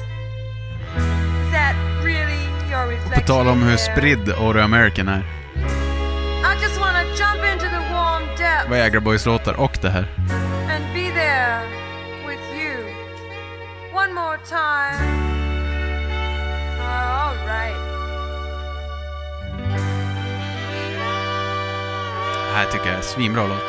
Really 2.03 2.41
your 2.72 3.15
På 3.15 3.22
tal 3.22 3.48
om 3.48 3.64
hur 3.64 3.77
spridd 3.77 4.30
Auto 4.30 4.60
American 4.60 5.07
är. 5.07 5.19
I 5.19 6.64
just 6.64 6.80
wanna 6.80 7.03
jump 7.03 7.43
into 7.53 7.65
the 7.65 7.93
warm 7.93 8.23
depths 8.38 8.69
Vad 8.69 8.80
Jägra 8.80 8.99
Boys 8.99 9.26
låtar 9.26 9.53
och 9.53 9.77
det 9.81 9.89
här. 9.89 10.07
and 10.76 10.84
be 10.93 11.11
there 11.11 11.61
with 12.27 12.41
you. 12.64 12.84
One 13.93 14.14
more 14.14 14.38
time. 14.49 15.11
All 16.81 17.35
right. 17.48 17.76
Det 22.52 22.57
här 22.57 22.65
tycker 22.72 22.88
jag 22.88 22.98
är 22.98 23.02
svinbra 23.02 23.48
låt. 23.48 23.64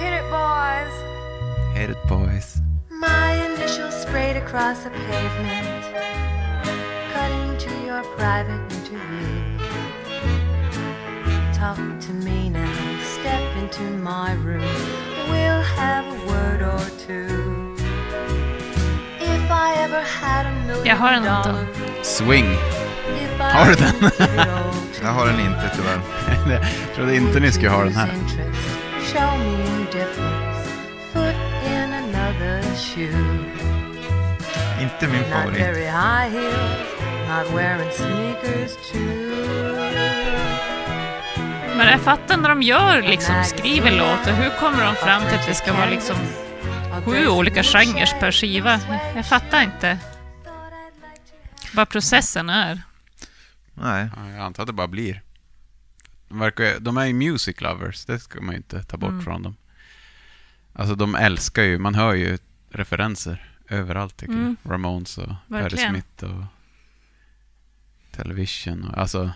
Hit 0.00 0.12
it, 0.12 0.30
boys. 0.30 0.94
Hit 1.76 1.90
it 1.90 2.02
boys. 2.08 2.54
My 2.90 3.34
initials 3.70 4.02
sprayed 4.02 4.36
across 4.36 4.80
the 4.82 4.90
pavement, 4.90 5.84
cutting 7.12 7.56
to 7.58 7.70
your 7.86 8.02
private 8.16 8.60
interview. 8.72 9.58
Talk 11.54 11.76
to 11.76 12.12
me 12.12 12.48
now, 12.50 12.98
step 13.02 13.56
into 13.62 13.82
my 14.02 14.32
room. 14.34 14.62
We'll 15.30 15.62
have 15.62 16.04
a 16.06 16.26
word 16.26 16.62
or 16.62 16.84
two. 17.06 17.76
If 19.20 19.50
I 19.50 19.74
ever 19.84 20.00
had 20.00 20.46
a 20.46 20.66
million 20.66 20.86
Jag 20.86 20.96
har 20.96 21.12
en 21.12 21.22
liten. 21.22 21.42
dollars, 21.44 22.06
Swing. 22.06 22.44
if 22.44 23.40
I 23.40 23.52
Har 23.52 23.66
du 23.66 23.74
den? 23.74 23.94
would 24.00 24.18
give 24.18 24.34
it 24.34 24.48
all 24.48 24.72
to 24.72 25.02
Jag 25.04 25.12
har 25.12 25.26
den 25.26 25.40
inte 25.40 25.70
tyvärr. 25.76 26.00
jag 26.86 26.94
trodde 26.94 27.16
inte 27.16 27.40
ni 27.40 27.52
skulle 27.52 27.70
ha 27.70 27.84
den 27.84 27.94
här. 27.94 28.08
Show 29.12 29.38
me 29.38 29.66
indifference, 29.76 30.70
foot 31.12 31.34
in 31.66 31.92
another 31.92 32.62
shoe. 32.76 33.59
Inte 34.80 35.08
min 35.08 35.24
favorit. 35.24 35.58
very 35.60 35.84
high 35.84 36.30
heels, 36.30 36.88
not 37.28 37.54
wearing 37.58 37.90
sneakers 37.92 38.72
too. 38.92 39.30
Men 41.76 41.88
jag 41.88 42.00
fattar 42.00 42.36
när 42.36 42.48
de 42.48 42.62
gör, 42.62 43.02
liksom, 43.02 43.44
skriver 43.44 43.90
låtar, 43.90 44.32
hur 44.32 44.50
kommer 44.60 44.84
de 44.84 44.94
fram 44.94 45.22
till 45.28 45.38
att 45.38 45.46
det 45.46 45.54
ska 45.54 45.72
vara 45.72 45.90
liksom 45.90 46.16
sju 47.04 47.28
olika 47.28 47.62
genrer 47.62 48.20
per 48.20 48.32
skiva? 48.32 48.80
Jag 49.16 49.26
fattar 49.26 49.62
inte 49.62 49.98
vad 51.74 51.88
processen 51.88 52.50
är. 52.50 52.82
Nej. 53.74 54.08
Ja, 54.16 54.30
jag 54.30 54.38
antar 54.40 54.62
att 54.62 54.66
det 54.66 54.72
bara 54.72 54.88
blir. 54.88 55.22
De, 56.28 56.38
verkar, 56.38 56.80
de 56.80 56.96
är 56.96 57.04
ju 57.06 57.12
music 57.12 57.60
lovers, 57.60 58.04
det 58.04 58.18
ska 58.18 58.40
man 58.40 58.50
ju 58.50 58.56
inte 58.56 58.82
ta 58.82 58.96
bort 58.96 59.10
Mm. 59.10 59.24
från 59.24 59.42
dem. 59.42 59.56
Alltså 60.72 60.94
de 60.94 61.14
älskar 61.14 61.62
ju, 61.62 61.78
man 61.78 61.94
hör 61.94 62.14
ju 62.14 62.38
referenser 62.70 63.50
överallt 63.70 64.16
tycker 64.16 64.32
Mm. 64.32 64.56
jag. 64.62 64.72
Ramones 64.72 65.18
och 65.18 65.32
Verkligen. 65.46 65.90
Smith 65.90 66.24
och 66.34 66.44
Television 68.16 68.84
och 68.84 68.98
alltså 68.98 69.30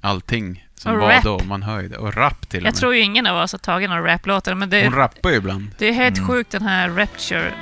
allting 0.00 0.66
som 0.74 0.92
Och 0.94 0.98
var 1.00 1.08
rap. 1.12 1.24
då. 1.24 1.38
Man 1.44 1.62
hör 1.62 1.80
ju 1.82 1.88
det. 1.88 1.96
Och 1.96 2.14
rap 2.16 2.48
till 2.48 2.60
och 2.60 2.66
Jag 2.66 2.72
med. 2.72 2.80
tror 2.80 2.94
ju 2.94 3.00
ingen 3.00 3.26
av 3.26 3.36
oss 3.42 3.52
har 3.52 3.58
tagit 3.58 3.90
några 3.90 4.14
raplåtar, 4.14 4.54
men 4.54 4.70
det, 4.70 4.84
Hon 4.84 4.94
rappar 4.94 5.30
ju 5.30 5.36
ibland. 5.36 5.70
det 5.78 5.86
är 5.88 5.92
helt 5.92 6.16
Mm. 6.16 6.28
sjukt 6.28 6.50
den 6.50 6.62
här 6.62 6.88
Rapture. 6.90 7.52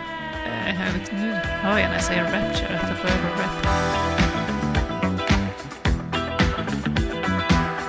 Eh, 0.66 0.85
jag 0.86 0.93
vet, 0.93 1.12
nu 1.12 1.32
hör 1.62 1.78
jag 1.78 1.89
när 1.89 1.94
jag 1.94 2.03
säger 2.03 2.23
Rapture 2.24 2.81
att 2.81 2.89
det 2.89 3.03
börjar 3.03 3.23
med 3.23 3.32
rap. 3.40 3.66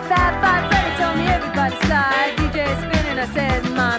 Fat 0.09 0.33
Five 0.41 0.63
Freddy 0.69 0.91
told 1.03 1.17
me 1.17 1.25
everybody's 1.27 1.81
fly. 1.87 2.35
DJ 2.43 2.65
spinning, 2.81 3.19
I 3.19 3.27
said, 3.33 3.63
my, 3.63 3.97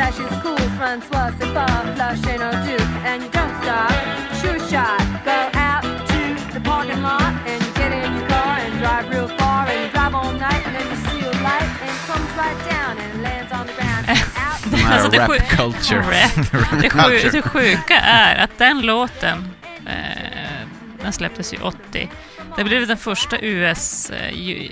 fast, 0.00 0.18
flash 0.18 0.30
is 0.32 0.42
cool. 0.42 0.56
Francois, 0.78 1.30
c'est 1.38 1.52
pas 1.52 1.66
flash 1.94 2.18
ain't 2.28 2.40
no 2.40 2.50
do. 2.66 2.76
And 3.06 3.22
you 3.22 3.30
don't 3.30 3.54
stop, 3.62 3.92
sure 4.40 4.58
shot. 4.68 5.00
Go 5.24 5.38
out 5.54 5.82
to 6.12 6.52
the 6.54 6.60
parking 6.60 7.02
lot 7.02 7.32
and 7.46 7.62
you 7.62 7.72
get 7.74 7.92
in 7.92 8.12
your 8.16 8.28
car 8.28 8.58
and 8.64 8.78
drive 8.78 9.08
real 9.10 9.28
far 9.38 9.66
and 9.66 9.80
you 9.84 9.88
drive 9.92 10.14
all 10.14 10.32
night 10.32 10.62
and 10.66 10.74
then 10.76 10.86
you 10.92 10.98
see 11.08 11.20
a 11.26 11.32
light 11.42 11.70
and 11.82 11.90
it 11.94 12.02
comes 12.08 12.30
right 12.42 12.60
down 12.70 12.98
and 12.98 13.22
lands 13.22 13.52
on 13.52 13.66
the 13.66 13.72
ground. 13.72 14.06
Här 14.06 14.94
Alltså, 14.94 15.10
det 15.10 15.18
rap 15.18 15.30
sjuk- 15.30 15.56
culture. 15.56 16.00
Rap. 16.00 16.32
Det, 16.82 16.90
sju, 16.90 17.30
det 17.32 17.42
sjuka 17.42 18.00
är 18.00 18.44
att 18.44 18.58
den 18.58 18.80
låten, 18.80 19.50
eh, 19.86 20.66
den 21.02 21.12
släpptes 21.12 21.54
ju 21.54 21.58
80. 21.62 22.10
Det 22.56 22.64
blev 22.64 22.86
den 22.86 22.96
första 22.96 23.36
US, 23.40 24.10
eh, 24.10 24.50
eh, 24.50 24.70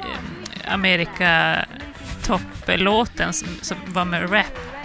Amerika 0.75 1.65
topplåten 2.23 3.33
som, 3.33 3.49
som 3.63 3.77
var 3.87 4.05
med 4.05 4.33
rap. 4.33 4.78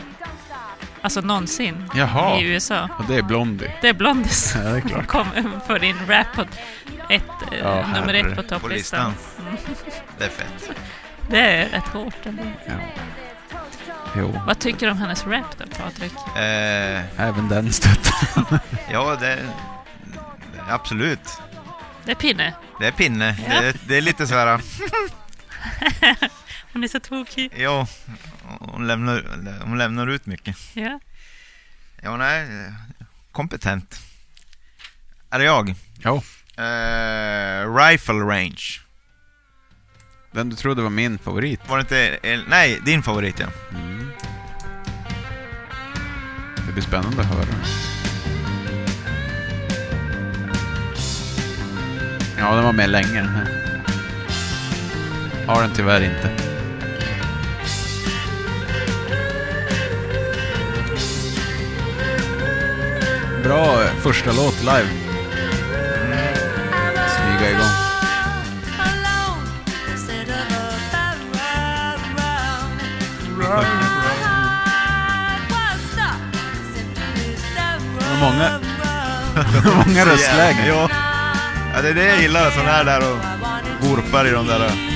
Alltså 1.04 1.22
någonsin 1.22 1.90
Jaha. 1.96 2.40
i 2.40 2.44
USA. 2.44 2.90
Och 3.00 3.06
det 3.08 3.16
är 3.16 3.22
Blondie. 3.22 3.72
Det 3.82 3.90
är 3.90 3.94
Blondies. 3.94 4.54
Ja, 4.56 4.62
det 4.62 4.78
är 4.78 4.82
klart. 4.82 5.08
kom 5.08 5.28
för 5.68 5.84
in 5.84 5.96
rap 6.08 6.28
på 6.36 6.42
ett, 7.10 7.24
eh, 7.52 7.58
Ja, 7.60 7.86
nummer 7.94 8.14
ett 8.14 8.36
på 8.50 8.60
På 8.60 8.68
listan. 8.68 9.14
topplistan. 9.14 9.14
Det 10.18 10.26
är 10.26 10.30
fett. 10.30 10.72
Det 11.30 11.40
är 11.40 11.70
rätt 11.70 11.84
hårt 11.88 12.26
ändå. 12.26 12.44
Ja. 12.68 12.74
Jo, 14.16 14.42
Vad 14.48 14.60
tycker 14.60 14.86
du 14.86 14.92
om 14.92 14.98
hennes 14.98 15.28
rap 15.28 15.58
då, 15.58 15.66
Patrik? 15.84 16.14
Eh, 16.36 17.22
även 17.28 17.50
den 17.50 17.74
stöttar. 17.74 18.60
ja, 18.92 19.16
det... 19.20 19.40
Absolut. 20.70 21.30
Det 22.06 22.12
är 22.12 22.16
pinne. 22.16 22.54
Det 22.80 22.88
är 22.88 22.92
pinne. 22.92 23.36
Ja. 23.50 23.62
Det, 23.62 23.76
det 23.88 23.98
är 23.98 24.02
lite 24.02 24.28
så 24.28 24.36
här... 24.36 24.62
Hon 26.74 26.84
är 26.84 26.88
så 26.88 27.00
tokig. 27.00 27.52
Ja, 27.58 27.88
hon 28.60 28.88
lämnar, 28.88 29.24
hon 29.66 29.78
lämnar 29.78 30.08
ut 30.08 30.26
mycket. 30.26 30.58
Ja. 30.74 31.00
Ja, 32.02 32.10
hon 32.10 32.22
är 32.22 32.74
kompetent. 33.32 34.00
Är 35.30 35.40
det 35.40 35.46
jag? 35.46 35.76
Jo, 36.06 36.24
Eh, 36.58 37.76
rifle 37.76 38.14
range. 38.14 38.80
den 40.32 40.50
du 40.50 40.56
trodde 40.56 40.82
var 40.82 40.90
min 40.90 41.18
favorit. 41.18 41.60
Var 41.70 41.78
det 41.78 41.82
inte... 41.82 42.44
Nej, 42.48 42.80
din 42.86 43.04
favorit 43.04 43.40
ja. 43.40 43.48
Mm. 43.72 44.12
Det 46.68 46.72
blir 46.74 46.84
spännande 46.84 47.22
att 47.22 47.28
höra. 47.28 47.48
Ja, 52.38 52.56
den 52.56 52.64
var 52.64 52.74
med 52.74 52.90
länge 52.90 53.14
den 53.14 53.30
här. 53.30 53.48
Har 55.48 55.62
den 55.62 55.74
tyvärr 55.76 56.02
inte. 56.02 56.53
Bra 63.44 63.84
första 64.02 64.32
låt 64.32 64.60
live. 64.60 64.88
Smyga 67.10 67.52
igång. 67.52 67.66
Många, 78.20 78.60
många 79.86 80.06
röstlägen. 80.06 80.68
Ja. 80.68 80.90
ja, 81.76 81.82
det 81.82 81.90
är 81.90 81.94
det 81.94 82.06
jag 82.06 82.22
gillar. 82.22 82.52
Sån 82.52 82.66
här 82.66 82.84
där 82.84 83.00
och 83.00 83.20
gorpar 83.88 84.28
i 84.28 84.32
de 84.32 84.48
där. 84.48 84.93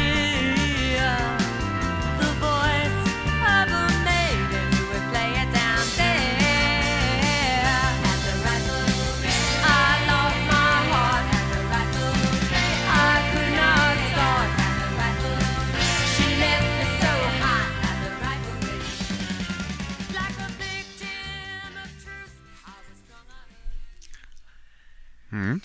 Mm. 25.38 25.62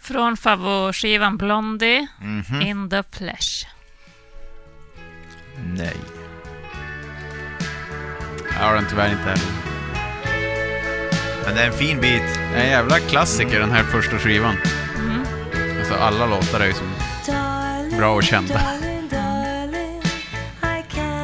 Från 0.00 0.36
favoritskivan 0.36 1.36
Blondie, 1.36 2.06
Mhm. 2.20 2.62
In 2.62 2.90
the 2.90 3.02
Flesh. 3.12 3.66
Nej. 5.76 5.96
Jag 8.60 8.66
har 8.66 8.74
den 8.74 8.86
tyvärr 8.90 9.10
inte 9.10 9.22
heller. 9.22 9.44
Men 11.46 11.54
det 11.54 11.62
är 11.62 11.66
en 11.66 11.72
fin 11.72 12.00
bit. 12.00 12.22
Det 12.52 12.58
är 12.60 12.64
en 12.64 12.70
jävla 12.70 12.98
klassiker 12.98 13.60
den 13.60 13.70
här 13.70 13.82
första 13.82 14.18
skivan. 14.18 14.56
Mm. 14.98 15.20
Alltså 15.78 15.94
alla 15.94 16.26
låtar 16.26 16.60
är 16.60 16.66
ju 16.66 16.72
som 16.72 16.90
bra 17.98 18.14
och 18.14 18.22
kända. 18.24 18.60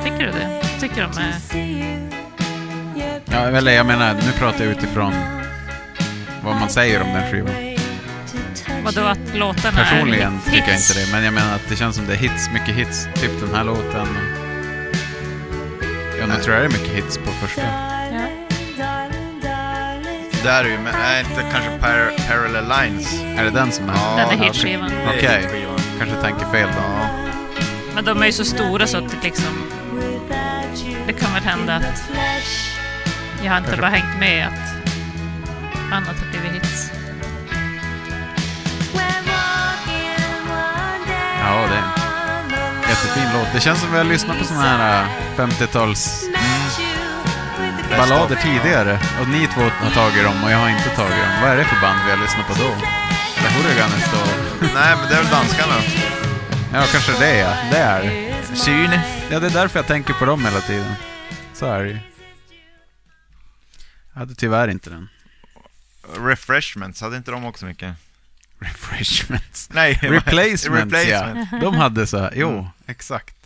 Tycker 0.05 0.19
du 0.27 0.33
det? 0.33 0.63
Tycker 0.81 1.09
de 1.13 1.21
är... 1.21 1.35
Ja, 3.33 3.39
eller 3.59 3.73
jag 3.73 3.87
menar, 3.87 4.15
nu 4.15 4.33
pratar 4.39 4.65
jag 4.65 4.73
utifrån 4.73 5.15
vad 6.45 6.57
man 6.57 6.69
säger 6.69 7.03
om 7.03 7.09
den 7.09 7.31
skivan. 7.33 7.70
Vadå 8.85 9.01
att 9.01 9.35
låtarna 9.35 9.79
Personligen 9.79 10.33
är 10.47 10.51
tycker 10.51 10.59
jag 10.69 10.75
hits? 10.75 10.91
inte 10.91 11.01
det, 11.07 11.13
men 11.13 11.25
jag 11.25 11.35
menar 11.35 11.55
att 11.55 11.69
det 11.69 11.77
känns 11.77 11.97
som 11.97 12.07
det 12.07 12.13
är 12.13 12.17
hits, 12.17 12.51
mycket 12.53 12.75
hits. 12.75 13.09
Typ 13.15 13.41
den 13.41 13.55
här 13.55 13.65
låten. 13.65 14.07
Ja, 16.21 16.27
nu 16.27 16.35
tror 16.43 16.55
jag 16.57 16.63
det 16.63 16.75
är 16.77 16.79
mycket 16.81 16.95
hits 17.05 17.19
på 17.19 17.31
första. 17.47 17.63
Ja. 17.63 18.27
Där 20.45 20.65
är 20.65 20.69
ju, 20.69 20.79
men 20.79 20.95
är 20.95 21.21
inte 21.21 21.43
kanske 21.53 21.71
par 21.79 22.13
Parallel 22.29 22.65
Lines? 22.69 23.21
Är 23.23 23.45
det 23.45 23.51
den 23.51 23.73
som 23.73 23.89
är? 23.89 23.95
Ja, 23.95 24.17
Den 24.31 24.41
är 24.41 24.45
hitskivan. 24.45 24.91
Det 24.91 25.07
Okej. 25.09 25.41
hitskivan. 25.43 25.79
Kanske 25.99 26.17
tänker 26.17 26.47
fel 26.53 26.69
då. 26.77 26.83
Ja. 26.83 27.09
Men 27.95 28.05
de 28.05 28.23
är 28.23 28.27
ju 28.27 28.33
så 28.33 28.45
stora 28.45 28.87
så 28.87 28.97
att 28.99 29.11
det 29.11 29.17
liksom... 29.23 29.71
Det 31.07 31.13
kan 31.13 31.33
väl 31.35 31.43
hända 31.43 31.75
att 31.77 32.03
jag 33.45 33.51
har 33.51 33.59
inte 33.59 33.71
Kanske- 33.71 33.81
bara 33.81 33.91
hängt 33.91 34.19
med 34.21 34.47
att 34.47 35.93
annat 35.93 36.17
har 36.21 36.31
blivit 36.31 36.53
hits. 36.63 36.91
Ja, 41.51 41.67
det 41.71 41.75
är 41.75 41.83
en 41.83 42.91
jättefin 42.91 43.29
låt. 43.35 43.53
Det 43.53 43.61
känns 43.61 43.81
som 43.81 43.93
vi 43.93 43.99
har 43.99 44.05
lyssnat 44.05 44.39
på 44.39 44.45
såna 44.45 44.61
här 44.61 45.03
äh, 45.03 45.09
50-tals 45.37 46.25
ballader 47.97 48.37
tidigare. 48.37 49.01
Och 49.21 49.29
ni 49.29 49.47
två 49.55 49.61
har 49.61 49.91
tagit 49.91 50.25
dem 50.25 50.45
och 50.45 50.51
jag 50.51 50.59
har 50.59 50.69
inte 50.69 50.91
tagit 50.97 51.17
dem. 51.17 51.33
Vad 51.43 51.51
är 51.51 51.57
det 51.57 51.65
för 51.65 51.81
band 51.81 51.99
vi 52.05 52.11
har 52.11 52.19
lyssnat 52.19 52.47
på 52.47 52.55
då? 52.55 52.69
Det 53.43 53.49
Hurriganes 53.55 54.11
då? 54.13 54.19
Nej, 54.75 54.97
men 54.97 55.09
det 55.09 55.15
är 55.15 55.23
väl 55.23 55.31
danskarna. 55.31 55.75
Ja, 56.73 56.85
kanske 56.93 57.13
det 57.19 57.37
ja. 57.39 57.57
Det 57.71 57.79
är. 57.79 58.35
Syn. 58.55 58.91
Ja, 59.31 59.41
det 59.41 59.47
är 59.47 59.51
därför 59.51 59.79
jag 59.79 59.87
tänker 59.87 60.15
på 60.15 60.25
dem 60.25 60.45
hela 60.45 60.61
tiden. 60.61 60.93
Så 61.55 61.67
är 61.67 61.83
det 61.83 61.89
ju. 61.89 61.99
Jag 64.13 64.21
hade 64.21 64.35
tyvärr 64.35 64.69
inte 64.69 64.91
den. 64.91 65.09
Refreshments, 66.27 67.01
hade 67.01 67.17
inte 67.17 67.31
de 67.31 67.45
också 67.45 67.67
mycket? 67.67 67.95
Refreshments. 68.65 69.69
Nej, 69.73 69.95
Replacements, 70.03 70.67
Replacement. 70.95 71.49
ja. 71.53 71.59
De 71.61 71.75
hade 71.75 72.07
så 72.07 72.19
här. 72.19 72.33
Jo, 72.37 72.51
Mm. 72.51 72.65
exakt. 72.87 73.37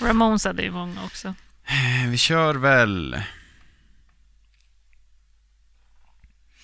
Ramones 0.00 0.44
hade 0.44 0.62
ju 0.62 0.70
många 0.70 1.04
också. 1.04 1.34
Vi 2.08 2.16
kör 2.18 2.54
väl... 2.54 3.22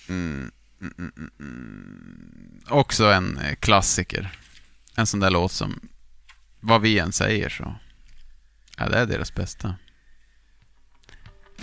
Mm, 0.09 0.51
mm, 0.81 0.93
mm, 0.97 1.11
mm, 1.17 1.29
mm. 1.39 2.61
Också 2.69 3.05
en 3.05 3.37
eh, 3.37 3.55
klassiker. 3.55 4.31
En 4.95 5.07
sån 5.07 5.19
där 5.19 5.29
låt 5.29 5.51
som, 5.51 5.79
vad 6.59 6.81
vi 6.81 6.99
än 6.99 7.11
säger 7.11 7.49
så, 7.49 7.75
ja 8.77 8.89
det 8.89 8.97
är 8.97 9.05
deras 9.05 9.33
bästa. 9.35 9.75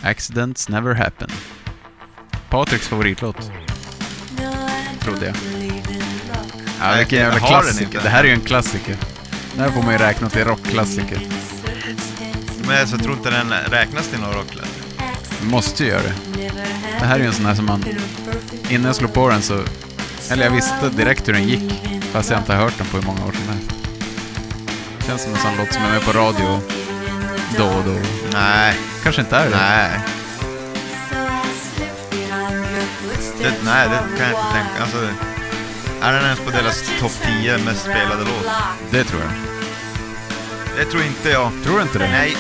Accidents 0.03 0.69
never 0.69 0.95
happen. 0.95 1.29
Patriks 2.51 2.89
favoritlåt, 2.89 3.51
trodde 5.01 5.27
jag. 5.27 5.66
Ja, 6.81 6.95
vilken 6.97 7.19
jag 7.19 7.25
jävla 7.33 7.41
har 7.41 7.63
klassiker. 7.63 8.01
Det 8.03 8.09
här 8.09 8.21
är 8.25 8.29
ju 8.29 8.33
en 8.35 8.41
klassiker. 8.41 8.97
Det 9.55 9.63
här 9.63 9.71
får 9.71 9.83
man 9.83 9.93
ju 9.93 9.99
räkna 9.99 10.31
till 10.31 10.45
rockklassiker. 10.45 11.21
Men 12.67 12.77
jag 12.77 12.89
så 12.89 12.99
tror 12.99 13.13
inte 13.17 13.31
den 13.31 13.53
räknas 13.71 14.09
till 14.09 14.21
någon 14.21 14.33
rocklåt. 14.35 14.69
Måste 15.43 15.85
ju 15.85 15.91
göra 15.91 16.03
det. 16.03 16.51
Det 17.01 17.07
här 17.07 17.15
är 17.15 17.21
ju 17.21 17.27
en 17.27 17.33
sån 17.33 17.47
här 17.47 17.55
som 17.55 17.67
man... 17.67 17.85
Innan 18.69 18.85
jag 18.87 18.97
slog 18.97 19.13
på 19.15 19.29
den 19.29 19.43
så... 19.43 19.63
Eller 20.31 20.45
jag 20.45 20.51
visste 20.51 20.89
direkt 20.97 21.29
hur 21.29 21.33
den 21.33 21.49
gick. 21.49 21.73
Fast 22.13 22.31
jag 22.31 22.41
inte 22.41 22.53
har 22.55 22.63
hört 22.63 22.79
den 22.79 22.87
på 22.87 22.97
hur 22.97 23.05
många 23.07 23.25
år 23.27 23.33
sedan 23.33 23.43
helst. 23.49 23.71
Känns 25.07 25.23
som 25.23 25.33
en 25.35 25.39
sån 25.39 25.57
låt 25.59 25.73
som 25.73 25.85
är 25.85 25.91
med 25.91 26.03
på 26.03 26.13
radio 26.13 26.61
då 27.59 27.65
och 27.67 27.85
då. 27.85 27.97
Nej, 28.33 28.75
Kanske 29.03 29.21
inte 29.23 29.37
är 29.37 29.51
det. 29.51 29.57
nej. 29.57 29.91
Det, 33.39 33.53
nej, 33.65 33.89
det 33.89 34.19
kan 34.19 34.29
jag 34.31 34.41
inte 34.41 34.53
tänka. 34.53 34.83
Alltså, 34.83 35.09
är 36.03 36.13
den 36.13 36.25
ens 36.25 36.41
på 36.41 36.51
deras 36.51 36.83
topp 37.01 37.13
10 37.41 37.59
mest 37.59 37.81
spelade 37.81 38.25
låt? 38.25 38.51
Det 38.91 39.05
tror 39.05 39.21
jag. 39.23 39.31
Det 40.77 40.85
tror 40.91 41.03
inte 41.03 41.31
jag. 41.31 41.53
Tror 41.65 41.77
du 41.77 41.83
inte 41.83 41.99
det? 41.99 42.09
Nej. 42.09 42.37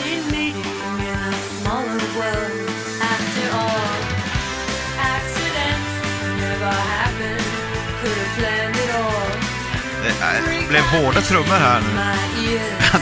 Det 10.02 10.24
är, 10.24 10.68
blev 10.68 10.82
hårda 10.82 11.20
trummor 11.20 11.58
här 11.58 11.80
nu. 11.80 11.86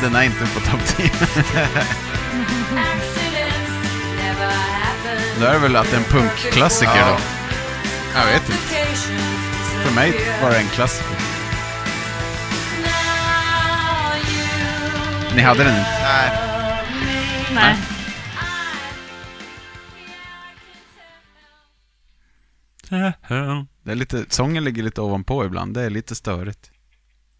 den 0.02 0.16
är 0.16 0.22
inte 0.22 0.46
på 0.54 0.60
topp 0.60 0.80
10. 0.96 1.10
Då 5.40 5.46
är 5.46 5.52
det 5.52 5.58
väl 5.58 5.76
att 5.76 5.90
det 5.90 5.96
är 5.96 5.98
en 6.00 6.04
punkklassiker 6.04 6.96
Ja. 6.96 7.06
då? 7.08 7.16
Jag 8.20 8.26
vet 8.26 8.48
inte. 8.48 9.33
För 9.84 9.94
mig 9.94 10.12
var 10.42 10.50
det 10.50 10.58
en 10.58 10.68
klassiker. 10.68 11.16
Ni 15.36 15.42
hade 15.42 15.64
den 15.64 15.78
inte? 15.78 15.90
Nej. 17.54 17.76
Nej. 22.90 23.12
Det 23.82 23.90
är 23.90 23.94
lite, 23.94 24.24
sången 24.28 24.64
ligger 24.64 24.82
lite 24.82 25.00
ovanpå 25.00 25.44
ibland, 25.44 25.74
det 25.74 25.82
är 25.82 25.90
lite 25.90 26.14
störigt. 26.14 26.70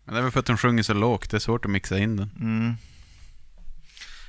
Men 0.04 0.14
det 0.14 0.20
är 0.20 0.22
väl 0.22 0.32
för 0.32 0.40
att 0.40 0.46
de 0.46 0.56
sjunger 0.56 0.82
så 0.82 0.94
lågt, 0.94 1.30
det 1.30 1.36
är 1.36 1.38
svårt 1.38 1.64
att 1.64 1.70
mixa 1.70 1.98
in 1.98 2.16
den. 2.16 2.30
Mm. 2.40 2.76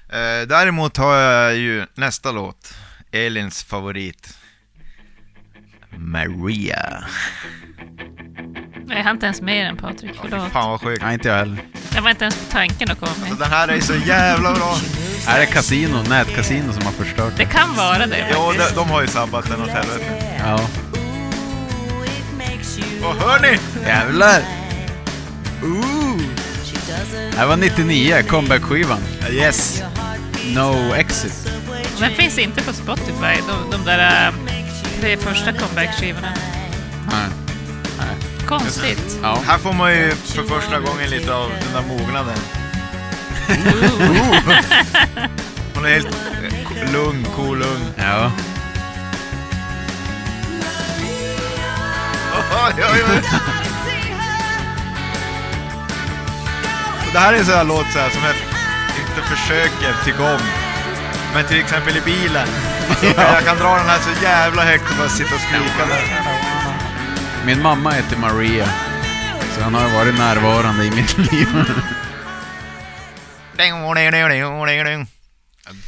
Eh, 0.10 0.48
däremot 0.48 0.98
har 0.98 1.16
jag 1.16 1.56
ju 1.56 1.86
nästa 1.94 2.32
låt. 2.32 2.76
Elins 3.12 3.64
favorit. 3.64 4.38
Maria. 5.98 7.04
Jag 8.88 9.04
har 9.04 9.12
inte 9.12 9.26
ens 9.26 9.42
med 9.42 9.66
den 9.66 9.78
Patrik, 9.78 10.12
förlåt. 10.22 10.52
Fan 10.52 10.70
vad 10.70 10.82
sjukt. 10.82 11.02
Nej, 11.04 11.14
inte 11.14 11.28
jag 11.28 11.36
heller. 11.38 11.58
Jag 11.96 12.02
var 12.02 12.10
inte 12.10 12.24
ens 12.24 12.36
på 12.36 12.52
tanken 12.52 12.92
att 12.92 13.00
komma 13.00 13.12
med. 13.22 13.38
den 13.38 13.52
här 13.52 13.68
är 13.68 13.80
så 13.80 13.96
jävla 13.96 14.54
bra. 14.54 14.76
Är 15.28 15.40
det 15.40 15.46
kasino, 15.46 16.04
nätkasino 16.10 16.74
som 16.74 16.84
har 16.86 16.92
förstört 16.92 17.34
Det 17.38 17.44
det? 17.44 17.50
kan 17.50 17.76
vara 17.76 18.06
det 18.06 18.26
Jo, 18.32 18.52
de, 18.58 18.76
de 18.76 18.90
har 18.90 19.02
ju 19.02 19.08
sabbat 19.08 19.50
den 19.50 19.62
åt 19.62 19.70
helvete. 19.70 20.36
Ja. 20.40 20.60
Och 23.08 23.16
hör 23.16 23.40
ni? 23.42 23.58
Jävlar! 23.88 24.42
Ooh. 25.64 26.22
Det 27.32 27.38
här 27.38 27.46
var 27.48 27.58
99, 27.58 28.24
comeback-skivan. 28.28 29.00
Yes. 29.32 29.84
No 30.56 30.94
Exit. 30.96 31.50
Den 32.00 32.12
finns 32.12 32.38
inte 32.38 32.62
på 32.64 32.74
Spotify, 32.74 33.42
de, 33.48 33.72
de 33.72 33.86
där 33.86 34.28
äh, 34.28 34.34
tre 35.02 35.18
första 35.18 35.52
comeback-skivorna. 35.54 36.34
Nej. 37.12 37.45
Konstigt. 38.48 39.18
Ja. 39.22 39.40
Här 39.48 39.58
får 39.58 39.74
man 39.74 39.92
ju 39.94 40.12
för 40.12 40.44
första 40.44 40.80
gången 40.80 41.10
lite 41.10 41.34
av 41.34 41.50
den 41.50 41.74
där 41.74 41.82
mognaden. 41.98 42.38
Hon 45.76 45.86
är 45.86 45.90
helt 45.90 46.08
lugn, 46.94 47.26
cool, 47.36 47.58
lugn. 47.60 47.94
ja. 47.98 48.32
Oj, 52.68 52.74
oj, 52.78 53.04
oj. 53.10 53.22
Och 57.08 57.14
Det 57.14 57.20
här 57.20 57.34
är 57.34 57.38
en 57.38 57.46
sån 57.46 57.56
här 57.56 57.64
låt 57.64 57.86
så 57.94 58.00
här, 58.00 58.10
som 58.10 58.22
jag 58.24 58.36
inte 59.00 59.22
försöker 59.36 60.04
tycka 60.06 60.24
om. 60.24 60.40
Men 61.34 61.46
till 61.46 61.60
exempel 61.60 61.98
i 61.98 62.02
bilen. 62.02 62.48
Så 63.00 63.06
jag 63.18 63.46
kan 63.46 63.58
dra 63.58 63.76
den 63.78 63.90
här 63.90 64.00
så 64.00 64.24
jävla 64.24 64.64
högt 64.64 64.92
och 64.92 64.98
bara 64.98 65.10
sitta 65.10 65.36
och 65.36 65.42
skrika 65.42 65.86
där. 65.90 66.45
Min 67.46 67.62
mamma 67.62 67.92
heter 67.92 68.18
Maria. 68.18 68.66
Så 69.56 69.62
han 69.64 69.74
har 69.74 69.94
varit 69.94 70.18
närvarande 70.18 70.86
i 70.86 70.92
mitt 70.92 71.18
liv. 71.32 71.48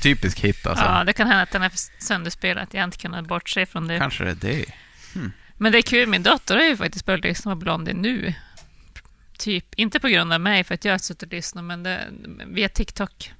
Typisk 0.02 0.40
hit 0.40 0.68
alltså. 0.68 0.86
Ja, 0.86 1.04
det 1.04 1.14
kan 1.14 1.28
hända 1.28 1.42
att 1.44 1.52
den 1.52 1.64
är 1.64 1.72
sönderspelad, 2.00 2.64
att 2.64 2.74
jag 2.74 2.84
inte 2.84 2.98
kunnat 2.98 3.28
bortse 3.28 3.66
från 3.66 3.88
det. 3.88 4.00
Kanske 4.00 4.24
det 4.24 4.32
är 4.32 4.36
det. 4.36 4.66
Men 5.58 5.72
det 5.72 5.78
är 5.78 5.82
kul, 5.82 6.10
min 6.10 6.24
dotter 6.24 6.56
har 6.56 6.64
ju 6.64 6.78
faktiskt 6.78 7.06
börjat 7.06 7.24
lyssna 7.24 7.52
på 7.52 7.56
Blondie 7.56 7.94
nu. 7.94 8.34
Typ, 9.38 9.66
inte 9.76 10.00
på 10.00 10.08
grund 10.08 10.34
av 10.34 10.42
mig, 10.42 10.64
för 10.64 10.74
att 10.76 10.86
jag 10.86 10.94
har 10.94 10.98
suttit 10.98 11.24
och 11.24 11.30
lyssnat, 11.34 11.64
men 11.64 11.84
det, 11.84 12.08
via 12.48 12.70
TikTok. 12.70 13.34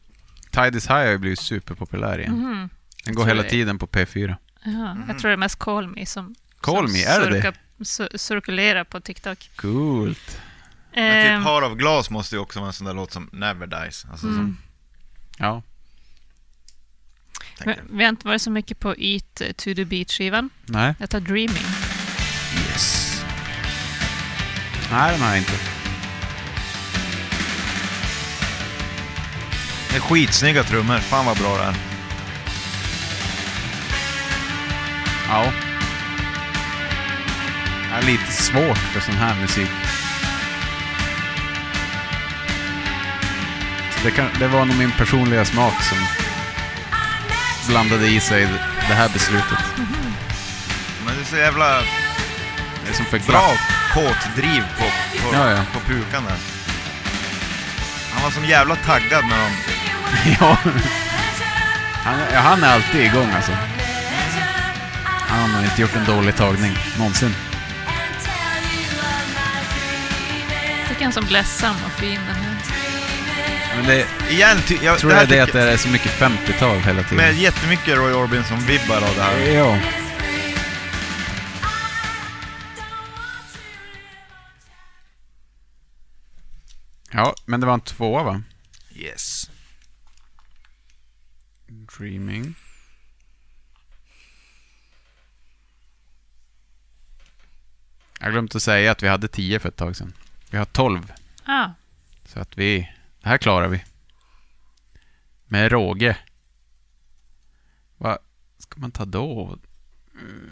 Tide 0.52 0.78
is 0.78 0.88
High 0.88 0.94
har 0.98 1.06
ju 1.12 1.18
blivit 1.18 1.40
superpopulär 1.40 2.20
igen. 2.20 2.34
Mhm. 2.34 2.70
Den 3.06 3.16
går 3.16 3.26
hela 3.26 3.44
det. 3.44 3.50
tiden 3.50 3.80
på 3.80 3.88
P4. 3.88 4.36
Ja, 4.64 4.98
Jag 5.08 5.20
tror 5.20 5.30
det 5.30 5.36
är 5.36 5.38
mest 5.38 5.60
Call 5.60 5.88
Me 5.88 6.06
som, 6.06 6.36
Call 6.62 6.88
som 6.88 6.94
Me, 6.94 7.04
är 7.04 7.20
det 7.32 7.42
det? 7.42 7.54
Su- 7.80 8.18
cirkulerar 8.18 8.84
på 8.84 9.00
TikTok. 9.00 9.50
Coolt. 9.56 10.40
Men 10.94 11.04
Ehm, 11.28 11.40
typ 11.42 11.46
Har 11.48 11.62
av 11.62 11.76
glas 11.76 12.10
måste 12.10 12.36
ju 12.36 12.40
också 12.42 12.60
vara 12.60 12.68
en 12.68 12.74
sån 12.74 12.88
där 12.88 12.94
låt 12.94 13.12
som 13.14 13.30
Never 13.34 13.68
Dies. 13.68 14.06
Alltså, 14.12 14.28
mm. 14.28 14.38
som, 14.38 14.58
Ja. 15.38 15.62
Men 17.66 17.76
Vi 17.92 18.04
har 18.04 18.10
inte 18.10 18.28
varit 18.28 18.42
så 18.42 18.52
mycket 18.52 18.80
på 18.80 18.96
Eat 18.98 19.36
to 19.36 19.74
the 19.76 19.86
Beat-skivan. 19.86 20.50
Nej. 20.66 20.96
Jag 21.00 21.10
tar 21.10 21.20
Dreaming. 21.20 21.66
Yes. 22.70 23.22
Nej, 24.92 25.12
den 25.12 25.22
har 25.22 25.30
jag 25.30 25.38
inte. 25.38 25.52
Det 29.90 29.96
är 29.96 30.00
skitsnygga 30.00 30.64
trummor. 30.64 30.98
Fan 30.98 31.26
vad 31.26 31.38
bra 31.38 31.58
det 31.58 31.64
är. 31.64 31.76
Ja. 35.30 35.54
Är 37.98 38.02
lite 38.02 38.32
svårt 38.32 38.78
för 38.78 39.00
sån 39.00 39.16
här 39.16 39.36
musik. 39.42 39.70
Så 43.92 44.04
det, 44.04 44.12
kan, 44.12 44.30
det 44.40 44.48
var 44.48 44.66
nog 44.66 44.78
min 44.78 44.92
personliga 44.92 45.46
smak 45.46 45.84
som 45.84 45.98
blandade 47.68 48.08
i 48.08 48.20
sig 48.20 48.48
det 48.88 48.94
här 48.94 49.10
beslutet. 49.10 49.60
Men 51.06 51.16
det 51.16 51.22
är 51.22 51.26
så 51.26 51.38
jävla 51.38 51.80
Det 52.86 52.90
är 52.90 52.94
som 52.94 53.06
för 53.06 53.20
bra 53.20 53.52
kåtdriv 53.94 54.64
på, 54.78 54.84
på, 55.22 55.36
Ja, 55.36 55.52
ja. 55.52 55.64
på 55.74 55.80
pukan 55.80 56.24
där. 56.24 56.38
Han 58.14 58.24
var 58.24 58.32
som 58.32 58.46
jävla 58.46 58.76
taggad 58.76 59.24
när 59.30 59.38
de... 59.38 59.52
ja. 60.40 60.58
Han, 62.04 62.20
ja, 62.34 62.40
han 62.40 62.64
är 62.64 62.74
alltid 62.74 63.02
igång 63.02 63.32
alltså. 63.36 63.52
Han 65.28 65.50
har 65.50 65.64
inte 65.64 65.82
gjort 65.82 65.96
en 65.96 66.06
dålig 66.06 66.36
tagning 66.36 66.78
någonsin. 66.98 67.36
Är 71.06 71.12
så 71.12 71.22
ledsam 71.22 71.76
och 71.86 71.92
fin 71.92 72.20
den 72.28 72.36
här. 72.36 72.58
Men 73.76 73.86
det, 73.86 74.08
Igen, 74.30 74.58
ty, 74.68 74.78
jag, 74.84 75.00
tror 75.00 75.10
det 75.10 75.16
här 75.16 75.22
jag 75.22 75.30
det 75.30 75.38
är 75.38 75.42
att 75.44 75.48
tycker- 75.48 75.66
det 75.66 75.72
är 75.72 75.78
så 75.78 75.90
mycket 75.90 76.12
50-tal 76.12 76.78
hela 76.78 77.04
tiden. 77.04 77.18
Med 77.18 77.38
jättemycket 77.38 77.98
Roy 77.98 78.14
Orbison-vibbar 78.14 78.96
av 78.98 79.16
det 79.16 79.22
här. 79.24 79.40
Ja. 79.40 79.80
Ja, 87.12 87.36
men 87.46 87.60
det 87.60 87.66
var 87.66 87.74
en 87.74 87.80
tvåa 87.82 88.24
va? 88.24 88.42
Yes. 88.96 89.50
Dreaming. 91.68 92.56
Jag 98.20 98.32
glömt 98.32 98.56
att 98.56 98.64
säga 98.64 98.92
att 98.92 99.04
vi 99.04 99.08
hade 99.08 99.28
10 99.28 99.60
för 99.60 99.70
ett 99.70 99.76
tag 99.76 99.96
sedan. 99.96 100.14
Vi 100.50 100.58
har 100.58 100.66
12. 100.66 101.14
Ah, 101.46 101.70
Så 102.26 102.40
att 102.40 102.58
vi... 102.58 102.92
Det 103.22 103.30
här 103.30 103.38
klarar 103.38 103.68
vi. 103.68 103.84
Med 105.46 105.72
råge. 105.72 106.18
Vad 107.98 108.18
ska 108.58 108.80
man 108.80 108.92
ta 108.92 109.06
då? 109.06 109.58
Mm. 110.14 110.50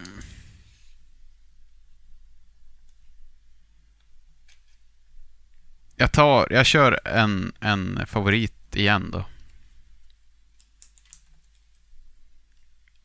Jag 5.95 6.11
tar... 6.11 6.47
Jag 6.49 6.65
kör 6.65 7.07
en, 7.07 7.53
en 7.59 8.07
favorit 8.07 8.76
igen 8.76 9.11
då. 9.11 9.26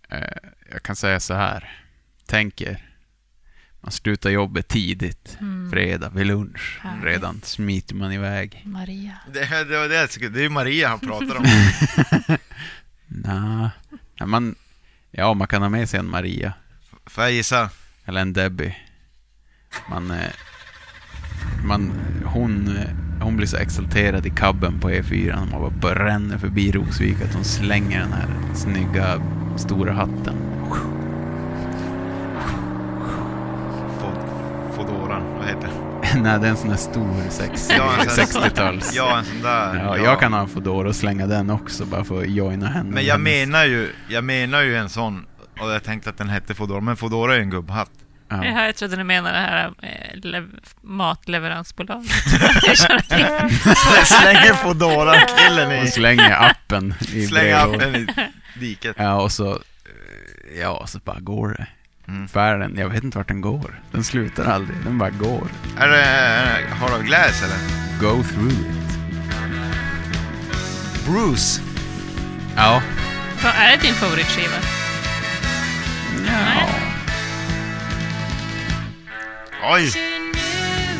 Eh, 0.08 0.36
Jag 0.70 0.82
kan 0.82 0.96
säga 0.96 1.20
så 1.20 1.34
här. 1.34 1.84
Tänk 2.26 2.60
er. 2.60 2.89
Man 3.82 3.92
slutar 3.92 4.30
jobbet 4.30 4.68
tidigt. 4.68 5.36
mm, 5.40 5.70
Fredag 5.70 6.10
vid 6.14 6.26
lunch. 6.26 6.78
Härligt. 6.82 7.04
Redan 7.04 7.40
smiter 7.44 7.94
man 7.94 8.12
iväg. 8.12 8.62
Maria. 8.66 9.12
Det, 9.32 9.40
det 9.64 9.88
det 9.88 10.28
Det 10.28 10.38
är 10.38 10.42
ju 10.42 10.48
Maria 10.48 10.88
han 10.88 11.00
pratar 11.00 11.36
om. 11.36 11.44
Ja, 14.16 14.26
man, 14.26 14.54
ja, 15.10 15.34
man 15.34 15.48
kan 15.48 15.62
ha 15.62 15.68
med 15.68 15.88
sig 15.88 16.00
en 16.00 16.10
Maria. 16.10 16.52
Får 17.06 17.24
jag 17.24 17.32
gissa? 17.32 17.70
Eller 18.04 18.20
en 18.20 18.32
Debbie. 18.32 18.76
Man, 19.90 20.10
eh, 20.10 20.30
man, 21.64 21.92
hon, 22.24 22.76
eh, 22.76 23.22
hon 23.24 23.36
blir 23.36 23.46
så 23.46 23.56
exalterad 23.56 24.26
i 24.26 24.30
kabben 24.30 24.80
på 24.80 24.90
E4 24.90 25.26
när 25.26 25.58
man 25.58 25.60
bara 25.80 25.94
bränner 25.94 26.38
förbi 26.38 26.72
Rosvik 26.72 27.20
att 27.22 27.34
hon 27.34 27.44
slänger 27.44 28.00
den 28.00 28.12
här 28.12 28.54
snygga 28.54 29.22
stora 29.56 29.92
hatten. 29.92 30.36
Vad 35.40 35.48
heter 35.48 35.68
det? 35.68 36.20
Nej, 36.20 36.40
det 36.40 36.46
är 36.46 36.50
en 36.50 36.56
sån 36.56 36.70
här 36.70 36.76
stor 36.76 37.30
sex, 37.30 37.68
Ja, 37.78 37.92
en 38.02 38.10
sån- 38.10 38.42
60-tals. 38.42 38.94
Ja, 38.96 39.18
en 39.18 39.24
sån 39.24 39.42
där. 39.42 39.74
Ja, 39.76 39.98
jag 39.98 40.20
kan 40.20 40.32
ha 40.32 40.40
en 40.40 40.48
Foodora 40.48 40.88
och 40.88 40.96
slänga 40.96 41.26
den 41.26 41.50
också 41.50 41.84
bara 41.84 42.04
för 42.04 42.22
att 42.22 42.30
joina 42.30 42.66
henne. 42.68 42.90
Men 42.94 43.04
jag 43.04 43.20
menar 43.20 43.64
ju, 43.64 43.92
jag 44.08 44.24
menar 44.24 44.60
ju 44.62 44.76
en 44.76 44.88
sån, 44.88 45.26
och 45.60 45.70
jag 45.70 45.84
tänkte 45.84 46.10
att 46.10 46.18
den 46.18 46.28
hette 46.28 46.54
Foodora, 46.54 46.80
men 46.80 46.96
Foodora 46.96 47.32
är 47.32 47.36
ju 47.36 47.42
en 47.42 47.50
gubbhatt. 47.50 47.90
Ja. 48.28 48.44
Ja. 48.44 48.66
Jag 48.66 48.76
trodde 48.76 48.96
ni 48.96 49.04
menade 49.04 49.34
det 49.34 49.40
här 49.40 49.66
eh, 49.82 50.18
lev- 50.22 50.58
matleveransbolaget. 50.82 52.10
Slänger 54.04 54.54
Foodora-killen 54.54 55.78
Och 55.78 55.84
i... 55.84 55.88
slänger 55.90 56.32
appen 56.50 56.94
i 57.12 57.26
Slänger 57.26 57.56
appen 57.56 57.94
i 57.96 58.06
diket. 58.60 58.96
Ja, 58.98 59.20
och 59.20 59.32
så... 59.32 59.58
Ja, 60.60 60.86
så 60.86 60.98
bara 60.98 61.20
går 61.20 61.48
det. 61.48 61.66
Mm. 62.10 62.28
Färden, 62.28 62.76
jag 62.76 62.88
vet 62.88 63.04
inte 63.04 63.18
vart 63.18 63.28
den 63.28 63.40
går. 63.40 63.80
Den 63.92 64.04
slutar 64.04 64.44
aldrig, 64.44 64.78
den 64.84 64.98
bara 64.98 65.10
går. 65.10 65.46
Är 65.78 65.88
det 65.88 65.96
är 66.02 66.62
det 66.62 66.74
Heart 66.74 67.00
of 67.00 67.02
Glass 67.02 67.42
eller? 67.42 67.58
Go 68.00 68.22
through 68.22 68.52
it. 68.52 68.66
Bruce. 71.06 71.60
Ja. 72.56 72.82
Vad 73.42 73.52
är 73.52 73.76
din 73.76 73.94
favoritskiva? 73.94 74.56
ja. 76.26 76.68
Oj! 79.74 79.92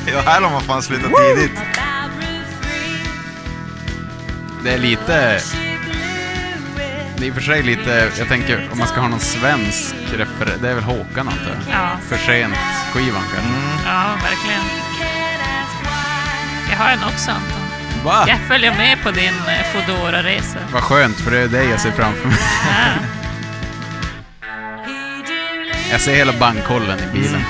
Ja, 0.07 0.21
här 0.21 0.41
har 0.41 0.51
man 0.51 0.63
fan 0.63 0.83
slutat 0.83 1.13
tidigt. 1.17 1.61
Det 4.65 4.71
är 4.71 4.79
lite... 4.79 5.41
Det 7.21 7.27
är 7.27 7.29
i 7.29 7.31
och 7.31 7.35
för 7.35 7.43
sig 7.43 7.63
lite... 7.63 8.11
Jag 8.19 8.29
tänker 8.29 8.69
om 8.73 8.79
man 8.79 8.89
ska 8.89 9.01
ha 9.01 9.09
någon 9.09 9.21
svensk 9.21 9.95
refer... 10.17 10.57
Det 10.63 10.69
är 10.69 10.75
väl 10.75 10.85
Håkan 10.85 11.29
antar 11.29 11.51
jag? 11.67 11.75
Ja, 11.75 11.91
För 12.09 12.17
sent 12.17 12.55
skivan 12.93 13.23
kanske. 13.35 13.53
ja 13.87 14.15
verkligen. 14.23 14.63
Jag 16.71 16.77
har 16.77 16.91
en 16.91 17.05
också 17.05 17.31
Anton. 17.31 17.61
Va? 18.05 18.25
Jag 18.29 18.39
följer 18.49 18.77
med 18.77 19.03
på 19.03 19.11
din 19.11 19.35
eh, 19.49 19.65
Foodora-resa. 19.73 20.59
Vad 20.73 20.83
skönt, 20.83 21.17
för 21.21 21.31
det 21.31 21.39
är 21.39 21.49
det 21.49 21.65
jag 21.65 21.81
ser 21.81 21.91
framför 21.91 22.29
mig. 22.29 22.37
Ja. 22.41 23.07
Jag 25.91 26.01
ser 26.01 26.15
hela 26.15 26.33
bankkollen 26.33 26.99
i 26.99 27.13
bilen. 27.13 27.41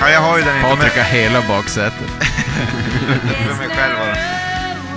Ja, 0.00 0.10
jag 0.10 0.20
har 0.20 0.38
ju 0.38 0.44
den 0.44 0.56
inte 0.56 0.68
Patrik 0.68 0.96
har 0.96 1.04
hela 1.04 1.42
baksätet. 1.48 2.10
för 3.48 3.54
mig 3.58 3.68
själv 3.76 3.94
bara. 3.98 4.16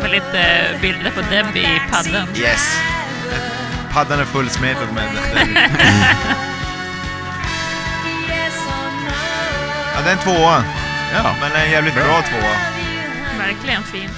Med 0.01 0.11
lite 0.11 0.65
bilder 0.81 1.11
på 1.11 1.21
Debbie 1.21 1.59
i 1.75 1.81
paddeln. 1.91 2.27
Yes! 2.35 2.77
Paddan 3.93 4.19
är 4.19 4.25
fullsmetad 4.25 4.93
med 4.93 5.15
den. 5.35 5.57
Ja, 9.95 10.01
det 10.01 10.09
är 10.09 10.13
en 10.13 10.19
tvåa. 10.23 10.63
Ja. 11.13 11.35
Men 11.41 11.51
en 11.51 11.71
jävligt 11.71 11.93
bra 11.93 12.21
tvåa. 12.21 12.57
Verkligen 13.37 13.83
fin. 13.83 14.09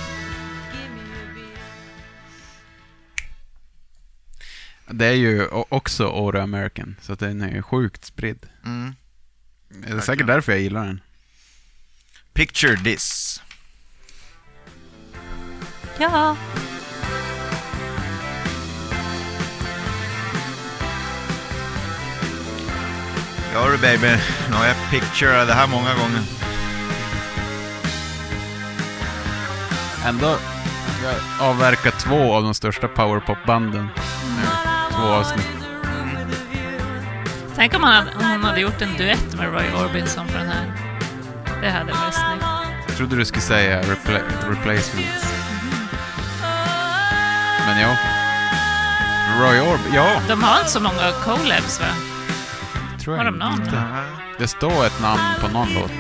Det 4.88 5.06
är 5.06 5.14
ju 5.14 5.48
också 5.70 6.06
Oro 6.08 6.40
American, 6.42 6.96
så 7.02 7.14
att 7.14 7.20
den 7.20 7.42
är 7.42 7.52
ju 7.52 7.62
sjukt 7.62 8.06
spridd. 8.06 8.46
Mm. 8.66 8.96
Det 9.70 9.90
är 9.94 10.00
säkert 10.00 10.28
därför 10.28 10.52
jag 10.52 10.62
gillar 10.62 10.86
den. 10.86 11.02
Picture 12.34 12.78
this. 12.78 13.42
Ja. 16.00 16.38
Ja 23.56 23.68
du 23.72 23.77
baby, 23.77 24.07
nu 24.49 24.56
har 24.56 24.65
jag 24.65 24.76
picturat 24.91 25.48
det 25.48 25.53
här 25.53 25.68
många 25.68 25.94
gånger. 25.94 26.22
Ändå, 30.06 30.38
jag 31.03 31.49
avverkar 31.49 31.91
två 31.91 32.34
av 32.36 32.44
de 32.44 32.53
största 32.53 32.88
powerpop-banden 32.88 33.90
nu. 34.41 34.48
Två 34.91 35.03
avsnitt. 35.07 35.48
Tänk 37.56 37.73
om, 37.76 37.84
han 37.84 37.94
hade, 37.94 38.11
om 38.19 38.32
hon 38.32 38.44
hade 38.44 38.60
gjort 38.60 38.82
en 38.82 38.98
duett 38.98 39.34
med 39.36 39.53
Roy 39.53 39.86
Orbison 39.86 40.27
på 40.27 40.38
den 40.38 40.48
här. 40.48 40.73
Det 41.61 41.69
hade 41.69 41.91
varit 41.94 42.14
snyggt. 42.14 42.45
Jag 42.88 42.98
trodde 42.98 43.15
du 43.15 43.26
skulle 43.26 43.41
säga 43.41 43.82
repla- 43.82 44.49
replacements. 44.49 45.34
Men 47.68 47.80
ja. 47.80 47.95
Roy 49.40 49.60
Orb, 49.60 49.80
ja. 49.94 50.22
De 50.27 50.44
har 50.44 50.60
inte 50.60 50.72
så 50.72 50.80
många 50.80 51.11
collabs 51.23 51.80
va? 51.80 52.15
Tror 53.06 53.18
Har 53.18 53.23
jag 53.23 53.34
de 53.34 53.40
någon? 53.40 53.53
inte. 53.53 53.84
Det 54.38 54.48
står 54.48 54.86
ett 54.86 55.02
namn 55.02 55.22
på 55.41 55.48
någon 55.48 55.73
låt. 55.73 55.91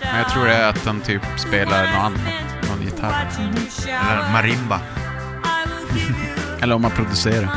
Men 0.00 0.18
jag 0.18 0.28
tror 0.30 0.46
det 0.46 0.54
är 0.54 0.68
att 0.68 0.86
han 0.86 1.00
typ 1.00 1.22
spelar 1.36 1.86
något 1.86 1.94
annat. 1.94 2.20
Någon 2.68 2.82
gitarr. 2.82 3.28
Eller 3.88 4.32
marimba. 4.32 4.80
Eller 6.60 6.74
om 6.74 6.82
man 6.82 6.90
producerar. 6.90 7.48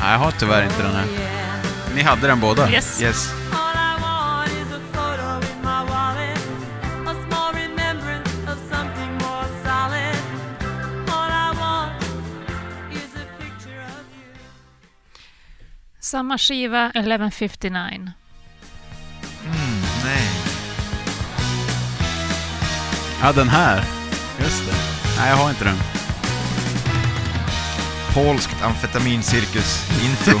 Nej, 0.00 0.12
jag 0.12 0.18
har 0.18 0.30
tyvärr 0.30 0.62
inte 0.64 0.82
den 0.82 0.92
här. 0.94 1.06
Ni 1.94 2.02
hade 2.02 2.26
den 2.26 2.40
båda? 2.40 2.70
Yes. 2.70 3.02
Yes. 3.02 3.39
Samma 16.10 16.38
skiva, 16.38 16.90
1159. 16.94 17.72
Mm, 17.94 18.12
nej. 20.04 20.28
Ja, 23.22 23.32
den 23.32 23.48
här. 23.48 23.84
Just 24.40 24.66
det. 24.66 24.74
Nej, 25.18 25.30
jag 25.30 25.36
har 25.36 25.50
inte 25.50 25.64
den. 25.64 25.76
Polskt 28.14 28.62
amfetamincirkus-intro. 28.62 30.40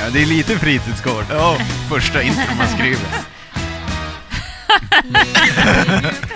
ja, 0.00 0.10
det 0.12 0.22
är 0.22 0.26
lite 0.26 0.58
fritidsgård. 0.58 1.24
Ja, 1.30 1.58
första 1.88 2.22
intro 2.22 2.54
man 2.58 2.68
skriver. 2.68 3.08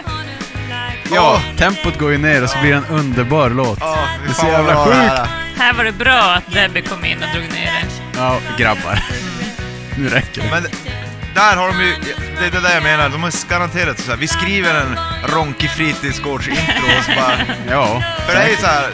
Ja, 1.15 1.41
tempot 1.59 1.99
går 1.99 2.11
ju 2.13 2.19
ner 2.19 2.43
och 2.43 2.51
så 2.51 2.59
blir 2.59 2.71
det 2.71 2.77
en 2.77 2.87
underbar 2.87 3.51
låt. 3.51 3.79
Ja, 3.81 3.99
Det 4.25 4.31
är 4.31 4.35
så 4.35 4.47
jävla 4.47 4.85
sjukt. 4.85 4.97
här 4.97 5.17
är. 5.23 5.29
Här 5.57 5.73
var 5.73 5.85
det 5.85 5.93
bra 5.93 6.21
att 6.35 6.53
Debbie 6.55 6.83
kom 6.83 7.05
in 7.05 7.19
och 7.23 7.29
drog 7.35 7.53
ner 7.53 7.73
det. 7.73 7.85
Ja, 8.19 8.39
grabbar. 8.59 8.99
Nu 9.97 10.09
räcker 10.09 10.43
det. 10.43 10.49
Men 10.51 10.63
där 11.35 11.57
har 11.57 11.69
de 11.69 11.81
ju, 11.81 11.95
det 12.41 12.47
är 12.47 12.51
det 12.51 12.61
där 12.61 12.75
jag 12.75 12.83
menar, 12.83 13.09
de 13.09 13.23
har 13.23 13.49
garanterat 13.51 13.99
så 13.99 14.11
här, 14.11 14.19
vi 14.19 14.29
skriver 14.29 14.75
en 14.75 14.99
ronkig 15.35 15.71
fritidsgårdsintro 15.71 16.85
och 16.99 17.05
så 17.05 17.11
bara, 17.17 17.33
Ja. 17.71 18.03
för 18.27 18.35
det 18.35 18.43
är 18.43 18.49
ju 18.49 18.57
så 18.57 18.67
här, 18.67 18.91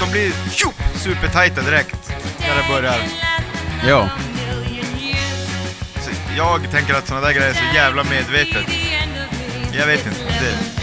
de 0.00 0.10
blir 0.10 0.32
tjo, 0.52 0.72
supertajta 0.94 1.60
direkt 1.62 2.12
när 2.40 2.56
det 2.62 2.68
börjar. 2.74 2.96
Ja. 3.86 4.08
Så 6.00 6.10
jag 6.36 6.70
tänker 6.72 6.94
att 6.94 7.06
sådana 7.08 7.26
där 7.26 7.32
grejer 7.34 7.50
är 7.50 7.54
så 7.54 7.74
jävla 7.74 8.04
medvetet. 8.04 8.64
Jag 9.72 9.86
vet 9.86 10.06
inte. 10.06 10.20
Det... 10.24 10.79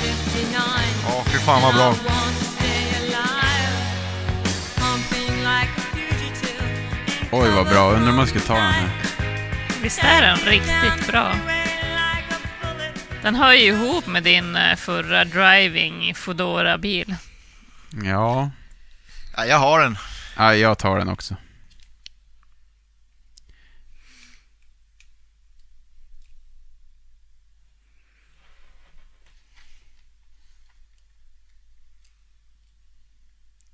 Ja, 1.07 1.23
fy 1.25 1.38
fan 1.38 1.61
vad 1.61 1.73
bra. 1.75 1.95
Oj, 7.31 7.49
vad 7.55 7.67
bra. 7.67 7.91
Undrar 7.91 8.09
om 8.09 8.15
man 8.15 8.27
ska 8.27 8.39
ta 8.39 8.53
den 8.53 8.71
här. 8.71 8.89
Visst 9.81 10.03
är 10.03 10.21
den 10.21 10.38
riktigt 10.38 11.07
bra? 11.07 11.31
Den 13.21 13.35
hör 13.35 13.53
ju 13.53 13.63
ihop 13.65 14.07
med 14.07 14.23
din 14.23 14.55
eh, 14.55 14.75
förra 14.75 15.25
driving 15.25 16.15
Foodora-bil. 16.15 17.15
Ja. 18.03 18.51
Ja, 19.38 19.45
jag 19.45 19.57
har 19.57 19.79
den. 19.79 19.97
ja, 20.38 20.55
jag 20.55 20.77
tar 20.77 20.97
den 20.97 21.09
också. 21.09 21.35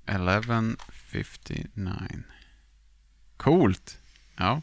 Eleven 0.06 0.76
fifty 0.92 1.64
nine. 1.74 2.24
Coolt. 3.36 3.98
Ja. 4.36 4.62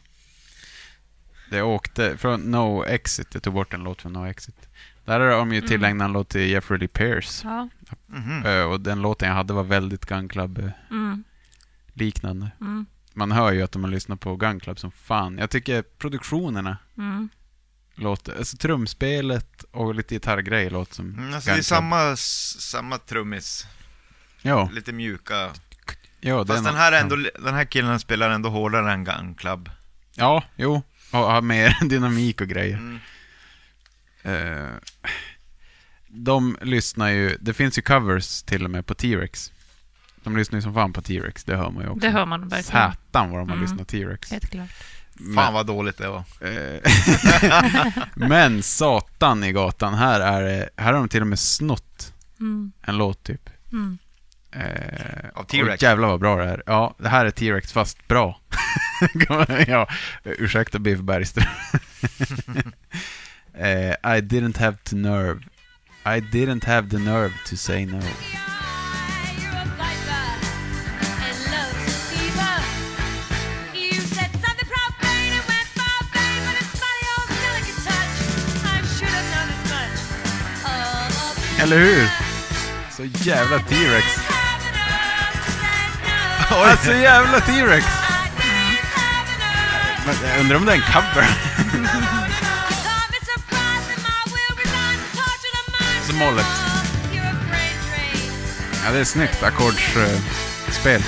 Det 1.50 1.62
åkte 1.62 2.18
från 2.18 2.42
No 2.42 2.86
Exit. 2.86 3.28
Jag 3.34 3.44
tog 3.44 3.54
bort 3.54 3.74
en 3.74 3.84
låt 3.84 4.02
från 4.02 4.14
No 4.14 4.26
Exit. 4.28 4.68
Där 5.06 5.20
har 5.20 5.30
de 5.30 5.54
ju 5.54 5.62
tillägnat 5.62 6.06
en 6.06 6.14
låt 6.14 6.30
till 6.30 6.50
Jeffrey 6.50 6.80
Lee 6.80 6.88
Pierce. 6.88 7.42
Ja. 7.44 7.70
Mhm. 8.08 8.46
Ö, 8.46 8.64
Och 8.64 8.82
den 8.82 9.02
låten 9.02 9.28
jag 9.28 9.36
hade 9.36 9.54
var 9.54 9.64
väldigt 9.64 10.06
Gun 10.06 10.30
Club-liknande. 10.30 12.52
Mm. 12.62 12.72
Mm. 12.74 12.86
Man 13.14 13.32
hör 13.32 13.52
ju 13.52 13.62
att 13.62 13.72
de 13.72 13.84
har 13.84 13.92
lyssnat 13.92 14.20
på 14.20 14.36
Gun 14.36 14.60
Club 14.60 14.80
som 14.80 14.92
fan. 14.92 15.38
Jag 15.38 15.50
tycker 15.50 15.82
produktionerna 15.82 16.78
Mm. 16.98 17.30
låter... 17.96 18.38
Alltså 18.38 18.58
trumspelet 18.58 19.64
och 19.72 19.96
lite 19.96 20.16
gitarrgrejer 20.16 20.70
låter 20.70 20.96
som 20.96 21.14
Mm, 21.14 21.34
alltså 21.34 21.50
Gun 21.50 21.56
det 21.56 21.62
är 21.62 21.64
samma, 21.64 22.16
samma 22.16 22.98
trummis, 22.98 23.66
Ja, 24.42 24.70
lite 24.74 24.92
mjuka. 24.92 25.50
ja 26.22 26.46
Fast 26.46 26.64
den 26.64 26.74
nå- 26.74 26.80
här, 26.80 26.92
är 26.92 27.02
ändå, 27.02 27.16
den 27.40 27.54
här 27.54 27.66
killen 27.66 28.00
spelar 28.00 28.30
ändå 28.30 28.50
hårdare 28.50 28.92
än 28.94 29.04
Gun 29.04 29.36
Club. 29.36 29.70
Ja, 30.16 30.44
jo. 30.56 30.82
Och 31.12 31.20
har 31.20 31.42
mer 31.42 31.78
dynamik 31.90 32.42
och 32.42 32.48
grejer. 32.48 32.78
Mm. 32.78 33.00
Eh, 34.24 34.70
de 36.08 36.58
lyssnar 36.62 37.10
ju... 37.10 37.38
Det 37.40 37.54
finns 37.54 37.78
ju 37.78 37.82
covers 37.82 38.44
till 38.44 38.64
och 38.66 38.72
med 38.72 38.86
på 38.86 38.94
T-Rex. 38.96 39.52
De 40.24 40.38
lyssnar 40.38 40.58
ju 40.58 40.62
som 40.62 40.74
fan 40.74 40.94
på 40.94 41.02
T-Rex, 41.02 41.44
det 41.44 41.56
hör 41.56 41.70
man 41.72 41.84
ju 41.84 41.90
också. 41.90 42.00
Det 42.00 42.10
hör 42.10 42.26
man 42.26 42.42
verkligen. 42.48 42.64
Satan 42.92 43.30
vad 43.32 43.40
de 43.40 43.50
har 43.50 43.56
Mm. 43.56 43.62
lyssnat 43.62 43.80
på 43.80 43.86
T-Rex. 43.86 44.32
Helt 44.32 44.50
klart. 44.50 44.70
Fan 45.36 45.54
vad 45.54 45.66
dåligt 45.68 45.98
det 45.98 46.08
var. 46.10 46.24
Eh, 46.42 46.80
Men 48.30 48.64
satan 48.64 49.44
i 49.44 49.52
gatan, 49.52 49.94
här 49.94 50.20
är 50.22 50.70
här 50.78 50.86
har 50.86 51.00
de 51.00 51.10
till 51.10 51.22
och 51.22 51.28
med 51.28 51.40
snott 51.40 52.14
Mm. 52.40 52.72
en 52.82 52.98
låt 52.98 53.24
typ. 53.24 53.50
Mm. 53.72 53.98
Eh, 54.54 55.30
Av 55.34 55.44
T-Rex. 55.44 55.74
och 55.74 55.84
Jävlar 55.84 56.08
vad 56.08 56.20
bra 56.20 56.36
det 56.38 56.44
är. 56.44 56.64
Ja, 56.66 56.96
det 56.98 57.10
här 57.10 57.26
är 57.26 57.32
T-Rex 57.32 57.74
fast 57.74 58.08
bra. 58.08 58.40
ja, 59.68 59.88
ursäkta 60.24 60.80
Biff 60.80 61.00
Bergström. 61.00 61.46
eh, 63.54 63.92
I 63.92 64.22
didn't 64.22 64.60
have 64.60 64.78
to 64.84 64.96
nerve. 64.96 65.42
I 66.06 66.20
didn't 66.20 66.66
have 66.66 66.90
the 66.90 66.98
nerve 66.98 67.34
to 67.50 67.56
say 67.56 67.86
no. 67.86 68.02
Eller 81.62 81.78
hur? 81.80 82.08
Så 82.92 83.04
jävla 83.30 83.60
T-Rex. 83.60 84.31
Alltså 86.52 86.94
jävla 86.94 87.40
T-Rex! 87.40 87.86
Men 90.06 90.16
jag 90.30 90.40
undrar 90.40 90.58
om 90.58 90.66
det 90.66 90.72
är 90.72 90.76
en 90.76 90.82
cover? 90.82 91.28
Så 96.08 96.16
målet. 96.16 96.46
Ja, 98.86 98.92
det 98.92 99.00
är 99.00 99.04
snyggt 99.04 99.44
ackordsspel. 99.44 101.04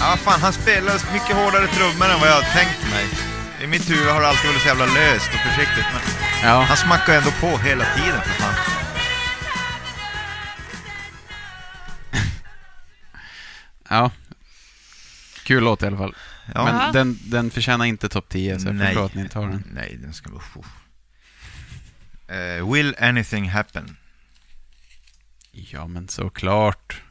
Ja, 0.00 0.16
fan, 0.16 0.40
han 0.40 0.52
spelar 0.52 1.12
mycket 1.12 1.36
hårdare 1.36 1.66
trummor 1.66 2.06
än 2.06 2.20
vad 2.20 2.28
jag 2.28 2.34
har 2.34 2.52
tänkt 2.52 2.90
mig. 2.90 3.06
I 3.62 3.66
mitt 3.66 3.90
huvud 3.90 4.12
har 4.12 4.20
det 4.20 4.28
alltid 4.28 4.50
varit 4.50 4.62
så 4.62 4.68
jävla 4.68 4.86
löst 4.86 5.30
och 5.34 5.40
försiktigt, 5.50 5.86
men 5.92 6.02
Ja, 6.50 6.60
han 6.60 6.76
smackar 6.76 7.14
ändå 7.14 7.30
på 7.30 7.58
hela 7.58 7.84
tiden 7.84 8.20
för 8.22 8.42
fan. 8.42 8.75
Ja. 13.88 14.10
Kul 15.44 15.64
låt 15.64 15.82
i 15.82 15.86
alla 15.86 15.96
fall. 15.96 16.14
Ja. 16.54 16.64
Men 16.64 16.74
Ja. 16.76 16.92
den, 16.92 17.18
den 17.24 17.50
förtjänar 17.50 17.84
inte 17.84 18.08
topp 18.08 18.28
10, 18.28 18.60
så 18.60 18.68
jag 18.68 18.74
Nej. 18.74 18.86
förstår 18.86 19.04
att 19.06 19.14
ni 19.14 19.22
inte 19.22 19.38
har 19.38 19.48
den. 19.48 19.64
Nej, 19.74 19.96
den 20.02 20.12
ska 20.14 20.30
vara... 20.30 20.42
Uh, 22.58 22.72
will 22.72 22.94
anything 23.00 23.48
happen? 23.48 23.96
Ja, 25.52 25.86
men 25.86 26.08
såklart. 26.08 27.02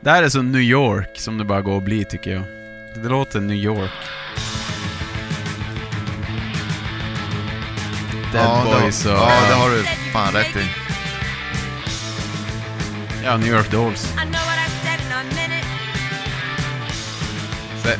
Det 0.00 0.10
här 0.10 0.22
är 0.22 0.28
så 0.28 0.42
New 0.42 0.60
York 0.62 1.18
som 1.18 1.38
det 1.38 1.44
bara 1.44 1.62
går 1.62 1.76
att 1.78 1.84
bli, 1.84 2.04
tycker 2.04 2.30
jag. 2.30 2.42
Det 3.02 3.08
låter 3.08 3.40
New 3.40 3.56
York. 3.56 3.90
Dead 8.32 8.66
det- 8.66 8.80
Boys 8.80 9.06
och... 9.06 9.12
Ja, 9.12 9.46
det 9.48 9.54
har 9.54 9.70
du 9.70 9.84
fan 10.12 10.32
rätt 10.32 10.56
i. 10.56 10.68
Ja, 13.26 13.36
New 13.36 13.48
York 13.48 13.70
Dolls. 13.70 14.12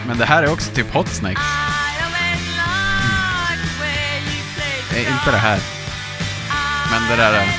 Men 0.07 0.19
det 0.19 0.24
här 0.27 0.43
är 0.43 0.53
också 0.53 0.70
typ 0.70 0.93
Hot 0.94 1.09
Snakes. 1.09 1.43
Nej, 4.93 5.01
inte 5.12 5.31
det 5.31 5.39
här. 5.39 5.59
Men 6.90 7.09
det 7.11 7.16
där... 7.16 7.32
är- 7.32 7.53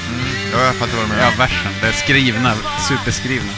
Ja, 0.53 0.64
jag 0.64 0.76
fattar 0.76 0.98
vad 0.98 1.06
du 1.06 1.10
menar. 1.10 1.23
Ja, 1.23 1.31
versen. 1.38 1.72
Det 1.81 1.88
är 1.88 1.91
skrivna, 1.91 2.53
superskrivna. 2.88 3.52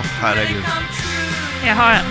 Åh, 0.00 0.06
herregud. 0.20 0.64
Jag 1.66 1.74
har 1.74 1.90
en. 1.92 2.06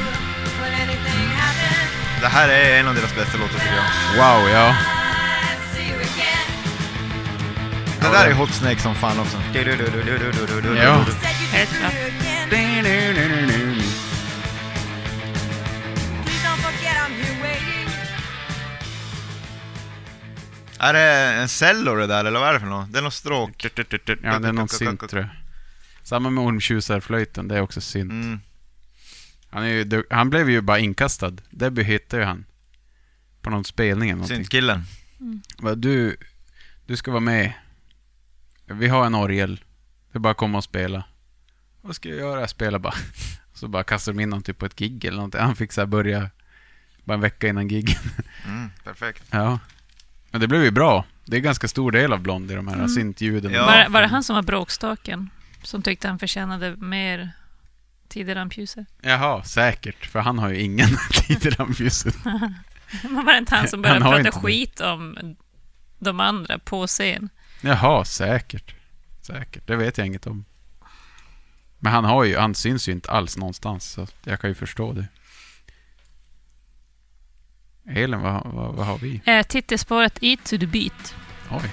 Det 2.21 2.27
här 2.27 2.49
är 2.49 2.79
en 2.79 2.87
av 2.87 2.95
deras 2.95 3.15
bästa 3.15 3.37
låtar 3.37 3.53
tycker 3.53 3.75
jag. 3.75 3.85
Wow, 4.15 4.49
ja. 4.49 4.75
Det 8.01 8.07
där 8.07 8.27
är 8.27 8.33
Hot 8.33 8.53
Snake 8.53 8.79
som 8.79 8.95
fan 8.95 9.19
också. 9.19 9.37
Ja. 10.75 11.05
Är 20.79 20.93
det 20.93 21.01
en 21.41 21.49
cello 21.49 21.95
det 21.95 22.07
där, 22.07 22.25
eller 22.25 22.39
vad 22.39 22.49
är 22.49 22.53
det 22.53 22.59
för 22.59 22.67
något? 22.67 22.93
Det 22.93 22.99
är 22.99 23.03
något 23.03 23.13
stråk. 23.13 23.51
Ja, 23.63 23.69
det 24.39 24.47
är 24.47 24.51
någon 24.53 24.69
synt 24.69 25.09
tror 25.09 25.21
jag. 25.21 25.29
Samma 26.03 26.29
med 26.29 26.43
ormtjusarflöjten, 26.43 27.47
det 27.47 27.57
är 27.57 27.61
också 27.61 27.81
synt. 27.81 28.11
Mm. 28.11 28.41
Han, 29.51 29.63
är 29.63 29.67
ju, 29.67 30.03
han 30.09 30.29
blev 30.29 30.49
ju 30.49 30.61
bara 30.61 30.79
inkastad. 30.79 31.33
Debbie 31.49 31.83
hittade 31.83 32.21
ju 32.21 32.27
han. 32.27 32.45
På 33.41 33.49
någon 33.49 33.63
spelning 33.63 34.09
eller 34.09 34.15
någonting. 34.17 34.37
Syntkillen. 34.37 34.83
Va, 35.57 35.75
Du, 35.75 36.17
du 36.85 36.95
ska 36.97 37.11
vara 37.11 37.19
med. 37.21 37.53
Vi 38.65 38.87
har 38.87 39.05
en 39.05 39.15
orgel. 39.15 39.63
Det 40.11 40.17
är 40.17 40.19
bara 40.19 40.31
att 40.31 40.37
komma 40.37 40.57
och 40.57 40.63
spela. 40.63 41.03
Vad 41.81 41.95
ska 41.95 42.09
jag 42.09 42.17
göra? 42.17 42.47
Spela 42.47 42.79
bara. 42.79 42.93
Så 43.53 43.67
bara 43.67 43.83
kastar 43.83 44.13
de 44.13 44.19
in 44.19 44.31
honom 44.31 44.43
typ 44.43 44.57
på 44.57 44.65
ett 44.65 44.75
gig 44.75 45.05
eller 45.05 45.15
någonting. 45.17 45.41
Han 45.41 45.55
fick 45.55 45.71
så 45.71 45.81
här 45.81 45.85
börja 45.85 46.29
bara 47.03 47.13
en 47.13 47.21
vecka 47.21 47.47
innan 47.47 47.67
giggen. 47.67 47.99
Mm, 48.45 48.69
perfekt. 48.83 49.23
Ja. 49.31 49.59
Men 50.31 50.41
det 50.41 50.47
blev 50.47 50.63
ju 50.63 50.71
bra. 50.71 51.05
Det 51.25 51.35
är 51.35 51.37
en 51.37 51.43
ganska 51.43 51.67
stor 51.67 51.91
del 51.91 52.13
av 52.13 52.19
Blondie, 52.21 52.55
de 52.55 52.67
här 52.67 52.87
syntljuden. 52.87 53.51
Ja. 53.53 53.65
Var, 53.65 53.77
det- 53.77 53.89
var 53.89 54.01
det 54.01 54.07
han 54.07 54.23
som 54.23 54.35
var 54.35 54.43
bråkstaken? 54.43 55.29
Som 55.63 55.81
tyckte 55.81 56.07
han 56.07 56.19
förtjänade 56.19 56.75
mer 56.75 57.31
tid 58.11 58.29
i 58.29 58.33
rampljuset? 58.35 58.87
Jaha, 59.01 59.43
säkert. 59.43 60.05
För 60.05 60.19
han 60.19 60.39
har 60.39 60.49
ju 60.49 60.61
ingen 60.61 60.87
tid 61.11 61.45
i 61.45 61.49
rampljuset. 61.49 62.15
Men 63.03 63.25
var 63.25 63.31
det 63.33 63.37
inte 63.37 63.55
han 63.55 63.67
som 63.67 63.81
började 63.81 64.03
Han 64.03 64.11
prata 64.11 64.27
inte 64.27 64.37
det. 64.37 64.41
skit 64.41 64.79
om 64.81 65.35
de 65.99 66.19
andra 66.19 66.59
på 66.59 66.87
scen? 66.87 67.29
Jaha, 67.61 68.05
säkert. 68.05 68.75
Säkert. 69.21 69.67
Det 69.67 69.75
vet 69.75 69.97
jag 69.97 70.07
inget 70.07 70.27
om. 70.27 70.45
Men 71.79 71.93
han 71.93 72.05
har 72.05 72.23
ju, 72.23 72.37
han 72.37 72.55
syns 72.55 72.87
ju 72.87 72.91
inte 72.91 73.11
alls 73.11 73.37
någonstans. 73.37 73.91
Så 73.91 74.07
jag 74.23 74.39
kan 74.41 74.49
ju 74.49 74.53
förstå 74.55 74.93
det. 74.93 75.05
Elin, 77.95 78.21
vad, 78.21 78.45
vad, 78.53 78.75
vad 78.75 78.85
har 78.87 78.97
vi? 78.97 79.21
Eh, 79.25 79.43
titelspåret 79.43 80.17
Eat 80.21 80.39
to 80.43 80.57
the 80.57 80.67
beat. 80.67 81.15
Oj. 81.51 81.71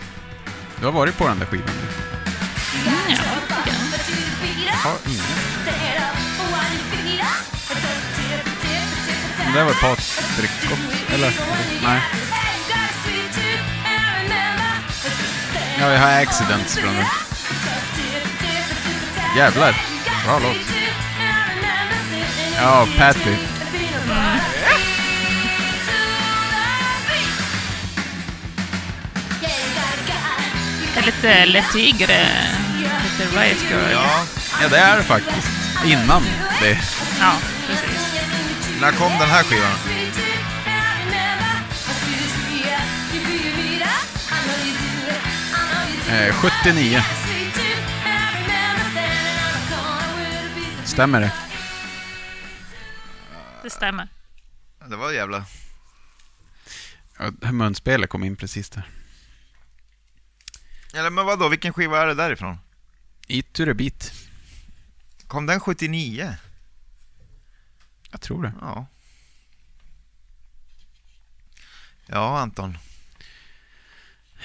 Du 0.81 0.85
har 0.85 0.93
varit 0.93 1.19
på 1.19 1.29
den 1.29 1.39
där 1.39 1.47
skivan 1.47 1.67
nu. 1.67 1.89
Ja, 4.67 4.75
Har 4.75 4.99
ingen. 5.11 5.58
Det 9.59 9.65
var 9.65 9.75
Patrik 9.75 10.51
också, 10.63 11.15
eller? 11.15 11.33
Nej. 11.83 12.01
Ja, 15.81 15.93
jag 15.93 15.99
har 15.99 16.23
Accidents 16.23 16.79
från 16.79 16.95
den. 16.95 17.05
Jävlar. 19.37 19.77
Bra 20.25 20.39
låt. 20.39 20.57
Ja, 22.57 22.87
Patty. 22.99 23.37
Det 30.95 31.01
är 31.01 31.07
lite 31.07 31.47
Letygre, 31.47 32.27
lite 33.03 33.41
Riot 33.41 33.63
Girl. 33.71 33.93
Ja, 33.93 34.25
Ja, 34.63 34.69
det 34.69 34.79
är 34.79 34.97
det 34.97 35.03
faktiskt. 35.03 35.49
Innan 35.85 36.23
det. 36.61 36.79
Ja. 37.21 37.58
När 38.81 38.93
kom 38.93 39.11
den 39.19 39.29
här 39.29 39.45
skivan? 39.45 39.99
Eh, 46.11 46.35
79. 46.35 47.01
Stämmer 50.85 51.21
det? 51.21 51.33
Det 53.63 53.71
stämmer. 53.71 54.09
Det 54.87 54.97
var 54.97 55.13
jävla... 55.13 55.45
Ja, 57.19 57.53
Munspelet 57.53 58.11
kom 58.11 58.25
in 58.25 58.37
precis 58.37 58.71
där. 58.71 58.89
Eller 60.95 61.11
men 61.11 61.27
vadå, 61.27 61.49
vilken 61.49 61.73
skiva 61.73 62.03
är 62.03 62.07
det 62.07 62.15
därifrån? 62.15 62.59
Eat 63.29 63.53
to 63.53 63.65
the 63.65 63.75
beat. 63.75 64.13
Kom 65.27 65.47
den 65.47 65.61
79? 65.61 66.37
Jag 68.11 68.21
tror 68.21 68.43
det. 68.43 68.53
Ja. 68.61 68.87
Ja, 72.07 72.39
Anton. 72.41 72.79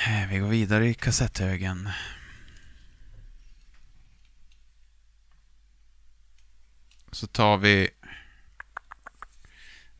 Eh, 0.07 0.29
Vi 0.29 0.37
går 0.39 0.47
vidare 0.47 0.87
i 0.87 0.93
kassetthögen. 0.93 1.89
Så 7.11 7.27
tar 7.27 7.57
vi... 7.57 7.89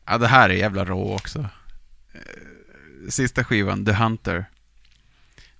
Ja, 0.04 0.18
det 0.18 0.28
här 0.28 0.50
är 0.50 0.54
jävla 0.54 0.84
rå 0.84 1.14
också. 1.14 1.48
Eh, 2.12 2.20
Sista 3.08 3.44
skivan, 3.44 3.84
The 3.84 3.92
Hunter. 3.92 4.44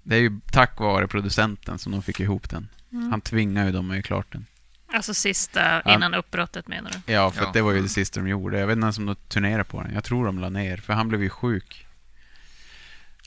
Det 0.02 0.16
är 0.16 0.20
ju 0.20 0.40
tack 0.52 0.78
vare 0.80 1.08
producenten 1.08 1.78
som 1.78 1.92
de 1.92 2.02
fick 2.02 2.20
ihop 2.20 2.50
den. 2.50 2.68
Han 3.10 3.20
tvingade 3.20 3.66
ju 3.66 3.72
dem 3.72 3.90
att 3.90 3.96
göra 3.96 4.02
klart 4.02 4.32
den. 4.32 4.46
Alltså 4.94 5.14
sista 5.14 5.82
innan 5.94 6.14
uppbrottet 6.14 6.68
menar 6.68 6.90
du? 7.06 7.12
Ja, 7.12 7.30
för 7.30 7.42
Ja. 7.42 7.46
att 7.48 7.54
det 7.54 7.62
var 7.62 7.72
ju 7.72 7.82
det 7.82 7.88
sista 7.88 8.20
de 8.20 8.28
gjorde. 8.28 8.58
Jag 8.60 8.66
vet 8.66 8.74
inte 8.76 8.84
ens 8.84 8.98
om 8.98 9.06
de 9.06 9.14
turnerade 9.28 9.64
på 9.64 9.82
den. 9.82 9.94
Jag 9.94 10.04
tror 10.04 10.26
de 10.26 10.38
la 10.38 10.48
ner, 10.48 10.76
för 10.76 10.92
han 10.92 11.08
blev 11.08 11.22
ju 11.22 11.28
sjuk. 11.30 11.86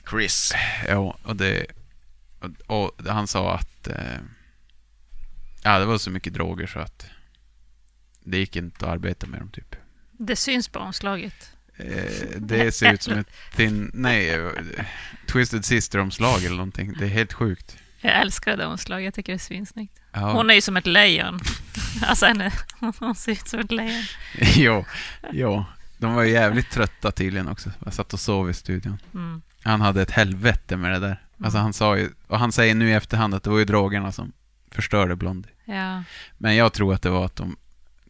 Chris. 0.10 0.54
Ja, 0.88 1.18
och 1.24 1.36
det... 1.36 1.66
Och, 2.40 2.84
och 2.84 3.06
han 3.08 3.28
sa 3.28 3.56
att... 3.56 3.88
Eh, 3.88 4.18
ja, 5.64 5.80
det 5.80 5.86
var 5.86 5.98
så 5.98 6.10
mycket 6.10 6.34
droger 6.34 6.68
så 6.68 6.80
att... 6.80 7.06
Det 8.24 8.38
gick 8.38 8.56
inte 8.56 8.86
att 8.86 8.92
arbeta 8.92 9.28
med 9.28 9.40
dem, 9.40 9.50
typ. 9.52 9.76
Det 10.12 10.36
syns 10.36 10.68
på 10.68 10.80
omslaget. 10.80 11.52
Eh, 11.78 12.38
det 12.38 12.72
ser 12.72 12.94
ut 12.94 13.02
som 13.02 13.14
ett 13.18 13.28
thin... 13.56 13.92
Nej, 13.94 14.30
eh, 14.30 14.52
Twisted 15.28 15.66
Sister-omslag 15.66 16.44
eller 16.44 16.56
någonting. 16.58 16.94
Det 17.00 17.06
är 17.06 17.10
helt 17.10 17.34
sjukt. 17.34 17.78
Jag 18.02 18.22
älskar 18.22 18.58
det 18.58 18.66
omslaget, 18.66 19.06
jag 19.06 19.14
tycker 19.14 19.34
det 19.34 19.38
är 19.38 19.40
svinsnyggt. 19.40 20.00
Ja. 20.22 20.32
Hon 20.32 20.50
är 20.50 20.54
ju 20.54 20.62
som 20.62 20.78
ett 20.78 20.88
lejon. 20.88 21.40
Alltså 22.02 22.26
henne, 22.26 22.52
hon 23.00 23.16
ser 23.16 23.32
ut 23.32 23.48
som 23.48 23.60
ett 23.60 23.72
lejon. 23.72 24.04
jo, 24.56 24.86
jo. 25.32 25.66
De 25.98 26.14
var 26.14 26.24
ju 26.24 26.32
jävligt 26.32 26.72
trötta 26.72 27.12
tydligen 27.12 27.48
också. 27.48 27.72
Jag 27.86 27.94
satt 27.94 28.14
och 28.14 28.20
sov 28.20 28.50
i 28.50 28.54
studion. 28.54 28.98
Mm. 29.14 29.42
Han 29.64 29.82
hade 29.82 30.02
ett 30.02 30.12
helvete 30.12 30.78
med 30.78 30.92
det 30.92 31.00
där. 31.00 31.22
Alltså 31.44 31.58
han 31.60 31.74
sa 31.74 31.98
ju... 31.98 32.10
Och 32.28 32.40
han 32.40 32.52
säger 32.52 32.76
nu 32.76 32.90
i 32.90 32.94
efterhand 32.94 33.36
att 33.36 33.44
det 33.44 33.50
var 33.50 33.60
ju 33.60 33.66
drogerna 33.66 34.12
som 34.12 34.34
förstörde 34.72 35.16
Blondie. 35.16 35.52
Ja, 35.66 36.04
Men 36.38 36.56
jag 36.56 36.74
tror 36.74 36.94
att 36.94 37.02
det 37.02 37.10
var 37.10 37.26
att 37.26 37.36
de 37.36 37.58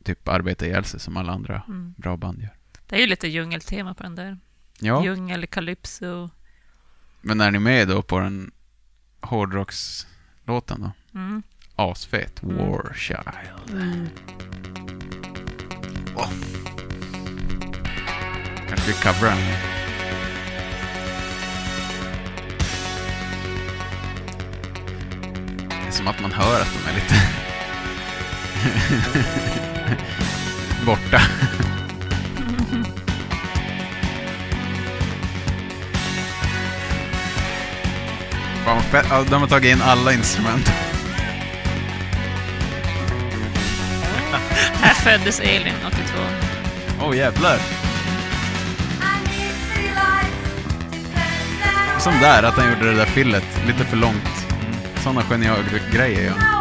typ 0.04 0.28
arbetade 0.28 0.72
ihjäl 0.72 0.86
sig 0.86 1.00
som 1.00 1.18
alla 1.18 1.34
andra 1.34 1.64
mm. 1.68 1.94
bra 1.98 2.18
band 2.18 2.42
gör. 2.42 2.54
Det 2.88 2.96
är 2.96 3.00
ju 3.00 3.08
lite 3.08 3.28
djungeltema 3.28 3.94
på 3.94 4.04
den 4.04 4.16
där. 4.16 4.38
Ja, 4.80 5.04
Djungel, 5.04 5.48
calypso. 5.48 6.30
men 7.22 7.42
är 7.42 7.52
ni 7.52 7.60
med 7.60 7.88
då 7.88 8.02
på 8.02 8.20
den 8.20 8.52
hårdrockslåten 9.22 10.82
då? 10.82 10.92
Mm. 11.20 11.44
Asfet. 11.80 12.40
War 12.42 12.94
Child. 12.96 13.20
Oh. 16.16 16.30
Kanske 18.70 18.88
vi 18.88 18.94
coverar 18.94 19.36
den. 19.36 19.44
Det 25.70 25.88
är 25.88 25.92
som 25.92 26.08
att 26.08 26.22
man 26.22 26.32
hör 26.32 26.62
att 26.62 26.68
de 26.74 26.90
är 26.90 26.94
lite 26.96 27.16
borta. 30.86 31.22
Fan 38.66 38.76
vad 38.76 38.84
fett. 38.86 39.30
De 39.30 39.42
har 39.42 39.48
tagit 39.48 39.76
in 39.76 39.82
alla 39.82 40.14
instrument. 40.14 40.72
Här 44.82 44.94
föddes 44.94 45.40
Elin 45.40 45.74
82. 45.88 46.04
Åh 47.02 47.10
oh, 47.10 47.18
jävlar. 47.18 47.58
Som 52.00 52.14
där, 52.22 52.44
att 52.44 52.54
han 52.54 52.70
gjorde 52.70 52.92
det 52.92 52.98
där 52.98 53.06
fillet 53.06 53.44
lite 53.68 53.86
för 53.86 53.98
långt. 53.98 54.48
Sådana 55.04 55.24
geniala 55.30 55.64
grejer 55.94 56.26
ja. 56.26 56.58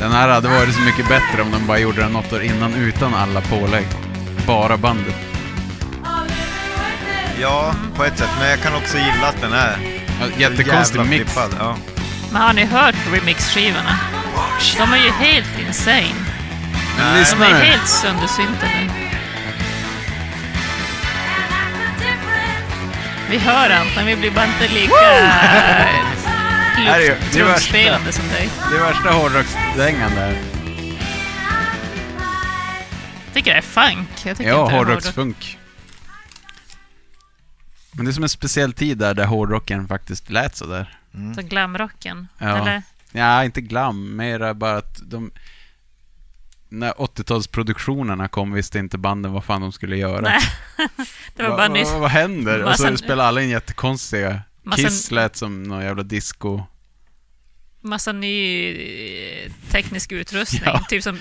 Den 0.00 0.12
här 0.12 0.28
hade 0.28 0.48
varit 0.48 0.74
så 0.74 0.80
mycket 0.80 1.08
bättre 1.08 1.42
om 1.42 1.50
de 1.50 1.66
bara 1.66 1.78
gjorde 1.78 2.00
den 2.00 2.12
något 2.12 2.32
år 2.32 2.42
innan 2.42 2.74
utan 2.74 3.14
alla 3.14 3.40
pålägg. 3.40 3.86
Bara 4.46 4.76
bandet. 4.76 5.35
Ja, 7.40 7.74
på 7.96 8.04
ett 8.04 8.18
sätt. 8.18 8.28
Men 8.38 8.48
jag 8.50 8.60
kan 8.62 8.74
också 8.74 8.98
gilla 8.98 9.28
att 9.28 9.40
den 9.40 9.52
är 9.52 9.76
Jättekonstig 10.38 10.96
jävla 10.98 11.04
mix. 11.04 11.24
flippad. 11.32 11.56
Ja. 11.58 11.76
Men 12.32 12.42
har 12.42 12.52
ni 12.52 12.64
hört 12.64 12.94
remix-skivorna? 13.12 13.96
De 14.78 14.92
är 14.92 14.96
ju 15.04 15.10
helt 15.10 15.58
insane. 15.66 16.06
Men 16.98 17.18
lyssna 17.18 17.38
De 17.38 17.44
är 17.54 17.58
nu. 17.58 17.64
helt 17.64 17.88
söndersyntade. 17.88 18.90
Vi 23.30 23.38
hör 23.38 23.70
Anton, 23.70 24.06
vi 24.06 24.16
blir 24.16 24.30
bara 24.30 24.44
inte 24.46 24.74
lika 24.74 24.94
Här 26.76 27.00
är 27.00 27.00
ju- 27.00 27.06
det 27.32 27.40
är 27.40 27.44
lufttrumspelande 27.44 28.12
som 28.12 28.28
dig. 28.28 28.48
Det 28.70 28.76
är 28.76 28.80
värsta 28.80 29.10
hårdrocksdängan 29.10 30.14
där. 30.14 30.36
Jag 33.24 33.34
tycker 33.34 33.50
det 33.52 33.58
är 33.58 33.62
funk. 33.62 34.08
Jag 34.24 34.36
tycker 34.36 34.50
Ja, 34.50 34.60
inte 34.62 34.72
det 34.72 34.74
är 34.74 34.78
hårdrock. 34.78 34.86
hårdrocksfunk. 34.94 35.55
Men 37.96 38.04
det 38.04 38.10
är 38.10 38.12
som 38.12 38.22
en 38.22 38.28
speciell 38.28 38.72
tid 38.72 38.98
där, 38.98 39.14
där 39.14 39.24
hårdrocken 39.26 39.88
faktiskt 39.88 40.30
lät 40.30 40.56
sådär. 40.56 40.98
Så 41.34 41.42
glamrocken. 41.42 42.28
Ja. 42.38 42.56
Eller? 42.62 42.82
Ja, 43.12 43.44
inte 43.44 43.60
glam, 43.60 44.16
mera 44.16 44.54
bara 44.54 44.76
att 44.76 45.00
de... 45.04 45.30
när 46.68 46.92
80-talsproduktionerna 46.92 48.28
kom 48.28 48.52
visste 48.52 48.78
inte 48.78 48.98
banden 48.98 49.32
vad 49.32 49.44
fan 49.44 49.60
de 49.60 49.72
skulle 49.72 49.96
göra. 49.96 50.20
Nej, 50.20 50.40
det 51.36 51.42
var 51.42 51.50
Va- 51.50 51.56
bara 51.56 51.68
va- 51.68 51.74
nyss. 51.74 51.90
Vad 51.92 52.10
händer? 52.10 52.62
Och 52.64 52.76
så 52.76 52.96
spelade 52.96 53.24
alla 53.28 53.42
in 53.42 53.48
jättekonstiga. 53.48 54.40
Massa- 54.62 54.82
Kiss 54.82 55.10
lät 55.10 55.36
som 55.36 55.62
någon 55.62 55.84
jävla 55.84 56.02
disco. 56.02 56.62
Massa 57.80 58.12
ny 58.12 58.68
eh, 59.44 59.52
teknisk 59.70 60.12
utrustning. 60.12 60.62
Ja. 60.64 60.84
Typ 60.88 61.02
som 61.02 61.18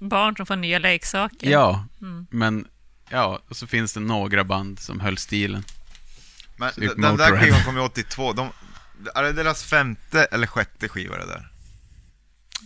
barn 0.00 0.36
som 0.36 0.46
får 0.46 0.56
nya 0.56 0.78
leksaker. 0.78 1.50
Ja, 1.50 1.84
Mm. 2.00 2.26
men 2.30 2.64
ja, 3.10 3.40
och 3.48 3.56
så 3.56 3.66
finns 3.66 3.92
det 3.92 4.00
några 4.00 4.44
band 4.44 4.78
som 4.78 5.00
höll 5.00 5.18
stilen. 5.18 5.64
Men 6.58 6.72
Typ 6.72 6.92
den 6.96 7.16
där 7.16 7.40
skivan 7.40 7.64
kom 7.64 7.76
ju 7.76 7.82
82. 7.82 8.32
De, 8.32 8.52
är 9.14 9.22
det 9.22 9.32
deras 9.32 9.64
femte 9.64 10.24
eller 10.24 10.46
sjätte 10.46 10.88
skiva 10.88 11.16
det 11.18 11.26
där? 11.26 11.48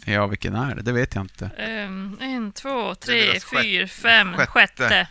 Ja, 0.05 0.27
vilken 0.27 0.55
är 0.55 0.75
det? 0.75 0.83
Det 0.83 0.93
vet 0.93 1.15
jag 1.15 1.25
inte. 1.25 1.47
Ehm, 1.59 2.19
en, 2.21 2.53
två, 2.53 2.95
tre, 2.95 3.41
fyra, 3.41 3.89
fem, 3.89 4.35
sjätte. 4.37 4.47
sjätte. 4.53 5.09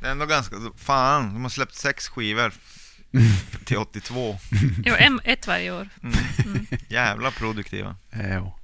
Det 0.00 0.06
är 0.06 0.10
ändå 0.10 0.26
ganska... 0.26 0.56
Fan, 0.76 1.34
de 1.34 1.42
har 1.42 1.50
släppt 1.50 1.74
sex 1.74 2.08
skivor 2.08 2.52
till 3.64 3.76
82. 3.76 4.38
Jo, 4.84 4.94
en, 4.98 5.20
ett 5.24 5.46
varje 5.46 5.70
år. 5.70 5.88
Jävla 6.88 7.30
produktiva. 7.30 7.96
Jo. 8.12 8.58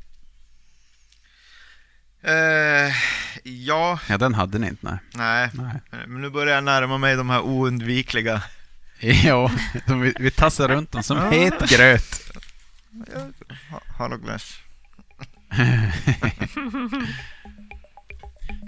Eh, 2.25 2.95
ja, 3.43 3.99
Ja, 4.09 4.19
den 4.19 4.35
hade 4.35 4.59
ni 4.59 4.69
inte, 4.69 4.87
nej. 4.87 4.99
nej. 5.15 5.51
nej. 5.91 6.03
Men 6.07 6.23
nu 6.23 6.31
börjar 6.31 6.55
jag 6.55 6.65
närma 6.65 6.99
mig 6.99 7.17
de 7.17 7.31
här 7.31 7.41
oundvikliga. 7.41 8.43
Ja, 9.25 9.51
vi, 9.87 10.15
vi 10.19 10.31
tassar 10.31 10.69
runt 10.69 10.93
dem 10.93 11.03
som 11.03 11.19
het 11.19 11.71
gröt. 11.71 12.21
Ha- 13.71 13.81
Hallå 13.99 14.17
Glash. 14.17 14.45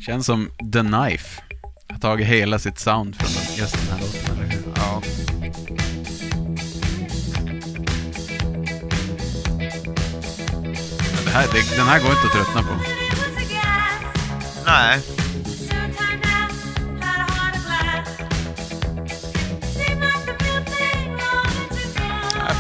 Känns 0.07 0.27
som 0.27 0.51
The 0.73 0.81
Knife. 0.81 1.43
Har 1.89 1.99
tagit 1.99 2.27
hela 2.27 2.59
sitt 2.59 2.79
sound 2.79 3.17
från 3.17 3.29
den- 3.33 3.55
just 3.57 3.75
den 3.75 3.93
här 3.93 3.99
låten. 4.01 4.37
Eller? 4.37 4.45
hur? 4.53 4.63
Ja. 4.77 5.03
Men 11.15 11.25
det 11.25 11.31
här, 11.31 11.47
det, 11.53 11.77
den 11.77 11.87
här 11.87 12.01
går 12.01 12.11
inte 12.11 12.27
att 12.27 12.33
tröttna 12.33 12.63
på. 12.63 12.77
Nej, 14.67 15.01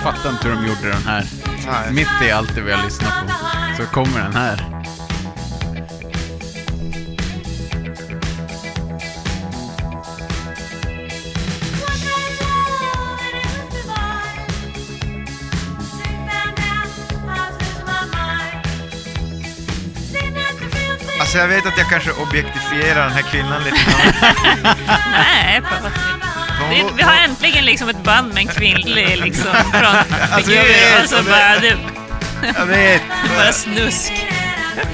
fattar 0.04 0.30
inte 0.30 0.48
hur 0.48 0.54
de 0.54 0.66
gjorde 0.66 0.88
den 0.88 1.02
här. 1.02 1.24
nej. 1.66 1.92
Mitt 1.92 2.28
i 2.28 2.30
allt 2.30 2.54
det 2.54 2.60
vi 2.60 2.72
har 2.72 2.84
lyssnat 2.84 3.26
på 3.26 3.82
så 3.82 3.90
kommer 3.90 4.20
den 4.20 4.34
här. 4.34 4.70
Alltså 21.20 21.38
jag 21.38 21.48
vet 21.48 21.66
att 21.66 21.78
jag 21.78 21.88
kanske 21.88 22.12
objektifierar 22.12 23.04
den 23.04 23.12
här 23.12 23.22
kvinnan 23.22 23.62
lite. 23.62 23.76
Nej. 25.10 25.62
Lå- 26.70 26.92
vi 26.96 27.02
har 27.02 27.14
äntligen 27.14 27.64
liksom 27.64 27.88
ett 27.88 28.02
band 28.04 28.34
med 28.34 28.38
en 28.40 28.48
kvinnlig 28.48 29.16
liksom 29.18 29.50
Alltså, 29.72 30.52
jag 30.52 30.66
frontfigur 30.66 30.96
vet, 30.96 31.02
och 31.04 31.08
så 31.08 31.14
jag 31.16 31.24
bara, 31.24 31.58
det, 31.60 31.76
Jag 32.58 32.66
vet. 32.76 33.02
bara 33.38 33.52
snusk. 33.52 34.12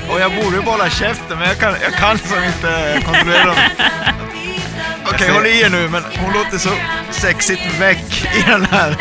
Och 0.09 0.21
jag 0.21 0.35
borde 0.35 0.57
ju 0.57 0.63
bara 0.63 0.71
hålla 0.71 0.91
käften, 0.91 1.39
men 1.39 1.49
jag 1.49 1.59
kan, 1.59 1.75
jag 1.83 1.93
kan 1.93 2.19
som 2.19 2.45
inte 2.45 3.01
kontrollera 3.07 3.45
dem. 3.45 3.57
Okej, 5.05 5.31
håll 5.31 5.47
i 5.47 5.61
er 5.61 5.71
nu, 5.71 5.89
men 5.89 6.03
hon 6.19 6.33
låter 6.33 6.59
så 6.59 6.71
sexigt 7.11 7.63
väck 7.81 8.25
i 8.35 8.43
den 8.51 8.67
här 8.71 8.97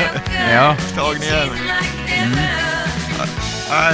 Ja, 0.53 0.75
tagningen. 0.95 1.49
Nej, 3.69 3.93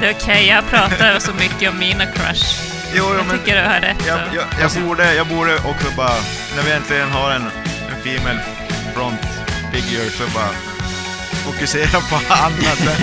Det 0.00 0.06
är 0.06 0.14
okej, 0.20 0.46
jag 0.46 0.68
pratar 0.70 1.18
så 1.18 1.32
mycket 1.32 1.70
om 1.70 1.78
mina 1.78 2.06
crush. 2.06 2.60
jo, 2.94 3.04
jo, 3.08 3.14
Jag 3.16 3.26
men 3.26 3.38
tycker 3.38 3.56
du 3.62 3.68
har 3.68 3.80
rätt. 3.80 4.06
jag, 4.06 4.18
jag, 4.34 4.44
jag, 4.60 4.82
borde, 4.82 5.14
jag 5.14 5.26
borde 5.26 5.54
också 5.56 5.90
bara, 5.96 6.14
när 6.56 6.62
vi 6.62 6.72
äntligen 6.72 7.10
har 7.10 7.30
en 7.30 7.50
female 8.16 8.40
front 8.94 9.20
figure, 9.72 10.10
så 10.10 10.24
bara 10.34 10.52
fokusera 11.44 12.00
på 12.00 12.16
annat. 12.34 13.00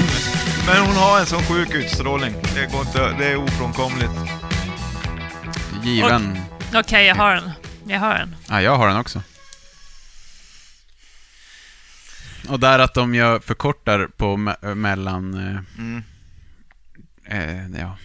Men 0.68 0.86
hon 0.86 0.96
har 0.96 1.20
en 1.20 1.26
sån 1.26 1.44
sjuk 1.44 1.70
utstrålning. 1.74 2.34
Det 2.56 2.72
går 2.72 2.82
inte, 2.82 3.12
det 3.20 3.26
är 3.28 3.36
ofrånkomligt. 3.36 4.12
given. 5.84 6.40
Okej, 6.74 7.06
jag 7.06 7.16
har 7.16 7.36
den. 7.36 7.52
Jag 7.88 8.00
har 8.00 8.14
den. 8.14 8.36
Ja, 8.50 8.62
jag 8.62 8.78
har 8.78 8.88
den 8.88 8.98
också. 8.98 9.22
Och 12.50 12.60
där 12.60 12.80
att 12.80 12.94
de 12.94 13.16
gör 13.16 13.40
förkortar 13.40 14.08
på 14.18 14.36
me- 14.38 14.76
mellan... 14.76 15.34
Eh, 15.34 15.60
Mm. 15.78 16.04
eh, 17.74 17.80
ja. 17.82 17.98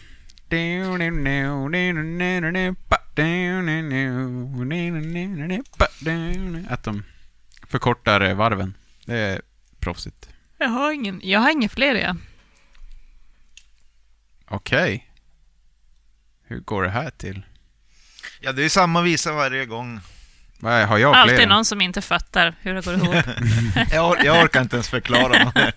Att 6.68 6.82
de 6.82 7.04
förkortar 7.66 8.20
eh, 8.20 8.34
varven. 8.34 8.74
Det 9.06 9.16
är 9.18 9.42
proffsigt. 9.80 10.28
Jag 10.58 10.68
har 10.68 10.92
ingen, 10.92 11.20
jag 11.24 11.40
har 11.40 11.50
ingen 11.50 11.70
fler, 11.70 11.94
ja. 11.94 12.16
Okej. 14.48 15.10
Hur 16.46 16.60
går 16.60 16.82
det 16.82 16.90
här 16.90 17.10
till? 17.10 17.42
Ja, 18.40 18.52
det 18.52 18.64
är 18.64 18.68
samma 18.68 19.02
visa 19.02 19.32
varje 19.32 19.66
gång. 19.66 20.00
Har 20.62 20.98
jag 20.98 21.14
Alltid 21.14 21.36
fler? 21.36 21.46
någon 21.46 21.64
som 21.64 21.80
inte 21.80 22.02
fattar 22.02 22.54
hur 22.60 22.74
det 22.74 22.84
går 22.84 22.94
ihop. 22.94 23.14
Jag, 23.92 24.12
or- 24.12 24.24
jag 24.24 24.44
orkar 24.44 24.62
inte 24.62 24.76
ens 24.76 24.88
förklara. 24.88 25.52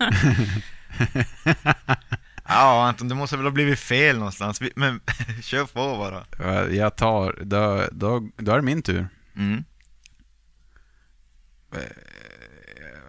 ja, 2.54 2.88
Anton, 2.88 3.08
det 3.10 3.16
måste 3.16 3.38
väl 3.38 3.46
ha 3.46 3.52
blivit 3.52 3.80
fel 3.80 4.18
någonstans. 4.18 4.62
Men 4.76 5.00
kör 5.42 5.66
på 5.66 5.98
bara. 5.98 6.26
Ja, 6.40 6.68
Jag 6.68 6.96
tar... 6.96 7.40
Då, 7.44 7.88
då, 7.92 8.30
då 8.38 8.52
är 8.52 8.56
det 8.56 8.62
min 8.62 8.82
tur. 8.82 9.08
Mm. 9.36 9.64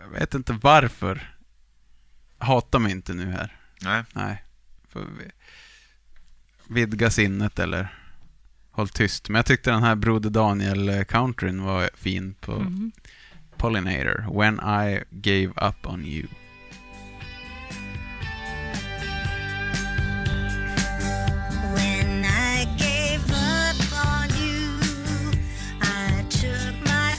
Jag 0.02 0.20
vet 0.20 0.34
inte 0.34 0.52
varför. 0.62 1.30
Hata 2.38 2.78
mig 2.78 2.92
inte 2.92 3.14
nu 3.14 3.30
här. 3.30 3.56
Nej. 3.80 4.02
Nej. 4.12 4.44
Får 4.88 5.00
vi 5.00 5.30
vidga 6.74 7.10
sinnet 7.10 7.58
eller 7.58 7.94
håll 8.70 8.88
tyst. 8.88 9.28
Men 9.28 9.36
jag 9.36 9.46
tyckte 9.46 9.70
den 9.70 9.82
här 9.82 9.94
Broder 9.94 10.30
Daniel-countryn 10.30 11.62
var 11.64 11.90
fin 11.94 12.34
på 12.40 12.52
Mhm. 12.52 12.92
Pollinator. 13.56 14.38
When 14.40 14.54
I 14.54 15.02
gave 15.10 15.68
up 15.68 15.86
on 15.86 16.04
you. 16.04 16.26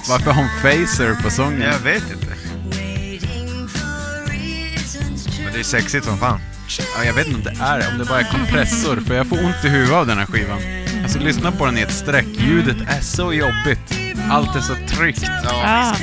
Varför 0.09 0.31
har 0.31 0.41
hon 0.41 0.49
phaser 0.61 1.15
på 1.23 1.29
sången? 1.29 1.61
Jag 1.61 1.79
vet 1.79 2.11
inte. 2.11 2.35
Men 5.43 5.53
det 5.53 5.59
är 5.59 5.63
sexigt 5.63 6.05
som 6.05 6.17
fan. 6.17 6.39
Ja, 6.97 7.03
jag 7.05 7.13
vet 7.13 7.27
inte 7.27 7.37
om 7.37 7.43
det 7.43 7.63
är 7.63 7.91
om 7.91 7.97
det 7.97 8.05
bara 8.05 8.19
är 8.19 8.31
kompressor. 8.31 8.97
För 9.07 9.15
jag 9.15 9.27
får 9.27 9.45
ont 9.45 9.65
i 9.65 9.69
huvudet 9.69 9.95
av 9.95 10.07
den 10.07 10.17
här 10.17 10.25
skivan. 10.25 10.59
Alltså 11.03 11.19
lyssna 11.19 11.51
på 11.51 11.65
den 11.65 11.77
i 11.77 11.81
ett 11.81 11.93
streck. 11.93 12.25
Ljudet 12.25 12.77
är 12.87 13.01
så 13.01 13.33
jobbigt. 13.33 14.15
Allt 14.29 14.55
är 14.55 14.61
så 14.61 14.75
tryckt. 14.95 15.29
Ah, 15.63 15.95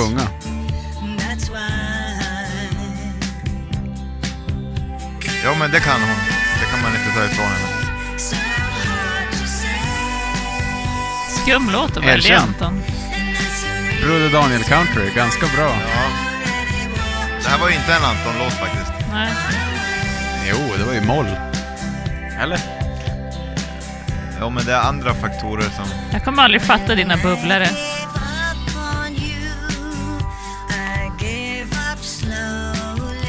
tell 0.00 0.14
me 0.14 0.41
Ja, 5.44 5.54
men 5.58 5.70
det 5.70 5.80
kan 5.80 6.00
hon. 6.00 6.16
Det 6.60 6.66
kan 6.70 6.82
man 6.82 6.92
inte 6.96 7.18
ta 7.18 7.24
ifrån 7.24 7.46
henne. 7.46 7.68
Skum 11.28 11.70
låt 11.70 11.96
att 11.96 12.04
välja, 12.04 12.14
Erkänn. 12.14 12.48
Anton. 12.48 12.82
Broder 14.02 14.30
Daniel 14.30 14.64
Country, 14.64 15.10
ganska 15.14 15.46
bra. 15.56 15.76
Ja. 15.94 16.02
Det 17.42 17.48
här 17.48 17.58
var 17.58 17.68
ju 17.68 17.74
inte 17.74 17.94
en 17.94 18.04
Anton-låt 18.04 18.52
faktiskt. 18.52 18.92
Nej. 19.12 19.30
Jo, 20.50 20.58
det 20.78 20.84
var 20.84 20.92
ju 20.92 21.00
moll. 21.00 21.36
Eller? 22.40 22.58
Ja, 24.40 24.50
men 24.50 24.64
det 24.64 24.72
är 24.72 24.80
andra 24.80 25.14
faktorer 25.14 25.62
som... 25.62 25.84
Jag 26.12 26.24
kommer 26.24 26.42
aldrig 26.42 26.62
fatta 26.62 26.94
dina 26.94 27.16
bubblare. 27.16 27.68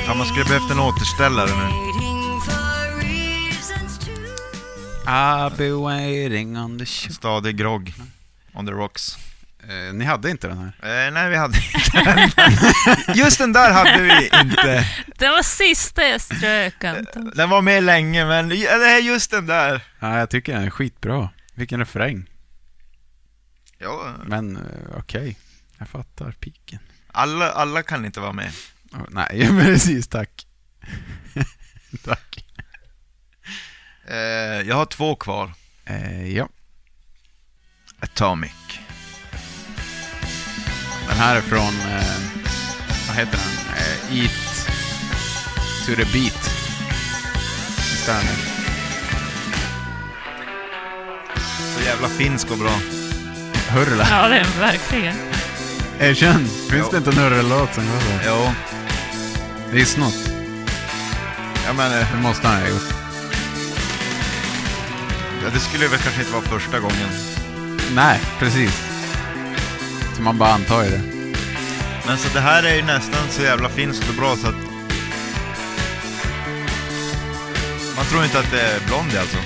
Ja, 0.08 0.14
man 0.14 0.28
skulle 0.28 0.46
behövt 0.46 0.72
en 0.72 0.80
återställare 0.80 1.50
nu. 1.50 1.93
I'll 5.06 5.50
be 5.58 5.72
waiting 5.72 6.58
on 6.58 6.78
the 6.80 6.86
shore. 6.86 7.14
Stadig 7.14 7.58
grogg. 7.58 7.94
On 8.54 8.66
the 8.66 8.72
rocks. 8.72 9.18
Eh, 9.70 9.94
ni 9.94 10.06
hade 10.06 10.30
inte 10.30 10.48
den 10.48 10.58
här? 10.58 10.68
Eh, 11.08 11.14
nej, 11.14 11.30
vi 11.30 11.36
hade 11.36 11.58
inte 11.58 12.04
den. 12.04 13.16
Just 13.16 13.38
den 13.38 13.54
där 13.54 13.72
hade 13.74 14.02
vi 14.02 14.26
inte. 14.26 14.88
Det 15.18 15.28
var 15.30 15.44
sista 15.44 16.08
jag 16.08 16.22
strök, 16.22 16.84
Anton. 16.84 17.32
Den 17.36 17.50
var 17.50 17.62
med 17.62 17.84
länge, 17.84 18.26
men 18.26 18.50
det 18.50 18.66
är 18.68 19.00
just 19.02 19.32
den 19.32 19.46
där. 19.46 19.82
Ja, 20.00 20.18
jag 20.20 20.30
tycker 20.30 20.54
den 20.54 20.64
är 20.64 20.70
skitbra. 20.70 21.30
Vilken 21.54 21.80
refräng. 21.80 22.30
Ja, 23.78 24.14
Men 24.26 24.58
eh, 24.58 24.98
okej, 24.98 25.38
jag 25.78 25.88
fattar 25.90 26.32
piken. 26.32 26.80
alla, 27.12 27.52
alla 27.52 27.84
kan 27.84 28.06
inte 28.06 28.20
vara 28.20 28.34
med. 28.34 28.52
Oh, 28.94 29.06
nej, 29.10 29.50
precis, 29.64 30.08
tack. 30.08 30.48
tack. 32.06 32.23
Eh, 34.64 34.70
jag 34.70 34.76
har 34.76 34.86
två 34.86 35.16
kvar. 35.16 35.54
Eh, 35.86 36.28
ja, 36.36 36.48
Atomic. 38.00 38.52
den 41.08 41.18
här 41.18 41.36
är 41.36 41.42
från, 41.42 41.80
eh, 41.92 42.18
vad 43.08 43.18
heter 43.18 43.38
den? 43.38 43.76
Eh, 43.78 44.20
Eat 44.20 44.68
to 45.86 45.96
the 45.96 46.06
beat. 46.20 46.50
Visst 47.78 48.06
det? 48.06 48.22
Så 51.78 51.82
jävla 51.86 52.08
finsk 52.08 52.52
och 52.52 52.58
bra. 52.58 52.74
Hurla. 53.70 54.08
Ja, 54.12 54.28
det 54.28 54.38
är 54.40 54.60
verkligen. 54.60 55.16
Erkänn, 56.00 56.48
finns 56.48 56.72
Jo. 56.72 56.88
det 56.92 56.98
inte 56.98 57.10
en 57.10 57.18
hurra-låt 57.18 57.74
som 57.74 57.84
går 57.86 58.00
så? 58.00 58.20
Jo, 58.28 58.52
Det 59.72 59.82
är 59.82 59.86
snott. 59.86 60.30
jag 61.66 61.76
menar, 61.76 61.98
Det 62.12 62.18
måste 62.22 62.48
han 62.48 62.62
ha 62.62 62.68
gjort. 62.70 63.03
Ja, 65.44 65.50
det 65.54 65.60
skulle 65.60 65.88
väl 65.88 66.00
kanske 66.00 66.22
inte 66.22 66.34
vara 66.34 66.44
första 66.44 66.80
gången. 66.80 67.10
Nej, 67.96 68.20
precis. 68.40 68.84
Så 70.16 70.22
man 70.22 70.38
bara 70.38 70.54
antar 70.54 70.84
ju 70.84 70.90
det. 70.90 71.02
Men 72.08 72.18
så 72.18 72.34
det 72.34 72.40
här 72.40 72.64
är 72.64 72.76
ju 72.76 72.84
nästan 72.84 73.30
så 73.30 73.42
jävla 73.42 73.70
finskt 73.70 74.10
och 74.10 74.16
bra 74.16 74.36
så 74.36 74.48
att... 74.48 74.56
Man 77.96 78.06
tror 78.06 78.24
inte 78.24 78.40
att 78.40 78.52
det 78.52 78.62
är 78.62 78.80
Blondie 78.88 79.20
alltså. 79.20 79.38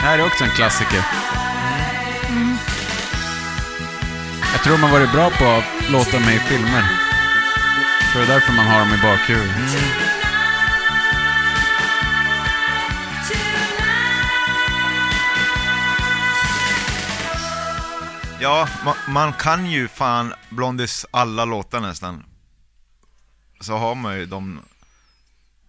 Det 0.00 0.08
här 0.08 0.18
är 0.18 0.26
också 0.26 0.44
en 0.44 0.50
klassiker. 0.50 1.33
Tror 4.64 4.78
man 4.78 4.90
varit 4.90 5.12
bra 5.12 5.30
på 5.30 5.44
att 5.44 5.90
låta 5.90 6.20
mig 6.20 6.36
i 6.36 6.38
filmer. 6.38 6.84
Så 8.12 8.18
det 8.18 8.24
är 8.24 8.28
därför 8.28 8.52
man 8.52 8.66
har 8.66 8.78
dem 8.80 8.94
i 8.98 9.02
bakhuvudet. 9.02 9.84
Ja, 18.40 18.68
ma 18.84 18.94
man 19.08 19.32
kan 19.32 19.66
ju 19.66 19.88
fan 19.88 20.34
Blondies 20.50 21.06
alla 21.10 21.44
låtar 21.44 21.80
nästan. 21.80 22.24
Så 23.60 23.76
har 23.76 23.94
man 23.94 24.18
ju 24.18 24.26
dem 24.26 24.60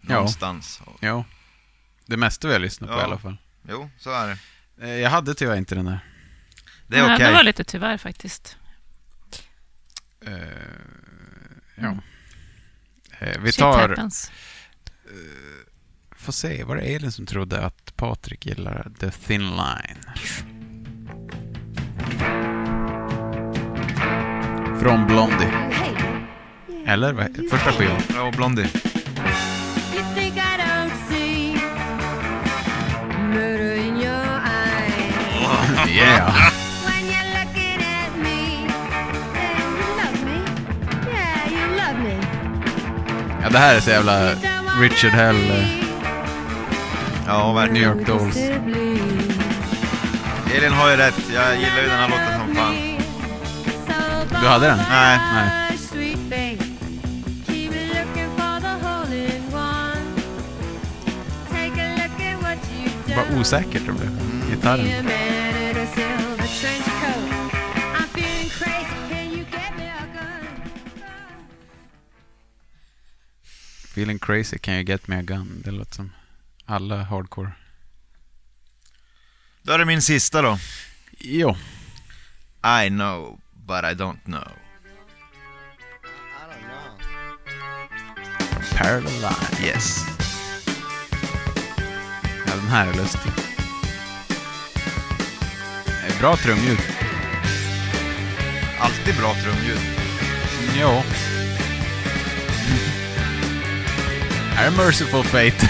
Ja. 0.02 0.14
någonstans. 0.16 0.82
Jo. 1.02 1.26
Det 2.06 2.18
mesta 2.18 2.48
vi 2.48 2.54
har 2.54 2.60
lyssnat 2.60 2.90
på 2.90 2.96
Ja. 2.96 3.02
i 3.02 3.04
alla 3.04 3.18
fall. 3.18 3.38
Jo, 3.70 3.90
så 4.00 4.12
är 4.12 4.28
det. 4.28 4.38
Eh, 4.88 4.90
Jag 5.00 5.10
hade 5.10 5.34
tyvärr 5.36 5.56
inte 5.56 5.76
den 5.76 5.86
där. 5.86 6.00
Det 6.88 6.98
är 6.98 7.00
Ja, 7.08 7.16
okej. 7.16 7.28
Det 7.28 7.34
var 7.34 7.44
lite 7.44 7.64
tyvärr 7.64 7.98
faktiskt. 7.98 8.58
Eh, 10.28 10.34
ja. 11.76 11.98
Eh, 13.20 13.40
vi 13.42 13.52
tar... 13.52 13.90
happens. 13.90 14.32
Får 16.16 16.34
se, 16.34 16.64
var 16.64 16.76
det 16.76 16.82
Elin 16.82 17.12
som 17.12 17.26
trodde 17.26 17.66
att 17.66 17.96
Patrik 17.96 18.46
gillar 18.46 18.92
The 19.00 19.12
Thin 19.12 19.42
Line? 19.50 20.04
Från 24.82 25.08
Blondie. 25.08 25.52
Eller? 26.88 27.14
vad- 27.14 27.50
Första 27.52 27.72
skivan. 27.72 28.02
Ja, 28.14 28.32
Blondie. 28.36 28.70
You 35.88 36.46
Ja, 43.46 43.52
det 43.52 43.58
här 43.58 43.76
är 43.76 43.80
så 43.80 43.90
jävla 43.90 44.32
Richard 44.82 45.12
Hell, 45.12 45.36
eh, 45.36 45.68
Ja, 47.28 47.46
New 47.48 47.56
verkligen. 47.56 47.98
York 47.98 48.08
Dolls. 48.08 48.38
Elin 50.58 50.74
har 50.74 50.90
ju 50.92 50.98
rätt. 50.98 51.22
Jag 51.34 51.56
gillar 51.56 51.82
ju 51.82 51.88
den 51.90 52.00
här 52.00 52.10
låten 52.10 52.40
som 52.40 52.56
fan. 52.56 52.76
Du 54.42 54.48
hade 54.48 54.68
den? 54.68 54.78
Nej. 54.90 55.20
Nej. 55.34 55.78
Vad 63.16 63.40
osäkert 63.40 63.82
det 63.86 63.92
blev. 63.92 64.10
A 64.10 64.46
Gitarren. 64.50 64.88
Feeling 73.96 74.20
crazy, 74.20 74.58
can 74.58 74.74
you 74.74 74.84
get 74.84 75.08
me 75.08 75.16
a 75.16 75.22
gun? 75.22 75.62
Det 75.66 75.72
låter 75.72 75.96
som 75.96 76.12
alla 76.66 77.04
hardcore. 77.04 77.52
Då 79.62 79.72
är 79.72 79.78
det 79.78 79.86
min 79.86 80.02
sista 80.02 80.42
då. 80.42 80.60
Jo. 81.20 81.56
I 82.84 82.90
know, 82.90 83.40
but 83.54 83.84
I 83.84 83.94
don't 83.94 84.24
know. 84.26 84.52
Parallel 88.78 89.22
Line. 89.22 89.66
Yes. 89.66 90.00
Ja, 92.46 92.56
den 92.56 92.68
här 92.68 92.88
är 92.88 92.94
lustig. 92.94 93.32
Bra 96.20 96.38
trumljud. 96.38 96.80
Alltid 98.80 99.16
bra 99.16 99.34
trumljud. 99.34 99.80
Jo. 100.80 101.04
Här 104.56 104.68
är 104.68 104.72
Merciful 104.72 105.24
Fate. 105.24 105.52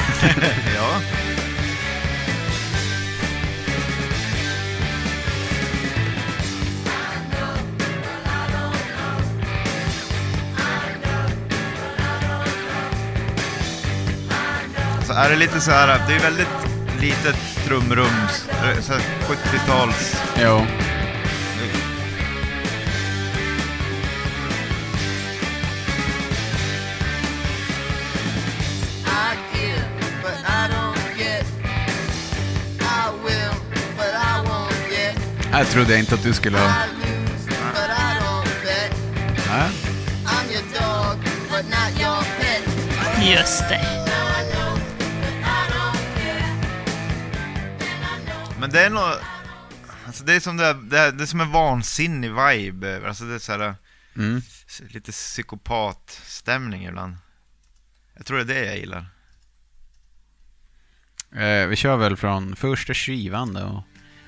ja. 0.76 1.02
Så 15.06 15.14
är 15.14 15.30
det 15.30 15.36
lite 15.36 15.62
så 15.62 15.72
här, 15.72 16.02
det 16.08 16.16
är 16.16 16.20
väldigt 16.20 16.48
litet 17.00 17.36
trumrum, 17.66 18.28
så 18.82 18.94
här 18.94 19.02
70-tals... 19.28 20.22
jo. 20.42 20.85
Här 35.56 35.66
trodde 35.66 35.92
jag 35.92 36.00
inte 36.00 36.16
att 36.16 36.24
du 36.24 36.34
skulle 36.34 36.58
ha. 36.58 36.68
Nej. 39.48 39.72
Just 43.36 43.70
det. 43.70 43.82
Men 48.60 48.70
det 48.70 48.86
är 48.86 48.90
nog... 48.90 49.04
Alltså 50.06 50.24
det 50.24 50.34
är 50.34 50.40
som 50.40 50.58
det, 50.58 50.74
det, 50.74 51.00
är, 51.00 51.12
det 51.12 51.24
är 51.24 51.28
som 51.28 51.42
en 51.42 51.52
vansinnig 51.52 52.30
vibe. 52.30 53.08
Alltså 53.08 53.24
det 53.24 53.36
är 53.36 53.40
så 53.40 53.52
här, 53.52 53.76
Mm. 54.16 54.42
lite 54.90 55.12
psykopatstämning 55.12 56.86
ibland. 56.86 57.18
Jag 58.18 58.26
tror 58.26 58.38
det 58.38 58.44
är 58.56 58.62
det 58.62 58.66
jag 58.66 58.78
gillar. 58.78 59.06
Eh, 61.36 61.68
vi 61.68 61.76
kör 61.76 61.98
väl 61.98 62.18
från 62.18 62.56
första 62.56 62.94
skivan 62.94 63.54
då. 63.54 63.84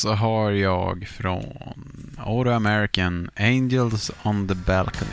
så 0.00 0.12
har 0.12 0.50
jag 0.50 1.08
från 1.08 1.44
Auto 2.18 2.50
American 2.50 3.30
Angels 3.36 4.10
on 4.22 4.48
the 4.48 4.54
Balcony. 4.54 5.10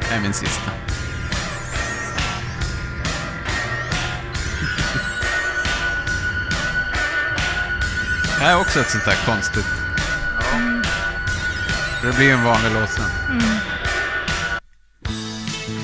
Det 0.00 0.14
är 0.14 0.20
min 0.20 0.32
sista. 0.32 0.70
Det 8.38 8.44
här 8.44 8.52
är 8.52 8.60
också 8.60 8.80
ett 8.80 8.90
sånt 8.90 9.04
där 9.04 9.26
konstigt. 9.26 9.66
Det 12.02 12.16
blir 12.16 12.32
en 12.32 12.44
vanlig 12.44 12.70
låt 12.80 12.90
sen. 12.90 13.04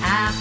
A 0.03 0.33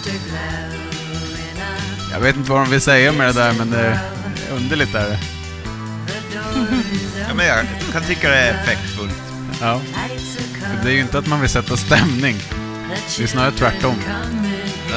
Jag 2.11 2.19
vet 2.19 2.35
inte 2.35 2.51
vad 2.51 2.61
de 2.61 2.71
vill 2.71 2.81
säga 2.81 3.11
med 3.11 3.27
det 3.27 3.33
där, 3.33 3.53
men 3.53 3.71
det 3.71 3.79
är 3.79 4.14
underligt 4.55 4.95
är 4.95 5.09
det. 5.09 5.19
Ja, 7.27 7.33
men 7.35 7.45
jag 7.45 7.65
kan 7.93 8.03
tycka 8.03 8.29
det 8.29 8.37
är 8.37 8.53
effektfullt. 8.53 9.21
Ja. 9.61 9.81
För 10.61 10.83
det 10.83 10.89
är 10.89 10.93
ju 10.93 10.99
inte 11.01 11.17
att 11.17 11.27
man 11.27 11.41
vill 11.41 11.49
sätta 11.49 11.77
stämning. 11.77 12.35
Det 13.17 13.23
är 13.23 13.27
snarare 13.27 13.51
tvärtom. 13.51 13.95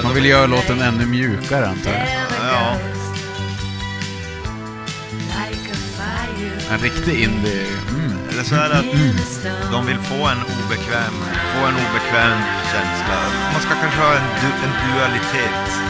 Man 0.02 0.14
vill 0.14 0.26
göra 0.26 0.46
låten 0.46 0.82
ännu 0.82 1.06
mjukare 1.06 1.68
antar 1.68 1.90
jag. 1.90 2.06
Ja, 2.52 2.76
En 6.72 6.78
riktig 6.78 7.22
indie... 7.22 7.66
Mm. 7.90 8.12
eller 8.30 8.42
så 8.42 8.54
är 8.54 8.68
det 8.68 8.78
att 8.78 9.72
de 9.72 9.86
vill 9.86 9.98
få 9.98 10.14
en 10.14 10.38
obekväm, 10.42 11.14
få 11.54 11.66
en 11.66 11.74
obekväm 11.74 12.38
känsla. 12.72 13.18
Man 13.52 13.60
ska 13.60 13.70
kanske 13.82 14.00
ha 14.00 14.14
en, 14.14 14.22
du, 14.40 14.46
en 14.46 14.72
dualitet. 14.88 15.82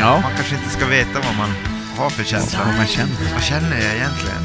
Ja, 0.00 0.20
Man 0.20 0.32
kanske 0.36 0.54
inte 0.54 0.70
ska 0.70 0.86
veta 0.86 1.20
vad 1.20 1.36
man 1.36 1.71
har 2.02 2.10
för 2.10 2.24
känsla. 2.24 2.64
vad 2.64 2.76
man 2.76 2.86
känner. 2.86 3.32
Vad 3.32 3.42
känner 3.42 3.80
jag 3.80 3.94
egentligen? 3.94 4.42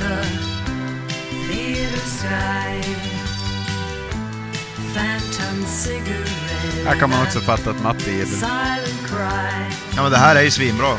Här 6.85 6.99
kan 6.99 7.09
man 7.09 7.23
också 7.23 7.39
fatta 7.39 7.69
att 7.69 7.83
Matti 7.83 8.11
gillar 8.11 8.79
Ja, 9.95 10.01
men 10.03 10.11
det 10.11 10.17
här 10.17 10.35
är 10.35 10.41
ju 10.41 10.51
svinbra. 10.51 10.97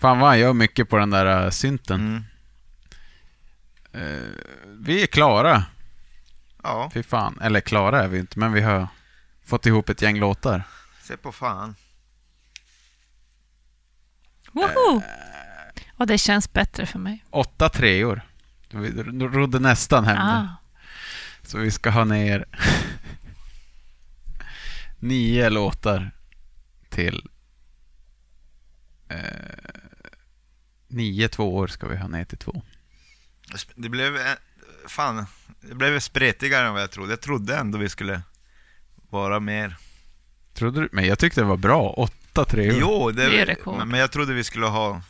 Fan 0.00 0.18
vad 0.18 0.28
han 0.28 0.38
gör 0.38 0.52
mycket 0.52 0.88
på 0.88 0.96
den 0.96 1.10
där 1.10 1.44
uh, 1.44 1.50
synten. 1.50 2.00
Mm. 2.00 2.24
Eh, 3.92 4.28
vi 4.80 5.02
är 5.02 5.06
klara. 5.06 5.64
Ja, 6.62 6.90
Fy 6.94 7.02
fan. 7.02 7.38
Eller 7.42 7.60
klara 7.60 8.02
är 8.02 8.08
vi 8.08 8.18
inte, 8.18 8.38
men 8.38 8.52
vi 8.52 8.60
har 8.60 8.88
fått 9.46 9.66
ihop 9.66 9.88
ett 9.88 10.02
gäng 10.02 10.18
låtar. 10.18 10.62
se 11.02 11.16
på 11.16 11.32
fan. 11.32 11.74
Woho! 14.52 15.02
Och 15.96 16.06
det 16.06 16.18
känns 16.18 16.52
bättre 16.52 16.86
för 16.86 16.98
mig. 16.98 17.24
Åtta 17.30 17.68
treor. 17.68 18.22
Vi 18.70 19.02
rodde 19.02 19.58
nästan 19.58 20.04
hem. 20.04 20.18
Ah. 20.18 20.48
Så 21.42 21.58
vi 21.58 21.70
ska 21.70 21.90
ha 21.90 22.04
ner 22.04 22.44
nio 24.98 25.50
låtar 25.50 26.10
till 26.88 27.28
eh, 29.08 29.18
nio 30.88 31.28
tvåor 31.28 31.66
ska 31.66 31.88
vi 31.88 31.96
ha 31.96 32.08
ner 32.08 32.24
till 32.24 32.38
två. 32.38 32.62
Det 33.74 33.88
blev, 33.88 34.16
eh, 34.16 34.34
fan, 34.88 35.26
det 35.60 35.74
blev 35.74 36.00
spretigare 36.00 36.66
än 36.66 36.72
vad 36.72 36.82
jag 36.82 36.90
trodde. 36.90 37.12
Jag 37.12 37.20
trodde 37.20 37.56
ändå 37.56 37.78
vi 37.78 37.88
skulle 37.88 38.22
vara 39.16 39.40
mer. 39.40 39.76
Trodde 40.54 40.80
du? 40.80 40.88
Men 40.92 41.06
jag 41.06 41.18
tyckte 41.18 41.40
det 41.40 41.44
var 41.46 41.56
bra. 41.56 41.90
Åtta 41.90 42.44
treor. 42.44 42.76
Jo, 42.80 43.10
det, 43.10 43.26
Det 43.26 43.40
är 43.40 43.46
rekord. 43.46 43.78
men- 43.78 43.88
men 43.88 44.00
jag 44.00 44.10
trodde 44.12 44.34
vi 44.34 44.44
skulle 44.44 44.66
ha... 44.66 45.00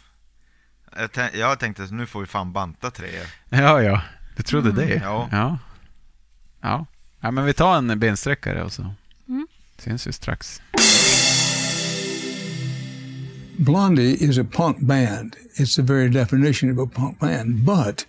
Jag, 0.97 1.11
tän- 1.11 1.37
jag 1.37 1.59
tänkte 1.59 1.83
att 1.85 1.91
nu 1.93 2.07
får 2.07 2.21
vi 2.21 2.27
fan 2.27 2.53
banta 2.53 2.91
tre. 2.91 3.09
Ja, 3.49 3.83
ja. 3.83 4.03
Du 4.37 4.43
trodde 4.43 4.73
det? 4.73 4.95
Ja. 4.95 5.29
ja. 5.33 5.59
Ja. 6.61 6.87
Ja, 7.21 7.31
men 7.31 7.45
vi 7.45 7.53
tar 7.55 7.77
en 7.79 7.99
bensträckare 8.01 8.63
och 8.65 8.73
så 8.73 8.95
Mm. 9.29 9.47
syns 9.79 10.07
vi 10.07 10.13
strax. 10.13 10.61
Blondie 13.59 14.17
is 14.25 14.39
a 14.39 14.45
punk 14.53 14.81
band. 14.81 15.37
It's 15.59 15.77
the 15.77 15.83
very 15.83 16.09
definition 16.09 16.71
of 16.79 16.89
a 16.89 16.91
punk 16.95 17.19
band. 17.19 17.65
But 17.65 18.07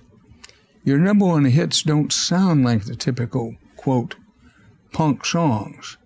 your 0.83 0.97
number 0.99 1.25
one 1.27 1.49
hits 1.49 1.85
don't 1.85 2.11
sound 2.11 2.65
like 2.69 2.85
the 2.85 2.95
typical, 2.95 3.55
quote, 3.83 4.15
punk 4.91 5.25
songs. 5.25 5.97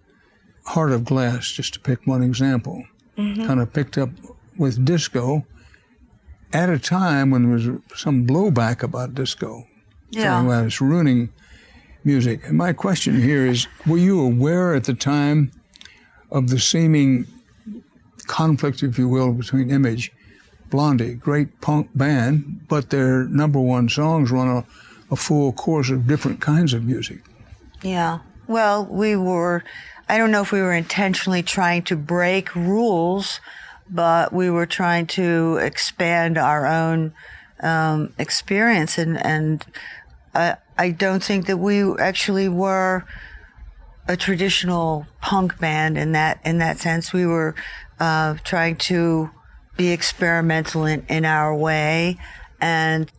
Heart 0.66 0.91
of 0.91 1.06
Glass, 1.06 1.52
just 1.52 1.74
to 1.74 1.80
pick 1.80 2.06
one 2.06 2.22
example, 2.22 2.86
mm-hmm. 3.18 3.45
kind 3.45 3.60
of 3.60 3.74
picked 3.74 3.98
up 3.98 4.10
with 4.58 4.86
disco 4.86 5.45
at 6.53 6.70
a 6.70 6.78
time 6.80 7.32
when 7.32 7.44
there 7.44 7.53
was 7.53 7.99
some 7.99 8.28
blowback 8.28 8.84
about 8.84 9.16
disco. 9.16 9.66
Yeah. 10.12 10.44
Well, 10.44 10.66
it's 10.66 10.82
ruining 10.82 11.30
music. 12.03 12.41
And 12.48 12.58
my 12.58 12.74
question 12.74 13.22
here 13.22 13.45
is 13.45 13.68
were 13.86 13.98
you 13.98 14.22
aware 14.22 14.76
at 14.76 14.84
the 14.84 14.94
time 14.94 15.52
of 16.32 16.49
the 16.49 16.60
seeming 16.60 17.26
conflict, 18.28 18.84
if 18.84 18.98
you 18.98 19.08
will, 19.08 19.34
between 19.34 19.72
Image, 19.72 20.12
Blondie, 20.70 21.16
great 21.16 21.60
punk 21.62 21.90
band, 21.95 22.68
but 22.68 22.90
their 22.90 23.26
number 23.26 23.60
one 23.60 23.90
songs 23.90 24.32
run 24.32 24.48
a, 24.48 24.66
a 25.12 25.16
full 25.16 25.52
course 25.53 25.90
of 25.90 26.08
different 26.08 26.40
kinds 26.40 26.74
of 26.74 26.84
music. 26.86 27.22
Yeah. 27.82 28.20
Well, 28.52 28.86
we 28.86 29.15
were, 29.15 29.64
I 30.10 30.18
don't 30.18 30.30
know 30.30 30.41
if 30.41 30.52
we 30.52 30.60
were 30.60 30.73
intentionally 30.73 31.41
trying 31.41 31.84
to 31.84 31.95
break 31.95 32.53
rules, 32.53 33.40
but 33.90 34.34
we 34.34 34.49
were 34.49 34.65
trying 34.65 35.07
to 35.07 35.56
expand 35.61 36.38
our 36.38 36.65
own 36.65 37.14
um, 37.61 38.14
experience. 38.18 38.98
And, 38.98 39.18
and 39.26 39.65
I, 40.36 40.57
I 40.78 40.91
don't 40.91 41.23
think 41.23 41.45
that 41.45 41.60
we 41.60 41.98
actually 41.98 42.49
were 42.49 43.06
a 44.06 44.18
traditional 44.18 45.07
punk 45.22 45.57
band 45.57 45.98
in 45.98 46.11
that, 46.11 46.41
in 46.44 46.57
that 46.57 46.78
sense. 46.78 47.14
We 47.14 47.26
were 47.26 47.56
uh, 48.02 48.36
trying 48.44 48.76
to 48.91 49.30
be 49.78 49.91
experimental 49.91 50.84
in, 50.84 51.06
in 51.07 51.23
our 51.23 51.56
way. 51.56 52.18
And 52.60 53.10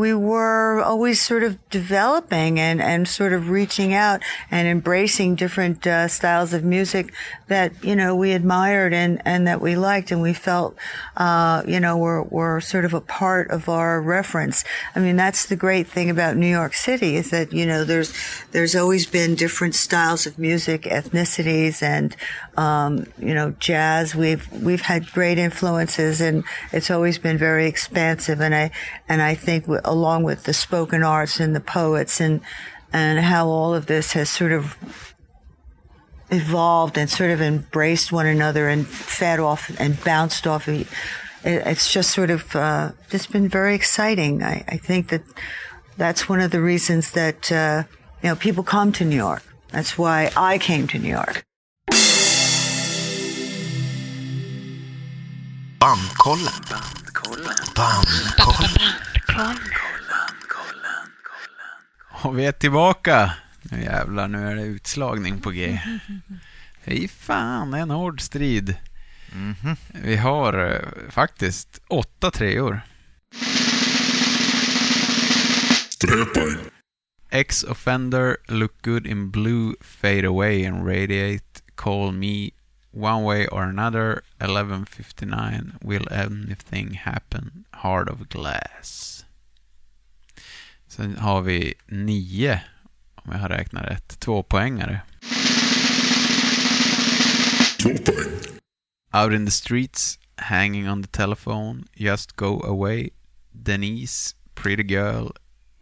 we 0.00 0.14
were 0.14 0.80
always 0.80 1.20
sort 1.20 1.42
of 1.42 1.58
developing 1.68 2.58
and, 2.58 2.80
and 2.80 3.06
sort 3.06 3.34
of 3.34 3.50
reaching 3.50 3.92
out 3.92 4.22
and 4.50 4.66
embracing 4.66 5.34
different 5.34 5.86
uh, 5.86 6.08
styles 6.08 6.54
of 6.54 6.64
music 6.64 7.12
that, 7.48 7.72
you 7.84 7.94
know, 7.94 8.16
we 8.16 8.32
admired 8.32 8.94
and, 8.94 9.20
and 9.26 9.46
that 9.46 9.60
we 9.60 9.76
liked 9.76 10.10
and 10.10 10.22
we 10.22 10.32
felt, 10.32 10.74
uh, 11.18 11.62
you 11.68 11.78
know, 11.78 11.98
were, 11.98 12.22
were 12.22 12.62
sort 12.62 12.86
of 12.86 12.94
a 12.94 13.00
part 13.00 13.50
of 13.50 13.68
our 13.68 14.00
reference. 14.00 14.64
I 14.96 15.00
mean, 15.00 15.16
that's 15.16 15.44
the 15.44 15.56
great 15.56 15.86
thing 15.86 16.08
about 16.08 16.34
New 16.34 16.48
York 16.48 16.72
City 16.72 17.16
is 17.16 17.28
that, 17.30 17.52
you 17.52 17.66
know, 17.66 17.84
there's, 17.84 18.14
there's 18.52 18.74
always 18.74 19.04
been 19.06 19.34
different 19.34 19.74
styles 19.74 20.26
of 20.26 20.38
music, 20.38 20.82
ethnicities 20.84 21.82
and, 21.82 22.16
um, 22.56 23.06
you 23.18 23.34
know, 23.34 23.52
jazz. 23.58 24.14
We've, 24.14 24.46
we've 24.62 24.80
had 24.80 25.10
great 25.12 25.38
influences 25.38 26.20
and 26.20 26.44
it's 26.72 26.90
always 26.90 27.18
been 27.18 27.38
very 27.38 27.66
expansive. 27.66 28.40
And 28.40 28.54
I, 28.54 28.70
and 29.08 29.22
I 29.22 29.34
think 29.34 29.66
along 29.84 30.24
with 30.24 30.44
the 30.44 30.52
spoken 30.52 31.02
arts 31.02 31.40
and 31.40 31.54
the 31.54 31.60
poets 31.60 32.20
and, 32.20 32.40
and 32.92 33.20
how 33.20 33.48
all 33.48 33.74
of 33.74 33.86
this 33.86 34.12
has 34.12 34.28
sort 34.28 34.52
of 34.52 35.14
evolved 36.30 36.96
and 36.96 37.08
sort 37.10 37.30
of 37.30 37.40
embraced 37.40 38.12
one 38.12 38.26
another 38.26 38.68
and 38.68 38.86
fed 38.86 39.40
off 39.40 39.70
and 39.80 40.02
bounced 40.04 40.46
off 40.46 40.68
of 40.68 40.80
it. 40.80 40.86
It's 41.42 41.92
just 41.92 42.10
sort 42.10 42.30
of, 42.30 42.54
uh, 42.54 42.92
just 43.08 43.32
been 43.32 43.48
very 43.48 43.74
exciting. 43.74 44.42
I, 44.42 44.64
I 44.68 44.76
think 44.76 45.08
that 45.08 45.22
that's 45.96 46.28
one 46.28 46.40
of 46.40 46.50
the 46.50 46.60
reasons 46.60 47.12
that, 47.12 47.50
uh, 47.50 47.84
you 48.22 48.28
know, 48.28 48.36
people 48.36 48.62
come 48.62 48.92
to 48.92 49.04
New 49.04 49.16
York. 49.16 49.42
That's 49.70 49.96
why 49.96 50.30
I 50.36 50.58
came 50.58 50.86
to 50.88 50.98
New 50.98 51.08
York. 51.08 51.44
Bandkollen. 55.80 56.52
Bandkollen. 57.76 58.66
Och 62.22 62.38
vi 62.38 62.44
är 62.46 62.52
tillbaka. 62.52 63.32
Nu 63.62 63.82
jävlar, 63.82 64.28
nu 64.28 64.48
är 64.48 64.56
det 64.56 64.62
utslagning 64.62 65.40
på 65.40 65.50
G. 65.50 65.80
Fy 66.84 67.08
fan, 67.08 67.74
en 67.74 67.90
hård 67.90 68.20
strid. 68.20 68.76
Mhm. 69.32 69.76
Vi 69.88 70.16
har 70.16 70.70
eh, 70.72 71.10
faktiskt 71.10 71.80
åtta 71.88 72.30
treor. 72.30 72.80
Sträppoäng. 75.90 76.56
Ex-offender, 77.30 78.36
look 78.48 78.82
good 78.84 79.06
in 79.06 79.30
blue, 79.30 79.74
fade 79.80 80.26
away 80.26 80.66
and 80.66 80.86
radiate, 80.86 81.62
call 81.74 82.12
me 82.12 82.50
one 82.92 83.24
way 83.24 83.46
or 83.46 83.64
another, 83.64 84.22
1159, 84.38 85.78
will 85.82 86.06
anything 86.10 86.94
happen, 86.94 87.64
heart 87.72 88.08
of 88.08 88.28
glass. 88.28 89.24
Sen 90.88 91.16
har 91.16 91.42
vi 91.42 91.74
nio, 91.86 92.60
om 93.14 93.32
jag 93.32 93.38
har 93.38 93.48
räknat 93.48 93.84
rätt, 93.84 94.20
tvåpoängare. 94.20 95.00
Två 97.78 97.94
poäng. 98.04 98.50
Out 99.12 99.32
in 99.32 99.44
the 99.44 99.50
streets, 99.50 100.18
hanging 100.36 100.88
on 100.88 101.02
the 101.02 101.08
telephone, 101.08 101.84
just 101.94 102.36
go 102.36 102.60
away. 102.60 103.10
Denise, 103.52 104.34
pretty 104.54 104.84
girl, 104.84 105.32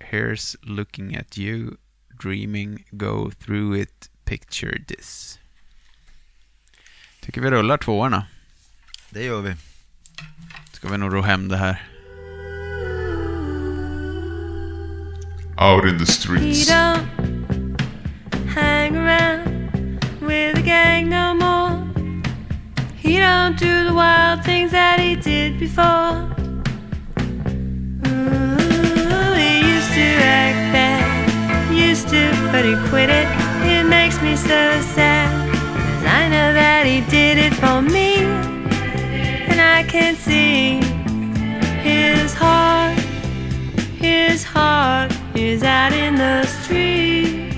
here's 0.01 0.57
looking 0.63 1.15
at 1.15 1.37
you, 1.37 1.77
dreaming, 2.19 2.85
go 2.97 3.31
through 3.31 3.75
it, 3.75 4.09
picture 4.25 4.79
this. 4.87 5.38
Tycker 7.29 7.41
vi 7.41 7.51
rullar 7.51 7.77
tvåorna. 7.79 8.25
Det 9.11 9.25
gör 9.25 9.41
vi. 9.41 9.55
Ska 10.73 10.89
vi 10.89 10.99
nog 10.99 11.15
ro 11.15 11.23
hem 11.23 11.49
det 11.49 11.57
här. 11.57 11.83
Out 15.61 15.85
in 15.85 15.99
the 15.99 16.05
He 16.05 16.13
streets. 16.13 16.71
don't 16.71 17.81
hang 18.55 18.97
around 18.97 19.45
with 20.21 20.55
the 20.55 20.63
gang 20.63 21.09
no 21.11 21.35
more. 21.35 21.85
He 22.97 23.19
don't 23.19 23.59
do 23.59 23.85
the 23.85 23.93
wild 23.95 24.45
things 24.45 24.71
that 24.73 24.99
he 25.01 25.15
did 25.17 25.59
before. 25.59 26.13
Ooh, 28.07 29.35
he 29.35 29.77
used 29.77 29.93
to 29.95 30.07
act 30.25 30.73
bad, 30.73 31.75
used 31.75 32.09
to, 32.09 32.31
but 32.53 32.65
he 32.65 32.75
quit 32.89 33.11
it. 33.11 33.29
It 33.67 33.85
makes 33.85 34.23
me 34.23 34.35
so 34.37 34.81
sad. 34.95 35.48
'Cause 35.99 36.07
I 36.07 36.29
know 36.29 36.53
that 36.55 36.87
he 36.87 37.01
did 37.11 37.39
it 37.39 37.55
for 37.55 37.83
me, 37.83 38.23
and 39.51 39.61
I 39.61 39.83
can 39.83 40.15
see 40.15 40.81
his 41.83 42.35
heart. 42.35 42.97
His 43.99 44.45
heart 44.45 45.11
is 45.35 45.63
out 45.65 45.93
in 45.93 46.15
the 46.15 46.45
street. 46.47 47.51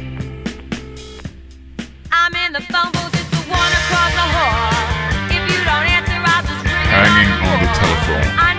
I'm 2.11 2.35
in 2.45 2.53
the 2.55 2.63
phone 2.73 2.91
booth, 2.93 3.13
it's 3.21 3.31
the 3.37 3.43
one 3.61 3.73
across 3.83 4.13
the 4.21 4.27
hall. 4.37 4.73
If 5.37 5.43
you 5.53 5.59
don't 5.69 5.87
answer, 5.97 6.17
I'll 6.33 6.43
just 6.49 6.65
ring 6.65 6.87
it 6.89 6.97
Hanging 6.97 7.29
the 7.29 7.49
on 7.49 7.59
the 7.61 7.67
wall. 7.67 7.75
telephone. 7.77 8.50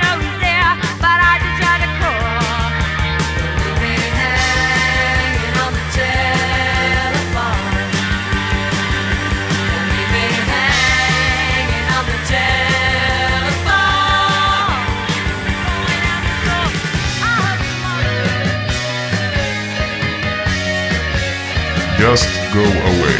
Go 22.53 22.60
away. 22.60 23.11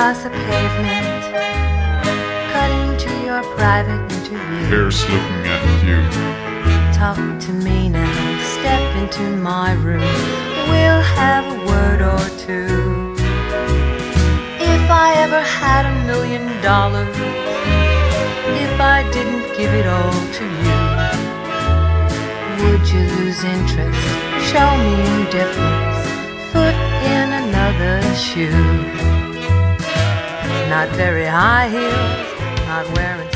Across 0.00 0.22
the 0.22 0.30
pavement, 0.30 1.22
cutting 2.54 2.96
to 2.96 3.10
your 3.22 3.42
private 3.54 4.00
interview. 4.10 4.64
Here's 4.70 5.02
looking 5.02 5.42
at 5.44 5.84
you. 5.84 6.00
Talk 6.98 7.18
to 7.40 7.52
me 7.52 7.90
now, 7.90 8.38
step 8.56 8.96
into 8.96 9.36
my 9.36 9.74
room. 9.74 10.00
We'll 10.70 11.02
have 11.20 11.44
a 11.52 11.58
word 11.66 12.00
or 12.00 12.24
two. 12.38 13.14
If 14.58 14.90
I 14.90 15.12
ever 15.16 15.42
had 15.42 15.84
a 15.84 15.94
million 16.06 16.46
dollars, 16.62 17.14
if 18.64 18.80
I 18.80 19.02
didn't 19.12 19.54
give 19.54 19.74
it 19.74 19.86
all 19.86 20.18
to 20.38 20.44
you, 20.64 20.78
would 22.64 22.88
you 22.88 23.02
lose 23.18 23.44
interest? 23.44 24.00
Show 24.50 24.70
me 24.80 24.94
indifference, 25.12 26.08
foot 26.52 26.76
in 27.04 27.26
another 27.44 28.00
shoe. 28.14 29.19
Not 30.70 30.88
very 30.90 31.24
high 31.24 31.68
heels, 31.68 32.64
not 32.68 32.86
wearing 32.96 33.29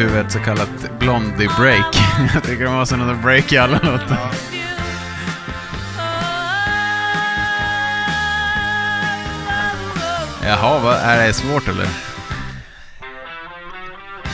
huvud 0.00 0.26
ett 0.26 0.32
så 0.32 0.38
kallat 0.38 0.98
Blondie 0.98 1.48
break. 1.58 1.96
Jag 2.34 2.42
tycker 2.42 2.64
det 2.64 2.70
var 2.70 2.84
sådana 2.84 3.14
break 3.14 3.52
i 3.52 3.58
alla 3.58 3.78
låtar. 3.78 4.32
Jaha, 10.42 10.78
vad, 10.78 10.96
är 10.96 11.26
det 11.26 11.32
svårt 11.32 11.68
eller? 11.68 11.88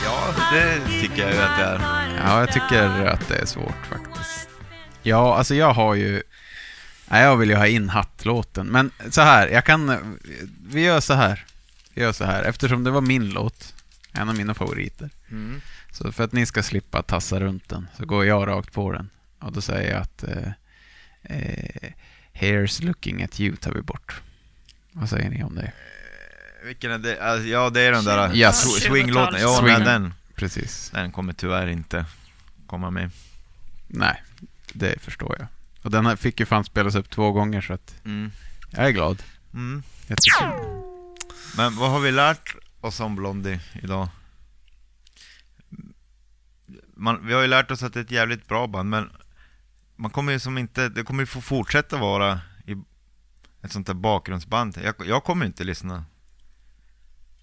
Ja, 0.05 0.33
det 0.53 1.01
tycker 1.01 1.21
jag 1.21 1.33
ju 1.33 1.39
att 1.39 1.57
det 1.57 1.63
är. 1.63 1.81
Ja, 2.25 2.39
jag 2.39 2.51
tycker 2.51 3.05
att 3.05 3.27
det 3.27 3.35
är 3.35 3.45
svårt 3.45 3.85
faktiskt. 3.89 4.49
Ja, 5.03 5.37
alltså 5.37 5.55
jag 5.55 5.73
har 5.73 5.95
ju... 5.95 6.23
Nej, 7.07 7.23
jag 7.23 7.37
vill 7.37 7.49
ju 7.49 7.55
ha 7.55 7.67
in 7.67 7.89
hattlåten. 7.89 8.67
Men 8.67 8.91
så 9.09 9.21
här, 9.21 9.47
jag 9.47 9.65
kan... 9.65 10.17
Vi 10.67 10.81
gör 10.81 10.99
så 10.99 11.13
här. 11.13 11.45
Vi 11.93 12.01
gör 12.01 12.11
så 12.11 12.25
här. 12.25 12.43
Eftersom 12.43 12.83
det 12.83 12.91
var 12.91 13.01
min 13.01 13.29
låt, 13.29 13.73
en 14.17 14.29
av 14.29 14.35
mina 14.35 14.53
favoriter. 14.53 15.09
Mm. 15.31 15.61
Så 15.91 16.11
för 16.11 16.23
att 16.23 16.31
ni 16.33 16.45
ska 16.45 16.63
slippa 16.63 17.01
tassa 17.03 17.39
runt 17.39 17.69
den, 17.69 17.87
så 17.97 18.05
går 18.05 18.25
jag 18.25 18.47
rakt 18.47 18.73
på 18.73 18.91
den. 18.91 19.09
Och 19.39 19.51
då 19.51 19.61
säger 19.61 19.91
jag 19.93 20.01
att... 20.01 20.23
Eh, 20.23 20.47
eh, 21.23 21.91
Here's 22.33 22.83
looking 22.83 23.23
at 23.23 23.39
you 23.39 23.55
tar 23.55 23.71
vi 23.71 23.81
bort. 23.81 24.21
Vad 24.91 25.09
säger 25.09 25.29
ni 25.29 25.43
om 25.43 25.55
det? 25.55 25.71
Vilken 26.63 26.91
är 26.91 26.97
det? 26.97 27.21
Alltså, 27.23 27.47
ja, 27.47 27.69
det 27.69 27.81
är 27.81 27.91
den 27.91 28.03
där 28.05 28.31
Ja, 28.33 28.49
sw- 28.51 28.87
swinglåten. 28.89 29.41
Ja, 29.41 29.57
Swing. 29.61 29.79
den, 29.85 30.13
Precis. 30.35 30.89
den 30.93 31.11
kommer 31.11 31.33
tyvärr 31.33 31.67
inte 31.67 32.05
komma 32.67 32.91
med. 32.91 33.09
Nej, 33.87 34.23
det 34.73 35.01
förstår 35.01 35.35
jag. 35.39 35.47
Och 35.81 35.91
den 35.91 36.05
här 36.05 36.15
fick 36.15 36.39
ju 36.39 36.45
fan 36.45 36.63
spelas 36.63 36.95
upp 36.95 37.09
två 37.09 37.31
gånger, 37.31 37.61
så 37.61 37.73
att 37.73 37.95
Mm. 38.05 38.31
jag 38.71 38.85
är 38.85 38.91
glad. 38.91 39.23
Mm. 39.53 39.83
Men 41.57 41.75
vad 41.75 41.91
har 41.91 41.99
vi 41.99 42.11
lärt 42.11 42.55
oss 42.87 42.99
om 42.99 43.15
Blondie 43.15 43.59
idag? 43.83 44.09
Man, 46.93 47.27
vi 47.27 47.33
har 47.33 47.41
ju 47.41 47.47
lärt 47.47 47.71
oss 47.71 47.83
att 47.83 47.93
det 47.93 47.99
är 47.99 48.03
ett 48.03 48.11
jävligt 48.11 48.47
bra 48.47 48.67
band, 48.67 48.89
men 48.89 49.09
man 49.95 50.11
kommer 50.11 50.31
ju 50.31 50.39
som 50.39 50.57
inte, 50.57 50.89
det 50.89 51.03
kommer 51.03 51.23
ju 51.23 51.27
få 51.27 51.41
fortsätta 51.41 51.97
vara 51.97 52.41
i 52.65 52.75
ett 53.61 53.71
sånt 53.71 53.87
där 53.87 53.93
bakgrundsband. 53.93 54.77
Jag, 54.83 54.95
jag 55.05 55.23
kommer 55.23 55.45
inte 55.45 55.63
lyssna 55.63 56.05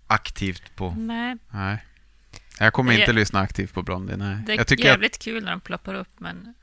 aktivt 0.06 0.76
på... 0.76 0.90
Nej, 0.90 1.36
Nej. 1.50 1.84
Jag 2.58 2.72
kommer 2.72 2.92
Det 2.92 3.00
inte 3.00 3.12
lyssna 3.12 3.40
aktivt 3.40 3.72
på 3.72 3.82
Blondie, 3.82 4.16
nej. 4.16 4.42
det 4.46 4.52
är 4.52 4.56
Jag 4.56 4.66
tycker 4.66 4.84
att, 4.84 4.90
jävligt 4.90 5.18
kul 5.18 5.44
när 5.44 5.50
de 5.50 5.60
ploppar 5.60 5.94
upp, 5.94 6.20
men 6.20 6.54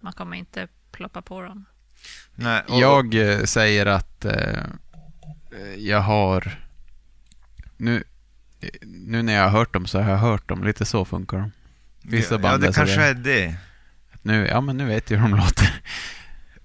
man 0.00 0.12
kommer 0.12 0.36
inte 0.36 0.68
ploppa 0.92 1.22
på 1.22 1.42
dem. 1.42 1.64
Nej, 2.34 2.62
och, 2.68 2.80
jag 2.80 3.14
eh, 3.14 3.44
säger 3.44 3.86
att 3.86 4.24
eh, 4.24 4.64
eh, 5.52 5.74
jag 5.78 6.00
har... 6.00 6.61
Nu, 7.82 8.04
nu 8.82 9.22
när 9.22 9.32
jag 9.32 9.42
har 9.42 9.50
hört 9.50 9.72
dem 9.72 9.86
så 9.86 10.00
har 10.00 10.10
jag 10.10 10.18
hört 10.18 10.48
dem. 10.48 10.64
Lite 10.64 10.84
så 10.84 11.04
funkar 11.04 11.38
de. 11.38 11.52
Vissa 12.02 12.34
ja, 12.34 12.38
band 12.38 12.62
det 12.62 12.68
är 12.68 12.72
kanske 12.72 12.94
sådär. 12.94 13.10
är 13.10 13.14
det. 13.14 13.56
Nu, 14.22 14.46
ja, 14.46 14.60
men 14.60 14.76
nu 14.76 14.86
vet 14.86 15.10
jag 15.10 15.18
hur 15.18 15.28
de 15.28 15.36
låter. 15.36 15.82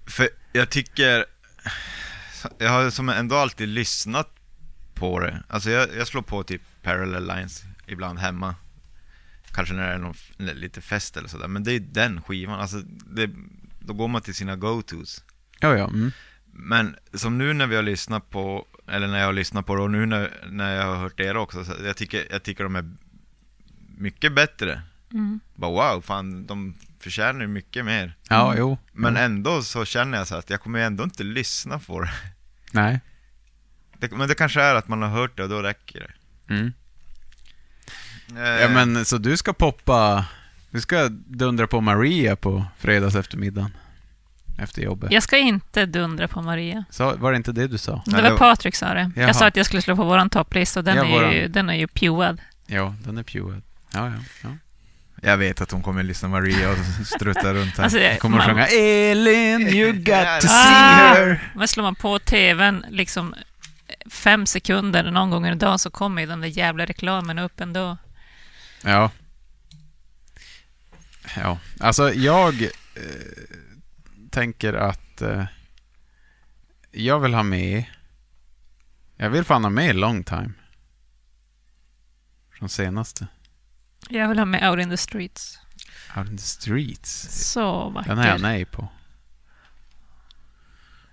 För 0.06 0.28
jag 0.52 0.70
tycker, 0.70 1.24
jag 2.58 2.70
har 2.70 2.90
som 2.90 3.08
ändå 3.08 3.36
alltid 3.36 3.68
lyssnat 3.68 4.28
på 4.94 5.20
det. 5.20 5.42
Alltså 5.48 5.70
jag, 5.70 5.88
jag 5.96 6.06
slår 6.06 6.22
på 6.22 6.42
typ 6.42 6.62
Parallel 6.82 7.26
Lines 7.26 7.64
ibland 7.86 8.18
hemma. 8.18 8.54
Kanske 9.52 9.74
när 9.74 9.88
det 9.88 9.94
är 9.94 9.98
någon, 9.98 10.14
lite 10.38 10.80
fest 10.80 11.16
eller 11.16 11.28
sådär. 11.28 11.48
Men 11.48 11.64
det 11.64 11.72
är 11.72 11.80
den 11.80 12.22
skivan, 12.22 12.60
alltså 12.60 12.82
det, 13.06 13.30
då 13.78 13.92
går 13.92 14.08
man 14.08 14.22
till 14.22 14.34
sina 14.34 14.56
go-tos. 14.56 15.24
Ja, 15.60 15.76
ja. 15.76 15.88
Mm. 15.88 16.12
Men 16.60 16.96
som 17.14 17.38
nu 17.38 17.52
när 17.52 17.66
vi 17.66 17.76
har 17.76 17.82
lyssnat 17.82 18.30
på, 18.30 18.66
eller 18.88 19.06
när 19.06 19.18
jag 19.18 19.26
har 19.26 19.32
lyssnat 19.32 19.66
på 19.66 19.76
det 19.76 19.82
och 19.82 19.90
nu 19.90 20.06
när, 20.06 20.30
när 20.50 20.76
jag 20.76 20.86
har 20.86 20.96
hört 20.96 21.20
er 21.20 21.36
också, 21.36 21.64
så 21.64 21.72
jag 21.84 21.96
tycker, 21.96 22.26
jag 22.30 22.42
tycker 22.42 22.64
de 22.64 22.76
är 22.76 22.90
mycket 23.96 24.34
bättre. 24.34 24.82
Mm. 25.12 25.40
Bara 25.54 25.70
wow, 25.70 26.00
fan 26.00 26.46
de 26.46 26.74
förtjänar 27.00 27.40
ju 27.40 27.46
mycket 27.46 27.84
mer. 27.84 28.16
Ja, 28.28 28.54
jo. 28.58 28.78
Men 28.92 29.14
jo. 29.14 29.20
ändå 29.20 29.62
så 29.62 29.84
känner 29.84 30.18
jag 30.18 30.26
så 30.26 30.34
att 30.34 30.50
jag 30.50 30.60
kommer 30.60 30.78
ändå 30.78 31.04
inte 31.04 31.22
lyssna 31.22 31.78
på 31.78 32.00
det. 32.00 32.10
Nej. 32.72 33.00
det. 33.98 34.12
Men 34.12 34.28
det 34.28 34.34
kanske 34.34 34.62
är 34.62 34.74
att 34.74 34.88
man 34.88 35.02
har 35.02 35.08
hört 35.08 35.36
det 35.36 35.42
och 35.42 35.48
då 35.48 35.62
räcker 35.62 36.00
det. 36.00 36.54
Mm. 36.54 36.72
Eh, 38.36 38.62
Ja, 38.62 38.68
men 38.68 39.04
så 39.04 39.18
du 39.18 39.36
ska 39.36 39.52
poppa... 39.52 40.26
Du 40.70 40.80
ska 40.80 41.08
dundra 41.08 41.66
på 41.66 41.80
Maria 41.80 42.36
på 42.36 42.64
fredags 42.78 43.14
eftermiddagen. 43.14 43.70
Efter 44.58 44.82
jobbet. 44.82 45.12
Jag 45.12 45.22
ska 45.22 45.36
inte 45.38 45.86
dundra 45.86 46.28
på 46.28 46.42
Maria. 46.42 46.84
Så, 46.90 47.16
var 47.16 47.30
det 47.32 47.36
inte 47.36 47.52
det 47.52 47.66
du 47.68 47.78
sa? 47.78 48.02
Det 48.06 48.12
Nej, 48.22 48.30
var 48.30 48.38
Patrik 48.38 48.74
sa 48.74 48.94
det. 48.94 49.10
Jaha. 49.16 49.26
Jag 49.26 49.36
sa 49.36 49.46
att 49.46 49.56
jag 49.56 49.66
skulle 49.66 49.82
slå 49.82 49.96
på 49.96 50.04
våran 50.04 50.30
topplista 50.30 50.80
och 50.80 50.84
den, 50.84 50.96
Ja, 50.96 51.04
är 51.04 51.08
ju, 51.08 51.38
våran. 51.40 51.52
den 51.52 51.70
är 51.70 51.74
ju 51.74 51.86
pewad. 51.86 52.40
Ja, 52.66 52.94
den 53.04 53.18
är 53.18 53.22
pewad. 53.22 53.62
Ja, 53.94 54.06
ja. 54.08 54.14
ja. 54.42 54.48
Jag 55.22 55.36
vet 55.36 55.60
att 55.60 55.70
hon 55.70 55.82
kommer 55.82 56.02
lyssna 56.02 56.28
Maria 56.28 56.70
och 56.70 56.76
strutta 57.06 57.54
runt 57.54 57.76
här. 57.76 57.84
Alltså, 57.84 57.98
Jag 57.98 58.18
kommer 58.18 58.38
att 58.38 58.46
man- 58.46 58.54
sjunga 58.54 58.66
Elin, 58.66 59.68
you 59.68 59.92
got 59.98 60.40
to 60.40 60.46
see 60.48 60.54
Ah! 60.72 61.14
her. 61.14 61.52
Men 61.54 61.68
slår 61.68 61.82
man 61.84 61.94
på 61.94 62.18
tvn 62.18 62.84
liksom 62.90 63.34
fem 64.10 64.46
sekunder 64.46 65.10
någon 65.10 65.30
gång 65.30 65.46
en 65.46 65.58
dag 65.58 65.80
så 65.80 65.90
kommer 65.90 66.20
ju 66.22 66.26
den 66.28 66.40
där 66.40 66.48
jävla 66.48 66.84
reklamen 66.86 67.38
upp 67.38 67.60
ändå. 67.60 67.96
Ja. 68.84 69.10
Ja, 71.36 71.58
alltså 71.80 72.12
jag 72.14 72.62
eh, 72.62 72.68
tänker 74.38 74.72
att 74.72 75.22
eh, 75.22 75.44
jag 76.90 77.20
vill 77.20 77.34
ha 77.34 77.42
med... 77.42 77.84
Jag 79.16 79.30
vill 79.30 79.44
fan 79.44 79.64
ha 79.64 79.70
med 79.70 79.96
Long 79.96 80.24
Time. 80.24 80.50
Från 82.58 82.68
senaste. 82.68 83.26
Jag 84.08 84.28
vill 84.28 84.38
ha 84.38 84.44
med 84.44 84.70
Out 84.70 84.80
in 84.80 84.90
the 84.90 84.96
Streets. 84.96 85.58
Out 86.16 86.28
in 86.28 86.36
the 86.36 86.42
Streets. 86.42 87.28
Så 87.52 87.90
vacker. 87.90 88.08
Den 88.08 88.18
har 88.18 88.26
jag 88.26 88.40
nej 88.40 88.64
på. 88.64 88.88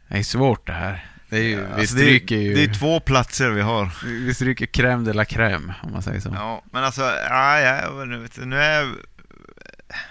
Det 0.08 0.18
är 0.18 0.24
svårt 0.24 0.68
det 0.68 0.74
här. 0.74 1.06
Det 1.30 1.38
är 1.38 1.44
ju, 1.44 1.56
vi 1.56 1.64
Alltså, 1.64 1.96
det, 1.96 2.02
stryker 2.02 2.36
är, 2.36 2.42
ju... 2.42 2.54
det 2.54 2.64
är 2.64 2.74
två 2.74 3.00
platser 3.00 3.50
vi 3.50 3.62
har. 3.62 3.92
Vi 4.06 4.34
stryker 4.34 4.66
crème 4.66 5.06
de 5.06 5.14
la 5.14 5.24
crème, 5.24 5.74
om 5.84 5.92
man 5.92 6.02
säger 6.02 6.20
så. 6.20 6.30
Ja, 6.34 6.64
men 6.72 6.84
alltså, 6.84 7.02
ja, 7.02 7.60
ja, 7.60 8.06
nu, 8.06 8.18
vet 8.18 8.36
du, 8.36 8.46
nu 8.46 8.58
är 8.58 8.82
jag, 8.82 8.96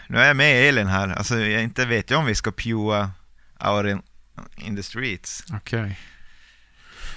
nu 0.09 0.19
är 0.19 0.27
jag 0.27 0.37
med 0.37 0.69
Elin 0.69 0.87
här. 0.87 1.09
Alltså, 1.09 1.39
jag 1.39 1.63
inte 1.63 1.87
vet 1.87 2.11
jag 2.11 2.21
om 2.21 2.27
vi 2.27 2.35
ska 2.35 2.53
pua 2.53 3.11
out 3.61 3.87
in, 3.87 4.03
in 4.57 4.77
the 4.77 4.83
streets. 4.83 5.45
Okej. 5.53 5.99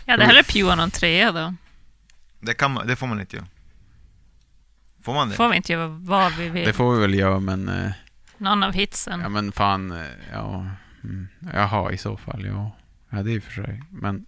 Jag 0.06 0.14
hade 0.14 0.26
hellre 0.26 0.44
pewa 0.44 0.76
någon 0.76 0.92
trea 0.92 1.32
då. 1.32 1.54
Det, 2.40 2.54
kan 2.54 2.72
man, 2.72 2.88
det 2.88 2.96
får 2.96 3.08
man 3.08 3.20
inte 3.22 3.36
göra. 3.36 3.48
Får 5.04 5.14
man 5.14 5.30
det? 5.30 5.36
Får 5.36 5.50
vi 5.50 5.56
inte 5.56 5.72
göra 5.74 5.88
vad 5.88 6.34
vi 6.36 6.50
vill. 6.50 6.66
Det 6.66 6.74
får 6.74 6.96
vi 6.96 7.02
väl 7.02 7.14
göra, 7.14 7.40
men... 7.40 7.70
eh, 7.70 7.92
Någon 8.38 8.64
av 8.64 8.74
hitsen. 8.74 9.20
Ja, 9.22 9.30
men 9.30 9.52
fan... 9.52 9.92
eh, 9.92 10.08
Ja. 10.34 10.68
Mm, 11.04 11.28
jaha, 11.54 11.92
i 11.92 11.98
så 11.98 12.18
fall, 12.18 12.46
ja. 12.46 12.76
Ja, 13.10 13.24
det 13.24 13.32
är 13.32 13.36
i 13.36 13.40
och 13.40 13.44
för 13.44 13.52
sig. 13.64 13.84
Men... 13.92 14.26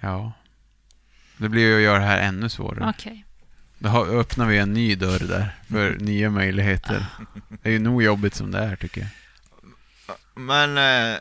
Ja. 0.00 0.32
Det 1.36 1.48
blir 1.48 1.62
ju 1.62 1.76
att 1.76 1.82
göra 1.82 1.98
det 1.98 2.04
här 2.04 2.18
ännu 2.20 2.48
svårare. 2.48 2.90
Okej. 2.90 3.24
Då 3.82 3.88
har- 3.88 4.06
öppnar 4.06 4.46
vi 4.46 4.58
en 4.58 4.72
ny 4.72 4.94
dörr 4.94 5.18
där 5.18 5.54
för 5.70 5.94
nya 6.00 6.30
möjligheter. 6.30 7.06
Det 7.62 7.68
är 7.68 7.72
ju 7.72 7.78
nog 7.78 8.02
jobbigt 8.02 8.34
som 8.34 8.50
det 8.50 8.58
är 8.58 8.76
tycker 8.76 9.00
jag. 9.00 9.10
Men, 10.34 10.78
eh, 10.78 11.18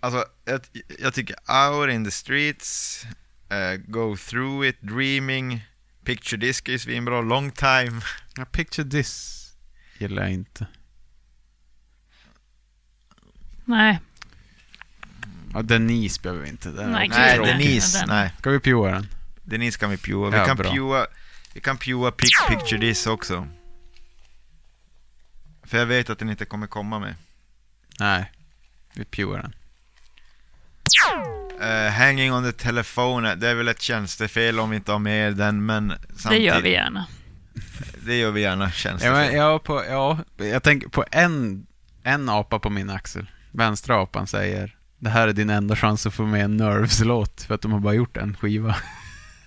alltså, 0.00 0.24
jag, 0.44 0.60
jag 0.98 1.14
tycker 1.14 1.36
Out 1.70 1.90
in 1.90 2.04
the 2.04 2.10
Streets, 2.10 3.02
eh, 3.48 3.76
Go 3.86 4.16
Through 4.16 4.66
It, 4.68 4.76
Dreaming, 4.80 5.64
Picture 6.04 6.36
Disc 6.40 6.62
är 6.68 6.78
svinbra, 6.78 7.20
Long 7.20 7.50
Time. 7.50 8.00
Ja, 8.36 8.44
Picture 8.44 8.90
This 8.90 9.40
gillar 9.98 10.22
jag 10.22 10.32
inte. 10.32 10.66
Nej, 13.64 14.00
Ja, 15.54 15.62
Denise 15.62 16.20
behöver 16.22 16.42
vi 16.42 16.48
inte. 16.48 16.70
Den 16.70 16.92
Nej, 16.92 17.08
Nej. 17.08 17.38
Denise, 17.38 17.98
Den. 17.98 18.08
nej. 18.08 18.32
Ska 18.38 18.50
vi 18.50 18.60
pua 18.60 18.90
den? 18.90 19.06
Denise 19.42 19.78
kan 19.78 19.90
vi 19.90 19.96
pua. 19.96 20.30
Vi 20.30 20.36
Ja, 20.36 20.46
kan 20.46 20.56
bra. 20.56 21.06
Vi 21.54 21.60
kan 21.60 21.78
pua 21.78 22.10
pic, 22.10 22.30
Picture 22.48 22.80
This 22.80 23.06
också. 23.06 23.48
För 25.62 25.78
jag 25.78 25.86
vet 25.86 26.10
att 26.10 26.18
den 26.18 26.30
inte 26.30 26.44
kommer 26.44 26.66
komma 26.66 26.98
med. 26.98 27.14
Nej, 28.00 28.32
vi 28.94 29.04
puar 29.04 29.36
den. 29.42 29.54
Eh, 31.60 31.92
hanging 31.92 32.32
on 32.32 32.44
the 32.44 32.52
telephone, 32.52 33.34
det 33.34 33.48
är 33.48 33.54
väl 33.54 33.68
ett 33.68 33.80
tjänstefel 33.82 34.60
om 34.60 34.70
vi 34.70 34.76
inte 34.76 34.92
har 34.92 34.98
med 34.98 35.36
den, 35.36 35.66
men 35.66 35.92
samtidigt, 36.16 36.28
det 36.30 36.38
gör 36.38 36.60
vi 36.62 36.72
gärna. 36.72 37.06
Det 38.04 38.16
gör 38.16 38.30
vi 38.30 38.40
gärna, 38.40 38.64
Ja, 38.64 38.70
tjänstefel. 38.70 39.12
men, 39.14 39.36
ja, 39.36 39.58
på, 39.58 39.84
ja, 39.88 40.18
jag 40.36 40.62
tänker 40.62 40.88
på 40.88 41.04
en, 41.10 41.66
en 42.02 42.28
apa 42.28 42.58
på 42.58 42.70
min 42.70 42.90
axel. 42.90 43.26
Vänstra 43.50 44.02
apan 44.02 44.26
säger 44.26 44.76
det 44.98 45.10
här 45.10 45.28
är 45.28 45.32
din 45.32 45.50
enda 45.50 45.76
chans 45.76 46.06
att 46.06 46.14
få 46.14 46.22
med 46.26 46.44
en 46.44 46.56
Nerves-låt 46.56 47.42
för 47.42 47.54
att 47.54 47.60
de 47.60 47.72
har 47.72 47.80
bara 47.80 47.94
gjort 47.94 48.16
en 48.16 48.36
skiva. 48.36 48.76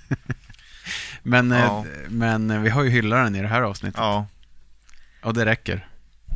men, 1.27 1.51
Ja. 1.51 1.79
eh, 1.79 2.09
men 2.09 2.51
eh, 2.51 2.59
vi 2.59 2.69
har 2.69 2.83
ju 2.83 2.89
hyllaren 2.89 3.35
i 3.35 3.41
det 3.41 3.47
här 3.47 3.61
avsnittet. 3.61 3.97
Ja. 3.99 4.27
Och 5.23 5.33
det 5.33 5.45
räcker. 5.45 5.87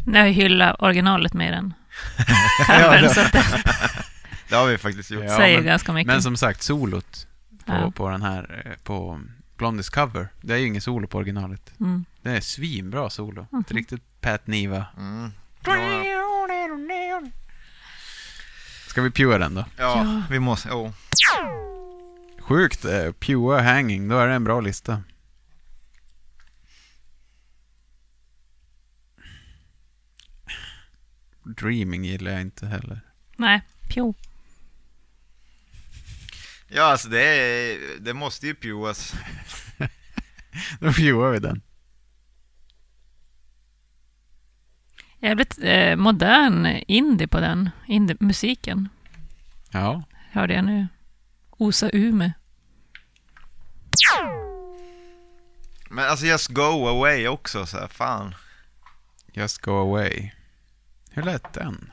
Ni 0.06 0.20
har 0.20 0.26
ju 0.26 0.32
hyllat 0.34 0.76
originalet 0.80 1.34
mer 1.34 1.52
än 1.54 1.74
Ja, 2.68 3.02
det- 3.02 3.10
så 3.14 3.22
det 3.22 3.44
Det 4.50 4.56
har 4.56 4.68
vi 4.68 4.78
faktiskt 4.78 5.12
gjort. 5.12 5.24
Ja, 5.28 5.38
säger 5.38 5.58
men- 5.58 5.66
ganska 5.66 5.94
mycket. 5.94 6.08
Men 6.08 6.22
som 6.24 6.38
sagt, 6.38 6.62
solot 6.62 7.28
på, 7.66 7.74
Ja. 7.74 7.92
på 7.96 8.10
den 8.10 8.22
här, 8.22 8.64
eh, 8.66 8.72
på 8.84 9.22
Blondies 9.58 9.90
cover, 9.90 10.28
det 10.42 10.54
är 10.54 10.58
ju 10.58 10.68
ingen 10.68 10.82
solo 10.82 11.08
på 11.08 11.18
originalet. 11.18 11.72
Mm. 11.80 12.06
Det 12.22 12.30
är 12.32 12.42
svinbra 12.42 13.10
solo. 13.10 13.48
Mhm. 13.52 13.62
Ett 13.62 13.72
riktigt 13.72 14.22
Pat 14.22 14.48
Niva. 14.48 14.86
Mm. 14.98 15.32
Ska 18.88 19.02
vi 19.02 19.12
pua 19.12 19.38
den 19.38 19.56
då? 19.56 19.66
Ja, 19.78 20.22
vi 20.30 20.40
måste, 20.40 20.70
oh. 20.70 20.92
Sjukt, 22.42 22.86
eh, 22.86 23.12
pua 23.12 23.62
hanging, 23.62 24.08
då 24.08 24.18
är 24.18 24.28
det 24.28 24.34
en 24.34 24.44
bra 24.44 24.62
lista. 24.62 25.04
Dreaming 31.44 32.06
gillar 32.06 32.32
jag 32.32 32.42
inte 32.42 32.68
heller. 32.68 33.02
Nej, 33.38 33.62
pjo. 33.90 34.14
Ja, 36.68 36.84
alltså 36.84 37.10
det, 37.10 37.24
är, 37.24 38.00
det 38.00 38.14
måste 38.14 38.48
ju 38.48 38.56
puas. 38.56 39.14
Då 40.80 40.94
puar 40.94 41.32
vi 41.32 41.40
den. 41.40 41.62
Jävligt 45.20 45.60
eh, 45.62 45.96
modern 45.96 46.66
indie 46.88 47.28
på 47.28 47.40
den. 47.40 47.70
Indie-musiken. 47.88 48.90
Ja. 49.72 50.04
Hörde 50.32 50.54
jag 50.54 50.66
nu. 50.66 50.88
Osa 51.62 51.90
Ume. 51.94 52.34
Men 55.90 56.10
alltså 56.10 56.26
just 56.26 56.48
go 56.48 56.88
away 56.88 57.28
också, 57.28 57.66
så 57.66 57.78
här, 57.78 57.88
fan. 57.88 58.36
Just 59.34 59.58
go 59.58 59.72
away. 59.72 60.32
Hur 61.12 61.24
lät 61.24 61.54
den? 61.54 61.92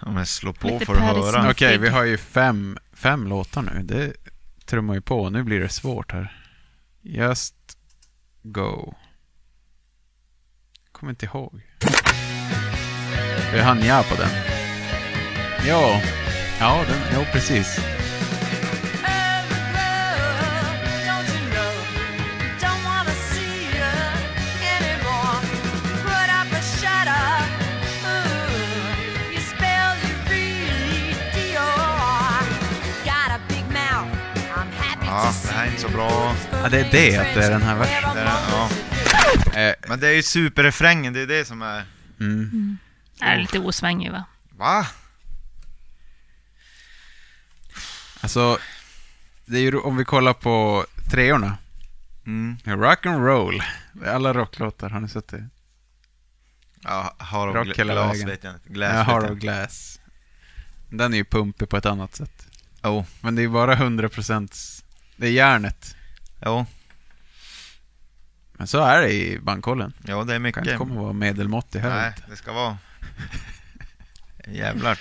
Ja, 0.00 0.10
men 0.10 0.26
slå 0.26 0.52
på 0.52 0.68
Lite 0.68 0.86
för 0.86 0.94
att 0.94 1.00
höra. 1.00 1.50
Okej, 1.50 1.78
vi 1.78 1.88
har 1.88 2.04
ju 2.04 2.18
fem, 2.18 2.78
fem 2.92 3.26
låtar 3.26 3.62
nu. 3.62 3.82
Det 3.82 4.12
trummar 4.64 4.94
ju 4.94 5.00
på. 5.00 5.30
Nu 5.30 5.42
blir 5.42 5.60
det 5.60 5.68
svårt 5.68 6.12
här. 6.12 6.42
Just 7.02 7.78
go. 8.42 8.94
Kommer 10.92 11.10
inte 11.10 11.26
ihåg. 11.26 11.62
Vi 13.52 13.60
hann 13.60 13.82
ja 13.82 14.04
på 14.08 14.14
den. 14.14 14.30
Ja, 15.66 16.02
ja, 16.60 16.84
den, 16.88 17.20
ja 17.20 17.26
precis. 17.32 17.97
Inte 35.78 35.90
så 35.90 35.96
bra. 35.96 36.34
Ja, 36.52 36.68
det 36.68 36.80
är 36.80 36.90
det, 36.90 37.16
att 37.16 37.34
det 37.34 37.44
är 37.44 37.50
den 37.50 37.62
här 37.62 37.76
versen. 37.76 38.14
Det 38.14 38.20
är, 38.20 38.24
ja. 38.24 38.70
Eh, 39.60 39.74
Men 39.88 40.00
det 40.00 40.08
är 40.08 40.12
ju 40.14 40.22
superrefrängen, 40.22 41.12
det 41.12 41.20
är 41.20 41.26
det 41.26 41.44
som 41.44 41.62
är... 41.62 41.84
mm. 42.20 42.78
Är 43.20 43.36
lite 43.36 43.58
osvängig 43.58 44.12
va? 44.12 44.24
Va? 44.50 44.86
Alltså, 48.20 48.58
det 49.46 49.56
är 49.58 49.60
ju, 49.60 49.78
om 49.78 49.96
vi 49.96 50.04
kollar 50.04 50.32
på 50.34 50.86
treorna. 51.10 51.58
Mm. 52.26 52.56
Rock 52.64 53.06
and 53.06 53.24
roll. 53.26 53.62
Alla 54.06 54.32
rocklåtar, 54.32 54.90
har 54.90 55.00
ni 55.00 55.08
sett 55.08 55.28
det? 55.28 55.48
Ja, 56.80 57.16
of 57.18 57.54
Rock 57.54 57.78
hela 57.78 57.92
Glass 57.94 58.14
vägen. 58.14 58.28
vet 58.28 58.44
jag 58.44 58.54
inte. 58.54 58.68
Glass 58.68 58.92
Ja, 58.94 58.98
vet 58.98 59.08
jag 59.08 59.24
of 59.24 59.30
inte. 59.30 59.40
Glass. 59.46 60.00
Den 60.88 61.12
är 61.14 61.18
ju 61.18 61.24
pumpig 61.24 61.68
på 61.68 61.76
ett 61.76 61.86
annat 61.86 62.14
sätt. 62.14 62.46
Jo, 62.84 63.06
Men 63.20 63.34
det 63.34 63.42
är 63.42 63.48
bara 63.48 63.76
100% 63.76 64.77
Det 65.20 65.26
är 65.26 65.32
järnet. 65.32 65.96
jo, 66.44 66.66
Men 68.52 68.66
så 68.66 68.78
är 68.84 69.00
det 69.00 69.12
i 69.12 69.38
bankkollen. 69.40 69.92
jo, 70.08 70.24
det 70.24 70.32
är 70.32 70.34
Det 70.34 70.38
mycket. 70.38 70.60
inte 70.62 70.76
komma 70.76 70.94
att 70.94 71.00
vara 71.00 71.12
medelmåttig 71.12 71.82
Nej, 71.82 71.90
hög. 71.90 72.12
det 72.30 72.36
ska 72.36 72.52
vara... 72.52 72.78
Jävlar. 74.48 74.98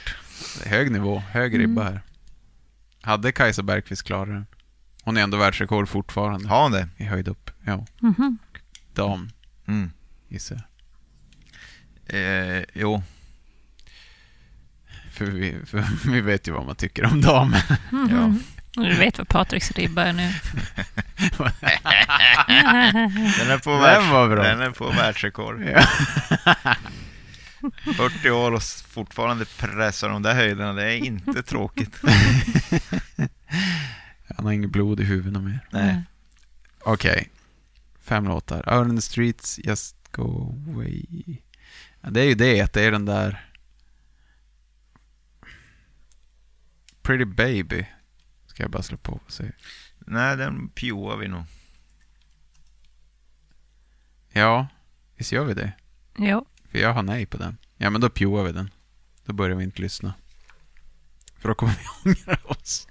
Det 0.59 0.65
är 0.65 0.69
hög 0.69 0.91
nivå, 0.91 1.19
hög 1.19 1.59
ribba 1.59 1.83
här. 1.83 2.01
Hade 3.01 3.31
Kajsa 3.31 3.63
Bergqvist 3.63 4.03
klarat 4.03 4.27
den? 4.27 4.45
Hon 5.03 5.17
är 5.17 5.21
ändå 5.21 5.37
världsrekord 5.37 5.89
fortfarande. 5.89 6.49
Har 6.49 6.63
hon 6.63 6.71
det? 6.71 6.89
I 6.97 7.03
höjd 7.03 7.27
upp. 7.27 7.51
Ja, 7.65 7.85
Mhm. 7.99 8.37
dam 8.93 9.29
Mm. 9.67 9.91
gissar 10.27 10.55
jag. 10.55 10.63
Eh, 12.57 12.63
jo. 12.73 13.03
För 15.11 15.25
vi, 15.25 15.57
för 15.65 16.09
vi 16.11 16.21
vet 16.21 16.47
ju 16.47 16.51
vad 16.51 16.65
man 16.65 16.75
tycker 16.75 17.05
om 17.05 17.21
damen. 17.21 17.61
Mhm. 17.91 18.39
Du 18.77 18.95
vet 18.95 19.17
vad 19.17 19.27
Patriks 19.27 19.71
ribba 19.71 20.03
är 20.03 20.13
nu. 20.13 20.23
Den 23.37 23.49
är 23.49 23.57
på, 23.57 23.69
Den 23.69 23.81
världs... 23.81 24.11
var 24.11 24.29
bra. 24.29 24.43
Den 24.43 24.61
är 24.61 24.71
på 24.71 24.89
världsrekord. 24.89 25.61
Ja. 25.61 25.85
40 27.97 28.29
år 28.29 28.51
och 28.51 28.63
fortfarande 28.63 29.45
pressar 29.45 30.09
de 30.09 30.21
där 30.21 30.33
höjderna, 30.33 30.73
det 30.73 30.83
är 30.83 30.97
inte 30.97 31.43
tråkigt. 31.43 31.95
Han 34.35 34.45
har 34.45 34.51
inget 34.51 34.69
blod 34.71 34.99
i 34.99 35.03
huvudet 35.03 35.43
mer. 35.43 35.59
Nej. 35.71 36.03
Okej. 36.79 37.29
Fem 38.03 38.25
låtar. 38.25 38.77
Out 38.77 38.89
in 38.89 38.95
the 38.95 39.01
streets, 39.01 39.59
just 39.63 39.95
go 40.11 40.55
away. 40.69 41.05
Ja, 42.01 42.09
det 42.09 42.21
är 42.21 42.25
ju 42.25 42.35
det, 42.35 42.61
att 42.61 42.73
det 42.73 42.81
är 42.81 42.91
den 42.91 43.05
där... 43.05 43.43
Pretty 47.01 47.25
baby. 47.25 47.85
Ska 48.57 48.63
jag 48.63 48.71
bara 48.71 48.83
slå 48.83 48.97
på 48.97 49.11
och 49.25 49.31
se. 49.31 49.43
Nej, 49.99 50.37
den 50.37 50.69
pjoar 50.69 51.17
vi 51.17 51.27
nog. 51.27 51.43
Ja, 54.31 54.67
visst 55.15 55.31
gör 55.31 55.43
vi 55.45 55.53
det? 55.53 55.71
Jo. 56.17 56.45
För 56.71 56.79
jag 56.79 56.93
har 56.93 57.03
nej 57.03 57.25
på 57.25 57.37
den. 57.37 57.57
Ja, 57.77 57.89
men 57.89 58.01
då 58.01 58.09
pjoar 58.09 58.43
vi 58.43 58.51
den. 58.51 58.69
Då 59.25 59.33
börjar 59.33 59.55
vi 59.55 59.63
inte 59.63 59.81
lyssna. 59.81 60.13
För 61.39 61.49
då 61.49 61.55
kommer 61.55 61.73
vi 61.73 62.09
ångra 62.25 62.37
oss. 62.43 62.87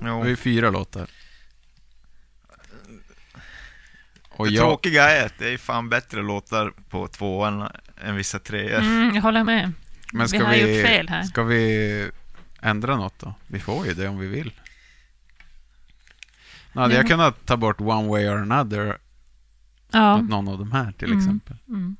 Det 0.00 0.08
Jo. 0.08 0.22
är 0.22 0.28
ju 0.28 0.36
fyra 0.36 0.70
låtar. 0.70 1.10
Och 4.28 4.46
det 4.46 4.52
jag, 4.52 4.62
tråkiga 4.64 5.10
är 5.10 5.26
att 5.26 5.38
det 5.38 5.48
är 5.48 5.58
fan 5.58 5.88
bättre 5.88 6.22
låtar 6.22 6.72
på 6.88 7.08
tvåan 7.08 7.68
än 8.04 8.16
vissa 8.16 8.38
treor. 8.38 8.80
Mm, 8.80 9.14
jag 9.14 9.22
håller 9.22 9.44
med. 9.44 9.72
men 10.12 10.22
vi 10.22 10.28
ska 10.28 10.44
har 10.44 10.52
vi, 10.52 10.76
gjort 10.76 10.86
fel 10.86 11.08
här. 11.08 11.22
Ska 11.22 11.42
vi 11.42 12.10
ändra 12.66 12.96
något 12.96 13.18
då? 13.18 13.34
Vi 13.46 13.60
får 13.60 13.86
ju 13.86 13.94
det 13.94 14.08
om 14.08 14.18
vi 14.18 14.26
vill. 14.26 14.52
Nu 16.72 16.80
hade 16.80 16.94
jag 16.94 17.04
Ja. 17.04 17.08
kunnat 17.08 17.46
ta 17.46 17.56
bort 17.56 17.80
One 17.80 18.08
Way 18.08 18.26
or 18.28 18.36
Another 18.36 18.98
Ja. 19.90 20.16
någon 20.20 20.48
av 20.48 20.58
de 20.58 20.72
här 20.72 20.92
till 20.92 21.08
Mm. 21.08 21.18
exempel. 21.18 21.56
Mm. 21.68 21.96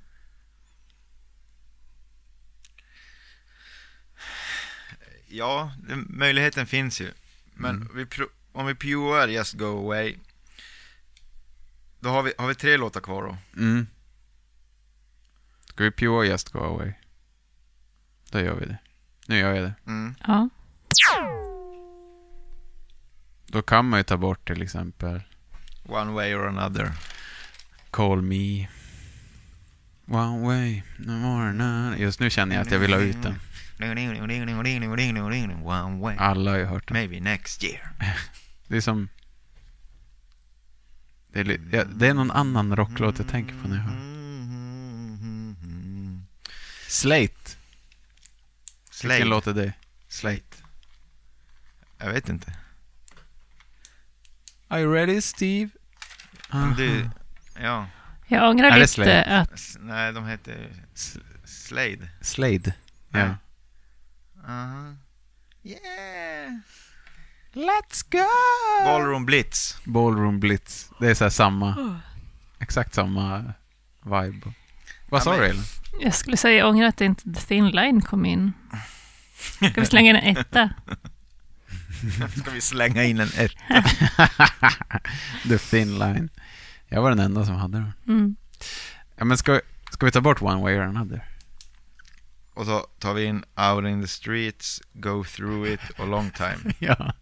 Ja, 5.28 5.72
möjligheten 6.08 6.66
finns 6.66 7.00
ju. 7.00 7.12
Men 7.54 7.76
Mm. 7.76 7.88
vi 7.94 8.06
om 8.52 8.66
vi 8.66 8.74
pjoar 8.74 9.28
Just 9.28 9.54
Go 9.54 9.64
Away 9.64 10.16
Då 12.00 12.08
har 12.08 12.22
vi, 12.22 12.32
har 12.38 12.48
vi 12.48 12.54
tre 12.54 12.76
låtar 12.76 13.00
kvar 13.00 13.22
då. 13.22 13.36
Mm. 13.62 13.86
Ska 15.64 15.84
vi 15.84 15.90
Pure 15.90 16.26
Just 16.26 16.48
Go 16.48 16.58
Away? 16.58 16.92
Då 18.30 18.40
gör 18.40 18.54
vi 18.54 18.66
det. 18.66 18.78
Nu 19.26 19.38
gör 19.38 19.54
jag 19.54 19.64
det. 19.64 19.74
Mm. 19.86 20.14
Ja. 20.26 20.48
Då 23.46 23.62
kan 23.62 23.88
man 23.88 24.00
ju 24.00 24.04
ta 24.04 24.16
bort 24.16 24.46
till 24.46 24.62
exempel 24.62 25.20
One 25.88 26.12
way 26.12 26.34
or 26.34 26.48
another. 26.48 26.92
Call 27.90 28.22
Me. 28.22 28.68
One 30.08 30.46
way, 30.46 30.82
more 30.98 31.58
than... 31.58 31.96
Just 31.98 32.20
nu 32.20 32.30
känner 32.30 32.56
jag 32.56 32.62
att 32.62 32.72
jag 32.72 32.78
vill 32.78 32.92
ha 32.92 33.00
ut 33.00 33.22
den. 33.22 33.34
One 35.64 36.00
way. 36.00 36.16
Alla 36.16 36.50
har 36.50 36.58
ju 36.58 36.64
hört 36.64 36.88
den. 36.88 36.96
Maybe 36.96 37.20
next 37.20 37.64
year. 37.64 37.90
Det 38.68 38.76
är 38.76 38.80
som... 38.80 39.08
Det 41.32 41.40
är, 41.40 41.60
ja, 41.72 41.84
det 41.84 42.06
är 42.08 42.14
någon 42.14 42.30
annan 42.30 42.76
rocklåt 42.76 43.18
jag 43.18 43.28
tänker 43.28 43.54
på 43.62 43.68
när 43.68 43.76
jag 43.76 43.82
hör. 43.82 44.16
Slate. 46.88 47.50
Slade. 48.90 49.14
Vilken 49.14 49.28
låt 49.28 49.46
är 49.46 49.54
det? 49.54 49.72
Slate. 50.08 50.55
Jag 51.98 52.12
vet 52.12 52.28
inte. 52.28 52.52
Are 54.68 54.80
you 54.80 54.94
ready 54.94 55.20
Steve? 55.20 55.70
Aha. 56.50 56.74
ja. 57.60 57.86
Jag 58.26 58.50
ångrar 58.50 58.66
Är 58.66 58.70
det 58.72 58.76
lite 58.78 58.88
Slade? 58.92 59.24
att... 59.40 59.52
S- 59.54 59.76
Nej, 59.80 60.12
de 60.12 60.26
heter 60.26 60.72
S- 60.94 61.18
Slade. 61.44 62.08
Slade. 62.20 62.74
Ja. 63.08 63.18
Ja. 63.18 63.36
Aha. 64.48 64.94
Yeah! 65.62 66.52
Let's 67.52 68.10
go! 68.10 68.26
Ballroom 68.84 69.26
Blitz. 69.26 69.76
Ballroom 69.84 70.40
Blitz. 70.40 70.90
Det 71.00 71.10
är 71.10 71.14
så 71.14 71.24
här 71.24 71.30
samma... 71.30 72.00
Exakt 72.58 72.94
samma 72.94 73.52
vibe. 74.02 74.52
Vad 75.08 75.22
sa 75.22 75.30
men- 75.30 75.40
du 75.40 75.46
Elin? 75.46 75.62
Jag 76.00 76.14
skulle 76.14 76.36
säga 76.36 76.58
jag 76.58 76.68
ångrar 76.68 76.88
att 76.88 77.00
inte 77.00 77.22
The 77.34 77.40
Thin 77.40 77.70
Line 77.70 78.02
kom 78.02 78.26
in. 78.26 78.52
Ska 79.70 79.80
vi 79.80 79.86
slänga 79.86 80.10
in 80.10 80.16
en 80.16 80.36
etta? 80.36 80.70
Ska 82.40 82.50
vi 82.50 82.60
slänga 82.60 83.04
in 83.04 83.20
en 83.20 83.28
ett? 83.36 83.52
The 85.48 85.58
Thin 85.58 85.98
Line. 85.98 86.28
Jag 86.88 87.02
var 87.02 87.10
den 87.10 87.18
enda 87.18 87.44
som 87.44 87.54
hade 87.54 87.78
den. 87.78 87.92
Mm. 88.08 88.36
Ja, 89.16 89.24
men 89.24 89.38
ska, 89.38 89.60
ska 89.90 90.06
vi 90.06 90.12
ta 90.12 90.20
bort 90.20 90.42
One 90.42 90.62
Way 90.62 90.76
or 90.76 90.82
Another? 90.82 91.24
Och 92.54 92.66
så 92.66 92.86
tar 92.98 93.14
vi 93.14 93.24
in 93.24 93.44
Out 93.56 93.86
in 93.86 94.02
the 94.02 94.08
Streets, 94.08 94.82
Go 94.92 95.24
Through 95.24 95.72
It 95.72 95.80
och 95.98 96.08
Long 96.08 96.30
Time. 96.30 96.74
Ja. 96.78 97.12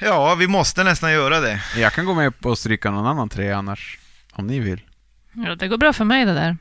Ja, 0.00 0.34
vi 0.34 0.46
måste 0.46 0.84
nästan 0.84 1.12
göra 1.12 1.40
det. 1.40 1.62
Jag 1.76 1.92
kan 1.92 2.04
gå 2.04 2.14
med 2.14 2.40
på 2.40 2.52
att 2.52 2.58
stryka 2.58 2.90
någon 2.90 3.06
annan 3.06 3.28
tre 3.28 3.52
annars. 3.52 3.98
Om 4.32 4.46
ni 4.46 4.60
vill. 4.60 4.80
Ja, 5.32 5.54
det 5.54 5.68
går 5.68 5.78
bra 5.78 5.92
för 5.92 6.04
mig 6.04 6.24
det 6.24 6.34
där. 6.34 6.56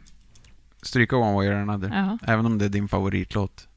Stryka 0.81 1.15
One 1.15 1.33
Way 1.33 1.47
or 1.47 1.53
Another. 1.53 1.89
Ja. 1.89 2.17
Även 2.33 2.45
om 2.45 2.57
det 2.57 2.65
är 2.65 2.69
din 2.69 2.87
favoritlåt. 2.87 3.67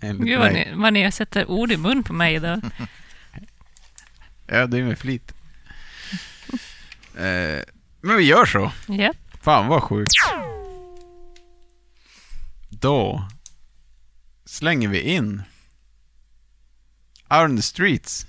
Gud 0.00 0.38
vad 0.38 0.52
ni, 0.52 0.72
vad 0.74 0.92
ni 0.92 1.12
sätter 1.12 1.50
ord 1.50 1.72
i 1.72 1.76
mun 1.76 2.02
på 2.04 2.12
mig 2.12 2.34
idag. 2.34 2.60
Ja, 4.48 4.66
det 4.66 4.78
är 4.78 4.82
med 4.82 4.98
flit. 4.98 5.32
eh, 7.16 7.62
men 8.00 8.16
vi 8.16 8.22
gör 8.22 8.46
så. 8.46 8.72
Ja. 8.88 9.12
Fan 9.42 9.66
vad 9.66 9.82
sjukt. 9.82 10.12
Då 12.68 13.28
slänger 14.44 14.88
vi 14.88 15.00
in 15.00 15.42
Out 17.30 17.50
in 17.50 17.56
the 17.56 17.62
streets. 17.62 18.26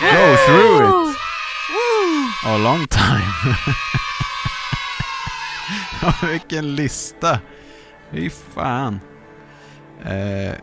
Go 0.00 0.36
through 0.46 1.10
it. 1.10 1.16
A 2.44 2.56
long 2.58 2.86
time. 2.86 3.56
Vilken 6.32 6.74
lista. 6.74 7.40
Fy 8.10 8.30
fan. 8.54 9.00
Eh, 10.04 10.54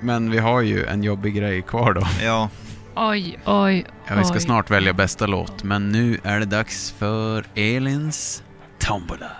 men 0.00 0.30
vi 0.30 0.38
har 0.38 0.60
ju 0.60 0.84
en 0.86 1.02
jobbig 1.02 1.34
grej 1.34 1.62
kvar 1.62 1.92
då. 1.92 2.02
Ja. 2.22 2.48
Oj, 2.96 3.38
oj, 3.44 3.86
Ja, 4.08 4.14
vi 4.18 4.24
ska 4.24 4.34
oj. 4.34 4.40
snart 4.40 4.70
välja 4.70 4.92
bästa 4.92 5.26
låt, 5.26 5.62
men 5.64 5.88
nu 5.88 6.18
är 6.22 6.38
det 6.40 6.46
dags 6.46 6.90
för 6.98 7.44
Elins 7.54 8.42
Tombola. 8.78 9.30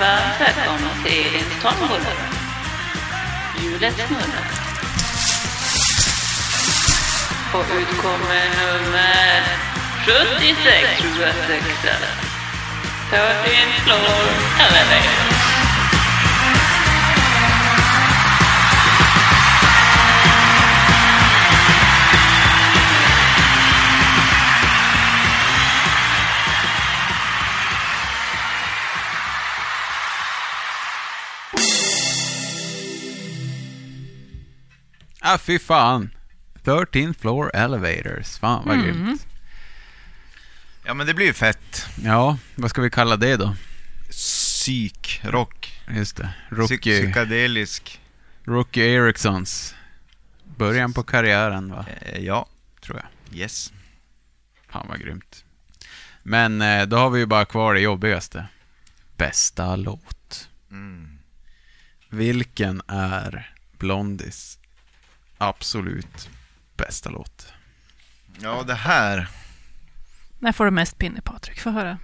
Varmt 0.00 0.40
välkomna 0.40 0.90
till 1.04 1.26
Elins 1.26 1.62
tombola. 1.62 2.10
Hjulet 3.58 3.94
snurrar. 3.94 4.48
Och 7.54 7.66
utkommer 7.80 8.44
nummer 8.60 9.42
76 10.06 11.00
tror 11.00 11.20
jag 11.20 11.30
att 11.30 11.48
det 11.48 11.54
är. 11.54 12.28
13 13.10 13.74
floor 13.84 14.28
elevator. 14.60 15.37
Ah, 35.20 35.38
fy 35.38 35.58
fan. 35.58 36.10
13 36.64 37.14
floor 37.14 37.50
elevators. 37.54 38.38
Fan 38.38 38.62
vad 38.66 38.74
Mm. 38.74 38.86
grymt. 38.86 39.26
Ja, 40.86 40.94
men 40.94 41.06
det 41.06 41.14
blir 41.14 41.26
ju 41.26 41.32
fett. 41.32 41.86
Ja, 42.04 42.38
vad 42.54 42.70
ska 42.70 42.82
vi 42.82 42.90
kalla 42.90 43.16
det 43.16 43.36
då? 43.36 43.56
Psyk, 44.10 45.20
rock, 45.24 45.80
Just 45.90 46.16
det. 46.16 46.30
Psy- 46.50 46.56
Rookie, 46.56 47.02
psykedelisk. 47.02 48.00
Rookie 48.44 48.84
Ericssons. 48.84 49.74
Början 50.56 50.92
på 50.92 51.02
karriären 51.02 51.70
va? 51.70 51.86
Eh, 52.00 52.20
ja, 52.24 52.48
Tror 52.80 52.96
jag. 52.96 53.38
yes. 53.38 53.72
Fan 54.70 54.86
vad 54.88 55.00
grymt. 55.00 55.44
Men 56.22 56.62
eh, 56.62 56.86
då 56.86 56.96
har 56.96 57.10
vi 57.10 57.20
ju 57.20 57.26
bara 57.26 57.44
kvar 57.44 57.74
det 57.74 57.80
jobbigaste. 57.80 58.46
Bästa 59.16 59.76
låt. 59.76 60.48
Mm. 60.70 61.18
Vilken 62.10 62.82
är 62.88 63.54
Blondies 63.78 64.57
absolut 65.38 66.28
bästa 66.76 67.10
låt? 67.10 67.52
Ja, 68.40 68.62
det 68.62 68.74
här. 68.74 69.28
När 70.38 70.52
får 70.52 70.64
du 70.64 70.70
mest 70.70 70.98
pinne, 70.98 71.20
Patrik? 71.20 71.60
Få 71.60 71.70
höra. 71.70 71.98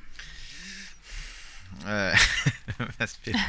Eh, 1.86 2.18
mest 2.98 3.16
fin. 3.16 3.40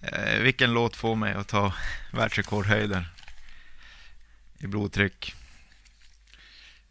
eh, 0.00 0.38
vilken 0.40 0.72
låt 0.72 0.96
får 0.96 1.14
mig 1.16 1.34
att 1.34 1.48
ta 1.48 1.74
världsrekordhöjder 2.12 3.08
i 4.58 4.66
blodtryck? 4.66 5.34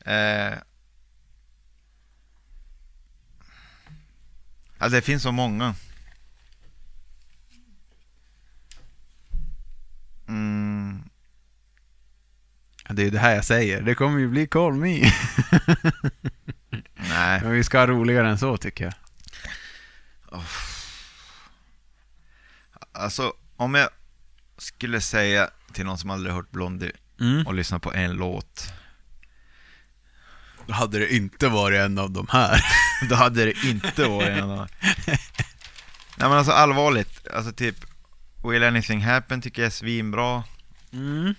Eh, 0.05 0.53
ja, 4.79 4.89
det 4.89 5.01
finns 5.01 5.23
så 5.23 5.31
många. 5.31 5.75
Det 12.93 13.03
är 13.03 13.11
det 13.11 13.19
här 13.19 13.35
jag 13.35 13.45
säger. 13.45 13.81
Det 13.81 13.95
kommer 13.95 14.19
ju 14.19 14.27
bli 14.27 14.47
Call 14.47 14.73
Me. 14.73 14.99
nej. 16.95 17.41
Men 17.43 17.51
vi 17.51 17.63
ska 17.63 17.79
ha 17.79 17.87
roligare 17.87 18.29
än 18.29 18.37
så 18.37 18.57
tycker 18.57 18.83
jag. 18.83 18.93
Alltså, 22.91 23.33
om 23.57 23.75
jag 23.75 23.89
skulle 24.57 25.01
säga 25.01 25.49
till 25.73 25.85
någon 25.85 25.97
som 25.97 26.09
aldrig 26.09 26.35
hört 26.35 26.51
Blondie 26.51 26.91
Mm. 27.19 27.47
och 27.47 27.53
lyssna 27.53 27.79
på 27.79 27.93
en 27.93 28.11
låt, 28.11 28.73
Då 30.67 30.73
hade 30.73 30.99
det 30.99 31.13
inte 31.13 31.47
varit 31.47 31.79
en 31.79 31.97
av 31.97 32.11
de 32.11 32.27
här. 32.31 32.61
då 33.09 33.15
hade 33.15 33.45
det 33.45 33.63
inte 33.63 34.03
varit 34.07 34.27
en 34.27 34.49
av 34.49 34.67
Nej 36.17 36.29
men 36.29 36.31
alltså 36.31 36.51
allvarligt, 36.51 37.27
alltså 37.27 37.51
typ 37.53 37.75
Will 38.43 38.63
Anything 38.63 39.01
Happen 39.01 39.41
tycker 39.41 39.61
jag 39.61 39.67
är 39.67 39.71
svinbra. 39.71 40.43
Mm. 40.93 41.35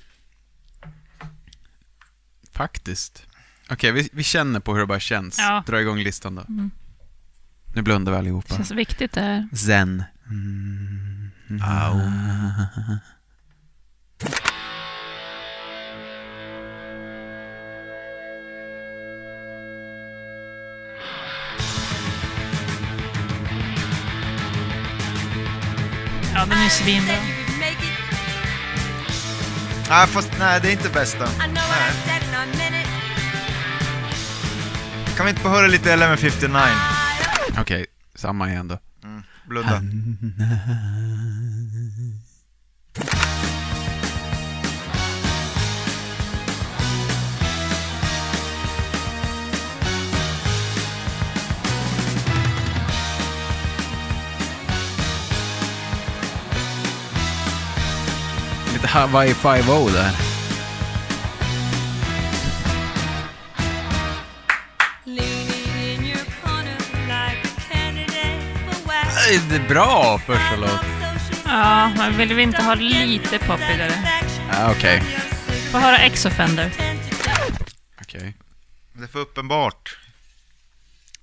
Faktiskt. 2.53 3.27
Okej, 3.71 3.93
vi, 3.93 4.09
vi 4.13 4.23
känner 4.23 4.61
på 4.61 4.73
hur 4.73 4.81
det 4.81 4.87
bara 4.87 5.01
känns. 5.01 5.39
Ja. 5.39 5.63
Dra 5.67 5.81
igång 5.81 5.99
listan 5.99 6.35
då. 6.35 6.45
Nu 7.75 7.83
blundar 7.83 8.13
vi 8.13 8.19
allihopa. 8.19 8.57
Känns 8.57 8.71
viktigt 8.71 9.13
det 9.13 9.21
här. 9.21 9.49
Zen. 9.57 10.05
Mm. 10.31 11.31
Ja, 26.35 26.47
den 26.47 26.59
är 26.59 26.69
svinbra. 26.69 27.42
Nej, 29.89 30.07
fast 30.07 30.31
nej, 30.39 30.61
det 30.63 30.69
är 30.69 30.73
inte 30.73 30.89
bästa. 30.89 31.29
Nej. 31.39 31.49
Kan 35.17 35.27
vi 35.27 35.31
inte 35.31 35.43
få 35.43 35.49
höra 35.49 35.67
lite 35.67 35.93
1159? 35.93 36.61
Okej, 37.61 37.87
samma 38.15 38.49
igen 38.51 38.69
då. 38.69 38.79
Mm, 39.05 39.23
blunda. 39.49 39.83
Lite 58.83 58.95
Hawaii 58.95 59.33
5-0 59.33 59.93
där. 59.93 60.11
Det 69.49 69.57
är 69.57 69.69
bra 69.69 70.19
första 70.19 70.57
låt. 70.57 70.81
Ja, 71.45 71.93
men 71.97 72.17
vill 72.17 72.35
vi 72.35 72.43
inte 72.43 72.63
ha 72.63 72.75
lite 72.75 73.39
poppigare? 73.39 73.93
Ja, 74.53 74.71
Okej. 74.71 75.01
Få 75.71 75.79
höra 75.79 75.99
X-Offender. 75.99 76.73
Okej. 78.01 78.35
Det 78.93 79.05
är 79.05 79.09
för 79.09 79.19
uppenbart. 79.19 79.99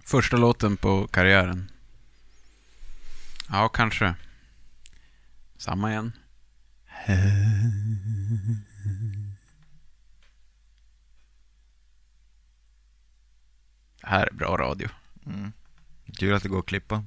Första 0.06 0.38
låten 0.38 0.78
på 0.78 1.08
karriären. 1.08 1.72
Ja, 3.50 3.70
kanske. 3.70 4.14
Samma 5.58 5.92
igen. 5.92 6.14
Det 14.02 14.08
här 14.08 14.28
är 14.28 14.34
bra 14.34 14.58
radio. 14.58 14.90
Mm. 15.26 15.52
Kul 16.18 16.34
att 16.34 16.44
det 16.44 16.50
går 16.50 16.60
att 16.60 16.66
klippa. 16.66 17.04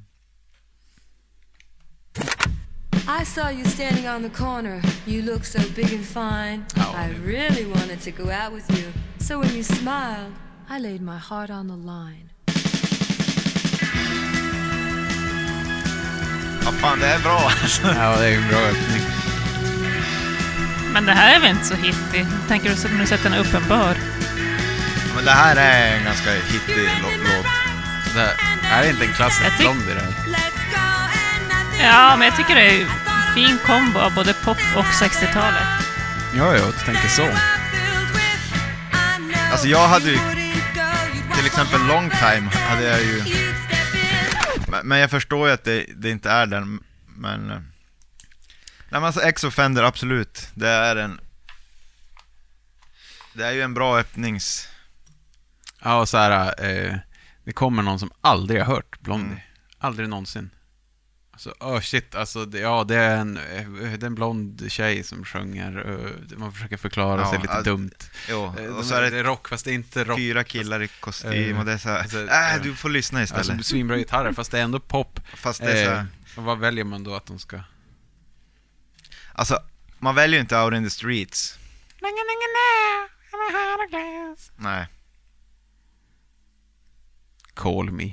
I 3.23 3.25
saw 3.25 3.53
you 3.53 3.65
standing 3.65 4.09
on 4.09 4.23
the 4.23 4.29
corner. 4.29 4.83
You 5.07 5.23
look 5.23 5.45
so 5.45 5.59
big 5.77 5.95
and 5.95 6.05
fine. 6.05 6.65
I 6.77 7.09
really 7.25 7.67
wanted 7.67 8.01
to 8.03 8.11
go 8.11 8.31
out 8.31 8.53
with 8.53 8.71
you. 8.79 8.93
So 9.19 9.39
when 9.41 9.51
you 9.55 9.65
smiled, 9.65 10.33
I 10.71 10.79
laid 10.79 11.03
my 11.03 11.19
heart 11.19 11.51
on 11.51 11.69
the 11.69 11.77
line. 11.77 12.29
Ja, 16.65 16.73
fan 16.73 16.99
det 16.99 17.07
är 17.07 17.23
bra 17.23 17.39
alltså. 17.63 17.83
Ja, 17.83 18.17
det 18.19 18.29
är 18.29 18.37
en 18.37 18.49
bra 18.49 18.59
öppning. 18.59 19.22
Men 20.93 21.07
det 21.07 21.13
här 21.13 21.37
är 21.37 21.41
väl 21.41 21.51
inte 21.51 21.65
så 21.65 21.75
hittig? 21.75 22.27
Tänker 22.49 22.71
du 22.71 22.99
du 22.99 23.07
sett 23.07 23.25
en 23.25 23.35
uppenbar? 23.35 23.97
Men 25.15 25.25
det 25.25 25.31
här 25.31 25.57
är 25.57 25.97
en 25.97 26.05
ganska 26.05 26.31
hittig 26.33 26.89
lå- 27.03 27.19
låt. 27.25 27.47
Det 28.15 28.31
här 28.63 28.85
är 28.85 28.91
inte 28.91 29.05
en 29.05 29.13
klassisk 29.13 29.59
Blondie 29.59 29.95
det. 29.95 30.07
Ja, 31.83 32.17
men 32.17 32.29
jag 32.29 32.37
tycker 32.37 32.55
det 32.55 32.63
är 32.63 32.81
en 32.81 33.35
fin 33.35 33.59
kombo 33.67 33.99
av 33.99 34.15
både 34.15 34.33
pop 34.35 34.59
och 34.77 34.85
60-talet. 34.85 35.63
Ja, 36.37 36.57
ja, 36.57 36.67
du 36.67 36.85
tänker 36.93 37.09
så. 37.09 37.29
Alltså 39.53 39.67
jag 39.69 39.89
hade 39.89 40.11
ju, 40.11 40.19
till 41.37 41.47
exempel 41.47 41.87
Long 41.87 42.11
Time 42.11 42.51
hade 42.69 42.83
jag 42.83 43.01
ju... 43.03 43.23
Men, 44.69 44.87
men 44.89 44.99
jag 44.99 45.11
förstår 45.11 45.49
ju 45.49 45.55
att 45.55 45.65
det, 45.65 45.85
det 45.97 46.11
inte 46.11 46.31
är 46.31 46.47
den, 46.47 46.81
men... 47.17 47.72
eh, 48.93 48.95
Nej 48.95 49.01
men 49.01 49.05
alltså 49.05 49.21
X-Offender, 49.23 49.83
absolut. 49.83 50.49
Det 50.55 50.69
är 50.69 50.97
en... 50.97 51.21
Det 53.35 53.45
är 53.45 53.53
ju 53.53 53.63
en 53.63 53.75
bra 53.75 53.99
öppnings... 53.99 54.69
Ja, 55.85 56.01
och 56.01 56.09
så 56.09 56.17
här, 56.19 56.65
eh, 56.65 56.97
det 57.45 57.53
kommer 57.53 57.83
någon 57.83 57.99
som 57.99 58.11
aldrig 58.21 58.61
har 58.61 58.75
hört 58.75 59.01
Blondie. 59.01 59.43
Aldrig 59.79 60.09
någonsin. 60.09 60.51
Alltså, 61.33 61.55
oh 61.61 61.81
shit, 61.81 62.15
alltså, 62.15 62.45
det, 62.45 62.59
ja, 62.59 62.85
det 62.85 62.97
är 62.97 63.17
en, 63.17 63.37
eh, 63.37 63.71
det 63.71 64.03
är 64.03 64.05
en 64.07 64.15
blond 64.15 64.65
tjej 64.69 65.03
som 65.05 65.25
sjunger. 65.25 65.91
eh, 66.33 66.39
man 66.39 66.53
försöker 66.53 66.77
förklara 66.77 67.21
Ja, 67.21 67.31
sig 67.31 67.39
lite 67.39 67.53
alltså, 67.53 67.71
dumt. 67.71 67.91
jo, 68.29 68.45
Eh, 68.59 68.65
och 68.67 68.75
de- 68.77 68.85
så 68.85 68.95
är 68.95 69.11
det 69.11 69.23
rock, 69.23 69.49
fast 69.49 69.65
det 69.65 69.71
är 69.71 69.75
inte 69.75 70.05
rock. 70.05 70.19
Fyra 70.19 70.45
killar 70.45 70.83
i 70.83 70.89
kostym 70.89 71.33
Eh, 71.33 71.59
och 71.59 71.65
det 71.65 71.73
är 71.73 71.79
så 71.79 71.89
här, 71.89 71.99
alltså, 71.99 72.27
äh, 72.27 72.55
eh, 72.57 72.63
du 72.63 72.75
får 72.75 72.89
lyssna 72.89 73.23
istället. 73.23 73.51
Alltså 73.51 73.63
svinbra 73.71 73.97
gitarrer, 73.97 74.33
fast 74.33 74.51
det 74.51 74.59
är 74.59 74.63
ändå 74.63 74.81
pop. 74.81 75.21
Fast 75.37 75.61
det 75.61 75.73
är 75.81 75.85
så 75.87 75.91
här- 75.93 76.07
och 76.37 76.43
vad 76.45 76.59
väljer 76.59 76.85
man 76.85 77.05
då 77.05 77.15
att 77.15 77.27
de 77.27 77.39
ska... 77.39 77.61
Alltså, 79.35 79.59
man 79.99 80.15
väljer 80.15 80.37
ju 80.37 80.41
inte 80.41 80.57
Out 80.59 80.75
in 80.75 80.85
the 80.85 80.91
Streets. 80.91 81.59
Nej. 84.57 84.87
Call 87.55 87.91
me. 87.91 88.13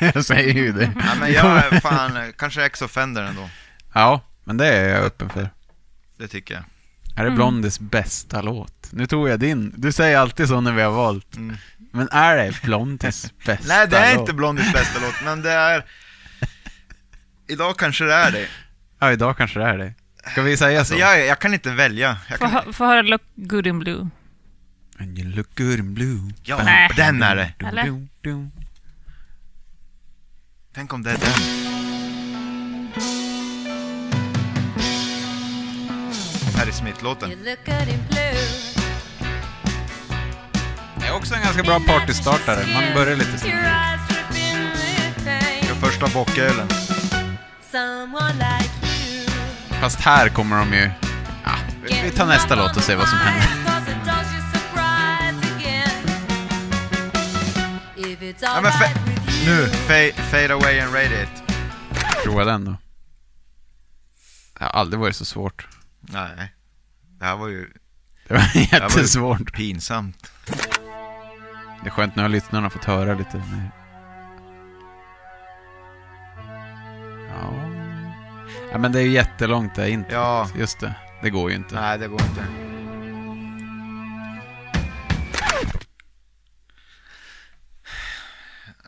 jag 0.14 0.24
säger 0.24 0.54
ju 0.54 0.72
det. 0.72 0.92
Ja, 1.06 1.14
men 1.20 1.32
jag 1.32 1.56
är 1.72 1.80
fan, 1.80 2.32
kanske 2.38 2.64
X-Offender 2.64 3.22
ändå. 3.22 3.50
Ja, 3.94 4.20
men 4.44 4.56
det 4.56 4.66
är 4.66 4.88
jag 4.88 5.04
öppen 5.04 5.30
för. 5.30 5.50
Det 6.18 6.28
tycker 6.28 6.54
jag. 6.54 6.64
Är 7.16 7.22
det 7.22 7.26
Mm. 7.28 7.34
Blondies 7.34 7.80
bästa 7.80 8.42
låt? 8.42 8.88
Nu 8.92 9.06
tog 9.06 9.28
jag 9.28 9.40
din. 9.40 9.74
Du 9.76 9.92
säger 9.92 10.18
alltid 10.18 10.48
så 10.48 10.60
när 10.60 10.72
vi 10.72 10.82
har 10.82 10.90
valt. 10.90 11.36
Mm. 11.36 11.56
Men 11.92 12.08
är 12.12 12.36
det 12.36 12.62
Blondies 12.62 13.32
bästa 13.46 13.68
Nej, 13.68 13.88
det 13.88 13.96
är 13.98 14.12
låt? 14.14 14.20
inte 14.20 14.32
Blondies 14.32 14.72
bästa 14.72 15.00
låt, 15.00 15.14
men 15.24 15.42
det 15.42 15.50
är... 15.52 15.84
Idag 17.48 17.78
kanske 17.78 18.04
det 18.04 18.14
är 18.14 18.30
det. 18.30 18.48
Ja, 18.98 19.12
idag 19.12 19.36
kanske 19.36 19.58
det 19.58 19.66
är 19.66 19.78
det. 19.78 19.94
Ska 20.32 20.42
vi 20.42 20.56
säga 20.56 20.78
Alltså 20.78 20.94
så? 20.94 21.00
jag, 21.00 21.26
jag 21.26 21.38
kan 21.38 21.54
inte 21.54 21.70
välja. 21.70 22.16
Jag 22.28 22.38
Få, 22.38 22.44
kan... 22.44 22.52
hö- 22.54 22.72
få 22.72 22.84
höra 22.84 23.02
Look 23.02 23.22
Good 23.34 23.66
in 23.66 23.78
Blue. 23.78 24.08
And 24.98 25.18
you 25.18 25.28
look 25.36 25.58
good 25.58 25.78
in 25.78 25.94
blue. 25.94 26.32
Ja, 26.42 26.60
Nej. 26.64 26.90
den 26.96 27.22
är 27.22 27.36
det. 27.36 27.52
Eller? 27.66 28.06
Tänk 30.74 30.92
om 30.92 31.02
det 31.02 31.10
är 31.10 31.18
den. 31.18 31.32
Harry 36.56 36.72
Smith-låten. 36.72 37.30
Det 41.00 41.06
är 41.06 41.14
också 41.16 41.34
en 41.34 41.42
ganska 41.42 41.62
bra 41.62 41.80
partystartare. 41.80 42.66
Man 42.74 42.94
börjar 42.94 43.16
lite 43.16 43.38
så. 43.38 43.46
Första 45.80 46.06
bockölen. 46.14 46.68
Fast 49.80 50.00
här 50.00 50.28
kommer 50.28 50.56
de 50.58 50.72
ju... 50.72 50.90
Ja, 51.44 51.50
vi- 51.82 52.00
vi 52.04 52.10
tar 52.10 52.26
nästa 52.26 52.54
låt 52.54 52.76
och 52.76 52.82
ser 52.82 52.96
vad 52.96 53.08
som 53.08 53.18
händer. 53.18 53.46
It 57.96 58.36
Ja, 58.42 58.60
men 58.62 58.72
fa- 58.72 58.98
nu, 59.46 59.66
fade, 59.68 60.12
fade 60.12 60.54
away 60.54 60.80
and 60.80 60.94
radiate. 60.94 61.42
Prova 62.24 62.44
den 62.44 62.64
då. 62.64 62.76
Det 64.58 64.64
har 64.64 64.70
aldrig 64.70 65.00
varit 65.00 65.16
så 65.16 65.24
svårt. 65.24 65.68
Nej. 66.00 66.52
Det 67.18 67.24
här 67.24 67.36
var 67.36 67.48
ju... 67.48 67.72
Det 68.28 68.34
var 68.34 68.40
det 68.52 68.58
här 68.58 68.80
var 68.80 68.88
jättesvårt. 68.88 69.52
Pinsamt. 69.52 70.32
Det 71.82 71.86
är 71.88 71.90
skönt 71.90 72.16
nu 72.16 72.22
har 72.22 72.28
lyssnarna 72.28 72.70
fått 72.70 72.84
höra 72.84 73.14
lite 73.14 73.36
mer. 73.36 73.70
Ja. 77.28 77.65
Ja, 78.76 78.80
men 78.80 78.92
det 78.92 79.00
är 79.00 79.02
ju 79.02 79.10
jättelångt 79.10 79.74
det 79.74 79.90
inte. 79.90 80.14
Ja. 80.14 80.48
Just 80.58 80.80
det. 80.80 80.94
Det 81.22 81.30
går 81.30 81.50
ju 81.50 81.56
inte. 81.56 81.74
Nej, 81.74 81.98
det 81.98 82.08
går 82.08 82.22
inte. 82.22 82.44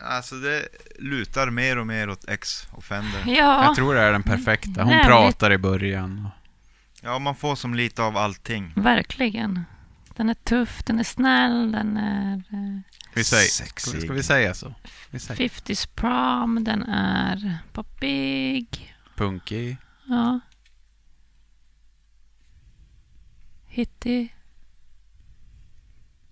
Alltså 0.00 0.34
det 0.34 0.68
lutar 0.98 1.50
mer 1.50 1.78
och 1.78 1.86
mer 1.86 2.10
åt 2.10 2.28
X-Offender. 2.28 3.22
Ja. 3.26 3.64
Jag 3.64 3.76
tror 3.76 3.94
det 3.94 4.00
är 4.00 4.12
den 4.12 4.22
perfekta. 4.22 4.82
Hon 4.82 4.92
Jävligt. 4.92 5.06
pratar 5.06 5.52
i 5.52 5.58
början. 5.58 6.28
Ja, 7.02 7.18
man 7.18 7.34
får 7.34 7.56
som 7.56 7.74
lite 7.74 8.02
av 8.02 8.16
allting. 8.16 8.72
Verkligen. 8.76 9.64
Den 10.16 10.28
är 10.28 10.34
tuff, 10.34 10.82
den 10.84 10.98
är 10.98 11.04
snäll, 11.04 11.72
den 11.72 11.96
är 11.96 12.32
eh, 12.34 12.80
Vi 13.14 13.24
säger, 13.24 13.48
Sexig. 13.48 13.92
ska, 13.92 14.00
ska 14.00 14.12
vi 14.12 14.22
säga 14.22 14.54
så? 14.54 14.74
Vi 15.10 15.18
säger 15.18 15.48
50s 15.48 15.88
prom, 15.94 16.64
den 16.64 16.82
är 16.82 17.58
poppig. 17.72 18.94
Punkig. 19.18 19.76
Ja. 20.08 20.40
Hittig. 23.66 24.36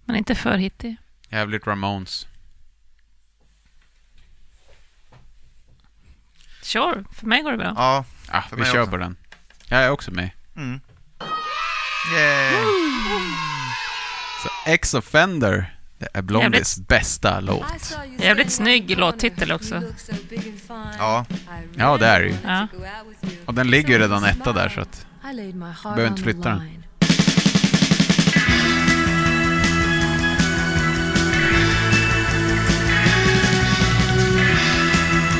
Men 0.05 0.17
inte 0.17 0.35
för 0.35 0.57
hittig. 0.57 0.97
Jävligt 1.29 1.67
Ramones. 1.67 2.27
Sure, 6.63 7.05
för 7.13 7.27
mig 7.27 7.43
går 7.43 7.51
det 7.53 7.59
bra. 7.59 7.73
Ja, 7.77 8.05
Ja, 8.33 8.45
vi 8.57 8.65
kör 8.65 8.81
också. 8.81 8.91
på 8.91 8.97
den. 8.97 9.17
Jag 9.69 9.85
är 9.85 9.91
också 9.91 10.11
med. 10.11 10.31
Mm. 10.57 10.81
Yay. 12.15 12.65
Så 14.43 14.49
Ex-Offender, 14.71 15.76
det 15.99 16.09
är 16.13 16.23
Blondies 16.23 16.79
bästa 16.79 17.41
låt. 17.41 17.97
Jävligt 18.19 18.53
snygg 18.53 18.99
låttitel 18.99 19.53
också. 19.53 19.83
Ja. 20.99 21.27
Ja, 21.77 21.97
det 21.97 22.07
är 22.07 22.21
det 22.21 22.27
ju. 22.27 22.35
Ja. 22.45 22.69
Och 23.47 23.55
den 23.55 23.71
ligger 23.71 23.89
ju 23.89 23.99
redan 23.99 24.25
etta 24.25 24.53
där 24.53 24.69
så 24.69 24.81
att... 24.81 25.07
Behöver 25.83 26.07
inte 26.07 26.23
flytta 26.23 26.49
den. 26.49 26.83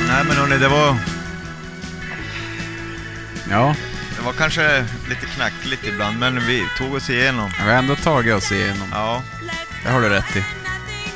Nej 0.07 0.23
men 0.27 0.37
hörni, 0.37 0.57
det 0.57 0.67
var, 0.67 0.95
Ja, 3.49 3.75
det 4.17 4.25
var 4.25 4.33
kanske 4.33 4.85
lite 5.09 5.25
knackligt 5.25 5.87
ibland, 5.87 6.19
men 6.19 6.47
vi 6.47 6.63
tog 6.77 6.93
oss 6.93 7.09
igenom. 7.09 7.49
vi 7.57 7.71
har 7.71 7.77
ändå 7.77 7.95
tagit 7.95 8.35
oss 8.35 8.51
igenom. 8.51 8.87
Ja. 8.91 9.21
Det 9.87 9.93
har 9.93 10.01
du 10.01 10.09
rätt 10.09 10.35
i. 10.35 10.43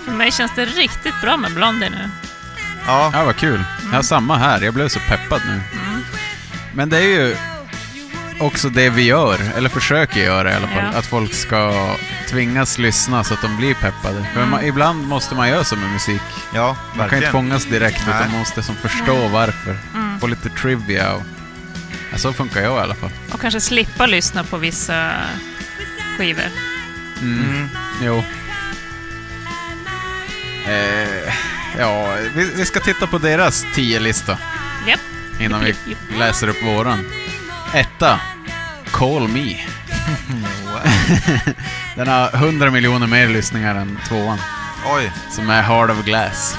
För 0.05 0.11
mig 0.11 0.31
känns 0.31 0.51
det 0.55 0.65
riktigt 0.65 1.21
bra 1.21 1.37
med 1.37 1.53
Blondie 1.53 1.89
nu. 1.89 2.09
Ja, 2.87 3.11
Ja, 3.13 3.25
vad 3.25 3.35
kul. 3.35 3.63
Jag 3.83 3.95
har 3.95 4.01
samma 4.03 4.37
här. 4.37 4.61
Jag 4.61 4.73
blev 4.73 4.87
så 4.87 4.99
peppad 4.99 5.41
nu. 5.47 5.61
Men 6.73 6.89
det 6.89 6.97
är 6.97 7.01
ju 7.01 7.35
också 8.39 8.69
det 8.69 8.89
vi 8.89 9.01
gör, 9.03 9.39
eller 9.57 9.69
försöker 9.69 10.19
göra 10.23 10.51
i 10.51 10.55
alla 10.55 10.67
fall. 10.67 10.89
Ja. 10.93 10.99
Att 10.99 11.05
folk 11.05 11.33
ska 11.33 11.95
tvingas 12.29 12.77
lyssna 12.77 13.23
så 13.23 13.33
att 13.33 13.41
de 13.41 13.57
blir 13.57 13.73
peppade. 13.73 14.25
För 14.33 14.45
man, 14.45 14.63
ibland 14.65 15.07
måste 15.07 15.35
man 15.35 15.49
göra 15.49 15.63
så 15.63 15.75
med 15.75 15.89
musik. 15.91 16.21
ja 16.53 16.67
Man 16.67 16.75
kan 16.75 16.97
verkligen. 16.97 17.23
inte 17.23 17.31
fångas 17.31 17.65
direkt, 17.65 18.01
Nej. 18.07 18.15
utan 18.15 18.31
man 18.31 18.39
måste 18.39 18.63
som 18.63 18.75
förstå 18.75 19.27
varför. 19.27 19.77
Mm. 19.93 20.19
Få 20.19 20.27
lite 20.27 20.49
trivia 20.49 21.13
och... 21.13 21.21
Ja, 22.11 22.17
så 22.17 22.33
funkar 22.33 22.61
jag 22.61 22.77
i 22.77 22.79
alla 22.79 22.95
fall. 22.95 23.09
Och 23.31 23.41
kanske 23.41 23.61
slippa 23.61 24.05
lyssna 24.05 24.43
på 24.43 24.57
vissa 24.57 25.11
skivor. 26.17 26.45
Mm. 27.21 27.69
Jo. 28.03 28.23
Eh, 30.67 31.33
ja, 31.79 32.15
vi, 32.35 32.51
vi 32.55 32.65
ska 32.65 32.79
titta 32.79 33.07
på 33.07 33.17
deras 33.17 33.65
10-lista 33.65 34.37
Japp. 34.87 34.99
innan 35.39 35.59
vi 35.63 35.67
Japp, 35.67 35.77
japp, 35.87 35.97
japp. 36.09 36.19
läser 36.19 36.47
upp 36.47 36.63
våran. 36.63 37.05
Etta. 37.73 38.19
Call 38.91 39.27
Me. 39.27 39.55
Den 41.95 42.07
har 42.07 42.29
100 42.35 42.71
miljoner 42.71 43.07
mer 43.07 43.27
lyssningar 43.27 43.75
än 43.75 43.99
tvåan, 44.07 44.37
Oj. 44.85 45.11
som 45.31 45.49
är 45.49 45.61
Heart 45.61 45.89
of 45.91 46.05
Glass. 46.05 46.55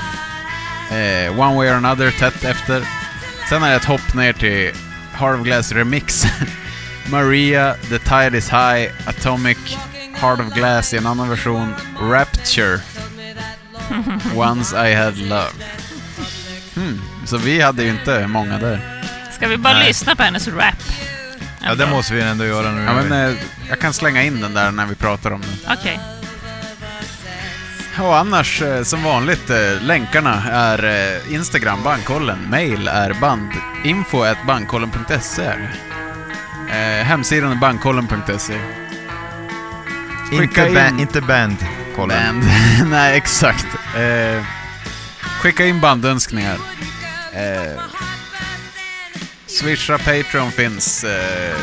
Eh, 0.91 1.41
One 1.41 1.57
Way 1.57 1.69
or 1.69 1.75
Another 1.75 2.11
tätt 2.11 2.45
efter. 2.45 2.83
Sen 3.49 3.63
är 3.63 3.71
det 3.71 3.77
ett 3.77 3.85
hopp 3.85 4.15
ner 4.15 4.33
till 4.33 4.73
Heart 5.13 5.39
of 5.41 5.45
Glass 5.47 5.73
Remix. 5.73 6.25
Maria, 7.11 7.75
The 7.89 7.99
Tide 7.99 8.39
Is 8.39 8.49
High, 8.51 8.91
Atomic, 9.07 9.59
Heart 10.21 10.41
of 10.41 10.55
Glass 10.55 10.95
i 10.95 10.97
en 10.97 11.07
annan 11.07 11.29
version, 11.29 11.75
Rapture, 12.01 12.79
Once 14.35 14.91
I 14.91 14.95
Had 14.95 15.19
Love. 15.19 15.51
Hmm, 16.75 17.01
så 17.25 17.37
vi 17.37 17.61
hade 17.61 17.83
ju 17.83 17.91
inte 17.91 18.27
många 18.27 18.59
där. 18.59 19.03
Ska 19.37 19.49
vi 19.49 19.57
bara 19.57 19.75
Nej. 19.75 19.87
lyssna 19.89 20.17
på 20.17 20.23
hennes 20.23 20.49
rap? 20.49 20.75
Ja, 21.65 21.75
det 21.75 21.87
måste 21.87 22.15
vi 22.15 22.23
ändå 22.23 22.45
göra 22.45 22.73
nu. 22.73 22.83
Ja, 22.85 22.93
men, 23.03 23.13
eh, 23.31 23.37
jag 23.69 23.81
kan 23.81 23.93
slänga 23.93 24.23
in 24.23 24.41
den 24.41 24.55
där 24.55 24.71
när 24.71 24.87
vi 24.87 24.95
pratar 24.95 25.31
om 25.31 25.41
den. 25.41 25.77
Okej. 25.79 26.01
Och 28.01 28.17
annars, 28.19 28.63
eh, 28.63 28.83
som 28.83 29.03
vanligt, 29.03 29.51
eh, 29.51 29.81
länkarna 29.83 30.43
är 30.53 31.21
Instagram, 31.35 31.83
Bandkollen. 31.83 32.39
Mail 32.51 32.89
är 32.89 33.15
band, 33.15 33.51
info 33.85 34.23
at 34.23 34.47
bandkollen.se. 34.47 35.43
är 35.43 35.59
det. 35.59 35.71
Eh, 36.79 37.05
hemsidan 37.05 37.51
är 37.53 37.57
bandkollen.se. 37.57 38.59
inte, 40.33 40.67
in- 40.69 40.75
ba- 40.75 41.01
inte 41.03 41.21
band, 41.21 41.57
kolla. 41.97 42.15
Band. 42.25 42.45
Nej, 42.85 43.17
exakt. 43.17 43.67
Eh, 43.97 44.45
skicka 45.41 45.65
in 45.67 45.81
bandönskningar. 45.81 46.57
Eh, 47.33 47.83
Swisha 49.47 49.99
Patreon 49.99 50.53
finns. 50.53 51.05
Eh, 51.05 51.57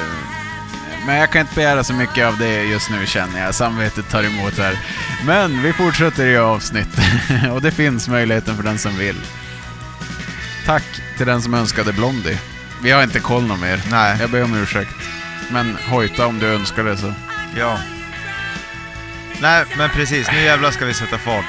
men 1.05 1.15
jag 1.17 1.31
kan 1.31 1.41
inte 1.41 1.55
begära 1.55 1.83
så 1.83 1.93
mycket 1.93 2.27
av 2.27 2.37
det 2.37 2.63
just 2.63 2.89
nu 2.89 3.05
känner 3.05 3.43
jag. 3.45 3.55
Samvetet 3.55 4.09
tar 4.09 4.23
emot 4.23 4.57
här. 4.57 4.79
Men 5.25 5.63
vi 5.63 5.73
fortsätter 5.73 6.27
i 6.27 6.37
avsnitt. 6.37 6.99
Och 7.51 7.61
det 7.61 7.71
finns 7.71 8.07
möjligheten 8.07 8.55
för 8.55 8.63
den 8.63 8.77
som 8.77 8.97
vill. 8.97 9.21
Tack 10.65 10.83
till 11.17 11.25
den 11.25 11.41
som 11.41 11.53
önskade 11.53 11.93
Blondie. 11.93 12.37
Vi 12.83 12.91
har 12.91 13.03
inte 13.03 13.19
koll 13.19 13.43
någon 13.43 13.59
mer. 13.59 13.81
Nej. 13.91 14.17
Jag 14.19 14.29
ber 14.29 14.43
om 14.43 14.55
ursäkt. 14.55 14.95
Men 15.51 15.77
hojta 15.89 16.25
om 16.25 16.39
du 16.39 16.47
önskar 16.47 16.83
det 16.83 16.97
så. 16.97 17.13
Ja. 17.57 17.79
Nej, 19.41 19.65
men 19.77 19.89
precis. 19.89 20.31
Nu 20.31 20.41
jävlar 20.41 20.71
ska 20.71 20.85
vi 20.85 20.93
sätta 20.93 21.17
fart. 21.17 21.45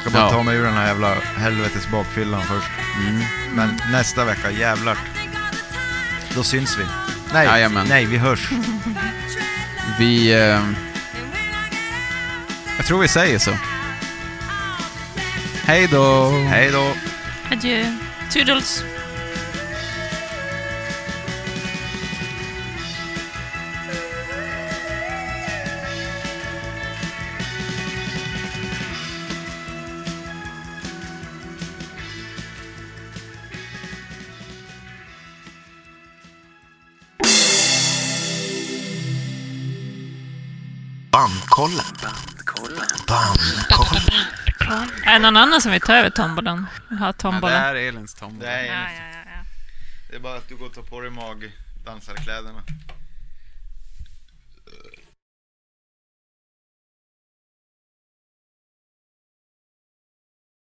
Ska 0.00 0.10
bara 0.10 0.22
Ja. 0.22 0.30
ta 0.30 0.42
mig 0.42 0.56
ur 0.56 0.64
den 0.64 0.74
här 0.74 0.86
jävla 0.86 1.14
helvetes 1.36 1.88
bakfyllan 1.88 2.42
först. 2.42 2.68
Mm. 3.08 3.22
Men 3.54 3.80
nästa 3.92 4.24
vecka, 4.24 4.50
jävlar. 4.50 4.98
Då 6.34 6.42
syns 6.42 6.78
vi. 6.78 6.84
Nej, 7.32 7.46
Jajamän. 7.46 7.86
nej, 7.88 8.04
vi 8.06 8.18
hörs. 8.18 8.50
Vi... 9.98 10.32
Eh, 10.32 10.60
jag 12.76 12.86
tror 12.86 13.00
vi 13.00 13.08
säger 13.08 13.38
så. 13.38 13.50
Hej 15.64 15.88
då! 15.92 16.30
Hej 16.50 16.70
då. 16.70 16.94
Adjö. 17.50 17.96
Toodles. 18.32 18.84
Bandkollen. 41.12 41.84
Bandkollen. 43.08 44.24
Är 45.04 45.12
det 45.12 45.18
någon 45.18 45.36
annan 45.36 45.60
som 45.62 45.72
vill 45.72 45.80
ta 45.80 45.94
över 45.94 46.10
tombolan? 46.10 46.66
Ha 46.88 46.96
Ja, 47.00 47.06
det 47.06 47.12
tombola? 47.12 47.52
är 47.52 47.74
Elins 47.74 48.14
tombola. 48.14 48.50
Nej, 48.50 48.66
Ja, 48.66 48.72
ja, 48.74 49.08
ja, 49.12 49.30
ja. 49.36 49.44
det 50.10 50.16
är 50.16 50.20
bara 50.20 50.36
att 50.36 50.48
du 50.48 50.56
går 50.56 50.66
och 50.66 50.74
tar 50.74 50.82
på 50.82 51.00
dig 51.00 51.10
magdansarkläderna. 51.10 52.62